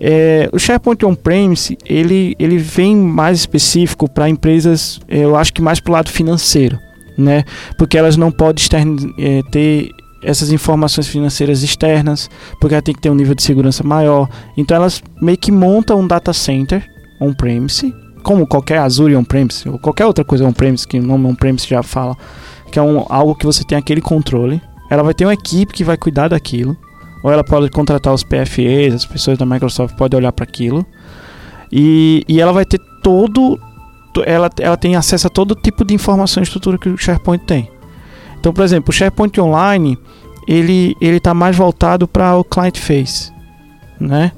É, 0.00 0.48
o 0.52 0.58
SharePoint 0.58 1.04
On-Premise, 1.04 1.76
ele, 1.84 2.36
ele 2.38 2.56
vem 2.56 2.94
mais 2.96 3.38
específico 3.38 4.08
para 4.08 4.28
empresas, 4.28 5.00
eh, 5.08 5.24
eu 5.24 5.34
acho 5.34 5.52
que 5.52 5.60
mais 5.60 5.80
para 5.80 5.90
o 5.90 5.92
lado 5.94 6.08
financeiro, 6.08 6.78
né? 7.16 7.42
Porque 7.76 7.98
elas 7.98 8.16
não 8.16 8.30
podem 8.30 8.62
extern- 8.62 9.12
eh, 9.18 9.42
ter 9.50 9.90
essas 10.22 10.52
informações 10.52 11.08
financeiras 11.08 11.64
externas, 11.64 12.30
porque 12.60 12.74
ela 12.74 12.82
tem 12.82 12.94
que 12.94 13.00
ter 13.00 13.10
um 13.10 13.14
nível 13.14 13.34
de 13.34 13.42
segurança 13.42 13.82
maior. 13.82 14.28
Então 14.56 14.76
elas 14.76 15.02
meio 15.20 15.36
que 15.38 15.50
montam 15.50 15.98
um 16.00 16.06
data 16.06 16.32
center 16.32 16.84
on-premise, 17.20 17.92
como 18.22 18.46
qualquer 18.46 18.78
Azure 18.78 19.14
on-premise, 19.16 19.68
ou 19.68 19.78
qualquer 19.78 20.06
outra 20.06 20.24
coisa 20.24 20.44
on-premise, 20.46 20.86
que 20.86 20.98
o 20.98 21.02
nome 21.02 21.26
on-premise 21.26 21.66
já 21.66 21.82
fala, 21.82 22.16
que 22.70 22.78
é 22.78 22.82
um, 22.82 23.04
algo 23.08 23.34
que 23.34 23.46
você 23.46 23.64
tem 23.64 23.76
aquele 23.78 24.00
controle. 24.00 24.60
Ela 24.90 25.02
vai 25.02 25.14
ter 25.14 25.24
uma 25.24 25.34
equipe 25.34 25.72
que 25.72 25.84
vai 25.84 25.96
cuidar 25.96 26.28
daquilo, 26.28 26.76
ou 27.22 27.30
ela 27.30 27.42
pode 27.44 27.70
contratar 27.70 28.12
os 28.14 28.22
PFEs, 28.22 28.94
as 28.94 29.04
pessoas 29.06 29.36
da 29.38 29.44
Microsoft 29.46 29.96
podem 29.96 30.18
olhar 30.18 30.32
para 30.32 30.44
aquilo. 30.44 30.84
E, 31.70 32.24
e 32.28 32.40
ela 32.40 32.52
vai 32.52 32.64
ter 32.64 32.80
todo. 33.02 33.58
to- 34.14 34.22
Ela, 34.24 34.48
ela 34.60 34.76
tem 34.76 34.96
acesso 34.96 35.26
a 35.26 35.30
todo 35.30 35.54
tipo 35.54 35.84
de 35.84 35.94
informação 35.94 36.42
e 36.42 36.44
estrutura 36.44 36.78
que 36.78 36.88
o 36.88 36.96
SharePoint 36.96 37.44
tem. 37.44 37.70
Então, 38.40 38.52
por 38.52 38.64
exemplo, 38.64 38.90
o 38.90 38.92
SharePoint 38.92 39.38
Online 39.40 39.98
ele 40.46 40.96
ele 41.00 41.18
está 41.18 41.34
mais 41.34 41.54
voltado 41.56 42.08
para 42.08 42.36
o 42.36 42.44
client 42.44 42.78
face, 42.78 43.30
né? 44.00 44.32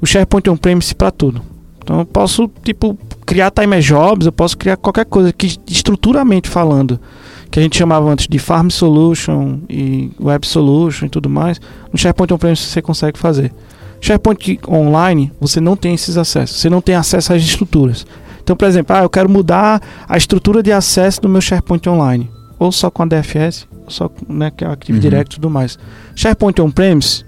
O 0.00 0.06
SharePoint 0.06 0.48
On-premise 0.50 0.92
para 0.94 1.10
tudo. 1.12 1.40
Então, 1.78 2.00
eu 2.00 2.04
posso 2.06 2.50
tipo 2.64 2.98
criar 3.32 3.50
timer 3.50 3.80
jobs, 3.80 4.26
eu 4.26 4.32
posso 4.32 4.58
criar 4.58 4.76
qualquer 4.76 5.06
coisa 5.06 5.32
que 5.32 5.58
estruturalmente 5.66 6.50
falando, 6.50 7.00
que 7.50 7.58
a 7.58 7.62
gente 7.62 7.78
chamava 7.78 8.10
antes 8.10 8.28
de 8.28 8.38
Farm 8.38 8.68
Solution 8.68 9.60
e 9.70 10.10
Web 10.20 10.46
Solution 10.46 11.06
e 11.06 11.08
tudo 11.08 11.30
mais, 11.30 11.58
no 11.90 11.98
SharePoint 11.98 12.34
On-premise 12.34 12.60
você 12.60 12.82
consegue 12.82 13.18
fazer. 13.18 13.50
SharePoint 14.02 14.60
Online, 14.68 15.32
você 15.40 15.62
não 15.62 15.76
tem 15.76 15.94
esses 15.94 16.18
acessos. 16.18 16.60
Você 16.60 16.68
não 16.68 16.82
tem 16.82 16.94
acesso 16.94 17.32
às 17.32 17.40
estruturas. 17.42 18.04
Então, 18.42 18.54
por 18.54 18.68
exemplo, 18.68 18.94
ah, 18.94 19.02
eu 19.02 19.08
quero 19.08 19.30
mudar 19.30 19.80
a 20.06 20.16
estrutura 20.18 20.62
de 20.62 20.70
acesso 20.70 21.22
do 21.22 21.28
meu 21.28 21.40
SharePoint 21.40 21.88
Online. 21.88 22.30
Ou 22.58 22.70
só 22.70 22.90
com 22.90 23.02
a 23.02 23.06
DFS, 23.06 23.66
ou 23.86 23.90
só 23.90 24.10
com 24.10 24.30
né, 24.30 24.50
que 24.50 24.62
é 24.62 24.68
o 24.68 24.72
Active 24.72 24.98
Uhum. 24.98 25.00
Directory 25.00 25.36
e 25.36 25.36
tudo 25.36 25.48
mais. 25.48 25.78
SharePoint 26.14 26.60
On-Premise, 26.60 27.24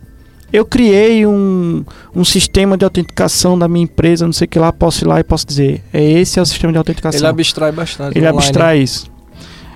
eu 0.55 0.65
criei 0.65 1.27
um, 1.27 1.85
um 2.15 2.25
sistema 2.25 2.79
de 2.79 2.85
autenticação 2.85 3.59
da 3.59 3.67
minha 3.67 3.83
empresa, 3.83 4.25
não 4.25 4.33
sei 4.33 4.45
o 4.45 4.49
que 4.49 4.57
lá, 4.57 4.73
posso 4.73 5.03
ir 5.03 5.09
lá 5.09 5.19
e 5.19 5.25
posso 5.25 5.45
dizer, 5.45 5.83
é 5.93 6.01
esse 6.01 6.39
é 6.39 6.43
o 6.43 6.47
sistema 6.47 6.73
de 6.73 6.79
autenticação. 6.79 7.19
Ele 7.19 7.27
abstrai 7.27 7.73
bastante. 7.73 8.17
Ele 8.17 8.25
online. 8.25 8.39
abstrai 8.39 8.79
isso. 8.79 9.11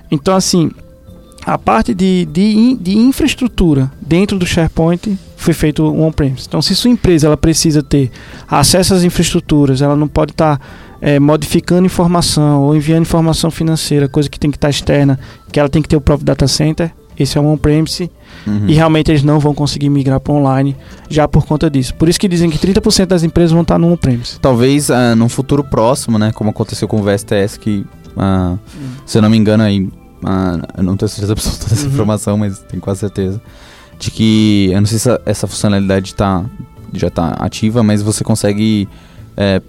Então, 0.08 0.36
assim, 0.36 0.70
a 1.44 1.58
parte 1.58 1.92
de, 1.92 2.24
de, 2.26 2.76
de 2.76 2.96
infraestrutura 2.96 3.90
dentro 4.00 4.38
do 4.38 4.46
SharePoint 4.46 5.18
foi 5.36 5.52
feito 5.52 5.84
on-premise. 5.84 6.44
Então, 6.46 6.62
se 6.62 6.76
sua 6.76 6.92
empresa 6.92 7.26
ela 7.26 7.36
precisa 7.36 7.82
ter 7.82 8.12
acesso 8.46 8.94
às 8.94 9.02
infraestruturas, 9.02 9.82
ela 9.82 9.96
não 9.96 10.06
pode 10.06 10.30
estar 10.30 10.60
modificando 11.20 11.86
informação 11.86 12.62
ou 12.62 12.76
enviando 12.76 13.02
informação 13.02 13.50
financeira, 13.50 14.08
coisa 14.08 14.28
que 14.28 14.38
tem 14.38 14.50
que 14.50 14.56
estar 14.56 14.70
externa, 14.70 15.18
que 15.50 15.58
ela 15.58 15.68
tem 15.68 15.82
que 15.82 15.88
ter 15.88 15.96
o 15.96 16.00
próprio 16.00 16.24
data 16.24 16.46
center. 16.46 16.92
Esse 17.18 17.36
é 17.38 17.40
um 17.40 17.52
on-premise 17.52 18.10
Uhum. 18.46 18.66
e 18.68 18.74
realmente 18.74 19.10
eles 19.10 19.22
não 19.22 19.38
vão 19.40 19.52
conseguir 19.52 19.88
migrar 19.90 20.20
para 20.20 20.32
online 20.32 20.76
já 21.10 21.26
por 21.26 21.44
conta 21.44 21.68
disso. 21.68 21.94
Por 21.94 22.08
isso 22.08 22.18
que 22.20 22.28
dizem 22.28 22.48
que 22.48 22.58
30% 22.58 23.06
das 23.06 23.22
empresas 23.22 23.50
vão 23.52 23.62
estar 23.62 23.78
no 23.78 23.90
on-premise. 23.92 24.38
Talvez 24.40 24.90
ah, 24.90 25.14
num 25.16 25.28
futuro 25.28 25.64
próximo, 25.64 26.18
né? 26.18 26.30
Como 26.32 26.48
aconteceu 26.50 26.86
com 26.86 27.00
o 27.00 27.02
VSTS, 27.02 27.58
que, 27.58 27.84
ah, 28.16 28.56
se 29.04 29.18
eu 29.18 29.22
não 29.22 29.28
me 29.30 29.36
engano, 29.36 29.62
aí. 29.64 29.88
ah, 30.24 30.58
eu 30.76 30.82
não 30.84 30.96
tenho 30.96 31.08
certeza 31.08 31.32
absoluta 31.32 31.68
dessa 31.68 31.86
Uhum. 31.86 31.92
informação, 31.92 32.38
mas 32.38 32.58
tenho 32.60 32.80
quase 32.80 33.00
certeza. 33.00 33.40
De 33.98 34.10
que. 34.10 34.70
Eu 34.72 34.80
não 34.80 34.86
sei 34.86 34.98
se 34.98 35.08
essa, 35.10 35.20
essa 35.26 35.46
funcionalidade 35.46 36.14
tá, 36.14 36.44
já 36.94 37.10
tá 37.10 37.30
ativa, 37.40 37.82
mas 37.82 38.00
você 38.02 38.22
consegue 38.22 38.88
é, 39.36 39.60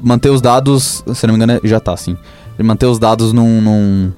manter 0.00 0.30
os 0.30 0.40
dados. 0.40 1.02
Se 1.14 1.26
eu 1.26 1.28
não 1.28 1.36
me 1.36 1.42
engano, 1.42 1.60
já 1.64 1.80
tá, 1.80 1.96
sim. 1.96 2.16
Manter 2.62 2.86
os 2.86 2.98
dados 2.98 3.32
num. 3.32 3.60
num 3.60 4.12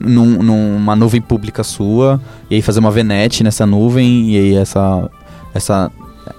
num- 0.00 0.42
numa 0.42 0.94
nuvem 0.96 1.20
pública 1.20 1.62
sua 1.64 2.20
e 2.50 2.54
aí 2.56 2.62
fazer 2.62 2.80
uma 2.80 2.90
VNet 2.90 3.42
nessa 3.44 3.66
nuvem 3.66 4.30
e 4.30 4.36
aí 4.38 4.54
essa 4.56 5.10
essa 5.52 5.90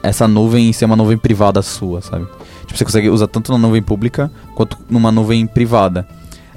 essa 0.02 0.28
nuvem 0.28 0.74
ser 0.74 0.86
uma 0.86 0.96
nuvem 0.96 1.18
privada 1.18 1.62
sua, 1.62 2.02
sabe? 2.02 2.26
Tipo, 2.66 2.78
você 2.78 2.84
consegue 2.86 3.10
usar 3.10 3.28
tanto 3.28 3.52
na 3.52 3.58
nuvem 3.58 3.82
pública 3.84 4.32
quanto 4.56 4.78
numa 4.89 5.12
nuvem 5.12 5.46
privada. 5.46 6.08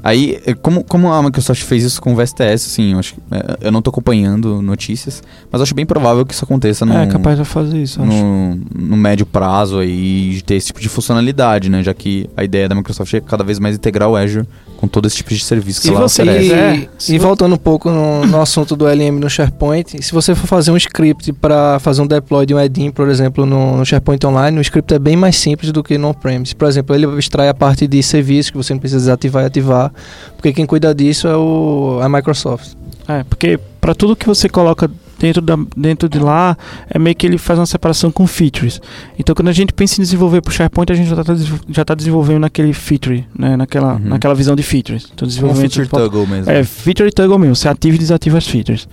Aí, 0.09 0.40
eh, 0.46 0.54
como, 0.54 0.82
como 0.84 1.12
a 1.12 1.22
Microsoft 1.22 1.62
fez 1.64 1.84
isso 1.84 2.00
com 2.00 2.12
o 2.12 2.16
VSTS, 2.16 2.66
assim, 2.66 2.92
eu, 2.92 2.98
acho, 2.98 3.14
que, 3.14 3.20
eh, 3.30 3.56
eu 3.62 3.72
não 3.72 3.82
tô 3.82 3.90
acompanhando 3.90 4.62
notícias, 4.62 5.22
mas 5.50 5.61
eu 5.61 5.64
acho 5.64 5.74
bem 5.74 5.84
provável 5.84 6.24
que 6.24 6.32
isso 6.32 6.44
aconteça 6.44 6.86
no, 6.86 6.96
É 6.96 7.06
capaz 7.06 7.38
de 7.38 7.44
fazer 7.44 7.82
isso, 7.82 8.02
no, 8.02 8.59
no 8.74 8.96
médio 8.96 9.26
prazo 9.26 9.78
aí 9.78 10.30
de 10.36 10.42
ter 10.42 10.54
esse 10.54 10.68
tipo 10.68 10.80
de 10.80 10.88
funcionalidade, 10.88 11.68
né? 11.68 11.82
Já 11.82 11.92
que 11.92 12.28
a 12.36 12.42
ideia 12.42 12.68
da 12.68 12.74
Microsoft 12.74 13.12
é 13.12 13.20
cada 13.20 13.44
vez 13.44 13.59
mais 13.59 13.76
integrar 13.76 14.09
o 14.09 14.16
Azure 14.16 14.46
com 14.78 14.86
todo 14.86 15.06
esse 15.06 15.16
tipo 15.16 15.30
de 15.34 15.40
serviço 15.40 15.80
que 15.80 15.88
Se 15.88 15.92
ela 15.92 16.09
você 16.09 16.22
oferece. 16.22 16.54
E, 16.54 16.88
se 16.98 17.14
e 17.14 17.18
vo- 17.18 17.26
voltando 17.26 17.54
um 17.56 17.59
pouco 17.59 17.90
no, 17.90 18.24
no 18.24 18.40
assunto 18.40 18.76
do 18.76 18.86
LM 18.86 19.18
no 19.18 19.28
SharePoint, 19.28 20.00
se 20.00 20.12
você 20.12 20.34
for 20.36 20.46
fazer 20.46 20.70
um 20.70 20.76
script 20.76 21.32
para 21.32 21.80
fazer 21.80 22.00
um 22.00 22.06
deploy 22.06 22.46
de 22.46 22.54
um 22.54 22.61
Edin, 22.61 22.90
por 22.90 23.09
exemplo, 23.09 23.44
no, 23.44 23.76
no 23.76 23.84
SharePoint 23.84 24.24
Online, 24.24 24.56
o 24.56 24.61
script 24.61 24.94
é 24.94 24.98
bem 24.98 25.16
mais 25.16 25.36
simples 25.36 25.72
do 25.72 25.82
que 25.82 25.98
no 25.98 26.09
on-premise. 26.11 26.54
Por 26.54 26.68
exemplo, 26.68 26.94
ele 26.94 27.06
extrai 27.18 27.48
a 27.48 27.54
parte 27.54 27.88
de 27.88 28.00
serviço 28.04 28.52
que 28.52 28.56
você 28.56 28.72
não 28.72 28.78
precisa 28.78 29.00
desativar 29.00 29.42
e 29.42 29.46
ativar, 29.46 29.92
porque 30.36 30.53
quem 30.53 30.66
cuida 30.66 30.94
disso 30.94 31.26
é 31.28 31.36
o, 31.36 32.01
a 32.03 32.09
Microsoft. 32.09 32.72
É, 33.07 33.24
porque 33.24 33.59
para 33.80 33.94
tudo 33.94 34.14
que 34.14 34.26
você 34.26 34.49
coloca 34.49 34.90
dentro, 35.18 35.40
da, 35.42 35.59
dentro 35.76 36.09
de 36.09 36.18
lá, 36.18 36.57
é 36.88 36.99
meio 36.99 37.16
que 37.16 37.26
ele 37.26 37.38
faz 37.38 37.59
uma 37.59 37.66
separação 37.66 38.11
com 38.12 38.26
features. 38.26 38.80
Então, 39.18 39.34
quando 39.34 39.49
a 39.49 39.53
gente 39.53 39.72
pensa 39.72 40.01
em 40.01 40.05
desenvolver 40.05 40.40
para 40.42 40.51
o 40.51 40.53
SharePoint, 40.53 40.92
a 40.92 40.94
gente 40.94 41.09
já 41.09 41.20
está 41.20 41.34
já 41.70 41.84
tá 41.84 41.94
desenvolvendo 41.94 42.40
naquele 42.40 42.72
feature, 42.72 43.26
né? 43.36 43.57
naquela, 43.57 43.94
Uhum. 43.94 44.01
naquela 44.01 44.34
visão 44.34 44.55
de 44.55 44.62
features. 44.62 45.05
Então, 45.07 45.16
Com 45.18 45.24
um 45.24 45.28
desenvolvimento 45.28 45.72
feature 45.74 45.88
toggle 45.88 46.26
mesmo. 46.26 46.51
É, 46.53 46.62
feature 46.62 47.11
toggle 47.11 47.38
mesmo, 47.38 47.57
você 47.57 47.68
ativa 47.68 47.96
e 47.96 47.99
desativa 47.99 48.38
as 48.38 48.46
features. 48.46 48.86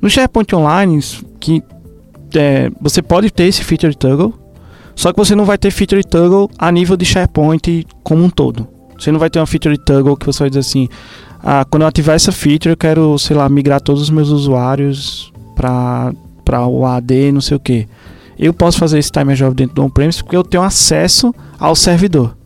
No 0.00 0.08
SharePoint 0.08 0.54
Online, 0.54 1.00
que 1.40 1.62
é, 2.34 2.70
você 2.80 3.02
pode 3.02 3.30
ter 3.30 3.44
esse 3.44 3.62
feature 3.64 3.94
toggle, 3.94 4.32
só 4.94 5.12
que 5.12 5.18
você 5.18 5.34
não 5.34 5.44
vai 5.44 5.58
ter 5.58 5.70
feature 5.70 6.02
toggle 6.04 6.48
a 6.56 6.70
nível 6.72 6.96
de 6.96 7.04
SharePoint 7.04 7.86
como 8.02 8.24
um 8.24 8.30
todo. 8.30 8.66
Você 8.98 9.12
não 9.12 9.18
vai 9.18 9.30
ter 9.30 9.38
uma 9.38 9.46
feature 9.46 9.76
toggle 9.76 10.16
que 10.16 10.26
você 10.26 10.40
vai 10.40 10.50
dizer 10.50 10.60
assim, 10.60 10.88
ah, 11.42 11.64
quando 11.64 11.82
eu 11.82 11.88
ativar 11.88 12.16
essa 12.16 12.32
feature, 12.32 12.72
eu 12.72 12.76
quero, 12.76 13.18
sei 13.18 13.36
lá, 13.36 13.48
migrar 13.48 13.80
todos 13.80 14.02
os 14.02 14.10
meus 14.10 14.30
usuários 14.30 15.32
para 15.54 16.66
o 16.66 16.84
AD, 16.84 17.32
não 17.32 17.40
sei 17.40 17.56
o 17.56 17.60
que. 17.60 17.86
Eu 18.38 18.52
posso 18.52 18.78
fazer 18.78 18.98
esse 18.98 19.10
timer 19.10 19.34
job 19.36 19.54
dentro 19.54 19.74
do 19.74 19.84
on-premise 19.84 20.22
porque 20.22 20.36
eu 20.36 20.44
tenho 20.44 20.62
acesso 20.62 21.34
ao 21.58 21.74
servidor. 21.74 22.36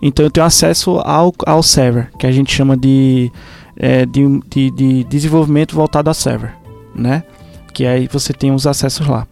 Então 0.00 0.24
eu 0.24 0.30
tenho 0.30 0.46
acesso 0.46 0.98
ao, 0.98 1.32
ao 1.44 1.62
server, 1.62 2.10
que 2.18 2.26
a 2.26 2.32
gente 2.32 2.52
chama 2.52 2.76
de, 2.76 3.32
é, 3.76 4.06
de, 4.06 4.40
de, 4.48 4.70
de 4.70 5.04
desenvolvimento 5.04 5.74
voltado 5.74 6.10
a 6.10 6.14
server, 6.14 6.52
né? 6.94 7.24
Que 7.72 7.86
aí 7.86 8.08
você 8.10 8.32
tem 8.32 8.52
os 8.52 8.66
acessos 8.66 9.06
lá. 9.06 9.26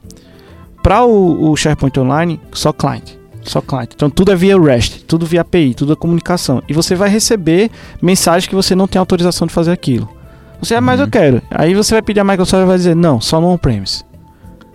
Para 0.82 1.04
o, 1.04 1.50
o 1.50 1.56
SharePoint 1.56 1.98
Online, 1.98 2.40
só 2.52 2.72
client. 2.72 3.12
Só 3.44 3.60
client. 3.60 3.90
Então 3.94 4.08
tudo 4.10 4.32
é 4.32 4.36
via 4.36 4.58
REST, 4.60 5.04
tudo 5.06 5.26
via 5.26 5.42
API, 5.42 5.74
tudo 5.74 5.92
é 5.92 5.96
comunicação. 5.96 6.62
E 6.68 6.72
você 6.72 6.94
vai 6.94 7.08
receber 7.08 7.70
mensagem 8.00 8.48
que 8.48 8.54
você 8.54 8.74
não 8.74 8.88
tem 8.88 8.98
autorização 8.98 9.46
de 9.46 9.52
fazer 9.52 9.70
aquilo. 9.72 10.08
Você, 10.60 10.74
ah, 10.74 10.80
mas 10.80 10.98
Uhum. 10.98 11.06
eu 11.06 11.10
quero. 11.10 11.42
Aí 11.50 11.74
você 11.74 11.94
vai 11.94 12.02
pedir 12.02 12.20
a 12.20 12.24
Microsoft 12.24 12.62
e 12.62 12.66
vai 12.66 12.76
dizer, 12.76 12.96
não, 12.96 13.20
só 13.20 13.40
no 13.40 13.48
on-premise. 13.48 14.02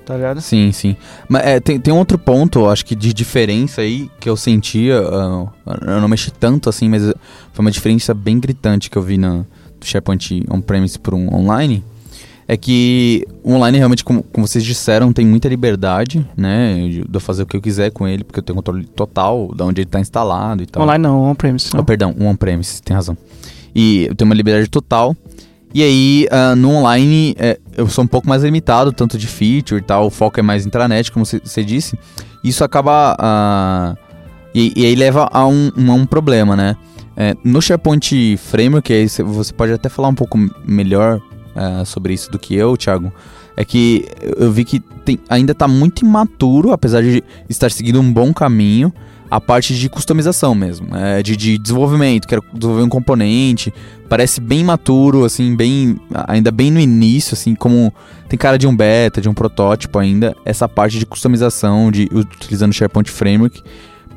Tá 0.05 0.15
ligado? 0.15 0.41
Sim, 0.41 0.72
sim. 0.72 0.95
Mas 1.28 1.45
é, 1.45 1.59
tem, 1.59 1.80
tem 1.80 1.93
um 1.93 1.97
outro 1.97 2.17
ponto, 2.17 2.59
eu 2.59 2.70
acho 2.70 2.84
que 2.86 2.95
de 2.95 3.13
diferença 3.13 3.82
aí 3.82 4.09
que 4.20 4.28
eu 4.30 4.36
sentia. 4.36 4.99
ah, 4.99 5.47
eu 5.82 6.01
não 6.01 6.07
mexi 6.07 6.32
tanto 6.32 6.67
assim, 6.70 6.89
mas 6.89 7.03
foi 7.03 7.65
uma 7.65 7.72
diferença 7.72 8.13
bem 8.13 8.39
gritante 8.39 8.89
que 8.89 8.97
eu 8.97 9.01
vi 9.03 9.17
na, 9.17 9.45
do 9.80 9.86
SharePoint 9.86 10.43
on-premise 10.49 10.97
para 10.97 11.15
um 11.15 11.34
online. 11.34 11.84
É 12.51 12.57
que 12.57 13.27
o 13.43 13.53
online 13.53 13.77
realmente, 13.77 14.03
como, 14.03 14.23
como 14.23 14.47
vocês 14.47 14.65
disseram, 14.65 15.13
tem 15.13 15.23
muita 15.23 15.47
liberdade, 15.47 16.27
né? 16.35 16.89
De 16.89 17.05
eu 17.13 17.19
fazer 17.19 17.43
o 17.43 17.45
que 17.45 17.55
eu 17.55 17.61
quiser 17.61 17.91
com 17.91 18.07
ele, 18.07 18.23
porque 18.23 18.39
eu 18.39 18.43
tenho 18.43 18.55
controle 18.55 18.85
total 18.85 19.51
de 19.55 19.61
onde 19.61 19.81
ele 19.81 19.87
está 19.87 19.99
instalado 19.99 20.63
e 20.63 20.65
tal. 20.65 20.81
Online 20.81 21.03
não, 21.03 21.29
on-premise. 21.29 21.69
Oh, 21.77 21.83
perdão, 21.83 22.15
on-premise, 22.19 22.81
tem 22.81 22.95
razão. 22.95 23.15
E 23.75 24.07
eu 24.09 24.15
tenho 24.15 24.27
uma 24.27 24.33
liberdade 24.33 24.67
total. 24.67 25.15
E 25.71 25.83
aí, 25.83 26.27
ah, 26.31 26.55
no 26.55 26.71
online, 26.71 27.35
é, 27.37 27.59
eu 27.77 27.87
sou 27.87 28.03
um 28.03 28.07
pouco 28.07 28.27
mais 28.27 28.41
limitado, 28.41 28.91
tanto 28.91 29.15
de 29.15 29.27
feature 29.27 29.79
e 29.79 29.83
tal, 29.83 30.07
o 30.07 30.09
foco 30.09 30.39
é 30.39 30.41
mais 30.41 30.65
intranet, 30.65 31.11
como 31.11 31.23
você 31.27 31.63
disse. 31.63 31.95
Isso 32.43 32.63
acaba 32.63 33.15
ah, 33.19 33.95
E, 34.55 34.73
e 34.75 34.85
aí 34.87 34.95
leva 34.95 35.29
a 35.31 35.45
um, 35.47 35.71
a 35.87 35.93
um 35.93 36.05
problema, 36.05 36.55
né? 36.55 36.75
É, 37.15 37.35
no 37.43 37.61
SharePoint 37.61 38.37
Framework, 38.37 39.07
você 39.07 39.53
pode 39.53 39.73
até 39.73 39.89
falar 39.89 40.07
um 40.07 40.15
pouco 40.15 40.39
melhor 40.65 41.21
é, 41.82 41.86
sobre 41.86 42.14
isso 42.14 42.32
do 42.32 42.39
que 42.39 42.55
eu, 42.55 42.78
Thiago. 42.78 43.12
É 43.57 43.66
que 43.66 44.05
eu 44.22 44.45
eu 44.45 44.51
vi 44.51 44.64
que 44.64 44.80
tem- 44.80 45.20
ainda 45.30 45.51
está 45.51 45.68
muito 45.68 46.05
imaturo, 46.05 46.72
apesar 46.72 47.01
de 47.03 47.22
estar 47.49 47.70
seguindo 47.70 47.99
um 47.99 48.14
bom 48.14 48.34
caminho, 48.34 48.93
a 49.30 49.39
parte 49.39 49.76
de 49.76 49.89
customização 49.89 50.55
mesmo, 50.55 50.95
é, 50.95 51.22
de, 51.22 51.36
de 51.38 51.57
desenvolvimento, 51.60 52.28
quero 52.28 52.43
desenvolver 52.51 52.84
um 52.84 52.89
componente, 52.89 53.72
parece 54.07 54.41
bem 54.41 54.64
maturo, 54.64 55.24
assim, 55.24 55.55
bem 55.55 55.99
ainda 56.28 56.51
bem 56.51 56.72
no 56.72 56.80
início, 56.80 57.34
assim, 57.36 57.53
como 57.53 57.93
tem 58.28 58.39
cara 58.39 58.57
de 58.57 58.66
um 58.66 58.76
beta, 58.76 59.22
de 59.22 59.30
um 59.30 59.34
protótipo 59.34 59.99
ainda, 59.99 60.36
essa 60.43 60.68
parte 60.68 60.97
de 60.97 61.05
customização, 61.05 61.91
de 61.91 62.10
utilizando 62.12 62.72
o 62.72 62.74
SharePoint 62.74 63.12
Framework 63.12 63.62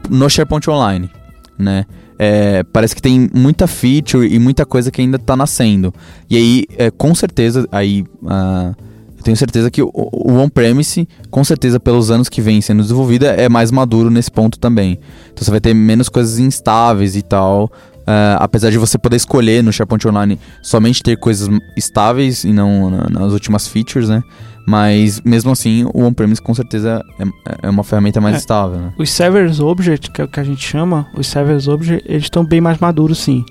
no 0.09 0.31
SharePoint 0.31 0.71
Online, 0.71 1.11
né? 1.59 1.85
É, 2.25 2.63
parece 2.73 2.95
que 2.95 3.03
tem 3.03 3.29
muita 3.35 3.67
feature 3.67 4.25
e 4.33 4.39
muita 4.39 4.65
coisa 4.65 4.93
que 4.93 5.01
ainda 5.01 5.17
está 5.17 5.35
nascendo. 5.37 5.93
E 6.31 6.37
aí, 6.37 6.65
é, 6.79 6.89
com 6.89 7.13
certeza, 7.17 7.67
aí 7.73 8.05
ah, 8.29 8.73
eu 9.19 9.25
tenho 9.25 9.37
certeza 9.37 9.69
que 9.73 9.83
o, 9.83 9.91
on-premise, 9.93 11.09
com 11.33 11.43
certeza, 11.43 11.81
pelos 11.81 12.13
anos 12.13 12.29
que 12.29 12.41
vem 12.41 12.61
sendo 12.61 12.81
desenvolvida, 12.83 13.27
é 13.33 13.49
mais 13.49 13.73
maduro 13.73 14.09
nesse 14.09 14.31
ponto 14.31 14.57
também. 14.57 15.01
Então 15.33 15.45
você 15.45 15.51
vai 15.51 15.61
ter 15.61 15.75
menos 15.75 16.09
coisas 16.09 16.39
instáveis 16.39 17.17
e 17.17 17.23
tal. 17.23 17.69
ah, 18.07 18.37
apesar 18.41 18.71
de 18.71 18.79
você 18.79 18.97
poder 18.99 19.17
escolher 19.17 19.63
no 19.63 19.73
SharePoint 19.73 20.07
Online 20.07 20.39
somente 20.63 21.03
ter 21.03 21.17
coisas 21.17 21.49
estáveis 21.77 22.45
e 22.45 22.53
não 22.53 22.89
na- 22.91 23.09
nas 23.09 23.33
últimas 23.33 23.67
features, 23.67 24.09
né? 24.09 24.23
Mas 24.67 25.21
mesmo 25.23 25.51
assim, 25.51 25.85
o 25.93 26.05
on-premise 26.05 26.41
com 26.41 26.55
certeza 26.55 27.05
é, 27.19 27.25
é 27.67 27.71
uma 27.71 27.83
ferramenta 27.83 28.21
mais 28.21 28.37
É. 28.37 28.39
estável, 28.39 28.79
né? 28.79 28.93
Os 28.99 29.11
servers 29.11 29.59
object, 29.61 30.11
que 30.11 30.21
é 30.21 30.25
o 30.25 30.29
que 30.29 30.39
a 30.39 30.45
gente 30.45 30.63
chama, 30.65 31.07
os 31.17 31.27
servers 31.27 31.67
object, 31.69 32.05
eles 32.09 32.25
estão 32.25 32.45
bem 32.45 32.61
mais 32.61 32.79
maduros 32.79 33.19
sim. 33.19 33.45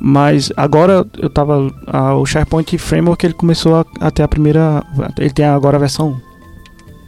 Mas 0.00 0.50
agora 0.56 1.04
eu 1.18 1.28
tava. 1.28 1.70
ah, 1.86 2.14
o 2.14 2.24
SharePoint 2.24 2.78
Framework 2.78 3.26
ele 3.26 3.34
começou 3.34 3.74
a, 3.76 3.84
a 4.00 4.10
ter 4.10 4.22
a 4.22 4.28
primeira. 4.28 4.82
Ele 5.18 5.30
tem 5.30 5.44
agora 5.44 5.76
a 5.76 5.80
versão 5.80 6.12
1. 6.12 6.29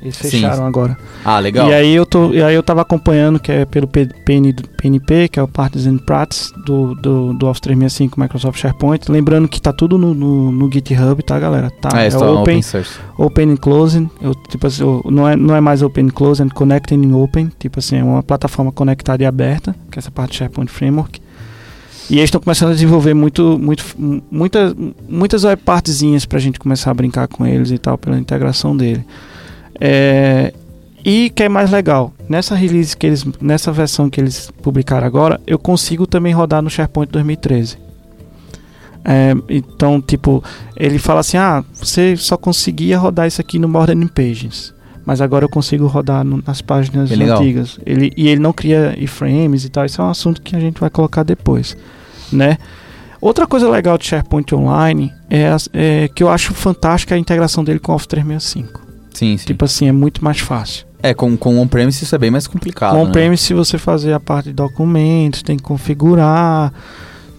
Eles 0.03 0.17
Sim. 0.17 0.31
fecharam 0.31 0.67
agora. 0.67 0.99
Ah, 1.25 1.39
legal. 1.39 1.69
E 1.69 1.73
aí 1.73 1.95
eu 1.95 2.05
tô, 2.05 2.33
e 2.33 2.43
aí 2.43 2.55
eu 2.55 2.63
tava 2.63 2.81
acompanhando 2.83 3.39
que 3.39 3.53
é 3.53 3.65
pelo 3.65 3.87
PN, 3.87 4.53
PNP, 4.77 5.29
que 5.29 5.39
é 5.39 5.43
o 5.43 5.47
Parties 5.47 5.87
and 5.87 5.99
Practice 5.99 6.53
do, 6.67 6.97
do, 6.97 7.33
do 7.33 7.47
Office 7.47 7.61
365 7.61 8.21
Microsoft 8.21 8.59
SharePoint. 8.59 9.09
Lembrando 9.09 9.47
que 9.47 9.63
tá 9.63 9.73
tudo 9.73 9.97
no, 9.97 10.13
no, 10.13 10.51
no 10.51 10.73
GitHub, 10.73 11.23
tá, 11.23 11.39
galera? 11.39 11.71
Tá, 11.71 11.91
ah, 11.93 12.03
é, 12.03 12.07
é 12.09 12.11
só 12.11 12.19
open, 12.33 12.41
open 12.41 12.63
source. 12.63 12.99
open 13.17 13.51
and 13.53 13.57
closing. 13.59 14.11
Eu, 14.21 14.35
tipo 14.35 14.67
assim, 14.67 14.83
eu- 14.83 15.03
não, 15.09 15.29
é, 15.29 15.37
não 15.37 15.55
é 15.55 15.61
mais 15.61 15.83
open 15.83 16.09
closing, 16.09 16.47
é 16.47 16.49
connecting 16.49 17.01
and 17.07 17.17
open. 17.17 17.53
Tipo 17.61 17.79
assim, 17.79 17.99
é 17.99 18.03
uma 18.03 18.25
plataforma 18.25 18.73
conectada 18.73 19.23
e 19.23 19.27
aberta, 19.27 19.73
que 19.89 19.99
é 19.99 20.01
essa 20.01 20.11
parte 20.11 20.33
do 20.33 20.37
SharePoint 20.39 20.69
Framework. 20.69 21.21
E 22.11 22.17
eles 22.17 22.25
estão 22.25 22.41
começando 22.41 22.71
a 22.71 22.75
desenvolver 22.75 23.15
muito, 23.15 23.57
muito, 23.57 23.85
muitas, 24.29 24.75
muitas 25.09 25.43
partezinhas 25.65 26.27
pra 26.27 26.41
gente 26.41 26.59
começar 26.59 26.91
a 26.91 26.95
brincar 26.95 27.29
com 27.29 27.47
eles 27.47 27.71
e 27.71 27.79
tal, 27.79 27.97
pela 27.97 28.19
integração 28.19 28.77
dele. 28.77 29.05
É, 29.85 30.53
e 31.05 31.28
que 31.30 31.43
é 31.43 31.49
mais 31.49 31.72
legal, 31.72 32.12
nessa 32.28 32.55
release 32.55 32.97
que 32.97 33.05
eles, 33.05 33.24
nessa 33.41 33.72
versão 33.72 34.09
que 34.09 34.20
eles 34.20 34.49
publicaram 34.62 35.05
agora, 35.05 35.41
eu 35.45 35.59
consigo 35.59 36.07
também 36.07 36.33
rodar 36.33 36.62
no 36.62 36.70
SharePoint 36.70 37.11
2013. 37.11 37.76
É, 39.05 39.33
então, 39.49 40.01
tipo, 40.01 40.43
ele 40.76 40.99
fala 41.01 41.18
assim: 41.20 41.37
ah, 41.37 41.64
você 41.74 42.16
só 42.16 42.37
conseguia 42.37 42.97
rodar 42.97 43.26
isso 43.26 43.41
aqui 43.41 43.59
no 43.59 43.68
Modern 43.68 44.07
Pages. 44.07 44.72
Mas 45.05 45.20
agora 45.20 45.45
eu 45.45 45.49
consigo 45.49 45.89
rodar 45.89 46.22
no- 46.22 46.41
nas 46.47 46.62
páginas 46.62 47.11
legal. 47.11 47.41
antigas. 47.41 47.76
Ele, 47.85 48.12
e 48.16 48.28
ele 48.28 48.41
não 48.41 48.53
cria 48.53 48.95
iframes 48.97 49.64
e 49.64 49.68
tal. 49.68 49.85
Isso 49.85 50.01
é 50.01 50.05
um 50.05 50.11
assunto 50.11 50.41
que 50.41 50.55
a 50.55 50.61
gente 50.61 50.78
vai 50.78 50.89
colocar 50.91 51.24
depois, 51.24 51.76
né? 52.33 52.57
Outra 53.20 53.45
coisa 53.49 53.68
legal 53.68 53.99
do 53.99 54.05
SharePoint 54.05 54.55
Online 54.55 55.12
é, 55.28 55.49
é 55.72 56.09
que 56.09 56.22
eu 56.22 56.28
acho 56.28 56.55
fantástica 56.55 57.16
a 57.16 57.18
integração 57.18 57.64
dele 57.64 57.80
com 57.80 57.91
o 57.91 57.95
Office 57.97 58.07
365. 58.07 58.82
Sim, 59.15 59.37
sim. 59.37 59.47
Tipo 59.47 59.65
assim, 59.65 59.89
é 59.89 59.93
muito 59.93 60.23
mais 60.25 60.39
fácil. 60.41 60.87
É, 61.03 61.13
com, 61.13 61.37
com 61.37 61.59
on-premise 61.59 62.05
isso 62.05 62.15
é 62.15 62.19
bem 62.19 62.31
mais 62.31 62.47
complicado. 62.47 62.93
Com 62.93 62.99
né? 62.99 63.09
on-premise, 63.09 63.43
se 63.43 63.55
você 63.55 63.77
fazer 63.79 64.13
a 64.13 64.21
parte 64.21 64.47
de 64.47 64.53
documentos, 64.53 65.43
tem 65.43 65.57
que 65.57 65.63
configurar. 65.63 66.73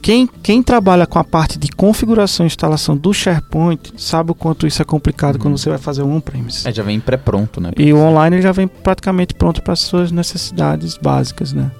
Quem, 0.01 0.27
quem 0.41 0.61
trabalha 0.61 1.07
com 1.07 1.17
a 1.17 1.23
parte 1.23 1.57
de 1.57 1.69
configuração 1.69 2.45
e 2.45 2.47
instalação 2.47 2.97
do 2.97 3.13
SharePoint 3.13 3.93
sabe 3.95 4.31
o 4.31 4.35
quanto 4.35 4.67
isso 4.67 4.81
é 4.81 4.85
complicado 4.85 5.35
Uhum. 5.35 5.41
quando 5.43 5.57
você 5.57 5.69
vai 5.69 5.77
fazer 5.77 6.03
um 6.03 6.13
on-premise. 6.17 6.67
É, 6.67 6.73
já 6.73 6.83
vem 6.83 6.99
pré-pronto, 6.99 7.61
né? 7.61 7.71
E 7.77 7.93
o 7.93 7.99
online 7.99 8.41
já 8.41 8.51
vem 8.51 8.67
praticamente 8.67 9.33
pronto 9.33 9.61
para 9.61 9.71
as 9.71 9.79
suas 9.79 10.11
necessidades 10.11 10.97
básicas, 10.97 11.53
né? 11.53 11.71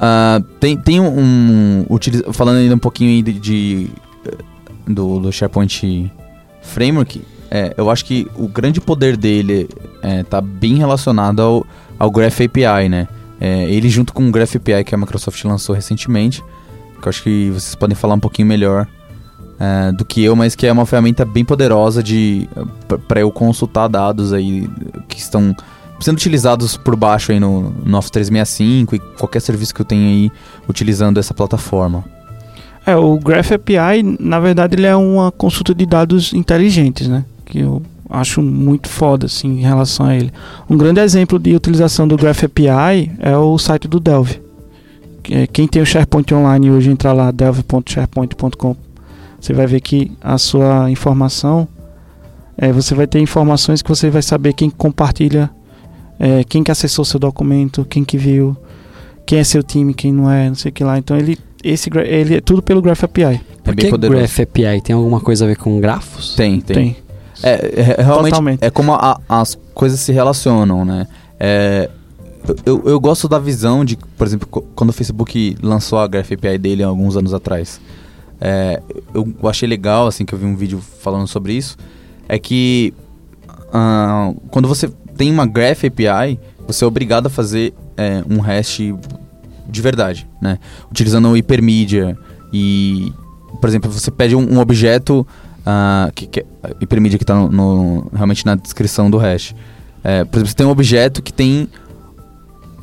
Ah, 0.00 0.40
tem, 0.58 0.76
tem 0.76 1.00
um. 1.00 1.06
um 1.20 1.86
utiliza- 1.90 2.32
falando 2.32 2.56
ainda 2.56 2.74
um 2.74 2.78
pouquinho 2.78 3.22
de, 3.22 3.32
de, 3.34 3.90
eh, 4.26 4.34
do, 4.88 5.20
do 5.20 5.30
SharePoint 5.32 6.10
Framework, 6.62 7.22
é, 7.54 7.74
eu 7.76 7.90
acho 7.90 8.06
que 8.06 8.26
o 8.34 8.48
grande 8.48 8.80
poder 8.80 9.14
dele 9.14 9.68
é, 10.00 10.22
tá 10.22 10.40
bem 10.40 10.76
relacionado 10.76 11.42
ao, 11.42 11.66
ao 11.98 12.10
Graph 12.10 12.40
API, 12.40 12.88
né? 12.88 13.06
É, 13.38 13.64
ele 13.70 13.90
junto 13.90 14.14
com 14.14 14.26
o 14.26 14.30
Graph 14.30 14.56
API 14.56 14.82
que 14.82 14.94
a 14.94 14.98
Microsoft 14.98 15.44
lançou 15.44 15.74
recentemente, 15.74 16.42
que 16.98 17.06
eu 17.06 17.10
acho 17.10 17.22
que 17.22 17.50
vocês 17.50 17.74
podem 17.74 17.94
falar 17.94 18.14
um 18.14 18.20
pouquinho 18.20 18.48
melhor 18.48 18.88
é, 19.60 19.92
do 19.92 20.02
que 20.02 20.24
eu, 20.24 20.34
mas 20.34 20.54
que 20.54 20.66
é 20.66 20.72
uma 20.72 20.86
ferramenta 20.86 21.26
bem 21.26 21.44
poderosa 21.44 22.02
de 22.02 22.48
para 23.06 23.20
eu 23.20 23.30
consultar 23.30 23.86
dados 23.86 24.32
aí 24.32 24.66
que 25.06 25.18
estão 25.18 25.54
sendo 26.00 26.16
utilizados 26.16 26.78
por 26.78 26.96
baixo 26.96 27.32
aí 27.32 27.38
no, 27.38 27.68
no 27.84 27.98
Office 27.98 28.12
365 28.12 28.96
e 28.96 28.98
qualquer 29.18 29.40
serviço 29.40 29.74
que 29.74 29.82
eu 29.82 29.84
tenha 29.84 30.08
aí 30.08 30.32
utilizando 30.66 31.20
essa 31.20 31.34
plataforma. 31.34 32.02
É, 32.86 32.96
o 32.96 33.18
Graph 33.18 33.52
API, 33.52 34.16
na 34.18 34.40
verdade, 34.40 34.74
ele 34.74 34.86
é 34.86 34.96
uma 34.96 35.30
consulta 35.30 35.74
de 35.74 35.84
dados 35.84 36.32
inteligentes, 36.32 37.08
né? 37.08 37.26
Que 37.52 37.58
eu 37.58 37.82
acho 38.08 38.40
muito 38.40 38.88
foda, 38.88 39.26
assim, 39.26 39.58
em 39.58 39.60
relação 39.60 40.06
a 40.06 40.16
ele. 40.16 40.32
Um 40.70 40.76
grande 40.78 41.00
exemplo 41.00 41.38
de 41.38 41.54
utilização 41.54 42.08
do 42.08 42.16
Graph 42.16 42.44
API 42.44 43.10
é 43.18 43.36
o 43.36 43.58
site 43.58 43.86
do 43.86 44.00
Delve. 44.00 44.40
É- 45.30 45.46
Quem 45.46 45.68
tem 45.68 45.82
o 45.82 45.84
SharePoint 45.86 46.32
online 46.32 46.70
hoje, 46.70 46.90
entra 46.90 47.12
lá, 47.12 47.30
delve.sharepoint.com, 47.30 48.74
você 49.38 49.52
vai 49.52 49.66
ver 49.66 49.82
que 49.82 50.10
a 50.22 50.38
sua 50.38 50.90
informação, 50.90 51.68
é, 52.56 52.72
você 52.72 52.94
vai 52.94 53.06
ter 53.06 53.18
informações 53.20 53.82
que 53.82 53.88
você 53.90 54.08
vai 54.08 54.22
saber 54.22 54.54
quem 54.54 54.70
compartilha, 54.70 55.50
é, 56.18 56.42
quem 56.44 56.62
que 56.64 56.70
acessou 56.70 57.04
seu 57.04 57.20
documento, 57.20 57.84
quem 57.84 58.02
que 58.02 58.16
viu, 58.16 58.56
quem 59.26 59.40
é 59.40 59.44
seu 59.44 59.62
time, 59.62 59.92
quem 59.92 60.10
não 60.10 60.30
é, 60.30 60.48
não 60.48 60.54
sei 60.54 60.70
o 60.70 60.72
que 60.72 60.82
lá. 60.82 60.96
Então 60.96 61.18
ele, 61.18 61.38
esse, 61.62 61.90
ele 62.06 62.36
é 62.36 62.40
tudo 62.40 62.62
pelo 62.62 62.80
Graph 62.80 63.04
API. 63.04 63.24
É 63.24 63.40
bem 63.66 63.74
que 63.76 63.90
poderoso. 63.90 64.20
Graph 64.20 64.40
API 64.40 64.80
tem 64.80 64.96
alguma 64.96 65.20
coisa 65.20 65.44
a 65.44 65.48
ver 65.48 65.56
com 65.56 65.78
grafos? 65.80 66.34
Tem, 66.34 66.58
tem. 66.60 66.76
Tem. 66.76 66.96
É, 67.42 67.80
é, 67.80 68.02
realmente 68.02 68.30
Totalmente. 68.30 68.62
é 68.64 68.70
como 68.70 68.92
a- 68.94 69.20
as 69.28 69.58
coisas 69.74 70.00
se 70.00 70.12
relacionam, 70.12 70.84
né? 70.84 71.06
É, 71.40 71.90
eu, 72.64 72.82
eu 72.84 73.00
gosto 73.00 73.28
da 73.28 73.38
visão 73.38 73.84
de, 73.84 73.96
por 73.96 74.26
exemplo, 74.26 74.48
quando 74.74 74.90
o 74.90 74.92
Facebook 74.92 75.56
lançou 75.62 75.98
a 75.98 76.06
Graph 76.06 76.32
API 76.32 76.58
dele 76.58 76.82
alguns 76.82 77.16
anos 77.16 77.32
atrás. 77.34 77.80
É, 78.40 78.82
eu 79.14 79.34
achei 79.48 79.68
legal, 79.68 80.06
assim, 80.08 80.24
que 80.24 80.32
eu 80.34 80.38
vi 80.38 80.44
um 80.46 80.56
vídeo 80.56 80.80
falando 81.00 81.26
sobre 81.28 81.52
isso. 81.52 81.76
É 82.28 82.38
que 82.38 82.92
ah, 83.72 84.32
quando 84.50 84.66
você 84.66 84.88
tem 85.16 85.30
uma 85.30 85.46
Graph 85.46 85.84
API, 85.84 86.38
você 86.66 86.84
é 86.84 86.86
obrigado 86.86 87.26
a 87.26 87.30
fazer 87.30 87.72
é, 87.96 88.22
um 88.28 88.40
REST 88.40 88.94
de 89.68 89.80
verdade, 89.80 90.28
né? 90.40 90.58
Utilizando 90.90 91.28
o 91.28 91.32
hypermedia 91.36 92.16
e, 92.52 93.12
por 93.60 93.68
exemplo, 93.68 93.90
você 93.90 94.10
pede 94.10 94.34
um, 94.34 94.54
um 94.54 94.58
objeto 94.58 95.26
ah, 95.64 96.10
que, 96.14 96.26
que 96.26 96.44
hipermedia 96.80 97.18
que 97.18 97.24
está 97.24 97.34
no, 97.34 97.48
no- 97.50 98.10
realmente 98.12 98.44
na 98.44 98.54
descrição 98.54 99.10
do 99.10 99.18
hash. 99.18 99.54
É, 100.04 100.24
por 100.24 100.38
exemplo, 100.38 100.48
você 100.50 100.56
tem 100.56 100.66
um 100.66 100.70
objeto 100.70 101.22
que 101.22 101.32
tem 101.32 101.68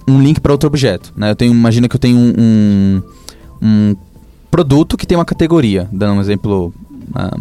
um 0.08 0.22
link 0.22 0.40
para 0.40 0.52
outro 0.52 0.68
objeto, 0.68 1.14
né? 1.16 1.32
Eu 1.32 1.36
tenho, 1.36 1.52
imagina 1.54 1.88
que 1.88 1.96
eu 1.96 2.00
tenho 2.00 2.18
um, 2.18 2.34
um, 2.38 3.04
um 3.62 3.96
produto 4.50 4.98
que 4.98 5.06
tem 5.06 5.18
uma 5.18 5.26
categoria, 5.26 5.88
dando 5.92 6.18
um 6.18 6.22
exemplo 6.22 6.74
ah, 7.14 7.38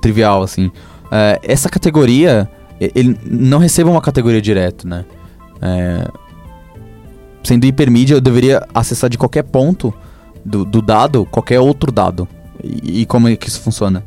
trivial 0.00 0.42
assim. 0.42 0.70
É, 1.12 1.38
essa 1.42 1.68
categoria, 1.68 2.48
ele 2.80 3.18
não 3.24 3.58
recebe 3.58 3.88
uma 3.88 4.00
categoria 4.00 4.40
direto, 4.40 4.86
né? 4.86 5.04
É, 5.60 6.08
sendo 7.44 7.64
hipermídia, 7.66 8.14
eu 8.14 8.20
deveria 8.20 8.66
acessar 8.74 9.08
de 9.08 9.16
qualquer 9.18 9.42
ponto 9.42 9.92
do, 10.44 10.64
do 10.64 10.80
dado 10.82 11.24
qualquer 11.26 11.60
outro 11.60 11.92
dado. 11.92 12.26
E, 12.62 13.02
e 13.02 13.06
como 13.06 13.28
é 13.28 13.36
que 13.36 13.48
isso 13.48 13.60
funciona? 13.60 14.04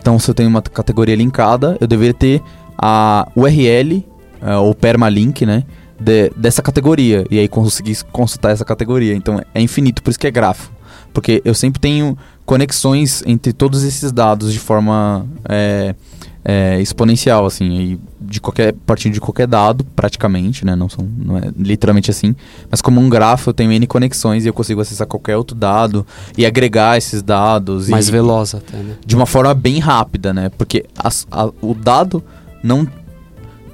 Então, 0.00 0.18
se 0.18 0.28
eu 0.30 0.34
tenho 0.34 0.48
uma 0.48 0.60
categoria 0.62 1.14
linkada, 1.14 1.76
eu 1.80 1.86
deveria 1.86 2.14
ter 2.14 2.42
a 2.76 3.28
URL, 3.36 4.04
eh, 4.40 4.56
ou 4.56 4.74
permalink, 4.74 5.46
né? 5.46 5.64
de- 6.00 6.30
dessa 6.36 6.60
categoria. 6.60 7.24
E 7.30 7.38
aí 7.38 7.46
conseguir 7.46 7.96
consultar 8.10 8.50
essa 8.50 8.64
categoria. 8.64 9.14
Então 9.14 9.40
é 9.54 9.60
infinito, 9.60 10.02
por 10.02 10.10
isso 10.10 10.18
que 10.18 10.26
é 10.26 10.30
grafo. 10.32 10.72
Porque 11.12 11.40
eu 11.44 11.54
sempre 11.54 11.80
tenho 11.80 12.18
conexões 12.44 13.22
entre 13.26 13.52
todos 13.52 13.84
esses 13.84 14.10
dados 14.10 14.52
de 14.52 14.58
forma. 14.58 15.24
eh, 15.48 15.94
é, 16.44 16.80
exponencial, 16.80 17.46
assim, 17.46 18.00
de 18.20 18.40
qualquer 18.40 18.72
partindo 18.86 19.12
de 19.12 19.20
qualquer 19.20 19.46
dado, 19.46 19.84
praticamente, 19.96 20.64
né? 20.64 20.74
Não 20.74 20.88
são, 20.88 21.08
não 21.16 21.38
é 21.38 21.42
literalmente 21.56 22.10
assim, 22.10 22.34
mas 22.70 22.80
como 22.80 23.00
um 23.00 23.08
grafo 23.08 23.50
eu 23.50 23.54
tenho 23.54 23.70
n 23.72 23.86
conexões 23.86 24.44
e 24.44 24.48
eu 24.48 24.52
consigo 24.52 24.80
acessar 24.80 25.06
qualquer 25.06 25.36
outro 25.36 25.56
dado 25.56 26.04
e 26.36 26.44
agregar 26.44 26.96
esses 26.98 27.22
dados 27.22 27.88
Mais 27.88 28.08
e, 28.08 28.10
veloz 28.12 28.54
até, 28.54 28.76
né? 28.76 28.94
de 29.06 29.14
uma 29.14 29.26
forma 29.26 29.54
bem 29.54 29.78
rápida, 29.78 30.32
né? 30.34 30.50
Porque 30.58 30.84
as- 30.98 31.26
a- 31.30 31.50
o 31.60 31.74
dado 31.74 32.22
não 32.62 32.86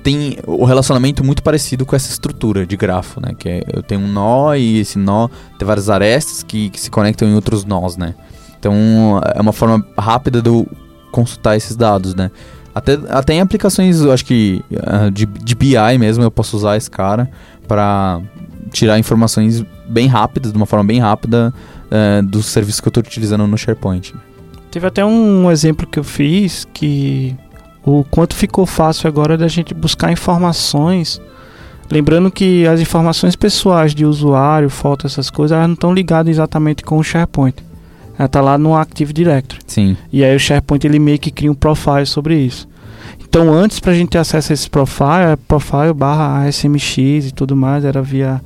tem 0.02 0.38
o 0.46 0.64
relacionamento 0.64 1.24
muito 1.24 1.42
parecido 1.42 1.84
com 1.84 1.94
essa 1.96 2.10
estrutura 2.10 2.66
de 2.66 2.76
grafo, 2.76 3.20
né? 3.20 3.34
Que 3.38 3.48
é, 3.48 3.62
eu 3.72 3.82
tenho 3.82 4.00
um 4.02 4.08
nó 4.08 4.54
e 4.54 4.78
esse 4.80 4.98
nó 4.98 5.28
tem 5.58 5.66
várias 5.66 5.88
arestas 5.90 6.42
que, 6.42 6.70
que 6.70 6.80
se 6.80 6.90
conectam 6.90 7.28
em 7.28 7.34
outros 7.34 7.64
nós, 7.64 7.96
né? 7.96 8.14
Então 8.58 8.74
é 9.34 9.40
uma 9.40 9.52
forma 9.52 9.84
rápida 9.96 10.40
de 10.42 10.48
eu 10.48 10.66
consultar 11.10 11.56
esses 11.56 11.76
dados, 11.76 12.14
né? 12.14 12.30
Até, 12.78 12.98
até 13.08 13.34
em 13.34 13.40
aplicações, 13.40 14.00
eu 14.00 14.12
acho 14.12 14.24
que 14.24 14.62
ah, 14.82 15.10
de, 15.10 15.26
de 15.26 15.54
BI 15.54 15.98
mesmo, 15.98 16.22
eu 16.22 16.30
posso 16.30 16.56
usar 16.56 16.76
esse 16.76 16.90
cara 16.90 17.30
para 17.66 18.20
tirar 18.70 18.98
informações 18.98 19.64
bem 19.88 20.06
rápidas, 20.06 20.52
de 20.52 20.56
uma 20.56 20.66
forma 20.66 20.84
bem 20.84 21.00
rápida, 21.00 21.52
eh, 21.90 22.22
dos 22.22 22.46
serviços 22.46 22.80
que 22.80 22.88
eu 22.88 22.90
estou 22.90 23.02
utilizando 23.02 23.46
no 23.46 23.56
SharePoint. 23.56 24.14
Teve 24.70 24.86
até 24.86 25.04
um 25.04 25.50
exemplo 25.50 25.86
que 25.86 25.98
eu 25.98 26.04
fiz 26.04 26.66
que 26.72 27.34
o 27.84 28.04
quanto 28.04 28.34
ficou 28.34 28.66
fácil 28.66 29.08
agora 29.08 29.36
da 29.36 29.48
gente 29.48 29.72
buscar 29.72 30.12
informações. 30.12 31.20
Lembrando 31.90 32.30
que 32.30 32.66
as 32.66 32.80
informações 32.80 33.34
pessoais 33.34 33.94
de 33.94 34.04
usuário, 34.04 34.68
foto, 34.68 35.06
essas 35.06 35.30
coisas, 35.30 35.56
elas 35.56 35.68
não 35.68 35.74
estão 35.74 35.94
ligadas 35.94 36.30
exatamente 36.30 36.82
com 36.82 36.98
o 36.98 37.02
SharePoint. 37.02 37.56
Ela 38.18 38.26
está 38.26 38.40
lá 38.42 38.58
no 38.58 38.76
Active 38.76 39.12
Directory. 39.12 39.62
Sim. 39.66 39.96
E 40.12 40.22
aí 40.22 40.36
o 40.36 40.40
SharePoint 40.40 40.86
ele 40.86 40.98
meio 40.98 41.18
que 41.18 41.30
cria 41.30 41.50
um 41.50 41.54
profile 41.54 42.04
sobre 42.04 42.38
isso. 42.38 42.67
Então 43.28 43.52
antes 43.52 43.78
pra 43.78 43.92
gente 43.92 44.10
ter 44.10 44.18
acesso 44.18 44.52
a 44.52 44.54
esse 44.54 44.68
profile, 44.68 45.36
profile 45.46 45.92
barra 45.92 46.46
ASMX 46.46 46.98
e 46.98 47.32
tudo 47.34 47.54
mais, 47.54 47.84
era 47.84 48.00
via, 48.00 48.40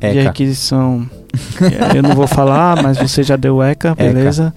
via 0.00 0.10
ECA. 0.10 0.22
requisição. 0.22 1.08
Eu 1.94 2.02
não 2.02 2.14
vou 2.14 2.26
falar, 2.26 2.82
mas 2.82 2.98
você 2.98 3.22
já 3.22 3.36
deu 3.36 3.62
ECA, 3.62 3.88
ECA. 3.88 3.94
beleza. 3.94 4.54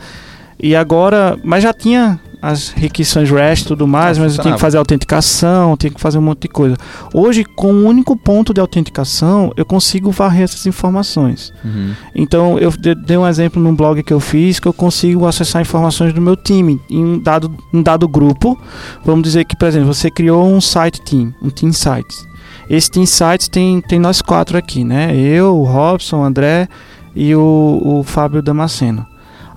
E 0.61 0.75
agora, 0.75 1.37
mas 1.43 1.63
já 1.63 1.73
tinha 1.73 2.19
as 2.41 2.69
requisições 2.69 3.29
REST 3.29 3.65
e 3.65 3.67
tudo 3.67 3.87
mais, 3.87 4.17
Já 4.17 4.23
mas 4.23 4.35
eu 4.37 4.41
tinha 4.41 4.53
que 4.55 4.61
fazer 4.61 4.77
autenticação, 4.77 5.75
tinha 5.75 5.91
que 5.91 5.99
fazer 5.99 6.17
um 6.17 6.21
monte 6.21 6.43
de 6.43 6.47
coisa. 6.47 6.77
Hoje, 7.13 7.43
com 7.43 7.71
um 7.73 7.85
único 7.85 8.15
ponto 8.15 8.53
de 8.53 8.61
autenticação, 8.61 9.51
eu 9.57 9.65
consigo 9.65 10.11
varrer 10.11 10.43
essas 10.43 10.65
informações. 10.65 11.51
Uhum. 11.63 11.93
Então, 12.15 12.57
eu 12.57 12.71
de- 12.71 12.95
dei 12.95 13.17
um 13.17 13.27
exemplo 13.27 13.61
num 13.61 13.75
blog 13.75 14.01
que 14.03 14.13
eu 14.13 14.19
fiz 14.19 14.59
que 14.59 14.67
eu 14.67 14.73
consigo 14.73 15.25
acessar 15.27 15.61
informações 15.61 16.13
do 16.13 16.21
meu 16.21 16.35
time 16.35 16.79
em 16.89 17.03
um 17.03 17.19
dado, 17.19 17.53
um 17.73 17.81
dado 17.83 18.07
grupo. 18.07 18.57
Vamos 19.03 19.23
dizer 19.23 19.45
que, 19.45 19.57
por 19.57 19.67
exemplo, 19.67 19.93
você 19.93 20.09
criou 20.09 20.45
um 20.47 20.61
site 20.61 21.01
team, 21.01 21.33
um 21.41 21.49
team 21.49 21.73
sites. 21.73 22.27
Esse 22.69 22.89
team 22.91 23.05
sites 23.05 23.47
tem, 23.47 23.81
tem 23.81 23.99
nós 23.99 24.21
quatro 24.21 24.57
aqui, 24.57 24.83
né? 24.83 25.15
Eu, 25.15 25.57
o 25.57 25.63
Robson, 25.63 26.17
o 26.19 26.23
André 26.23 26.67
e 27.15 27.35
o, 27.35 27.81
o 27.83 28.03
Fábio 28.03 28.41
Damasceno. 28.43 29.05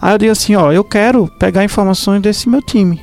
Aí 0.03 0.15
eu 0.15 0.19
digo 0.19 0.33
assim, 0.33 0.57
ó, 0.57 0.73
eu 0.73 0.83
quero 0.83 1.29
pegar 1.39 1.63
informações 1.63 2.21
desse 2.21 2.49
meu 2.49 2.61
time. 2.61 3.01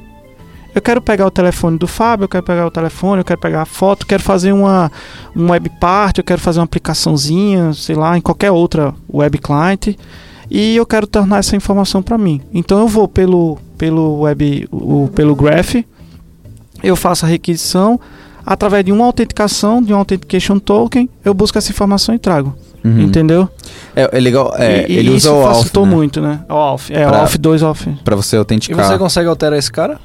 Eu 0.76 0.82
quero 0.82 1.02
pegar 1.02 1.26
o 1.26 1.32
telefone 1.32 1.78
do 1.78 1.88
Fábio, 1.88 2.26
eu 2.26 2.30
quero 2.30 2.44
pegar 2.44 2.68
o 2.68 2.72
telefone, 2.72 3.22
eu 3.22 3.26
quero 3.26 3.40
pegar 3.40 3.62
a 3.62 3.66
foto, 3.66 4.04
eu 4.04 4.08
quero 4.08 4.22
fazer 4.22 4.52
uma, 4.52 4.92
um 5.34 5.50
web 5.50 5.70
part, 5.80 6.20
eu 6.20 6.26
quero 6.26 6.42
fazer 6.42 6.60
uma 6.60 6.66
aplicaçãozinha, 6.66 7.72
sei 7.72 7.96
lá, 7.96 8.18
em 8.18 8.22
qualquer 8.22 8.52
outra 8.52 8.94
web 9.12 9.38
client, 9.38 9.98
e 10.52 10.76
eu 10.76 10.86
quero 10.86 11.08
tornar 11.08 11.38
essa 11.38 11.56
informação 11.56 12.04
para 12.04 12.18
mim. 12.18 12.42
Então 12.54 12.80
eu 12.80 12.88
vou 12.88 13.08
pelo 13.08 13.58
pelo 13.78 14.20
web, 14.20 14.68
o, 14.70 15.10
pelo 15.16 15.34
Graph, 15.34 15.76
eu 16.84 16.98
faço 16.98 17.26
a 17.26 17.30
requisição 17.30 17.98
através 18.46 18.84
de 18.84 18.92
uma 18.92 19.06
autenticação, 19.06 19.82
de 19.82 19.94
um 19.94 19.98
authentication 19.98 20.60
token, 20.60 21.10
eu 21.24 21.34
busco 21.34 21.58
essa 21.58 21.72
informação 21.72 22.14
e 22.14 22.20
trago, 22.20 22.54
Uhum. 22.84 23.02
entendeu? 23.02 23.50
É, 23.96 24.10
é 24.18 24.20
legal, 24.20 24.54
é, 24.58 24.86
e, 24.88 24.94
e 24.94 24.98
ele 24.98 25.10
isso 25.16 25.30
usa 25.30 25.32
o 25.34 25.40
ALF, 25.46 25.54
facilitou 25.56 25.86
né? 25.86 25.96
muito, 25.96 26.22
né? 26.22 26.40
O 26.50 26.54
ALF, 26.54 26.94
é, 26.94 27.06
Pra- 27.06 27.18
o 27.18 27.22
ALF 27.22 27.38
2 27.38 27.64
ALF. 27.64 27.88
Pra 28.06 28.16
você 28.16 28.36
E 28.36 28.40
autenticar. 28.40 28.86
você 28.88 28.98
consegue 28.98 29.28
alterar 29.28 29.58
esse 29.60 29.72
cara? 29.72 30.00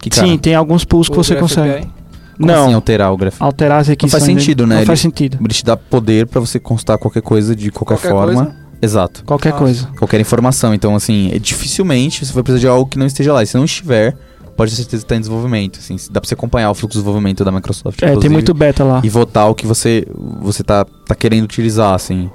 Que 0.00 0.10
cara? 0.10 0.26
Sim, 0.26 0.38
tem 0.38 0.54
alguns 0.54 0.84
pools 0.84 1.08
que 1.08 1.14
O 1.18 1.22
você 1.24 1.34
Graph 1.34 1.42
consegue. 1.48 1.70
API? 1.70 1.90
Como 2.36 2.46
Não, 2.52 2.64
assim 2.66 2.74
alterar 2.74 3.12
o 3.12 3.16
grafismo? 3.16 3.44
alterar 3.44 3.80
as 3.80 3.88
requisições. 3.88 4.22
faz 4.22 4.28
dele. 4.28 4.40
sentido, 4.40 4.64
né? 4.66 4.74
Não 4.76 4.80
Ele- 4.82 4.86
faz 4.86 5.00
sentido. 5.00 5.38
Ele 5.40 5.48
te 5.54 5.64
dá 5.64 5.76
poder 5.76 6.26
pra 6.28 6.38
você 6.40 6.60
constar 6.60 6.96
qualquer 6.96 7.20
coisa 7.22 7.56
de 7.56 7.72
qualquer, 7.72 7.94
Qualquer 7.96 8.10
forma. 8.10 8.44
coisa? 8.44 8.56
Exato. 8.80 9.24
Qualquer 9.24 9.48
Ah. 9.54 9.56
coisa. 9.56 9.88
Qualquer 9.98 10.20
informação. 10.20 10.72
Então, 10.72 10.94
assim, 10.94 11.32
é, 11.34 11.38
dificilmente 11.40 12.24
você 12.24 12.32
vai 12.32 12.44
precisar 12.44 12.60
de 12.60 12.68
algo 12.68 12.88
que 12.88 12.96
não 12.96 13.06
esteja 13.06 13.32
lá. 13.32 13.42
E 13.42 13.46
se 13.48 13.56
não 13.56 13.64
estiver, 13.64 14.16
pode 14.58 14.72
ter 14.72 14.76
certeza 14.78 15.04
que 15.04 15.08
tá 15.08 15.14
em 15.14 15.20
desenvolvimento. 15.20 15.78
Assim, 15.78 15.94
dá 16.10 16.20
pra 16.20 16.26
você 16.26 16.34
acompanhar 16.34 16.68
o 16.68 16.74
fluxo 16.74 16.98
de 16.98 17.02
desenvolvimento 17.04 17.44
da 17.44 17.52
Microsoft. 17.52 18.02
É, 18.02 18.16
tem 18.16 18.28
muito 18.28 18.52
beta 18.52 18.82
lá. 18.82 19.00
E 19.04 19.08
votar 19.08 19.48
o 19.48 19.54
que 19.54 19.64
você, 19.64 20.04
você 20.40 20.64
tá, 20.64 20.84
tá 20.84 21.14
querendo 21.14 21.44
utilizar, 21.44 21.94
assim. 21.94 22.28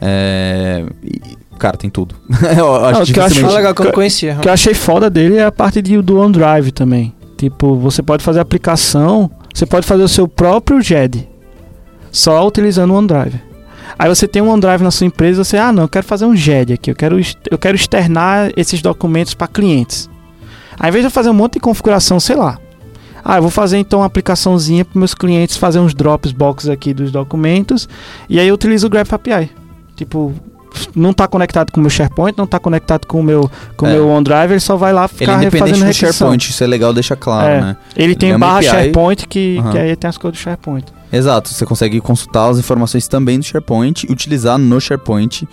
É. 0.00 0.84
e, 1.04 1.36
cara, 1.58 1.76
tem 1.76 1.90
tudo. 1.90 2.14
eu 2.56 2.76
acho 2.76 2.94
Não, 2.94 3.02
o 3.02 3.06
que 3.06 3.20
eu 3.20 3.24
acho 3.24 3.46
Ah, 3.46 3.50
legal 3.50 3.74
que 3.74 3.82
eu 3.82 3.84
não 3.84 3.92
conhecia. 3.92 4.36
O 4.38 4.40
que 4.40 4.48
eu 4.48 4.52
achei 4.52 4.72
foda 4.72 5.10
dele 5.10 5.36
é 5.36 5.44
a 5.44 5.52
parte 5.52 5.82
de, 5.82 6.00
do 6.00 6.18
OneDrive 6.18 6.72
também. 6.72 7.14
Tipo, 7.36 7.76
você 7.76 8.02
pode 8.02 8.24
fazer 8.24 8.40
aplicação, 8.40 9.30
você 9.52 9.66
pode 9.66 9.86
fazer 9.86 10.02
o 10.02 10.08
seu 10.08 10.26
próprio 10.26 10.80
JED, 10.80 11.28
só 12.10 12.46
utilizando 12.46 12.94
o 12.94 12.96
OneDrive. 12.96 13.38
Aí 13.98 14.08
você 14.08 14.26
tem 14.26 14.40
um 14.40 14.48
OneDrive 14.48 14.82
na 14.82 14.90
sua 14.90 15.06
empresa, 15.06 15.44
você, 15.44 15.58
ah, 15.58 15.70
não, 15.70 15.82
eu 15.82 15.88
quero 15.88 16.06
fazer 16.06 16.24
um 16.24 16.34
JED 16.34 16.72
aqui, 16.72 16.90
eu 16.90 16.96
quero, 16.96 17.20
eu 17.50 17.58
quero 17.58 17.76
externar 17.76 18.50
esses 18.56 18.80
documentos 18.80 19.34
para 19.34 19.46
clientes. 19.46 20.08
Ao 20.78 20.88
invés 20.88 21.02
de 21.02 21.06
eu 21.06 21.10
fazer 21.10 21.30
um 21.30 21.34
monte 21.34 21.54
de 21.54 21.60
configuração, 21.60 22.18
sei 22.20 22.36
lá. 22.36 22.58
Ah, 23.24 23.38
eu 23.38 23.42
vou 23.42 23.50
fazer 23.50 23.78
então 23.78 24.00
uma 24.00 24.06
aplicaçãozinha 24.06 24.84
para 24.84 24.98
meus 24.98 25.12
clientes 25.14 25.56
fazer 25.56 25.80
uns 25.80 25.92
drops 25.94 26.30
box 26.30 26.68
aqui 26.70 26.94
dos 26.94 27.10
documentos, 27.10 27.88
e 28.28 28.38
aí 28.38 28.46
eu 28.46 28.54
utilizo 28.54 28.86
o 28.86 28.90
Graph 28.90 29.12
API. 29.12 29.50
Tipo, 29.96 30.32
não 30.94 31.12
tá 31.12 31.26
conectado 31.26 31.72
com 31.72 31.80
o 31.80 31.82
meu 31.82 31.90
SharePoint, 31.90 32.36
não 32.38 32.46
tá 32.46 32.60
conectado 32.60 33.06
com 33.06 33.18
o 33.18 33.22
meu, 33.24 33.50
com 33.76 33.86
É. 33.86 33.94
meu 33.94 34.08
OneDrive, 34.08 34.52
ele 34.52 34.60
só 34.60 34.76
vai 34.76 34.92
lá 34.92 35.04
Ele 35.04 35.08
ficar 35.18 35.32
é 35.32 35.36
independente 35.38 35.70
fazendo 35.72 35.88
do. 35.88 35.94
SharePoint, 35.94 36.50
isso 36.50 36.62
é 36.62 36.66
legal 36.68 36.92
deixar 36.92 37.16
claro, 37.16 37.48
É. 37.48 37.60
né? 37.60 37.76
Ele 37.96 38.14
tem 38.14 38.30
É 38.30 38.36
uma 38.36 38.46
barra 38.46 38.58
API. 38.58 38.68
SharePoint 38.68 39.26
que, 39.26 39.58
Aham. 39.58 39.70
que 39.72 39.78
aí 39.78 39.96
tem 39.96 40.08
as 40.08 40.18
coisas 40.18 40.38
do 40.38 40.42
SharePoint. 40.42 40.84
Exato, 41.12 41.48
você 41.48 41.64
consegue 41.66 42.00
consultar 42.00 42.48
as 42.50 42.58
informações 42.58 43.08
também 43.08 43.38
do 43.40 43.44
SharePoint 43.44 44.06
e 44.08 44.12
utilizar 44.12 44.56
no 44.58 44.80
SharePoint 44.80 45.48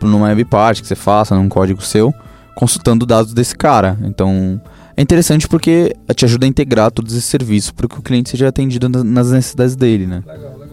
numa 0.00 0.28
web 0.28 0.44
part 0.46 0.80
que 0.80 0.88
você 0.88 0.94
faça, 0.94 1.34
num 1.34 1.48
código 1.48 1.82
seu, 1.82 2.14
consultando 2.54 3.06
dados 3.06 3.32
desse 3.32 3.56
cara. 3.56 3.98
Então, 4.04 4.60
é 4.96 5.02
interessante 5.02 5.48
porque 5.48 5.94
te 6.14 6.24
ajuda 6.24 6.44
a 6.44 6.48
integrar 6.48 6.90
todos 6.90 7.12
esses 7.14 7.24
serviços 7.24 7.70
para 7.70 7.88
que 7.88 7.98
o 7.98 8.02
cliente 8.02 8.28
seja 8.30 8.48
atendido 8.48 8.88
na- 8.88 9.02
nas 9.04 9.30
necessidades 9.30 9.74
dele, 9.76 10.06
né? 10.06 10.22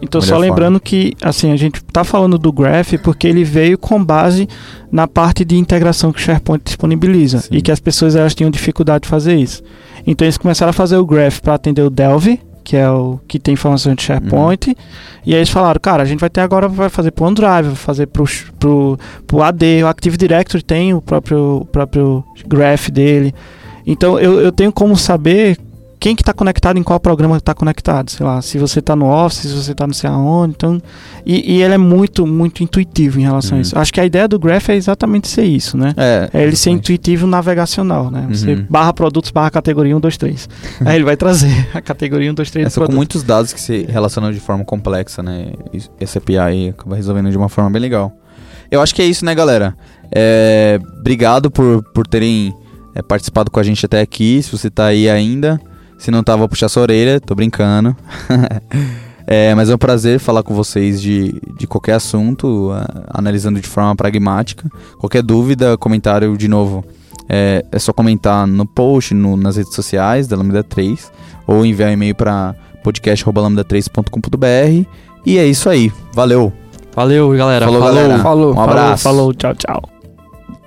Então, 0.02 0.20
Melhor 0.20 0.34
só 0.34 0.38
lembrando 0.38 0.78
que, 0.78 1.14
assim, 1.22 1.50
a 1.50 1.56
gente 1.56 1.82
tá 1.84 2.04
falando 2.04 2.38
do 2.38 2.52
Graph 2.52 2.92
porque 3.02 3.26
ele 3.26 3.42
veio 3.42 3.78
com 3.78 4.02
base 4.04 4.46
na 4.92 5.08
parte 5.08 5.44
de 5.44 5.56
integração 5.56 6.12
que 6.12 6.18
o 6.18 6.22
SharePoint 6.22 6.62
disponibiliza 6.64 7.38
Sim. 7.40 7.48
e 7.52 7.62
que 7.62 7.72
as 7.72 7.80
pessoas 7.80 8.14
elas 8.14 8.34
tinham 8.34 8.50
dificuldade 8.50 9.02
de 9.04 9.08
fazer 9.08 9.34
isso. 9.36 9.62
Então, 10.06 10.24
eles 10.26 10.38
começaram 10.38 10.70
a 10.70 10.74
fazer 10.74 10.96
o 10.96 11.06
Graph 11.06 11.40
para 11.40 11.54
atender 11.54 11.82
o 11.82 11.90
Delve, 11.90 12.40
que 12.62 12.76
é 12.76 12.88
o 12.90 13.18
que 13.26 13.38
tem 13.38 13.54
informações 13.54 13.96
de 13.96 14.02
SharePoint, 14.02 14.76
e 15.28 15.34
aí 15.34 15.40
eles 15.40 15.50
falaram, 15.50 15.78
cara, 15.78 16.02
a 16.02 16.06
gente 16.06 16.20
vai 16.20 16.30
ter 16.30 16.40
agora, 16.40 16.68
vai 16.68 16.88
fazer 16.88 17.10
pro 17.10 17.26
OneDrive, 17.26 17.66
vai 17.66 17.76
fazer 17.76 18.06
pro, 18.06 18.24
pro, 18.58 18.98
pro 19.26 19.42
AD, 19.42 19.82
o 19.84 19.86
Active 19.86 20.16
Directory 20.16 20.62
tem 20.62 20.94
o 20.94 21.02
próprio, 21.02 21.58
o 21.60 21.64
próprio 21.66 22.24
Graph 22.46 22.88
dele. 22.88 23.34
Então, 23.86 24.18
eu, 24.18 24.40
eu 24.40 24.50
tenho 24.50 24.72
como 24.72 24.96
saber 24.96 25.58
quem 25.98 26.14
que 26.16 26.22
está 26.22 26.32
conectado 26.32 26.78
em 26.78 26.82
qual 26.82 26.98
programa 27.00 27.36
está 27.36 27.54
conectado, 27.54 28.10
sei 28.10 28.24
lá, 28.24 28.40
se 28.40 28.56
você 28.58 28.78
está 28.78 28.94
no 28.96 29.06
Office, 29.06 29.40
se 29.42 29.52
você 29.54 29.72
está 29.72 29.86
não 29.86 29.94
sei 29.94 30.08
aonde, 30.08 30.54
então 30.56 30.80
e, 31.26 31.54
e 31.56 31.62
ele 31.62 31.74
é 31.74 31.78
muito 31.78 32.26
muito 32.26 32.62
intuitivo 32.62 33.18
em 33.18 33.22
relação 33.24 33.52
Uhum. 33.52 33.58
a 33.58 33.62
isso. 33.62 33.78
Acho 33.78 33.92
que 33.92 34.00
a 34.00 34.04
ideia 34.06 34.28
do 34.28 34.38
Graph 34.38 34.68
é 34.68 34.76
exatamente 34.76 35.28
ser 35.28 35.44
isso, 35.44 35.76
né? 35.76 35.92
É, 35.96 36.30
É 36.32 36.42
ele 36.42 36.56
ser 36.56 36.70
intuitivo 36.70 37.26
navegacional, 37.26 38.10
né? 38.10 38.26
Você 38.30 38.52
Uhum. 38.54 38.66
barra 38.70 38.92
produtos, 38.92 39.30
barra 39.30 39.50
categoria 39.50 39.96
1, 39.96 40.00
2, 40.00 40.16
3. 40.16 40.48
Aí 40.84 40.96
ele 40.96 41.04
vai 41.04 41.16
trazer 41.16 41.68
a 41.74 41.80
categoria 41.80 42.30
1, 42.30 42.34
2, 42.34 42.50
3 42.50 42.76
É, 42.76 42.86
com 42.86 42.92
muitos 42.92 43.22
dados 43.22 43.52
que 43.52 43.60
se 43.60 43.84
relacionam 43.88 44.30
de 44.32 44.40
forma 44.40 44.64
complexa, 44.64 45.22
né? 45.22 45.52
E 45.72 45.80
Essa 46.00 46.18
API 46.18 46.68
acaba 46.70 46.96
resolvendo 46.96 47.30
de 47.30 47.36
uma 47.36 47.48
forma 47.48 47.70
bem 47.70 47.80
legal. 47.82 48.12
Eu 48.70 48.80
acho 48.82 48.94
que 48.94 49.00
é 49.02 49.04
isso, 49.06 49.24
né, 49.24 49.34
galera? 49.34 49.74
É, 50.14 50.78
obrigado 51.00 51.50
por, 51.50 51.82
por 51.92 52.06
terem 52.06 52.54
é, 52.94 53.02
participado 53.02 53.50
com 53.50 53.58
a 53.60 53.62
gente 53.62 53.84
até 53.84 54.00
aqui. 54.00 54.42
Se 54.42 54.50
você 54.52 54.70
tá 54.70 54.86
aí 54.86 55.08
ainda, 55.08 55.60
se 55.98 56.10
não 56.10 56.22
tá, 56.22 56.36
vou 56.36 56.48
puxar 56.48 56.68
sua 56.68 56.82
orelha, 56.82 57.20
tô 57.20 57.34
brincando. 57.34 57.96
É, 59.30 59.54
mas 59.54 59.68
é 59.68 59.74
um 59.74 59.78
prazer 59.78 60.18
falar 60.18 60.42
com 60.42 60.54
vocês 60.54 61.02
de, 61.02 61.38
de 61.58 61.66
qualquer 61.66 61.92
assunto, 61.92 62.70
analisando 63.10 63.60
de 63.60 63.68
forma 63.68 63.94
pragmática. 63.94 64.66
Qualquer 64.98 65.22
dúvida, 65.22 65.76
comentário, 65.76 66.34
de 66.38 66.48
novo, 66.48 66.82
é, 67.28 67.62
é 67.70 67.78
só 67.78 67.92
comentar 67.92 68.46
no 68.46 68.64
post, 68.64 69.12
no- 69.12 69.36
nas 69.36 69.58
redes 69.58 69.74
sociais 69.74 70.26
da 70.26 70.34
Lambda 70.34 70.64
3, 70.64 71.12
ou 71.46 71.66
enviar 71.66 71.90
um 71.90 71.92
e-mail 71.92 72.14
para 72.14 72.54
podcast.lambda3.com.br. 72.82 74.88
E 75.26 75.36
é 75.36 75.44
isso 75.46 75.68
aí. 75.68 75.92
Valeu. 76.14 76.50
Valeu, 76.96 77.30
galera. 77.36 77.66
Falou, 77.66 77.82
galera. 77.82 78.18
Falou. 78.20 78.54
Um 78.54 78.60
abraço. 78.62 79.02
Falou, 79.02 79.18
falou, 79.18 79.34
tchau, 79.34 79.54
tchau. 79.54 79.82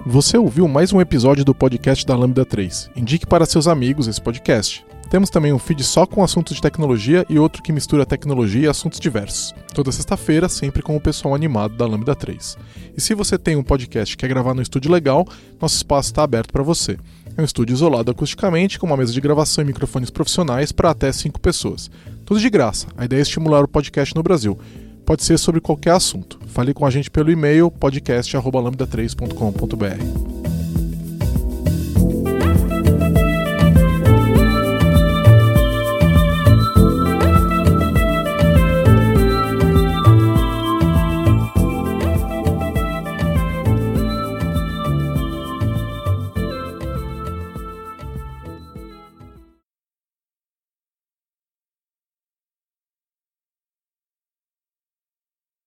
Você 0.06 0.38
ouviu 0.38 0.68
mais 0.68 0.94
um 0.94 1.02
episódio 1.02 1.44
do 1.44 1.56
podcast 1.56 2.06
da 2.06 2.16
Lambda 2.16 2.46
3. 2.46 2.92
Indique 2.96 3.26
para 3.26 3.44
seus 3.48 3.68
amigos 3.68 4.08
esse 4.08 4.22
podcast. 4.22 4.86
Temos 5.12 5.30
também 5.30 5.52
um 5.52 5.60
feed 5.60 5.84
só 5.84 6.06
com 6.06 6.24
assuntos 6.24 6.56
de 6.56 6.62
tecnologia 6.62 7.26
e 7.28 7.38
outro 7.38 7.62
que 7.62 7.74
mistura 7.74 8.06
tecnologia 8.06 8.62
e 8.62 8.68
assuntos 8.68 8.98
diversos. 8.98 9.54
Toda 9.74 9.92
sexta-feira, 9.92 10.48
sempre 10.48 10.82
com 10.82 10.96
o 10.96 11.02
pessoal 11.02 11.36
animado 11.36 11.76
da 11.76 11.86
Lambda 11.86 12.16
3. 12.16 12.58
E 12.96 13.02
se 13.02 13.14
você 13.14 13.38
tem 13.38 13.58
um 13.58 13.64
podcast 13.64 14.16
que 14.16 14.22
quer 14.22 14.30
gravar 14.30 14.54
no 14.54 14.62
estúdio 14.62 14.90
legal, 14.90 15.28
nosso 15.60 15.76
espaço 15.76 16.12
está 16.12 16.24
aberto 16.24 16.54
para 16.54 16.64
você. 16.64 16.98
É 17.36 17.42
um 17.42 17.46
estúdio 17.46 17.74
isolado 17.74 18.10
acusticamente, 18.10 18.80
com 18.80 18.88
uma 18.88 18.96
mesa 18.96 19.12
de 19.12 19.20
gravação 19.20 19.62
e 19.62 19.68
microfones 19.68 20.10
profissionais 20.10 20.72
para 20.72 20.92
até 20.92 21.12
5 21.12 21.42
pessoas. 21.42 21.92
Tudo 22.26 22.40
de 22.40 22.50
graça. 22.50 22.88
A 22.96 23.04
ideia 23.04 23.20
é 23.20 23.24
estimular 23.24 23.66
o 23.66 23.68
podcast 23.68 24.16
no 24.16 24.24
Brasil. 24.24 24.58
Pode 25.06 25.26
ser 25.26 25.38
sobre 25.38 25.60
qualquer 25.60 25.92
assunto. 25.92 26.40
Fale 26.48 26.74
com 26.74 26.86
a 26.86 26.90
gente 26.90 27.12
pelo 27.12 27.30
e-mail 27.30 27.70
podcast@lambda3.com.br. 27.70 30.41